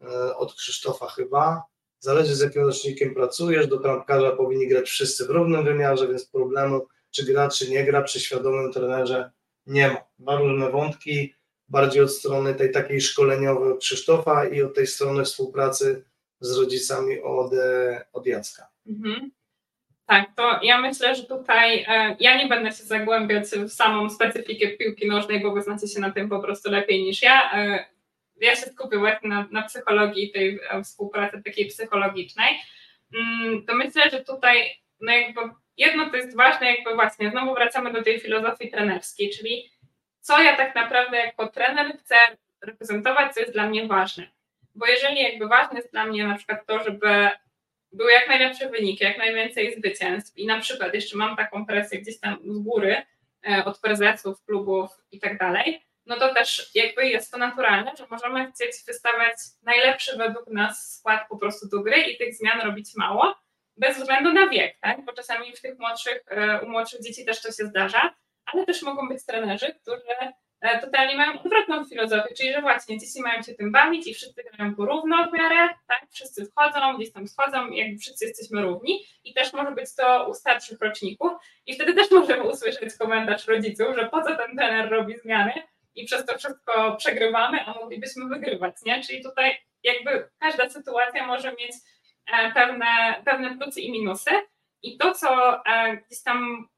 e, 0.00 0.36
od 0.36 0.54
Krzysztofa 0.54 1.06
chyba. 1.08 1.62
Zależy 1.98 2.34
z 2.34 2.40
jakim 2.40 2.66
rocznikiem 2.66 3.14
pracujesz, 3.14 3.66
do 3.66 3.78
trampkarza 3.78 4.30
powinni 4.30 4.68
grać 4.68 4.88
wszyscy 4.88 5.26
w 5.26 5.30
równym 5.30 5.64
wymiarze, 5.64 6.08
więc 6.08 6.26
problemu 6.26 6.86
czy 7.10 7.24
gra, 7.24 7.48
czy 7.48 7.70
nie 7.70 7.84
gra 7.84 8.02
przy 8.02 8.20
świadomym 8.20 8.72
trenerze 8.72 9.30
nie 9.66 9.88
ma. 9.88 10.04
Dwa 10.18 10.36
różne 10.36 10.70
wątki 10.70 11.34
bardziej 11.70 12.02
od 12.02 12.12
strony 12.12 12.54
tej 12.54 12.72
takiej 12.72 13.00
szkoleniowej 13.00 13.72
od 13.72 13.80
Krzysztofa 13.80 14.48
i 14.48 14.62
od 14.62 14.74
tej 14.74 14.86
strony 14.86 15.24
współpracy 15.24 16.04
z 16.40 16.58
rodzicami 16.58 17.20
od, 17.20 17.52
e, 17.52 18.04
od 18.12 18.26
Jacka. 18.26 18.68
Mhm. 18.86 19.30
Tak, 20.06 20.26
to 20.36 20.60
ja 20.62 20.80
myślę, 20.80 21.14
że 21.14 21.24
tutaj 21.24 21.84
e, 21.88 22.16
ja 22.20 22.38
nie 22.38 22.48
będę 22.48 22.72
się 22.72 22.84
zagłębiać 22.84 23.44
w 23.48 23.68
samą 23.68 24.10
specyfikę 24.10 24.68
piłki 24.68 25.08
nożnej, 25.08 25.40
bo 25.40 25.52
wy 25.52 25.62
znacie 25.62 25.88
się 25.88 26.00
na 26.00 26.10
tym 26.10 26.28
po 26.28 26.40
prostu 26.40 26.70
lepiej 26.70 27.02
niż 27.02 27.22
ja. 27.22 27.52
E, 27.54 27.84
ja 28.40 28.56
się 28.56 28.66
skupię 28.66 28.98
właśnie 28.98 29.28
na, 29.28 29.48
na 29.50 29.62
psychologii, 29.62 30.32
tej 30.32 30.60
współpracy 30.84 31.42
takiej 31.44 31.66
psychologicznej. 31.66 32.48
Mm, 33.14 33.66
to 33.66 33.74
myślę, 33.74 34.10
że 34.10 34.24
tutaj 34.24 34.80
no 35.00 35.12
jakby 35.12 35.40
jedno 35.76 36.10
to 36.10 36.16
jest 36.16 36.36
ważne, 36.36 36.66
jakby 36.66 36.94
właśnie 36.94 37.30
znowu 37.30 37.54
wracamy 37.54 37.92
do 37.92 38.02
tej 38.02 38.20
filozofii 38.20 38.70
trenerskiej, 38.70 39.30
czyli 39.30 39.70
co 40.20 40.42
ja 40.42 40.56
tak 40.56 40.74
naprawdę 40.74 41.16
jako 41.16 41.48
trener 41.48 41.98
chcę 41.98 42.16
reprezentować, 42.62 43.34
co 43.34 43.40
jest 43.40 43.52
dla 43.52 43.66
mnie 43.66 43.86
ważne. 43.86 44.26
Bo 44.74 44.86
jeżeli 44.86 45.22
jakby 45.22 45.48
ważne 45.48 45.78
jest 45.78 45.92
dla 45.92 46.06
mnie 46.06 46.26
na 46.26 46.34
przykład 46.34 46.66
to, 46.66 46.84
żeby 46.84 47.28
były 47.92 48.12
jak 48.12 48.28
najlepsze 48.28 48.68
wyniki, 48.68 49.04
jak 49.04 49.18
najwięcej 49.18 49.74
zwycięstw 49.74 50.38
i 50.38 50.46
na 50.46 50.60
przykład 50.60 50.94
jeszcze 50.94 51.16
mam 51.16 51.36
taką 51.36 51.66
presję 51.66 52.00
gdzieś 52.00 52.20
tam 52.20 52.38
z 52.44 52.58
góry 52.58 53.02
e, 53.50 53.64
od 53.64 53.80
prezesów, 53.80 54.44
klubów 54.44 54.90
i 55.12 55.20
tak 55.20 55.38
dalej, 55.38 55.84
no 56.06 56.16
to 56.16 56.34
też 56.34 56.70
jakby 56.74 57.08
jest 57.08 57.32
to 57.32 57.38
naturalne, 57.38 57.92
że 57.98 58.06
możemy 58.10 58.52
chcieć 58.52 58.70
wystawiać 58.86 59.36
najlepszy 59.62 60.16
według 60.16 60.46
nas 60.46 60.98
skład 60.98 61.28
po 61.28 61.36
prostu 61.36 61.68
do 61.68 61.80
gry 61.82 62.00
i 62.00 62.18
tych 62.18 62.34
zmian 62.34 62.60
robić 62.60 62.96
mało, 62.96 63.34
bez 63.76 63.98
względu 63.98 64.32
na 64.32 64.48
wiek, 64.48 64.78
tak? 64.80 65.04
bo 65.04 65.12
czasami 65.12 65.56
w 65.56 65.60
tych 65.60 65.78
młodszych, 65.78 66.22
e, 66.26 66.60
u 66.60 66.68
młodszych 66.68 67.02
dzieci 67.02 67.24
też 67.24 67.42
to 67.42 67.48
się 67.52 67.64
zdarza, 67.64 68.14
ale 68.52 68.66
też 68.66 68.82
mogą 68.82 69.08
być 69.08 69.26
trenerzy, 69.26 69.74
którzy 69.82 70.02
e, 70.60 70.80
totalnie 70.80 71.16
mają 71.16 71.40
odwrotną 71.40 71.84
filozofię, 71.84 72.34
czyli 72.36 72.52
że 72.52 72.60
właśnie 72.60 72.98
dzieci 72.98 73.22
mają 73.22 73.42
się 73.42 73.54
tym 73.54 73.72
bawić 73.72 74.06
i 74.06 74.14
wszyscy 74.14 74.42
grają 74.42 74.74
porówno 74.74 75.30
w 75.30 75.32
miarę, 75.32 75.68
tak? 75.88 76.06
Wszyscy 76.10 76.46
wchodzą, 76.46 76.96
gdzieś 76.96 77.12
tam 77.12 77.28
schodzą, 77.28 77.70
jakby 77.70 77.98
wszyscy 77.98 78.26
jesteśmy 78.26 78.62
równi 78.62 79.04
i 79.24 79.34
też 79.34 79.52
może 79.52 79.70
być 79.70 79.94
to 79.96 80.28
u 80.30 80.34
starszych 80.34 80.80
roczników 80.80 81.32
i 81.66 81.74
wtedy 81.74 81.94
też 81.94 82.10
możemy 82.10 82.42
usłyszeć 82.42 82.96
komentarz 82.98 83.46
rodziców, 83.46 83.86
że 83.96 84.08
po 84.08 84.22
co 84.22 84.36
ten 84.36 84.56
trener 84.56 84.90
robi 84.90 85.18
zmiany 85.18 85.52
i 85.94 86.04
przez 86.04 86.26
to 86.26 86.38
wszystko 86.38 86.96
przegrywamy, 86.96 87.64
a 87.66 87.74
moglibyśmy 87.74 88.28
wygrywać, 88.28 88.74
nie? 88.86 89.02
Czyli 89.02 89.22
tutaj 89.22 89.58
jakby 89.82 90.28
każda 90.38 90.68
sytuacja 90.68 91.26
może 91.26 91.52
mieć 91.52 91.72
e, 92.32 92.52
pewne, 92.52 93.22
pewne 93.24 93.58
plusy 93.58 93.80
i 93.80 93.92
minusy 93.92 94.30
i 94.82 94.98
to, 94.98 95.14
co 95.14 95.60
e, 95.64 95.96
gdzieś 95.96 96.22
tam 96.22 96.68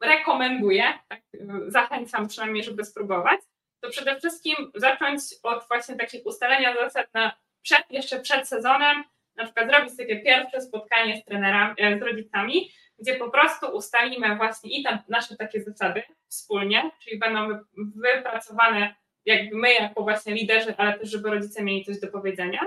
rekomenduję, 0.00 0.84
tak, 1.08 1.20
zachęcam 1.66 2.28
przynajmniej, 2.28 2.64
żeby 2.64 2.84
spróbować, 2.84 3.40
to 3.80 3.90
przede 3.90 4.16
wszystkim 4.16 4.56
zacząć 4.74 5.20
od 5.42 5.68
właśnie 5.68 5.96
takich 5.96 6.26
ustalenia 6.26 6.74
zasad 6.74 7.14
na 7.14 7.32
przed, 7.62 7.90
jeszcze 7.90 8.20
przed 8.20 8.48
sezonem, 8.48 9.04
na 9.36 9.44
przykład 9.44 9.68
zrobić 9.68 9.96
takie 9.96 10.20
pierwsze 10.20 10.60
spotkanie 10.60 11.16
z 11.16 11.24
trenerami, 11.24 11.74
e, 11.78 11.98
z 11.98 12.02
rodzicami, 12.02 12.70
gdzie 12.98 13.14
po 13.14 13.30
prostu 13.30 13.66
ustalimy 13.66 14.36
właśnie 14.36 14.78
i 14.78 14.82
tam 14.82 14.98
nasze 15.08 15.36
takie 15.36 15.62
zasady 15.62 16.02
wspólnie, 16.28 16.90
czyli 17.04 17.18
będą 17.18 17.48
wypracowane 17.96 18.94
jakby 19.26 19.56
my 19.56 19.74
jako 19.74 20.02
właśnie 20.02 20.34
liderzy, 20.34 20.74
ale 20.76 20.98
też 20.98 21.10
żeby 21.10 21.30
rodzice 21.30 21.62
mieli 21.62 21.84
coś 21.84 22.00
do 22.00 22.08
powiedzenia, 22.08 22.60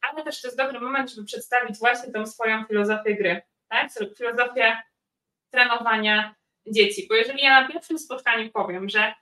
ale 0.00 0.24
też 0.24 0.42
to 0.42 0.48
jest 0.48 0.58
dobry 0.58 0.80
moment, 0.80 1.10
żeby 1.10 1.26
przedstawić 1.26 1.78
właśnie 1.78 2.12
tą 2.12 2.26
swoją 2.26 2.64
filozofię 2.64 3.14
gry, 3.14 3.42
tak? 3.68 3.88
filozofię 4.18 4.76
trenowania, 5.50 6.34
dzieci. 6.72 7.06
Bo 7.08 7.14
jeżeli 7.14 7.42
ja 7.42 7.60
na 7.60 7.68
pierwszym 7.68 7.98
spotkaniu 7.98 8.50
powiem, 8.50 8.88
że 8.88 9.14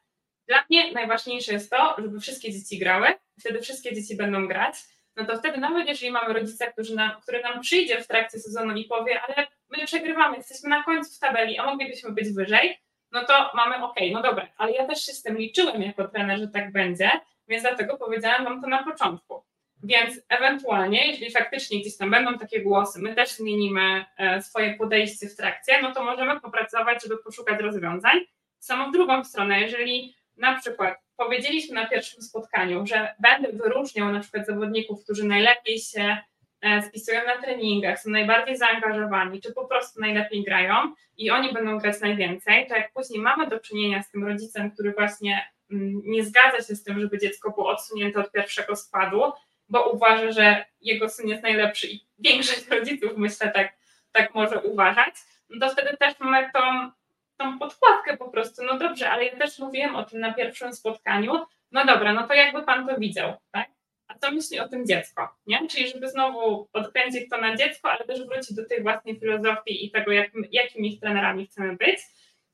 dla 0.49 0.65
mnie 0.71 0.93
najważniejsze 0.93 1.53
jest 1.53 1.71
to, 1.71 1.95
żeby 1.99 2.21
wszystkie 2.21 2.53
dzieci 2.53 2.79
grały, 2.79 3.07
wtedy 3.41 3.61
wszystkie 3.61 3.95
dzieci 3.95 4.17
będą 4.17 4.49
grać, 4.49 4.75
no 5.17 5.27
to 5.27 5.39
wtedy 5.39 5.61
nawet 5.61 5.89
jeżeli 5.89 6.13
mamy 6.13 6.35
rodzica, 6.35 6.67
który 6.67 6.95
nam, 6.95 7.21
który 7.21 7.43
nam 7.43 7.61
przyjdzie 7.61 8.01
w 8.03 8.07
trakcie 8.07 8.39
sezonu 8.39 8.77
i 8.77 8.85
powie, 8.85 9.21
ale 9.21 9.47
my 9.71 9.87
przegrywamy, 9.87 10.37
jesteśmy 10.37 10.69
na 10.69 10.83
końcu 10.83 11.15
w 11.15 11.19
tabeli, 11.19 11.59
a 11.59 11.67
moglibyśmy 11.67 12.13
być 12.13 12.33
wyżej, 12.33 12.79
no 13.13 13.25
to 13.25 13.51
mamy 13.55 13.85
ok, 13.85 13.97
no 14.13 14.23
dobra, 14.23 14.49
ale 14.57 14.73
ja 14.73 14.87
też 14.87 15.05
się 15.05 15.13
z 15.13 15.23
tym 15.23 15.37
liczyłem 15.37 15.83
jako 15.83 16.09
trener, 16.09 16.39
że 16.39 16.49
tak 16.49 16.73
będzie, 16.73 17.11
więc 17.49 17.63
dlatego 17.63 17.97
powiedziałam 17.97 18.45
wam 18.45 18.63
to 18.63 18.69
na 18.69 18.85
początku. 18.85 19.46
Więc 19.87 20.21
ewentualnie, 20.29 21.07
jeśli 21.07 21.31
faktycznie 21.31 21.81
gdzieś 21.81 21.97
tam 21.97 22.11
będą 22.11 22.39
takie 22.39 22.63
głosy, 22.63 23.03
my 23.03 23.15
też 23.15 23.31
zmienimy 23.31 24.05
e, 24.19 24.43
swoje 24.43 24.75
podejście 24.75 25.29
w 25.29 25.37
trakcie, 25.37 25.83
no 25.83 25.93
to 25.93 26.05
możemy 26.05 26.41
popracować, 26.41 27.03
żeby 27.03 27.19
poszukać 27.19 27.61
rozwiązań. 27.61 28.21
Samą 28.59 28.93
drugą 28.93 29.25
stronę, 29.25 29.61
jeżeli 29.61 30.15
na 30.37 30.61
przykład 30.61 30.99
powiedzieliśmy 31.17 31.75
na 31.75 31.87
pierwszym 31.87 32.23
spotkaniu, 32.23 32.87
że 32.87 33.15
będę 33.19 33.53
wyróżniał 33.53 34.13
na 34.13 34.21
przykład 34.21 34.47
zawodników, 34.47 35.05
którzy 35.05 35.25
najlepiej 35.25 35.79
się 35.79 36.17
e, 36.61 36.83
spisują 36.83 37.21
na 37.27 37.43
treningach, 37.43 38.01
są 38.01 38.11
najbardziej 38.11 38.57
zaangażowani, 38.57 39.41
czy 39.41 39.53
po 39.53 39.65
prostu 39.65 40.01
najlepiej 40.01 40.45
grają 40.45 40.75
i 41.17 41.31
oni 41.31 41.53
będą 41.53 41.79
grać 41.79 42.01
najwięcej, 42.01 42.67
to 42.67 42.77
jak 42.77 42.93
później 42.93 43.21
mamy 43.21 43.47
do 43.47 43.61
czynienia 43.61 44.03
z 44.03 44.11
tym 44.11 44.25
rodzicem, 44.25 44.71
który 44.71 44.93
właśnie 44.93 45.47
mm, 45.71 46.03
nie 46.05 46.25
zgadza 46.25 46.57
się 46.57 46.75
z 46.75 46.85
tym, 46.85 47.01
żeby 47.01 47.19
dziecko 47.19 47.51
było 47.51 47.69
odsunięte 47.69 48.21
od 48.21 48.33
pierwszego 48.33 48.77
składu, 48.77 49.23
bo 49.69 49.91
uważa, 49.91 50.33
że 50.33 50.65
jego 50.81 51.09
syn 51.09 51.29
jest 51.29 51.43
najlepszy 51.43 51.87
i 51.87 52.01
większość 52.19 52.69
rodziców 52.79 53.13
myślę 53.17 53.51
tak, 53.51 53.77
tak 54.13 54.35
może 54.35 54.61
uważać, 54.61 55.15
no 55.51 55.67
to 55.67 55.73
wtedy 55.73 55.97
też 55.97 56.21
mamy 56.21 56.51
tą, 56.55 56.91
tą 57.37 57.59
podkładkę 57.59 58.17
po 58.17 58.31
prostu, 58.31 58.65
no 58.65 58.79
dobrze, 58.79 59.11
ale 59.11 59.25
ja 59.25 59.37
też 59.37 59.59
mówiłem 59.59 59.97
o 59.97 60.05
tym 60.05 60.21
na 60.21 60.35
pierwszym 60.35 60.73
spotkaniu, 60.73 61.47
no 61.73 61.85
dobra, 61.85 62.13
no 62.13 62.29
to 62.29 62.35
jakby 62.35 62.63
pan 62.63 62.89
to 62.89 62.99
widział, 62.99 63.35
tak? 63.51 63.69
A 64.09 64.19
co 64.19 64.31
myśli 64.31 64.61
o 64.61 64.69
tym 64.69 64.87
dziecko, 64.87 65.37
nie? 65.47 65.69
Czyli 65.69 65.89
żeby 65.89 66.11
znowu 66.11 66.69
odkręcić 66.73 67.31
to 67.31 67.39
na 67.39 67.57
dziecko, 67.57 67.91
ale 67.91 68.05
też 68.05 68.27
wrócić 68.27 68.57
do 68.57 68.69
tej 68.69 68.83
własnej 68.83 69.21
filozofii 69.21 69.87
i 69.87 69.91
tego, 69.91 70.13
jak, 70.13 70.31
jakimi 70.53 70.99
trenerami 70.99 71.47
chcemy 71.47 71.77
być. 71.77 71.99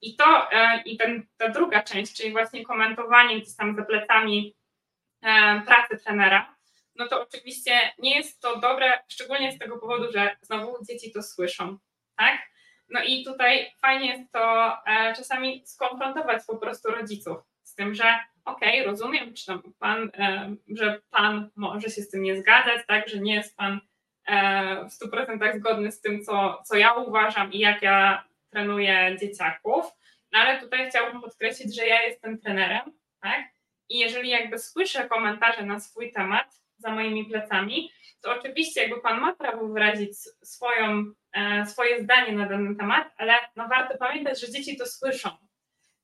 I 0.03 0.17
to, 0.17 0.53
e, 0.53 0.83
i 0.85 0.97
ten, 0.97 1.27
ta 1.37 1.49
druga 1.49 1.83
część, 1.83 2.17
czyli 2.17 2.33
właśnie 2.33 2.65
komentowanie 2.65 3.41
gdzieś 3.41 3.57
tam 3.57 3.77
za 3.77 3.83
plecami 3.83 4.55
e, 5.23 5.63
pracy 5.67 6.05
trenera, 6.05 6.55
no 6.97 7.09
to 7.09 7.23
oczywiście 7.23 7.81
nie 7.99 8.17
jest 8.17 8.41
to 8.41 8.61
dobre, 8.61 8.93
szczególnie 9.09 9.53
z 9.53 9.59
tego 9.59 9.79
powodu, 9.79 10.13
że 10.13 10.37
znowu 10.41 10.85
dzieci 10.85 11.13
to 11.13 11.23
słyszą, 11.23 11.79
tak? 12.17 12.39
No 12.89 13.03
i 13.03 13.25
tutaj 13.25 13.73
fajnie 13.81 14.07
jest 14.07 14.33
to 14.33 14.73
e, 14.87 15.15
czasami 15.17 15.63
skonfrontować 15.67 16.43
po 16.47 16.57
prostu 16.57 16.91
rodziców 16.91 17.39
z 17.63 17.75
tym, 17.75 17.95
że 17.95 18.19
okej, 18.45 18.81
okay, 18.81 18.91
rozumiem, 18.91 19.35
czy 19.35 19.47
tam 19.47 19.63
pan, 19.79 20.11
e, 20.19 20.55
że 20.69 21.01
pan 21.11 21.51
może 21.57 21.91
się 21.91 22.03
z 22.03 22.11
tym 22.11 22.23
nie 22.23 22.37
zgadzać, 22.37 22.87
tak, 22.87 23.09
że 23.09 23.19
nie 23.19 23.35
jest 23.35 23.57
pan 23.57 23.81
e, 24.27 24.85
w 24.85 24.93
100% 24.93 25.59
zgodny 25.59 25.93
z 25.93 26.01
tym, 26.01 26.25
co, 26.25 26.63
co 26.67 26.77
ja 26.77 26.95
uważam 26.95 27.53
i 27.53 27.59
jak 27.59 27.83
ja 27.83 28.25
trenuję 28.51 29.17
dzieciaków, 29.21 29.85
no 30.33 30.39
ale 30.39 30.61
tutaj 30.61 30.91
chciałbym 30.91 31.21
podkreślić, 31.21 31.77
że 31.77 31.87
ja 31.87 32.03
jestem 32.03 32.39
trenerem, 32.39 32.93
tak, 33.21 33.45
i 33.89 33.99
jeżeli 33.99 34.29
jakby 34.29 34.59
słyszę 34.59 35.09
komentarze 35.09 35.63
na 35.63 35.81
swój 35.81 36.13
temat, 36.13 36.62
za 36.83 36.91
moimi 36.91 37.25
plecami, 37.25 37.91
to 38.23 38.33
oczywiście 38.33 38.83
jakby 38.83 39.01
Pan 39.01 39.21
ma 39.21 39.37
prawo 39.37 39.69
wyrazić 39.69 40.19
swoją, 40.43 41.05
e, 41.33 41.67
swoje 41.67 42.03
zdanie 42.03 42.33
na 42.33 42.49
dany 42.49 42.77
temat, 42.77 43.11
ale 43.17 43.35
no 43.57 43.69
warto 43.69 43.99
pamiętać, 43.99 44.41
że 44.41 44.51
dzieci 44.51 44.77
to 44.77 44.87
słyszą. 44.87 45.31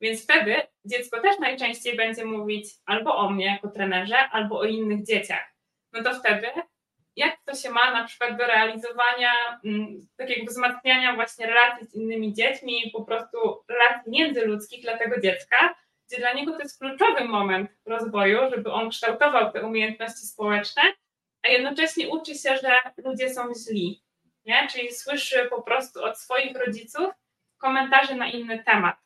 Więc 0.00 0.24
wtedy 0.24 0.56
dziecko 0.84 1.20
też 1.20 1.38
najczęściej 1.38 1.96
będzie 1.96 2.24
mówić 2.24 2.68
albo 2.86 3.16
o 3.16 3.30
mnie 3.30 3.46
jako 3.46 3.68
trenerze, 3.68 4.18
albo 4.18 4.58
o 4.58 4.64
innych 4.64 5.06
dzieciach. 5.06 5.54
No 5.92 6.02
to 6.02 6.14
wtedy 6.14 6.46
jak 7.18 7.36
to 7.44 7.54
się 7.54 7.70
ma 7.70 7.90
na 7.90 8.04
przykład 8.04 8.38
do 8.38 8.46
realizowania, 8.46 9.32
mm, 9.64 10.06
takiego 10.16 10.46
wzmacniania 10.46 11.14
właśnie 11.14 11.46
relacji 11.46 11.86
z 11.86 11.94
innymi 11.94 12.34
dziećmi, 12.34 12.90
po 12.92 13.04
prostu 13.04 13.38
relacji 13.68 14.12
międzyludzkich 14.12 14.82
dla 14.82 14.98
tego 14.98 15.20
dziecka, 15.20 15.74
gdzie 16.08 16.18
dla 16.18 16.32
niego 16.32 16.52
to 16.52 16.58
jest 16.58 16.78
kluczowy 16.78 17.24
moment 17.24 17.70
rozwoju, 17.86 18.38
żeby 18.50 18.72
on 18.72 18.90
kształtował 18.90 19.52
te 19.52 19.66
umiejętności 19.66 20.26
społeczne, 20.26 20.82
a 21.42 21.48
jednocześnie 21.48 22.08
uczy 22.08 22.34
się, 22.34 22.56
że 22.56 22.78
ludzie 23.04 23.34
są 23.34 23.54
źli. 23.54 24.02
Nie? 24.44 24.68
Czyli 24.72 24.92
słyszy 24.92 25.46
po 25.50 25.62
prostu 25.62 26.04
od 26.04 26.18
swoich 26.18 26.56
rodziców 26.56 27.08
komentarze 27.58 28.14
na 28.14 28.28
inny 28.28 28.64
temat. 28.64 28.96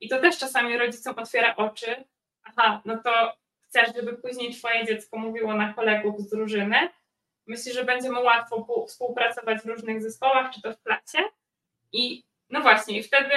I 0.00 0.08
to 0.08 0.20
też 0.20 0.38
czasami 0.38 0.78
rodzicom 0.78 1.14
otwiera 1.18 1.56
oczy. 1.56 2.04
Aha, 2.44 2.82
no 2.84 3.02
to 3.04 3.32
chcesz, 3.68 3.96
żeby 3.96 4.16
później 4.16 4.54
twoje 4.54 4.86
dziecko 4.86 5.18
mówiło 5.18 5.54
na 5.54 5.72
kolegów 5.72 6.20
z 6.20 6.30
drużyny. 6.30 6.88
Myślisz, 7.46 7.74
że 7.74 7.84
będzie 7.84 8.10
mu 8.10 8.22
łatwo 8.22 8.86
współpracować 8.88 9.62
w 9.62 9.66
różnych 9.66 10.02
zespołach, 10.02 10.54
czy 10.54 10.62
to 10.62 10.72
w 10.72 10.82
klasie. 10.82 11.18
I 11.92 12.24
no 12.50 12.60
właśnie, 12.60 12.98
i 12.98 13.02
wtedy 13.02 13.34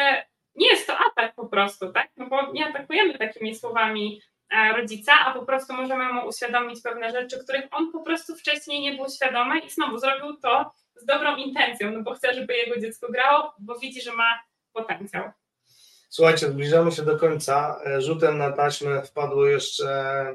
nie 0.56 0.68
jest 0.68 0.88
to 0.88 0.94
atak 0.98 1.36
po 1.36 1.48
prostu, 1.48 1.92
tak? 1.92 2.10
No 2.18 2.28
bo 2.28 2.52
nie 2.52 2.66
atakujemy 2.66 3.18
takimi 3.18 3.56
słowami 3.56 4.22
e, 4.50 4.74
rodzica, 4.74 5.14
a 5.26 5.34
po 5.34 5.46
prostu 5.46 5.74
możemy 5.74 6.14
mu 6.14 6.28
uświadomić 6.28 6.82
pewne 6.82 7.12
rzeczy, 7.12 7.44
których 7.44 7.66
on 7.72 7.92
po 7.92 8.04
prostu 8.04 8.36
wcześniej 8.36 8.82
nie 8.82 8.94
był 8.94 9.06
świadomy 9.10 9.60
i 9.60 9.70
znowu 9.70 9.98
zrobił 9.98 10.38
to 10.38 10.72
z 10.96 11.06
dobrą 11.06 11.36
intencją, 11.36 11.92
no 11.92 12.04
bo 12.04 12.14
chce, 12.14 12.34
żeby 12.34 12.54
jego 12.54 12.80
dziecko 12.80 13.12
grało, 13.12 13.54
bo 13.60 13.80
widzi, 13.80 14.02
że 14.02 14.14
ma 14.16 14.40
potencjał. 14.74 15.32
Słuchajcie, 16.10 16.48
zbliżamy 16.48 16.92
się 16.92 17.02
do 17.02 17.20
końca. 17.20 17.82
E, 17.86 18.02
rzutem 18.02 18.38
na 18.38 18.52
taśmę 18.52 19.04
wpadło 19.04 19.48
jeszcze 19.48 19.88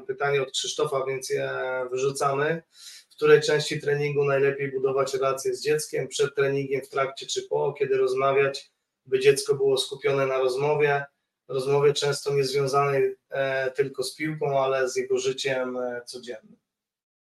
pytanie 0.07 0.41
od 0.41 0.51
Krzysztofa, 0.51 1.05
więc 1.05 1.29
je 1.29 1.51
wyrzucamy. 1.91 2.63
W 3.11 3.15
której 3.15 3.41
części 3.41 3.81
treningu 3.81 4.25
najlepiej 4.25 4.71
budować 4.71 5.13
relacje 5.13 5.53
z 5.53 5.63
dzieckiem? 5.63 6.07
Przed 6.07 6.35
treningiem, 6.35 6.81
w 6.81 6.89
trakcie 6.89 7.25
czy 7.25 7.47
po? 7.49 7.73
Kiedy 7.73 7.97
rozmawiać? 7.97 8.71
By 9.07 9.19
dziecko 9.19 9.55
było 9.55 9.77
skupione 9.77 10.25
na 10.25 10.37
rozmowie, 10.37 11.05
rozmowie 11.47 11.93
często 11.93 12.33
nie 12.33 12.43
związanej 12.43 13.15
e, 13.29 13.71
tylko 13.71 14.03
z 14.03 14.15
piłką, 14.15 14.59
ale 14.59 14.89
z 14.89 14.95
jego 14.95 15.17
życiem 15.17 15.77
e, 15.77 16.01
codziennym. 16.05 16.57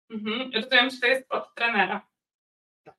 Mhm. 0.09 0.51
Rozumiem, 0.53 0.89
że 0.89 0.97
to 0.97 1.07
jest 1.07 1.25
od 1.29 1.55
trenera. 1.55 2.07
Tak. 2.83 2.95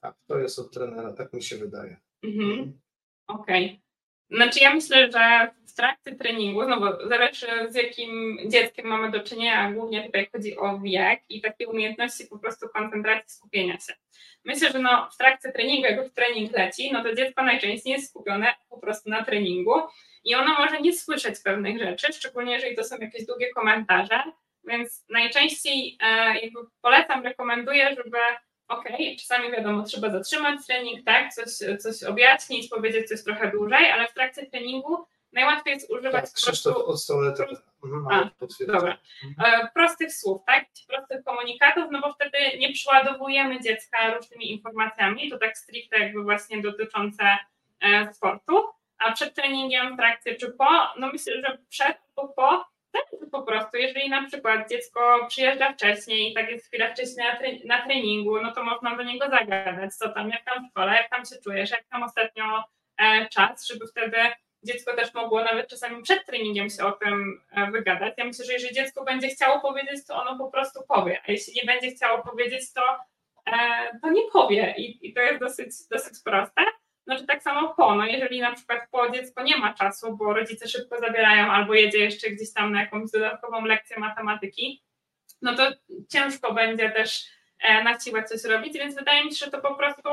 tak, 0.00 0.16
to 0.26 0.38
jest 0.38 0.58
od 0.58 0.72
trenera, 0.72 1.12
tak 1.12 1.32
mi 1.32 1.42
się 1.42 1.56
wydaje. 1.56 1.96
Mhm. 2.22 2.50
mhm. 2.50 2.80
Okej. 3.26 3.66
Okay. 3.66 3.87
Znaczy 4.30 4.60
ja 4.60 4.74
myślę, 4.74 5.12
że 5.12 5.50
w 5.66 5.74
trakcie 5.74 6.14
treningu, 6.14 6.68
no 6.68 6.80
bo 6.80 7.08
zależy 7.08 7.46
z 7.68 7.74
jakim 7.74 8.38
dzieckiem 8.46 8.86
mamy 8.86 9.10
do 9.10 9.20
czynienia, 9.20 9.72
głównie 9.72 10.04
tutaj 10.04 10.28
chodzi 10.32 10.56
o 10.56 10.78
wiek 10.78 11.20
i 11.28 11.40
takie 11.40 11.68
umiejętności 11.68 12.26
po 12.26 12.38
prostu 12.38 12.68
koncentracji, 12.68 13.36
skupienia 13.36 13.74
się. 13.74 13.94
Myślę, 14.44 14.70
że 14.72 14.78
no 14.78 15.08
w 15.12 15.16
trakcie 15.16 15.52
treningu, 15.52 15.88
jak 15.88 15.96
już 15.96 16.12
trening 16.12 16.52
leci, 16.52 16.92
no 16.92 17.02
to 17.02 17.14
dziecko 17.14 17.42
najczęściej 17.42 17.92
jest 17.92 18.08
skupione 18.10 18.54
po 18.68 18.78
prostu 18.78 19.10
na 19.10 19.24
treningu 19.24 19.74
i 20.24 20.34
ono 20.34 20.54
może 20.58 20.80
nie 20.80 20.92
słyszeć 20.92 21.34
pewnych 21.44 21.78
rzeczy, 21.78 22.12
szczególnie 22.12 22.52
jeżeli 22.52 22.76
to 22.76 22.84
są 22.84 22.96
jakieś 23.00 23.26
długie 23.26 23.50
komentarze, 23.54 24.22
więc 24.64 25.04
najczęściej 25.08 25.98
e, 26.02 26.34
polecam, 26.82 27.24
rekomenduję, 27.24 27.94
żeby 27.96 28.18
okej, 28.68 28.94
okay, 28.94 29.16
czasami 29.16 29.50
wiadomo, 29.50 29.82
trzeba 29.82 30.10
zatrzymać 30.10 30.66
trening, 30.66 31.04
tak, 31.04 31.32
coś, 31.32 31.50
coś 31.78 32.02
objaśnić, 32.02 32.68
powiedzieć 32.68 33.08
coś 33.08 33.24
trochę 33.24 33.50
dłużej, 33.50 33.90
ale 33.90 34.08
w 34.08 34.14
trakcie 34.14 34.46
treningu 34.46 35.06
najłatwiej 35.32 35.74
jest 35.74 35.90
używać 35.90 36.24
tak, 36.24 36.32
Krzysztof 36.32 36.74
prostu... 36.74 36.90
od 36.90 37.02
strony 37.02 37.32
mhm, 37.84 38.30
dobra. 38.66 38.98
Mhm. 39.24 39.60
E, 39.64 39.68
prostych 39.74 40.14
słów, 40.14 40.42
tak, 40.46 40.64
prostych 40.88 41.24
komunikatów, 41.24 41.84
no 41.90 42.00
bo 42.00 42.12
wtedy 42.12 42.38
nie 42.58 42.72
przeładowujemy 42.72 43.60
dziecka 43.60 44.14
różnymi 44.14 44.50
informacjami, 44.50 45.30
to 45.30 45.38
tak 45.38 45.58
stricte 45.58 45.98
jakby 45.98 46.22
właśnie 46.22 46.62
dotyczące 46.62 47.38
e, 47.80 48.14
sportu, 48.14 48.64
a 48.98 49.12
przed 49.12 49.34
treningiem, 49.34 49.94
w 49.94 49.96
trakcie 49.96 50.34
czy 50.34 50.50
po, 50.50 50.64
no 50.98 51.12
myślę, 51.12 51.32
że 51.42 51.58
przed 51.68 51.96
po 52.14 52.28
tak, 52.28 52.64
po 53.32 53.42
prostu, 53.42 53.76
jeżeli 53.76 54.10
na 54.10 54.26
przykład 54.26 54.70
dziecko 54.70 55.26
przyjeżdża 55.28 55.72
wcześniej 55.72 56.30
i 56.30 56.34
tak 56.34 56.50
jest 56.50 56.66
chwilę 56.66 56.92
wcześniej 56.94 57.26
na, 57.26 57.36
tre 57.36 57.48
na 57.64 57.82
treningu, 57.82 58.40
no 58.42 58.52
to 58.52 58.64
można 58.64 58.96
do 58.96 59.02
niego 59.02 59.28
zagadać, 59.30 59.94
co 59.94 60.08
tam, 60.08 60.30
jak 60.30 60.44
tam 60.44 60.64
w 60.64 60.70
szkole, 60.70 60.92
jak 60.92 61.10
tam 61.10 61.24
się 61.24 61.36
czujesz, 61.44 61.70
jak 61.70 61.84
tam 61.84 62.02
ostatnio 62.02 62.64
e, 62.98 63.28
czas, 63.28 63.66
żeby 63.66 63.86
wtedy 63.86 64.16
dziecko 64.62 64.96
też 64.96 65.14
mogło 65.14 65.44
nawet 65.44 65.68
czasami 65.68 66.02
przed 66.02 66.26
treningiem 66.26 66.70
się 66.70 66.84
o 66.84 66.92
tym 66.92 67.40
e, 67.52 67.70
wygadać. 67.70 68.14
Ja 68.16 68.24
myślę, 68.24 68.44
że 68.44 68.52
jeżeli 68.52 68.74
dziecko 68.74 69.04
będzie 69.04 69.28
chciało 69.28 69.60
powiedzieć, 69.60 70.06
to 70.06 70.22
ono 70.22 70.38
po 70.38 70.50
prostu 70.50 70.80
powie, 70.88 71.20
a 71.28 71.32
jeśli 71.32 71.52
nie 71.54 71.66
będzie 71.66 71.90
chciało 71.90 72.22
powiedzieć, 72.22 72.72
to, 72.72 72.82
e, 73.46 73.98
to 74.02 74.10
nie 74.10 74.22
powie 74.32 74.74
I, 74.78 75.08
i 75.08 75.14
to 75.14 75.20
jest 75.20 75.40
dosyć, 75.40 75.70
dosyć 75.90 76.14
proste. 76.24 76.62
Znaczy 77.08 77.26
tak 77.26 77.42
samo 77.42 77.74
po, 77.74 77.94
no 77.94 78.06
jeżeli 78.06 78.40
na 78.40 78.52
przykład 78.52 78.80
po 78.90 79.10
dziecko 79.10 79.42
nie 79.42 79.56
ma 79.56 79.74
czasu, 79.74 80.16
bo 80.16 80.34
rodzice 80.34 80.68
szybko 80.68 80.98
zabierają 80.98 81.50
albo 81.52 81.74
jedzie 81.74 81.98
jeszcze 81.98 82.30
gdzieś 82.30 82.52
tam 82.52 82.72
na 82.72 82.80
jakąś 82.80 83.10
dodatkową 83.10 83.64
lekcję 83.64 83.98
matematyki, 83.98 84.82
no 85.42 85.54
to 85.54 85.70
ciężko 86.08 86.54
będzie 86.54 86.90
też 86.90 87.24
e, 87.60 87.84
na 87.84 88.00
siłę 88.00 88.24
coś 88.24 88.44
robić, 88.44 88.74
więc 88.74 88.94
wydaje 88.94 89.24
mi 89.24 89.34
się, 89.34 89.44
że 89.46 89.50
to 89.50 89.60
po 89.60 89.74
prostu 89.74 90.08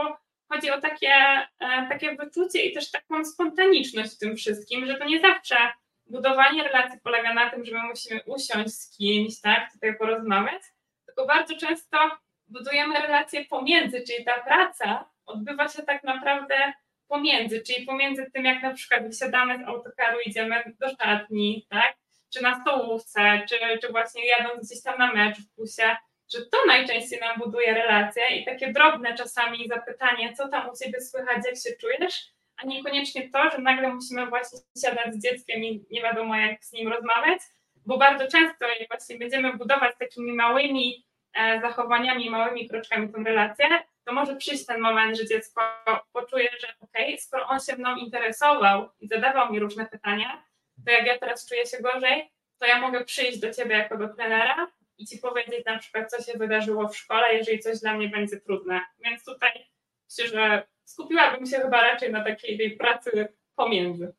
chodzi 0.49 0.71
o 0.71 0.81
takie, 0.81 1.13
e, 1.59 1.87
takie 1.89 2.15
wyczucie 2.15 2.65
i 2.65 2.73
też 2.73 2.91
taką 2.91 3.25
spontaniczność 3.25 4.15
w 4.15 4.19
tym 4.19 4.35
wszystkim, 4.35 4.85
że 4.85 4.95
to 4.95 5.05
nie 5.05 5.19
zawsze 5.19 5.57
budowanie 6.05 6.63
relacji 6.63 6.99
polega 7.03 7.33
na 7.33 7.49
tym, 7.49 7.65
że 7.65 7.71
my 7.71 7.83
musimy 7.87 8.21
usiąść 8.25 8.73
z 8.73 8.97
kimś, 8.97 9.41
tak, 9.41 9.71
tutaj 9.73 9.97
porozmawiać, 9.97 10.61
tylko 11.05 11.25
bardzo 11.25 11.57
często 11.57 11.97
budujemy 12.47 13.01
relacje 13.01 13.45
pomiędzy, 13.45 14.03
czyli 14.07 14.25
ta 14.25 14.43
praca 14.43 15.09
odbywa 15.25 15.67
się 15.67 15.83
tak 15.83 16.03
naprawdę 16.03 16.73
pomiędzy, 17.07 17.61
czyli 17.61 17.85
pomiędzy 17.85 18.31
tym, 18.33 18.45
jak 18.45 18.63
na 18.63 18.73
przykład 18.73 19.07
wysiadamy 19.07 19.57
z 19.57 19.67
autokaru, 19.67 20.17
idziemy 20.25 20.73
do 20.79 20.89
szatni, 20.89 21.65
tak? 21.69 21.95
czy 22.33 22.43
na 22.43 22.61
stołówce, 22.61 23.41
czy, 23.49 23.55
czy 23.81 23.91
właśnie 23.91 24.27
jadąc 24.27 24.67
gdzieś 24.67 24.83
tam 24.83 24.97
na 24.97 25.13
mecz 25.13 25.37
w 25.37 25.55
busie, 25.55 25.95
że 26.33 26.45
to 26.45 26.57
najczęściej 26.67 27.19
nam 27.19 27.39
buduje 27.39 27.73
relacje 27.73 28.23
i 28.27 28.45
takie 28.45 28.73
drobne 28.73 29.15
czasami 29.15 29.67
zapytanie, 29.67 30.33
co 30.33 30.47
tam 30.47 30.69
u 30.69 30.77
ciebie 30.83 31.01
słychać, 31.01 31.37
jak 31.45 31.55
się 31.55 31.75
czujesz, 31.81 32.35
a 32.57 32.65
niekoniecznie 32.65 33.29
to, 33.29 33.49
że 33.49 33.57
nagle 33.57 33.93
musimy 33.93 34.27
właśnie 34.27 34.59
siadać 34.83 35.13
z 35.13 35.23
dzieckiem 35.23 35.63
i 35.63 35.85
nie 35.91 36.01
wiadomo 36.01 36.35
jak 36.35 36.65
z 36.65 36.73
nim 36.73 36.87
rozmawiać, 36.87 37.39
bo 37.85 37.97
bardzo 37.97 38.27
często 38.27 38.65
właśnie 38.89 39.17
będziemy 39.17 39.53
budować 39.53 39.95
takimi 39.99 40.33
małymi 40.33 41.05
e, 41.33 41.61
zachowaniami, 41.61 42.29
małymi 42.29 42.69
kroczkami 42.69 43.13
tą 43.13 43.23
relację, 43.23 43.65
to 44.05 44.13
może 44.13 44.35
przyjść 44.35 44.65
ten 44.65 44.81
moment, 44.81 45.17
że 45.17 45.25
dziecko 45.25 45.61
poczuje, 46.13 46.49
że 46.61 46.67
okej, 46.79 47.05
okay, 47.05 47.17
skoro 47.17 47.47
on 47.47 47.59
się 47.59 47.75
mną 47.75 47.95
interesował 47.95 48.89
i 48.99 49.07
zadawał 49.07 49.53
mi 49.53 49.59
różne 49.59 49.85
pytania, 49.85 50.45
to 50.85 50.91
jak 50.91 51.05
ja 51.05 51.17
teraz 51.17 51.49
czuję 51.49 51.65
się 51.65 51.77
gorzej, 51.81 52.31
to 52.59 52.65
ja 52.65 52.79
mogę 52.79 53.05
przyjść 53.05 53.39
do 53.39 53.53
ciebie 53.53 53.75
jako 53.75 53.97
do 53.97 54.09
trenera 54.09 54.71
i 54.97 55.05
ci 55.05 55.17
powiedzieć 55.17 55.65
na 55.65 55.79
przykład, 55.79 56.11
co 56.11 56.23
się 56.23 56.37
wydarzyło 56.37 56.87
w 56.87 56.97
szkole, 56.97 57.33
jeżeli 57.33 57.59
coś 57.59 57.79
dla 57.79 57.93
mnie 57.93 58.09
będzie 58.09 58.37
trudne. 58.37 58.81
Więc 58.99 59.25
tutaj 59.25 59.51
myślę, 60.09 60.27
że 60.27 60.67
skupiłabym 60.83 61.45
się 61.45 61.57
chyba 61.57 61.81
raczej 61.81 62.11
na 62.11 62.23
takiej 62.23 62.77
pracy 62.77 63.27
pomiędzy. 63.55 64.13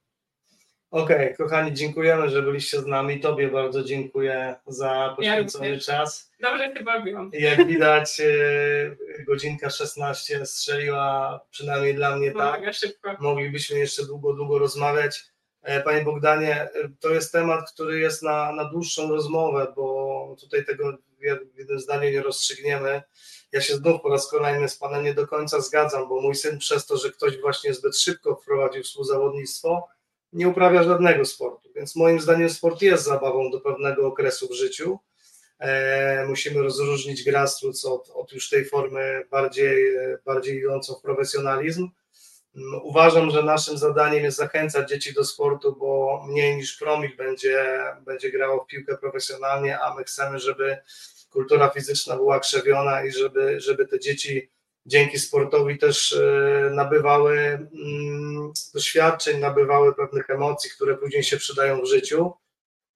Okej, 0.97 1.17
okay, 1.17 1.35
kochani, 1.35 1.73
dziękujemy, 1.73 2.29
że 2.29 2.43
byliście 2.43 2.81
z 2.81 2.87
nami. 2.87 3.21
Tobie 3.21 3.49
bardzo 3.49 3.85
dziękuję 3.85 4.55
za 4.67 5.15
poświęcony 5.17 5.71
ja 5.71 5.79
czas. 5.79 6.33
Dobrze 6.41 6.75
się 6.75 6.85
bawiłam. 6.85 7.31
Jak 7.33 7.67
widać, 7.67 8.21
e, 8.21 9.25
godzinka 9.27 9.71
16 9.71 10.47
strzeliła 10.47 11.41
przynajmniej 11.51 11.95
dla 11.95 12.17
mnie 12.17 12.33
tak. 12.33 12.75
Szybko. 12.75 13.17
Moglibyśmy 13.21 13.79
jeszcze 13.79 14.07
długo, 14.07 14.33
długo 14.33 14.59
rozmawiać. 14.59 15.25
E, 15.63 15.81
panie 15.81 16.03
Bogdanie, 16.03 16.55
e, 16.55 16.69
to 17.01 17.11
jest 17.11 17.33
temat, 17.33 17.71
który 17.73 17.99
jest 17.99 18.23
na, 18.23 18.53
na 18.53 18.65
dłuższą 18.65 19.09
rozmowę, 19.09 19.73
bo 19.77 20.37
tutaj 20.41 20.65
tego 20.65 20.99
w 21.19 21.59
jednym 21.59 21.81
zdaniu 21.81 22.11
nie 22.11 22.23
rozstrzygniemy. 22.23 23.03
Ja 23.53 23.61
się 23.61 23.75
znów 23.75 24.01
po 24.01 24.09
raz 24.09 24.31
kolejny 24.31 24.69
z 24.69 24.77
Panem 24.77 25.05
nie 25.05 25.15
do 25.15 25.27
końca 25.27 25.61
zgadzam, 25.61 26.09
bo 26.09 26.21
mój 26.21 26.35
syn 26.35 26.59
przez 26.59 26.87
to, 26.87 26.97
że 26.97 27.11
ktoś 27.11 27.41
właśnie 27.41 27.75
zbyt 27.75 27.99
szybko 27.99 28.37
wprowadził 28.37 28.83
współzawodnictwo, 28.83 29.89
nie 30.37 30.49
uprawia 30.49 30.83
żadnego 30.83 31.25
sportu. 31.25 31.69
Więc 31.75 31.97
moim 31.97 32.21
zdaniem 32.21 32.51
sport 32.51 32.83
jest 32.83 33.05
zabawą 33.05 33.51
do 33.51 33.61
pewnego 33.61 34.07
okresu 34.07 34.49
w 34.49 34.55
życiu. 34.55 34.99
E, 35.59 36.27
musimy 36.27 36.63
rozróżnić 36.63 37.25
grassroots 37.25 37.85
od, 37.85 38.11
od 38.15 38.33
już 38.33 38.49
tej 38.49 38.65
formy 38.65 39.27
bardziej, 39.31 39.97
bardziej 40.25 40.59
idącą 40.59 40.95
w 40.95 41.03
profesjonalizm. 41.03 41.89
Mm, 42.57 42.81
uważam, 42.83 43.31
że 43.31 43.43
naszym 43.43 43.79
zadaniem 43.79 44.25
jest 44.25 44.37
zachęcać 44.37 44.89
dzieci 44.89 45.15
do 45.15 45.25
sportu, 45.25 45.77
bo 45.79 46.23
mniej 46.29 46.57
niż 46.57 46.77
promil 46.77 47.17
będzie, 47.17 47.83
będzie 48.05 48.31
grało 48.31 48.65
w 48.65 48.67
piłkę 48.67 48.99
profesjonalnie, 48.99 49.81
a 49.81 49.95
my 49.95 50.05
chcemy, 50.05 50.39
żeby 50.39 50.77
kultura 51.31 51.69
fizyczna 51.69 52.17
była 52.17 52.41
krzewiona 52.41 53.05
i 53.05 53.13
żeby, 53.13 53.61
żeby 53.61 53.87
te 53.87 54.01
dzieci 54.01 54.51
dzięki 54.87 55.19
sportowi 55.19 55.79
też 55.79 56.13
e, 56.13 56.71
nabywały 56.75 57.39
mm, 57.39 58.53
doświadczeń, 58.75 59.41
nabywały 59.41 59.95
pewnych 59.95 60.31
emocji, 60.31 60.71
które 60.71 60.97
później 60.97 61.23
się 61.23 61.37
przydają 61.37 61.81
w 61.81 61.89
życiu. 61.89 62.33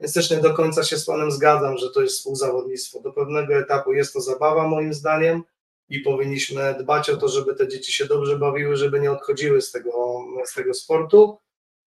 Więc 0.00 0.14
też 0.14 0.30
nie 0.30 0.36
do 0.36 0.54
końca 0.54 0.84
się 0.84 0.96
z 0.96 1.06
Panem 1.06 1.30
zgadzam, 1.30 1.78
że 1.78 1.90
to 1.90 2.02
jest 2.02 2.16
współzawodnictwo. 2.16 3.00
Do 3.00 3.12
pewnego 3.12 3.54
etapu 3.54 3.92
jest 3.92 4.12
to 4.12 4.20
zabawa, 4.20 4.68
moim 4.68 4.94
zdaniem, 4.94 5.42
i 5.90 6.00
powinniśmy 6.00 6.74
dbać 6.78 7.10
o 7.10 7.16
to, 7.16 7.28
żeby 7.28 7.54
te 7.54 7.68
dzieci 7.68 7.92
się 7.92 8.06
dobrze 8.06 8.38
bawiły, 8.38 8.76
żeby 8.76 9.00
nie 9.00 9.12
odchodziły 9.12 9.62
z 9.62 9.72
tego, 9.72 10.24
z 10.44 10.54
tego 10.54 10.74
sportu. 10.74 11.38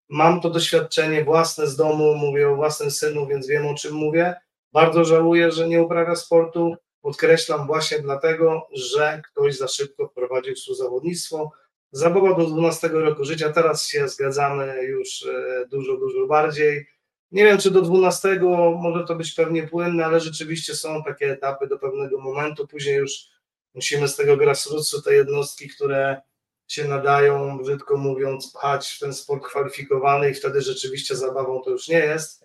Mam 0.09 0.41
to 0.41 0.49
doświadczenie 0.49 1.23
własne 1.23 1.67
z 1.67 1.75
domu, 1.75 2.15
mówię 2.15 2.49
o 2.49 2.55
własnym 2.55 2.91
synu, 2.91 3.27
więc 3.27 3.47
wiem 3.47 3.67
o 3.67 3.75
czym 3.75 3.93
mówię. 3.93 4.35
Bardzo 4.73 5.05
żałuję, 5.05 5.51
że 5.51 5.67
nie 5.67 5.83
uprawia 5.83 6.15
sportu. 6.15 6.75
Podkreślam 7.03 7.67
właśnie 7.67 7.99
dlatego, 7.99 8.67
że 8.73 9.21
ktoś 9.25 9.57
za 9.57 9.67
szybko 9.67 10.07
wprowadził 10.07 10.55
współzawodnictwo. 10.55 11.51
Zabawa 11.91 12.33
do 12.33 12.45
12 12.45 12.87
roku 12.87 13.23
życia, 13.23 13.49
teraz 13.49 13.87
się 13.87 14.07
zgadzamy 14.07 14.83
już 14.83 15.25
e, 15.25 15.65
dużo, 15.71 15.97
dużo 15.97 16.27
bardziej. 16.27 16.87
Nie 17.31 17.43
wiem, 17.43 17.57
czy 17.57 17.71
do 17.71 17.81
12 17.81 18.39
może 18.81 19.05
to 19.05 19.15
być 19.15 19.33
pewnie 19.33 19.67
płynne, 19.67 20.05
ale 20.05 20.19
rzeczywiście 20.19 20.75
są 20.75 21.03
takie 21.03 21.31
etapy 21.31 21.67
do 21.67 21.79
pewnego 21.79 22.21
momentu. 22.21 22.67
Później 22.67 22.95
już 22.95 23.11
musimy 23.73 24.07
z 24.07 24.15
tego 24.15 24.37
grassrootsu 24.37 25.01
te 25.01 25.13
jednostki, 25.13 25.69
które 25.69 26.21
się 26.67 26.87
nadają, 26.87 27.57
brzydko 27.57 27.97
mówiąc, 27.97 28.53
pchać 28.53 28.89
w 28.89 28.99
ten 28.99 29.13
sport 29.13 29.43
kwalifikowany 29.43 30.29
i 30.29 30.33
wtedy 30.33 30.61
rzeczywiście 30.61 31.15
zabawą 31.15 31.61
to 31.61 31.69
już 31.69 31.87
nie 31.87 31.99
jest 31.99 32.43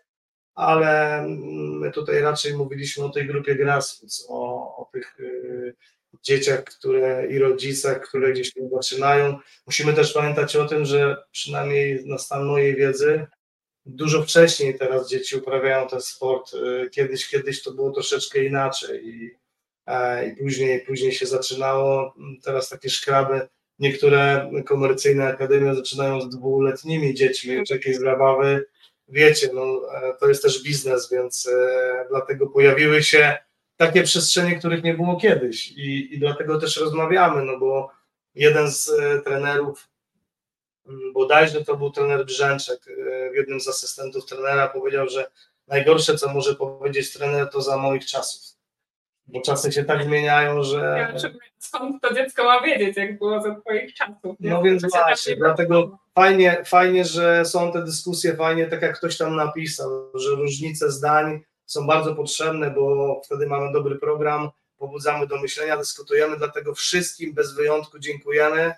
ale 0.59 1.25
my 1.81 1.93
tutaj 1.93 2.21
raczej 2.21 2.55
mówiliśmy 2.55 3.05
o 3.05 3.09
tej 3.09 3.27
grupie 3.27 3.55
grassroots, 3.55 4.27
o, 4.29 4.77
o 4.77 4.91
tych 4.93 5.21
y, 5.21 5.75
dzieciach, 6.23 6.65
które 6.65 7.27
i 7.31 7.39
rodzicach, 7.39 8.01
które 8.01 8.33
gdzieś 8.33 8.55
tam 8.55 8.69
zaczynają. 8.71 9.39
Musimy 9.67 9.93
też 9.93 10.13
pamiętać 10.13 10.57
o 10.57 10.67
tym, 10.67 10.85
że 10.85 11.17
przynajmniej 11.33 12.07
na 12.07 12.19
stan 12.19 12.45
mojej 12.45 12.77
wiedzy, 12.77 13.27
dużo 13.87 14.23
wcześniej 14.23 14.79
teraz 14.79 15.11
dzieci 15.11 15.37
uprawiają 15.37 15.89
ten 15.89 16.01
sport. 16.01 16.55
Y, 16.55 16.91
kiedyś, 16.91 17.29
kiedyś 17.29 17.63
to 17.63 17.71
było 17.71 17.91
troszeczkę 17.91 18.45
inaczej 18.45 19.09
i, 19.09 19.31
i 20.27 20.37
później, 20.37 20.81
później 20.81 21.13
się 21.13 21.27
zaczynało. 21.27 22.15
Teraz 22.45 22.69
takie 22.69 22.91
szkraby, 22.91 23.49
niektóre 23.79 24.51
komercyjne 24.67 25.27
akademie 25.27 25.75
zaczynają 25.75 26.21
z 26.21 26.29
dwuletnimi 26.29 27.15
dziećmi, 27.15 27.67
czy 27.67 27.75
jakieś 27.75 27.97
zabawy 27.97 28.65
wiecie, 29.09 29.51
no, 29.55 29.93
e, 29.95 30.15
to 30.21 30.29
jest 30.29 30.43
też 30.43 30.63
biznes, 30.63 31.11
więc 31.11 31.47
e, 31.47 32.07
dlatego 32.09 32.47
pojawiły 32.47 33.03
się 33.03 33.37
takie 33.77 34.03
przestrzenie, 34.03 34.59
których 34.59 34.83
nie 34.83 34.95
było 34.95 35.17
kiedyś. 35.17 35.71
I, 35.71 36.15
i 36.15 36.19
dlatego 36.19 36.59
też 36.59 36.77
rozmawiamy, 36.77 37.45
no 37.45 37.59
bo 37.59 37.91
jeden 38.35 38.71
z 38.71 38.89
e, 38.89 39.23
trenerów, 39.23 39.89
bodajże 41.15 41.65
to 41.65 41.77
był 41.77 41.91
trener 41.91 42.27
Brzęczek, 42.27 42.87
jednym 43.35 43.61
z 43.61 43.69
asystentów 43.69 44.27
trenera 44.27 44.69
powiedział, 44.69 45.09
że 45.09 45.31
najgorsze, 45.67 46.17
co 46.17 46.29
może 46.35 46.55
powiedzieć 46.55 47.13
trener, 47.13 47.51
to 47.51 47.63
za 47.63 47.77
moich 47.77 48.07
czasów 48.07 48.58
bo 49.29 49.41
czasy 49.41 49.73
się 49.73 49.85
tak 49.85 50.05
zmieniają, 50.05 50.63
że... 50.63 51.13
skąd 51.59 52.03
to 52.03 52.15
dziecko 52.15 52.45
ma 52.45 52.61
wiedzieć, 52.61 52.97
jak 52.97 53.19
było 53.19 53.43
za 53.43 53.55
twoich 53.55 53.95
czasów? 53.95 54.37
Nie? 54.41 54.51
No 54.51 54.63
więc 54.63 54.83
właśnie, 54.91 55.37
dlatego 55.37 55.99
fajnie, 56.15 56.63
fajnie, 56.65 57.05
że 57.05 57.45
są 57.45 57.73
te 57.73 57.85
dyskusje, 57.85 58.37
fajnie, 58.37 58.67
tak 58.67 58.83
jak 58.83 58.99
ktoś 58.99 59.17
tam 59.17 59.37
napisał, 59.37 60.11
że 60.15 60.31
różnice 60.31 60.91
zdań 60.91 61.41
są 61.67 61.87
bardzo 61.87 62.15
potrzebne, 62.15 62.71
bo 62.71 63.21
wtedy 63.25 63.47
mamy 63.47 63.73
dobry 63.73 63.97
program, 63.97 64.51
pobudzamy 64.79 65.27
do 65.27 65.39
myślenia, 65.41 65.77
dyskutujemy, 65.77 66.37
dlatego 66.37 66.75
wszystkim 66.75 67.35
bez 67.35 67.55
wyjątku 67.55 67.99
dziękujemy. 67.99 68.75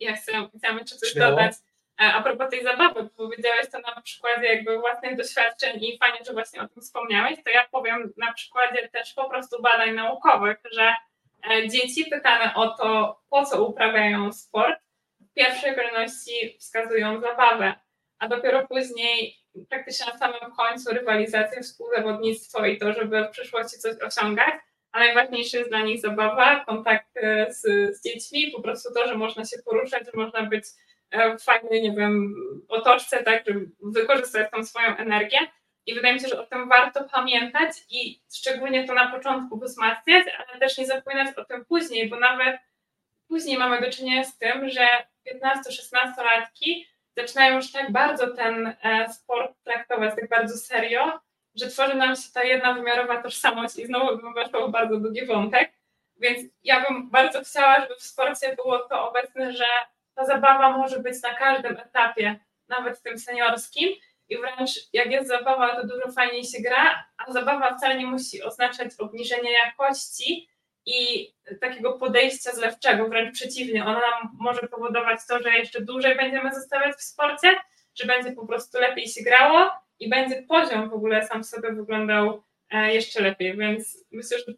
Ja 0.00 0.16
chcę, 0.16 0.32
chciałam 0.58 0.78
jeszcze 0.78 0.96
coś 0.96 1.08
Śmiało. 1.10 1.30
dodać 1.30 1.54
a 1.96 2.22
propos 2.22 2.50
tej 2.50 2.64
zabawy, 2.64 3.08
powiedziałeś 3.16 3.70
to 3.70 3.78
na 3.78 4.02
przykładzie 4.02 4.46
jakby 4.46 4.78
własnych 4.78 5.16
doświadczeń 5.16 5.84
i 5.84 5.98
fajnie, 5.98 6.18
że 6.26 6.32
właśnie 6.32 6.62
o 6.62 6.68
tym 6.68 6.82
wspomniałeś, 6.82 7.36
to 7.44 7.50
ja 7.50 7.66
powiem 7.70 8.12
na 8.16 8.32
przykładzie 8.32 8.88
też 8.88 9.14
po 9.14 9.30
prostu 9.30 9.62
badań 9.62 9.94
naukowych, 9.94 10.58
że 10.72 10.94
e, 11.50 11.68
dzieci 11.68 12.04
pytane 12.10 12.54
o 12.54 12.68
to, 12.68 13.20
po 13.30 13.44
co 13.44 13.64
uprawiają 13.64 14.32
sport, 14.32 14.80
w 15.20 15.34
pierwszej 15.34 15.74
kolejności 15.74 16.56
wskazują 16.60 17.20
zabawę, 17.20 17.74
a 18.18 18.28
dopiero 18.28 18.68
później 18.68 19.36
praktycznie 19.68 20.06
na 20.12 20.18
samym 20.18 20.52
końcu 20.56 20.94
rywalizację, 20.94 21.62
współzawodnictwo 21.62 22.66
i 22.66 22.78
to, 22.78 22.92
żeby 22.92 23.24
w 23.24 23.30
przyszłości 23.30 23.78
coś 23.78 23.96
osiągać, 24.02 24.54
a 24.92 24.98
najważniejsze 24.98 25.58
jest 25.58 25.70
dla 25.70 25.82
nich 25.82 26.00
zabawa, 26.00 26.64
kontakt 26.64 27.16
e, 27.16 27.52
z, 27.52 27.62
z 27.96 28.02
dziećmi, 28.02 28.52
po 28.56 28.62
prostu 28.62 28.94
to, 28.94 29.08
że 29.08 29.14
można 29.14 29.44
się 29.44 29.56
poruszać, 29.64 30.06
że 30.06 30.12
można 30.14 30.42
być 30.42 30.64
E, 31.14 31.38
fajnej, 31.38 31.82
nie 31.82 31.92
wiem, 31.92 32.34
otoczce, 32.68 33.22
tak, 33.22 33.46
żeby 33.46 33.66
wykorzystać 33.82 34.50
tą 34.50 34.64
swoją 34.64 34.96
energię. 34.96 35.38
I 35.86 35.94
wydaje 35.94 36.14
mi 36.14 36.20
się, 36.20 36.28
że 36.28 36.40
o 36.40 36.46
tym 36.46 36.68
warto 36.68 37.04
pamiętać 37.04 37.70
i 37.90 38.22
szczególnie 38.34 38.86
to 38.86 38.94
na 38.94 39.10
początku 39.10 39.60
wzmacniać, 39.60 40.26
ale 40.38 40.58
też 40.60 40.78
nie 40.78 40.86
zapominać 40.86 41.36
o 41.36 41.44
tym 41.44 41.64
później, 41.64 42.08
bo 42.08 42.16
nawet 42.18 42.56
później 43.28 43.58
mamy 43.58 43.80
do 43.80 43.90
czynienia 43.90 44.24
z 44.24 44.38
tym, 44.38 44.68
że 44.68 44.88
15-16-latki 45.32 46.86
zaczynają 47.16 47.56
już 47.56 47.72
tak 47.72 47.92
bardzo 47.92 48.34
ten 48.34 48.76
e, 48.82 49.12
sport 49.12 49.62
traktować 49.64 50.14
tak 50.14 50.28
bardzo 50.28 50.56
serio, 50.56 51.20
że 51.54 51.66
tworzy 51.66 51.94
nam 51.94 52.16
się 52.16 52.32
ta 52.34 52.44
jednowymiarowa 52.44 53.22
tożsamość 53.22 53.78
i 53.78 53.86
znowu 53.86 54.18
bym 54.18 54.34
weszła 54.34 54.66
w 54.66 54.70
bardzo 54.70 54.96
długi 54.96 55.26
wątek. 55.26 55.72
Więc 56.16 56.52
ja 56.62 56.84
bym 56.84 57.10
bardzo 57.10 57.40
chciała, 57.44 57.80
żeby 57.80 57.94
w 57.94 58.02
sporcie 58.02 58.56
było 58.56 58.78
to 58.78 59.08
obecne, 59.08 59.52
że 59.52 59.66
ta 60.14 60.24
zabawa 60.26 60.78
może 60.78 60.98
być 60.98 61.22
na 61.22 61.34
każdym 61.34 61.76
etapie, 61.76 62.40
nawet 62.68 62.98
w 62.98 63.02
tym 63.02 63.18
seniorskim. 63.18 63.88
I 64.28 64.38
wręcz 64.38 64.70
jak 64.92 65.10
jest 65.10 65.28
zabawa, 65.28 65.76
to 65.76 65.86
dużo 65.86 66.12
fajniej 66.12 66.44
się 66.44 66.62
gra, 66.62 67.04
a 67.16 67.32
zabawa 67.32 67.76
wcale 67.76 67.98
nie 67.98 68.06
musi 68.06 68.42
oznaczać 68.42 68.90
obniżenia 68.98 69.50
jakości 69.50 70.48
i 70.86 71.30
takiego 71.60 71.92
podejścia 71.92 72.52
zlewczego, 72.52 73.08
wręcz 73.08 73.34
przeciwnie. 73.34 73.84
Ona 73.84 74.00
nam 74.00 74.30
może 74.40 74.68
powodować 74.68 75.20
to, 75.28 75.42
że 75.42 75.50
jeszcze 75.50 75.80
dłużej 75.80 76.16
będziemy 76.16 76.54
zostawiać 76.54 76.96
w 76.96 77.02
sporcie, 77.02 77.56
że 77.94 78.06
będzie 78.06 78.32
po 78.32 78.46
prostu 78.46 78.78
lepiej 78.78 79.08
się 79.08 79.24
grało 79.24 79.70
i 79.98 80.08
będzie 80.08 80.42
poziom 80.42 80.90
w 80.90 80.94
ogóle 80.94 81.26
sam 81.26 81.44
sobie 81.44 81.72
wyglądał 81.72 82.42
e, 82.70 82.94
jeszcze 82.94 83.22
lepiej, 83.22 83.56
więc 83.56 84.04
myślę, 84.12 84.38
że 84.38 84.52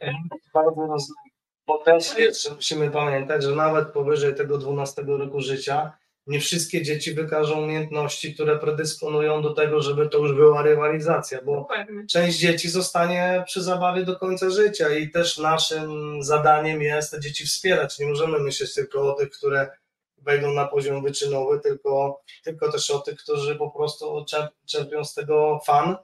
Wątek 0.00 0.44
bardzo 0.54 0.86
rozumiem, 0.86 1.31
bo 1.66 1.78
też 1.78 2.18
jeszcze 2.18 2.54
musimy 2.54 2.90
pamiętać, 2.90 3.42
że 3.42 3.56
nawet 3.56 3.88
powyżej 3.88 4.34
tego 4.34 4.58
12 4.58 5.02
roku 5.02 5.40
życia 5.40 5.92
nie 6.26 6.40
wszystkie 6.40 6.82
dzieci 6.82 7.14
wykażą 7.14 7.62
umiejętności, 7.62 8.34
które 8.34 8.58
predysponują 8.58 9.42
do 9.42 9.54
tego, 9.54 9.82
żeby 9.82 10.08
to 10.08 10.18
już 10.18 10.32
była 10.32 10.62
rywalizacja, 10.62 11.42
bo 11.42 11.56
dokładnie. 11.56 12.06
część 12.06 12.38
dzieci 12.38 12.68
zostanie 12.70 13.42
przy 13.46 13.62
zabawie 13.62 14.04
do 14.04 14.16
końca 14.16 14.50
życia 14.50 14.94
i 14.94 15.10
też 15.10 15.38
naszym 15.38 16.22
zadaniem 16.22 16.82
jest 16.82 17.10
te 17.10 17.20
dzieci 17.20 17.46
wspierać. 17.46 17.98
Nie 17.98 18.06
możemy 18.06 18.38
myśleć 18.38 18.74
tylko 18.74 19.14
o 19.14 19.18
tych, 19.18 19.30
które 19.30 19.70
wejdą 20.18 20.52
na 20.52 20.64
poziom 20.64 21.02
wyczynowy, 21.02 21.60
tylko, 21.60 22.22
tylko 22.44 22.72
też 22.72 22.90
o 22.90 22.98
tych, 22.98 23.18
którzy 23.18 23.56
po 23.56 23.70
prostu 23.70 24.24
czerp, 24.24 24.52
czerpią 24.66 25.04
z 25.04 25.14
tego 25.14 25.60
fan. 25.66 25.96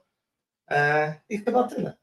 E, 0.71 1.13
I 1.29 1.37
chyba 1.37 1.63
tyle. 1.63 1.98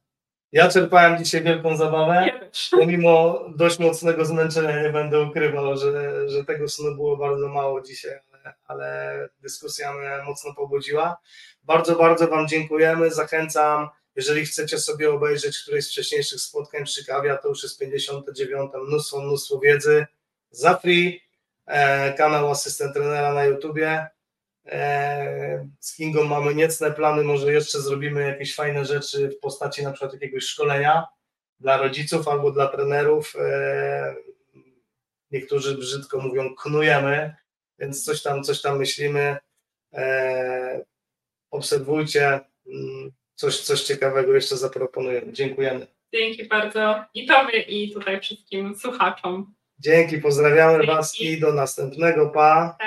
Ja 0.57 0.69
czerpałem 0.69 1.19
dzisiaj 1.19 1.43
wielką 1.43 1.77
zabawę. 1.77 2.31
Pomimo 2.71 3.45
dość 3.57 3.79
mocnego 3.79 4.25
zmęczenia 4.25 4.83
nie 4.83 4.91
będę 4.91 5.21
ukrywał, 5.21 5.77
że, 5.77 6.29
że 6.29 6.45
tego 6.45 6.69
snu 6.69 6.95
było 6.95 7.17
bardzo 7.17 7.49
mało 7.49 7.81
dzisiaj, 7.81 8.21
ale, 8.33 8.55
ale 8.67 9.29
dyskusja 9.41 9.93
mnie 9.93 10.11
mocno 10.27 10.55
pobudziła. 10.55 11.17
Bardzo, 11.63 11.97
bardzo 11.97 12.29
Wam 12.29 12.49
dziękujemy. 12.49 13.11
Zachęcam, 13.11 13.89
jeżeli 14.15 14.47
chcecie 14.47 14.79
sobie 14.79 15.13
obejrzeć 15.13 15.59
któreś 15.63 15.85
z 15.85 15.91
wcześniejszych 15.91 16.41
spotkań 16.41 16.85
przy 16.85 17.07
kawie, 17.07 17.39
to 17.43 17.49
już 17.49 17.63
jest 17.63 17.79
59. 17.79 18.71
Mnóstwo, 18.89 19.21
mnóstwo 19.21 19.59
wiedzy 19.59 20.07
za 20.51 20.77
free. 20.77 21.21
E, 21.67 22.13
kanał 22.13 22.51
Asystent 22.51 22.95
Trenera 22.95 23.35
na 23.35 23.45
YouTubie. 23.45 24.07
E, 24.67 25.69
z 25.81 25.97
Kingą 25.97 26.25
mamy 26.25 26.55
niecne 26.55 26.91
plany, 26.93 27.25
może 27.25 27.53
jeszcze 27.53 27.81
zrobimy 27.81 28.23
jakieś 28.23 28.55
fajne 28.55 28.85
rzeczy 28.85 29.29
w 29.29 29.39
postaci 29.39 29.83
na 29.83 29.93
przykład 29.93 30.13
jakiegoś 30.13 30.45
szkolenia 30.45 31.07
dla 31.61 31.77
rodziców 31.77 32.29
albo 32.29 32.51
dla 32.51 32.67
trenerów. 32.67 33.37
E, 33.39 34.15
Niektórzy 35.31 35.79
brzydko 35.79 36.19
mówią, 36.19 36.55
knujemy, 36.55 37.35
więc 37.79 38.05
coś 38.05 38.23
tam, 38.23 38.43
coś 38.43 38.63
tam 38.63 38.79
myślimy. 38.79 39.37
E, 39.95 40.85
Obserwujcie, 41.51 42.41
mm, 42.67 43.13
coś, 43.35 43.61
coś 43.61 43.83
ciekawego 43.83 44.35
jeszcze 44.35 44.57
zaproponujemy. 44.57 45.33
Dziękujemy. 45.33 45.87
Dzięki 46.15 46.45
bardzo 46.49 47.05
i 47.15 47.27
Tobie, 47.27 47.61
i 47.61 47.93
tutaj 47.93 48.21
wszystkim 48.21 48.77
słuchaczom. 48.77 49.55
Dzięki, 49.79 50.19
pozdrawiamy 50.19 50.75
Dzięki. 50.79 50.87
Was 50.87 51.21
i 51.21 51.41
do 51.41 51.53
następnego. 51.53 52.31
Pa. 52.31 52.79